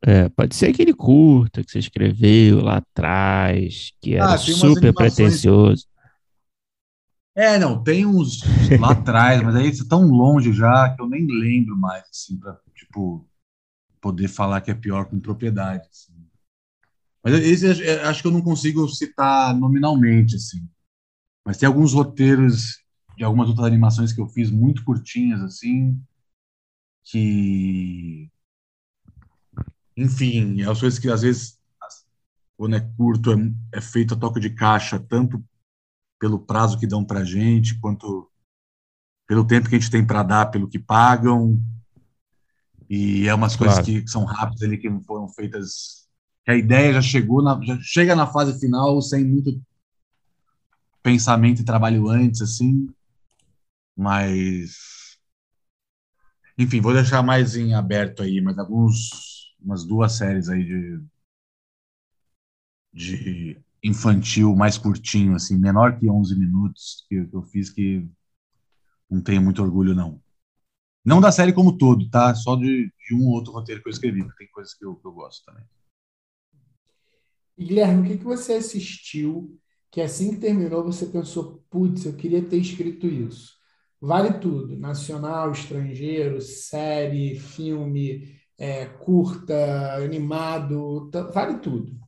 É, 0.03 0.29
pode 0.29 0.57
ser 0.57 0.71
aquele 0.71 0.93
curta 0.93 1.63
que 1.63 1.71
você 1.71 1.79
escreveu 1.79 2.61
lá 2.61 2.79
atrás, 2.79 3.93
que 4.01 4.15
era 4.15 4.35
ah, 4.35 4.39
super 4.39 4.93
pretensioso. 4.93 5.87
É, 7.37 7.59
não, 7.59 7.83
tem 7.85 8.07
uns 8.07 8.41
lá 8.81 8.93
atrás, 8.93 9.43
mas 9.43 9.55
aí 9.55 9.73
você 9.73 9.87
tão 9.87 10.07
longe 10.09 10.55
já 10.55 10.89
que 10.95 11.03
eu 11.03 11.07
nem 11.07 11.27
lembro 11.27 11.77
mais, 11.77 12.03
assim, 12.09 12.39
pra, 12.39 12.59
tipo, 12.75 13.29
poder 14.01 14.27
falar 14.27 14.63
que 14.63 14.71
é 14.71 14.75
pior 14.75 15.05
com 15.05 15.21
propriedade. 15.21 15.87
Assim. 15.91 16.15
Mas 17.23 17.35
esse 17.35 17.67
acho 18.01 18.23
que 18.23 18.29
eu 18.29 18.33
não 18.33 18.41
consigo 18.41 18.89
citar 18.89 19.55
nominalmente, 19.55 20.37
assim. 20.37 20.67
Mas 21.45 21.59
tem 21.59 21.67
alguns 21.67 21.93
roteiros 21.93 22.83
de 23.19 23.23
algumas 23.23 23.51
outras 23.51 23.67
animações 23.67 24.15
que 24.15 24.21
eu 24.21 24.29
fiz 24.29 24.51
muito 24.51 24.83
curtinhas, 24.83 25.43
assim, 25.43 26.01
que 27.05 28.31
enfim, 29.95 30.61
é 30.61 30.71
as 30.71 30.81
coisas 30.81 30.99
que 30.99 31.11
às 31.11 31.23
vezes, 31.23 31.59
quando 32.57 32.77
é 32.77 32.81
curto, 32.97 33.33
é, 33.33 33.79
é 33.79 33.81
feito 33.81 34.15
a 34.15 34.17
toque 34.17 34.41
de 34.41 34.51
caixa, 34.51 34.99
tanto 34.99 35.43
pelo 36.19 36.39
prazo 36.39 36.79
que 36.79 36.87
dão 36.87 37.05
para 37.05 37.25
gente, 37.25 37.79
quanto 37.79 38.31
pelo 39.27 39.47
tempo 39.47 39.69
que 39.69 39.77
a 39.77 39.79
gente 39.79 39.91
tem 39.91 40.07
para 40.07 40.23
dar, 40.23 40.47
pelo 40.47 40.69
que 40.69 40.79
pagam. 40.79 41.61
E 42.89 43.27
é 43.27 43.35
umas 43.35 43.57
claro. 43.57 43.75
coisas 43.75 43.85
que 43.85 44.09
são 44.09 44.25
rápidas 44.25 44.63
ali, 44.63 44.79
que 44.79 44.89
não 44.89 45.03
foram 45.03 45.29
feitas. 45.29 46.09
Que 46.45 46.53
a 46.53 46.57
ideia 46.57 46.95
já 46.95 47.03
chegou, 47.03 47.43
na, 47.43 47.61
já 47.63 47.79
chega 47.81 48.15
na 48.15 48.27
fase 48.27 48.59
final 48.61 49.01
sem 49.03 49.25
muito 49.25 49.61
pensamento 51.03 51.61
e 51.61 51.65
trabalho 51.65 52.09
antes, 52.09 52.41
assim. 52.41 52.89
Mas. 53.97 55.19
Enfim, 56.57 56.81
vou 56.81 56.93
deixar 56.93 57.23
mais 57.23 57.57
em 57.57 57.75
aberto 57.75 58.23
aí, 58.23 58.41
mas 58.41 58.59
alguns 58.59 59.37
umas 59.61 59.85
duas 59.85 60.13
séries 60.13 60.49
aí 60.49 60.65
de, 60.65 61.03
de 62.93 63.66
infantil 63.87 64.55
mais 64.57 64.77
curtinho, 64.77 65.35
assim, 65.35 65.57
menor 65.57 65.99
que 65.99 66.11
11 66.11 66.39
minutos 66.39 67.05
que, 67.09 67.29
eu 67.33 67.43
fiz, 67.43 67.71
que 67.71 68.07
não 69.09 69.23
tenho 69.23 69.41
muito 69.41 69.63
orgulho, 69.63 69.95
não. 69.95 70.21
Não 71.05 71.21
da 71.21 71.31
série 71.31 71.53
como 71.53 71.79
todo, 71.79 72.11
tá? 72.11 72.35
Só 72.35 72.57
de, 72.57 72.93
de 73.07 73.15
um 73.15 73.29
ou 73.29 73.35
outro 73.35 73.53
roteiro 73.53 73.81
que 73.81 73.89
eu 73.89 73.93
escrevi, 73.93 74.25
porque 74.25 74.45
tem 74.45 74.53
coisas 74.53 74.75
que 74.75 74.85
eu, 74.85 74.97
que 74.97 75.07
eu 75.07 75.13
gosto 75.13 75.45
também. 75.45 75.65
Guilherme, 77.59 78.03
o 78.03 78.05
que, 78.11 78.19
que 78.19 78.25
você 78.25 78.55
assistiu 78.55 79.59
que 79.91 80.01
assim 80.01 80.31
que 80.31 80.41
terminou 80.41 80.85
você 80.85 81.07
pensou, 81.07 81.65
putz, 81.71 82.05
eu 82.05 82.15
queria 82.15 82.45
ter 82.45 82.59
escrito 82.59 83.07
isso? 83.07 83.55
Vale 84.01 84.39
tudo, 84.41 84.77
nacional, 84.77 85.53
estrangeiro, 85.53 86.41
série, 86.43 87.39
filme, 87.39 88.37
é, 88.59 88.87
curta, 88.87 89.95
animado, 89.95 91.11
vale 91.33 91.59
tudo. 91.61 92.06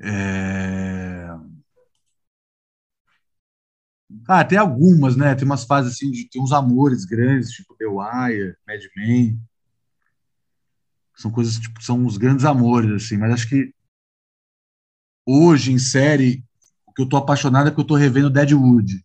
É... 0.00 1.28
Ah, 4.26 4.44
tem 4.44 4.58
algumas, 4.58 5.16
né? 5.16 5.34
Tem 5.34 5.44
umas 5.44 5.64
fases 5.64 5.92
assim, 5.92 6.10
de, 6.10 6.28
tem 6.28 6.42
uns 6.42 6.52
amores 6.52 7.04
grandes, 7.04 7.50
tipo 7.50 7.76
The 7.76 7.86
Wire, 7.86 8.56
Mad 8.66 8.80
Men. 8.96 9.40
São 11.16 11.30
coisas, 11.30 11.58
tipo, 11.58 11.82
são 11.82 11.98
uns 11.98 12.16
grandes 12.16 12.44
amores, 12.44 12.90
assim, 12.90 13.16
mas 13.18 13.32
acho 13.32 13.48
que 13.48 13.72
hoje, 15.26 15.72
em 15.72 15.78
série, 15.78 16.42
o 16.86 16.92
que 16.92 17.02
eu 17.02 17.08
tô 17.08 17.16
apaixonado 17.16 17.68
é 17.68 17.70
que 17.70 17.78
eu 17.78 17.84
tô 17.84 17.94
revendo 17.94 18.30
Deadwood. 18.30 19.04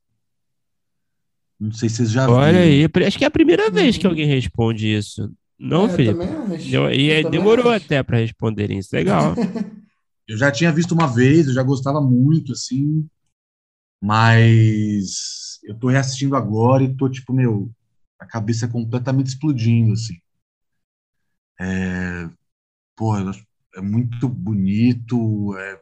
Não 1.60 1.72
sei 1.72 1.90
se 1.90 1.98
vocês 1.98 2.12
já 2.12 2.26
viram. 2.26 2.40
Olha 2.40 2.60
aí, 2.60 2.88
acho 3.06 3.18
que 3.18 3.24
é 3.24 3.28
a 3.28 3.32
primeira 3.32 3.70
vez 3.70 3.98
que 3.98 4.08
alguém 4.08 4.28
responde 4.28 4.94
isso. 4.94 5.32
Não, 5.58 5.86
é, 5.86 5.90
Felipe? 5.90 6.26
Eu 6.72 6.92
e 6.92 7.10
eu 7.10 7.30
demorou 7.30 7.70
acho. 7.72 7.86
até 7.86 8.04
para 8.04 8.18
responderem 8.18 8.80
isso. 8.80 8.90
Legal. 8.94 9.36
eu 10.28 10.38
já 10.38 10.52
tinha 10.52 10.72
visto 10.72 10.94
uma 10.94 11.08
vez, 11.08 11.48
eu 11.48 11.54
já 11.54 11.64
gostava 11.64 12.02
muito, 12.02 12.54
assim. 12.54 13.08
Mas 14.02 15.60
eu 15.64 15.78
tô 15.80 15.90
reassistindo 15.90 16.36
agora 16.36 16.84
e 16.84 16.96
tô, 16.96 17.10
tipo, 17.10 17.34
meu, 17.34 17.72
a 18.20 18.26
cabeça 18.26 18.68
completamente 18.68 19.28
explodindo, 19.28 19.94
assim. 19.94 20.16
É, 21.60 22.30
pô, 22.96 23.16
é 23.76 23.82
muito 23.82 24.30
bonito, 24.30 25.56
é, 25.58 25.82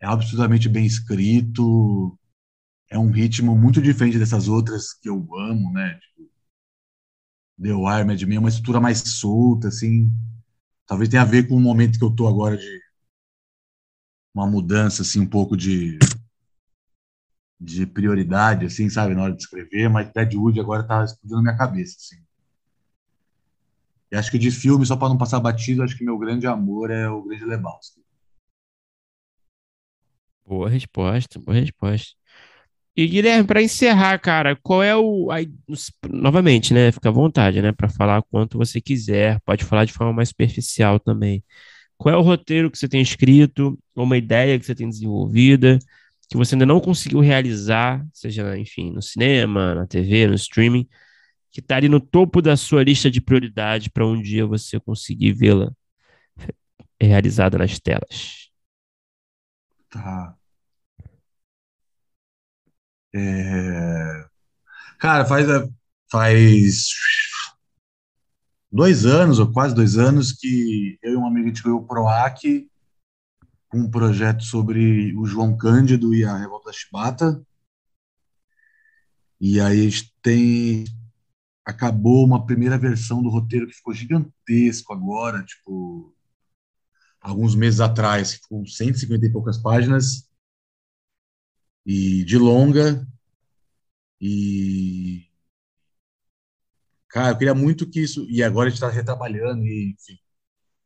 é 0.00 0.06
absolutamente 0.06 0.68
bem 0.68 0.84
escrito 0.86 2.18
é 2.90 2.98
um 2.98 3.10
ritmo 3.10 3.56
muito 3.56 3.82
diferente 3.82 4.18
dessas 4.18 4.48
outras 4.48 4.94
que 4.94 5.08
eu 5.08 5.26
amo, 5.38 5.72
né? 5.72 5.94
Tipo, 6.00 6.30
The 7.58 7.72
Wire, 7.74 8.04
Mad 8.04 8.20
Men, 8.26 8.36
é 8.36 8.40
uma 8.40 8.48
estrutura 8.50 8.80
mais 8.80 8.98
solta, 8.98 9.68
assim. 9.68 10.10
Talvez 10.86 11.10
tenha 11.10 11.22
a 11.22 11.26
ver 11.26 11.48
com 11.48 11.56
o 11.56 11.60
momento 11.60 11.98
que 11.98 12.04
eu 12.06 12.10
tô 12.14 12.28
agora 12.28 12.58
de 12.58 12.81
uma 14.34 14.46
mudança 14.46 15.02
assim 15.02 15.20
um 15.20 15.26
pouco 15.26 15.56
de 15.56 15.98
de 17.60 17.86
prioridade, 17.86 18.66
assim, 18.66 18.90
sabe, 18.90 19.14
na 19.14 19.22
hora 19.22 19.32
de 19.32 19.42
escrever, 19.42 19.88
mas 19.88 20.10
Deadwood 20.12 20.58
agora 20.58 20.82
tá 20.82 21.04
explodindo 21.04 21.36
na 21.36 21.42
minha 21.42 21.56
cabeça, 21.56 21.96
assim. 21.96 22.20
E 24.10 24.16
acho 24.16 24.30
que 24.30 24.38
de 24.38 24.50
filme, 24.50 24.84
só 24.84 24.96
para 24.96 25.08
não 25.08 25.16
passar 25.16 25.38
batido, 25.38 25.82
acho 25.82 25.96
que 25.96 26.04
meu 26.04 26.18
grande 26.18 26.46
amor 26.46 26.90
é 26.90 27.08
o 27.08 27.22
Grande 27.22 27.44
Lebowski. 27.44 28.02
Boa 30.44 30.68
resposta, 30.68 31.38
boa 31.38 31.56
resposta. 31.58 32.14
E 32.94 33.06
Guilherme, 33.06 33.46
para 33.46 33.62
encerrar, 33.62 34.18
cara, 34.18 34.54
qual 34.62 34.82
é 34.82 34.94
o. 34.94 35.30
Aí, 35.30 35.50
novamente, 36.10 36.74
né? 36.74 36.92
Fica 36.92 37.08
à 37.08 37.12
vontade, 37.12 37.62
né? 37.62 37.72
Para 37.72 37.88
falar 37.88 38.22
quanto 38.24 38.58
você 38.58 38.82
quiser. 38.82 39.40
Pode 39.46 39.64
falar 39.64 39.86
de 39.86 39.94
forma 39.94 40.12
mais 40.12 40.28
superficial 40.28 41.00
também. 41.00 41.42
Qual 42.02 42.12
é 42.12 42.18
o 42.18 42.22
roteiro 42.22 42.68
que 42.68 42.76
você 42.76 42.88
tem 42.88 43.00
escrito, 43.00 43.78
ou 43.94 44.02
uma 44.02 44.16
ideia 44.18 44.58
que 44.58 44.66
você 44.66 44.74
tem 44.74 44.88
desenvolvida, 44.88 45.78
que 46.28 46.36
você 46.36 46.56
ainda 46.56 46.66
não 46.66 46.80
conseguiu 46.80 47.20
realizar, 47.20 48.04
seja, 48.12 48.58
enfim, 48.58 48.90
no 48.90 49.00
cinema, 49.00 49.72
na 49.72 49.86
TV, 49.86 50.26
no 50.26 50.34
streaming, 50.34 50.88
que 51.52 51.60
está 51.60 51.76
ali 51.76 51.88
no 51.88 52.00
topo 52.00 52.42
da 52.42 52.56
sua 52.56 52.82
lista 52.82 53.08
de 53.08 53.20
prioridade 53.20 53.88
para 53.88 54.04
um 54.04 54.20
dia 54.20 54.44
você 54.44 54.80
conseguir 54.80 55.32
vê-la 55.32 55.70
realizada 57.00 57.56
nas 57.56 57.78
telas? 57.78 58.50
Tá. 59.88 60.36
É... 63.14 64.24
Cara, 64.98 65.24
faz, 65.24 65.46
faz 66.10 66.88
dois 68.72 69.04
anos, 69.04 69.38
ou 69.38 69.52
quase 69.52 69.74
dois 69.74 69.98
anos, 69.98 70.32
que 70.32 70.98
eu 71.02 71.12
e 71.12 71.16
um 71.16 71.26
amigo 71.26 71.46
a 71.46 71.48
gente 71.48 71.68
o 71.68 71.82
PROAC, 71.82 72.70
um 73.74 73.90
projeto 73.90 74.42
sobre 74.42 75.14
o 75.16 75.26
João 75.26 75.56
Cândido 75.56 76.14
e 76.14 76.24
a 76.24 76.36
Revolta 76.36 76.66
da 76.66 76.72
Chibata. 76.72 77.44
E 79.40 79.60
aí 79.60 79.80
a 79.80 79.90
gente 79.90 80.14
tem. 80.22 80.84
Acabou 81.64 82.24
uma 82.24 82.44
primeira 82.44 82.76
versão 82.78 83.22
do 83.22 83.28
roteiro 83.28 83.68
que 83.68 83.74
ficou 83.74 83.94
gigantesco 83.94 84.92
agora, 84.92 85.44
tipo, 85.44 86.12
alguns 87.20 87.54
meses 87.54 87.80
atrás, 87.80 88.34
que 88.34 88.42
ficou 88.42 88.66
150 88.66 89.26
e 89.26 89.32
poucas 89.32 89.58
páginas, 89.58 90.28
e 91.86 92.24
de 92.24 92.38
longa. 92.38 93.06
E 94.20 95.31
Cara, 97.12 97.32
eu 97.32 97.36
queria 97.36 97.54
muito 97.54 97.88
que 97.88 98.00
isso. 98.00 98.26
E 98.30 98.42
agora 98.42 98.68
a 98.68 98.70
gente 98.70 98.82
está 98.82 98.88
retrabalhando, 98.88 99.66
e, 99.66 99.92
enfim, 99.92 100.18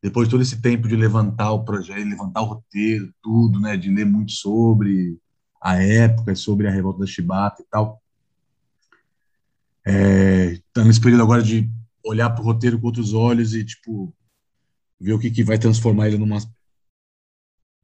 depois 0.03 0.27
de 0.27 0.32
todo 0.32 0.43
esse 0.43 0.61
tempo 0.61 0.89
de 0.89 0.97
levantar 0.97 1.53
o 1.53 1.65
projeto, 1.65 2.05
levantar 2.05 2.43
o 2.43 2.47
roteiro, 2.47 3.15
tudo, 3.23 3.61
né, 3.61 3.77
de 3.77 3.89
ler 3.90 4.05
muito 4.05 4.32
sobre 4.32 5.19
a 5.62 5.81
época, 5.81 6.35
sobre 6.35 6.66
a 6.66 6.70
revolta 6.70 7.01
da 7.01 7.07
Chibata 7.07 7.62
e 7.62 7.66
tal. 7.70 8.03
É, 9.86 10.61
tá 10.73 10.85
nesse 10.85 11.01
período 11.01 11.23
agora 11.23 11.43
de 11.43 11.70
olhar 12.05 12.31
para 12.31 12.43
o 12.43 12.44
roteiro 12.44 12.78
com 12.81 12.86
outros 12.89 13.15
olhos 13.15 13.55
e, 13.55 13.65
tipo, 13.65 14.12
ver 15.01 15.12
o 15.12 15.19
que, 15.20 15.31
que 15.31 15.44
vai 15.44 15.59
transformar 15.59 16.09
ele 16.09 16.19
numa 16.19 16.39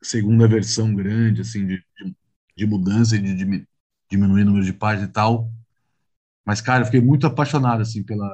segunda 0.02 0.48
versão 0.48 0.92
grande, 0.92 1.42
assim, 1.42 1.64
de, 1.64 1.76
de, 1.76 2.16
de 2.56 2.66
mudança 2.66 3.14
e 3.14 3.20
de, 3.20 3.34
de 3.36 3.66
diminuir 4.10 4.42
o 4.42 4.46
número 4.46 4.64
de 4.64 4.72
páginas 4.72 5.10
e 5.10 5.12
tal. 5.12 5.48
Mas, 6.44 6.60
cara, 6.60 6.82
eu 6.82 6.86
fiquei 6.86 7.00
muito 7.00 7.26
apaixonado, 7.26 7.82
assim, 7.82 8.02
pela, 8.02 8.28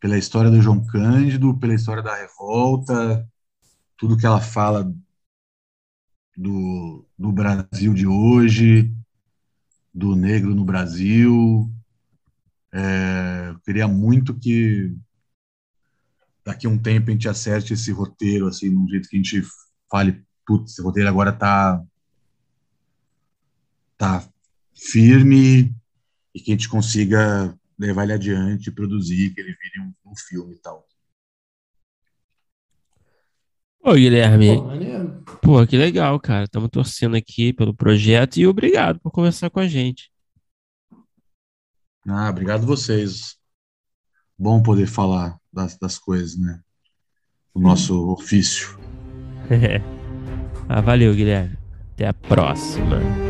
pela 0.00 0.16
história 0.16 0.50
do 0.50 0.62
João 0.62 0.84
Cândido, 0.86 1.58
pela 1.58 1.74
história 1.74 2.02
da 2.02 2.16
revolta, 2.16 3.28
tudo 3.96 4.16
que 4.16 4.24
ela 4.24 4.40
fala 4.40 4.90
do, 6.36 7.06
do 7.18 7.30
Brasil 7.30 7.92
de 7.92 8.06
hoje, 8.06 8.90
do 9.92 10.16
negro 10.16 10.54
no 10.54 10.64
Brasil. 10.64 11.70
É, 12.72 13.50
eu 13.50 13.60
queria 13.60 13.86
muito 13.86 14.34
que 14.38 14.96
daqui 16.44 16.66
a 16.66 16.70
um 16.70 16.78
tempo 16.78 17.10
a 17.10 17.12
gente 17.12 17.28
acerte 17.28 17.74
esse 17.74 17.92
roteiro, 17.92 18.46
assim, 18.46 18.70
num 18.70 18.88
jeito 18.88 19.08
que 19.08 19.16
a 19.16 19.18
gente 19.18 19.42
fale, 19.90 20.24
putz, 20.46 20.72
esse 20.72 20.82
roteiro 20.82 21.08
agora 21.08 21.32
tá, 21.32 21.84
tá 23.98 24.26
firme, 24.74 25.74
e 26.34 26.40
que 26.40 26.50
a 26.50 26.54
gente 26.54 26.68
consiga 26.68 27.56
levar 27.78 28.04
ele 28.04 28.12
adiante, 28.12 28.70
produzir, 28.70 29.34
que 29.34 29.40
ele 29.40 29.52
vire 29.54 29.80
um, 29.80 30.12
um 30.12 30.16
filme 30.16 30.54
e 30.54 30.58
tal. 30.58 30.86
Ô, 33.82 33.94
Guilherme. 33.94 34.56
Pô, 35.40 35.66
que 35.66 35.76
legal, 35.76 36.20
cara. 36.20 36.44
Estamos 36.44 36.68
torcendo 36.70 37.16
aqui 37.16 37.52
pelo 37.52 37.74
projeto 37.74 38.36
e 38.36 38.46
obrigado 38.46 39.00
por 39.00 39.10
conversar 39.10 39.48
com 39.48 39.58
a 39.58 39.66
gente. 39.66 40.10
Ah, 42.06 42.28
obrigado 42.28 42.66
vocês. 42.66 43.36
Bom 44.38 44.62
poder 44.62 44.86
falar 44.86 45.38
das, 45.52 45.78
das 45.78 45.98
coisas, 45.98 46.36
né? 46.36 46.60
Do 47.54 47.60
nosso 47.60 48.10
ofício. 48.10 48.78
ah, 50.68 50.80
valeu, 50.80 51.14
Guilherme. 51.14 51.58
Até 51.94 52.06
a 52.06 52.14
próxima. 52.14 53.29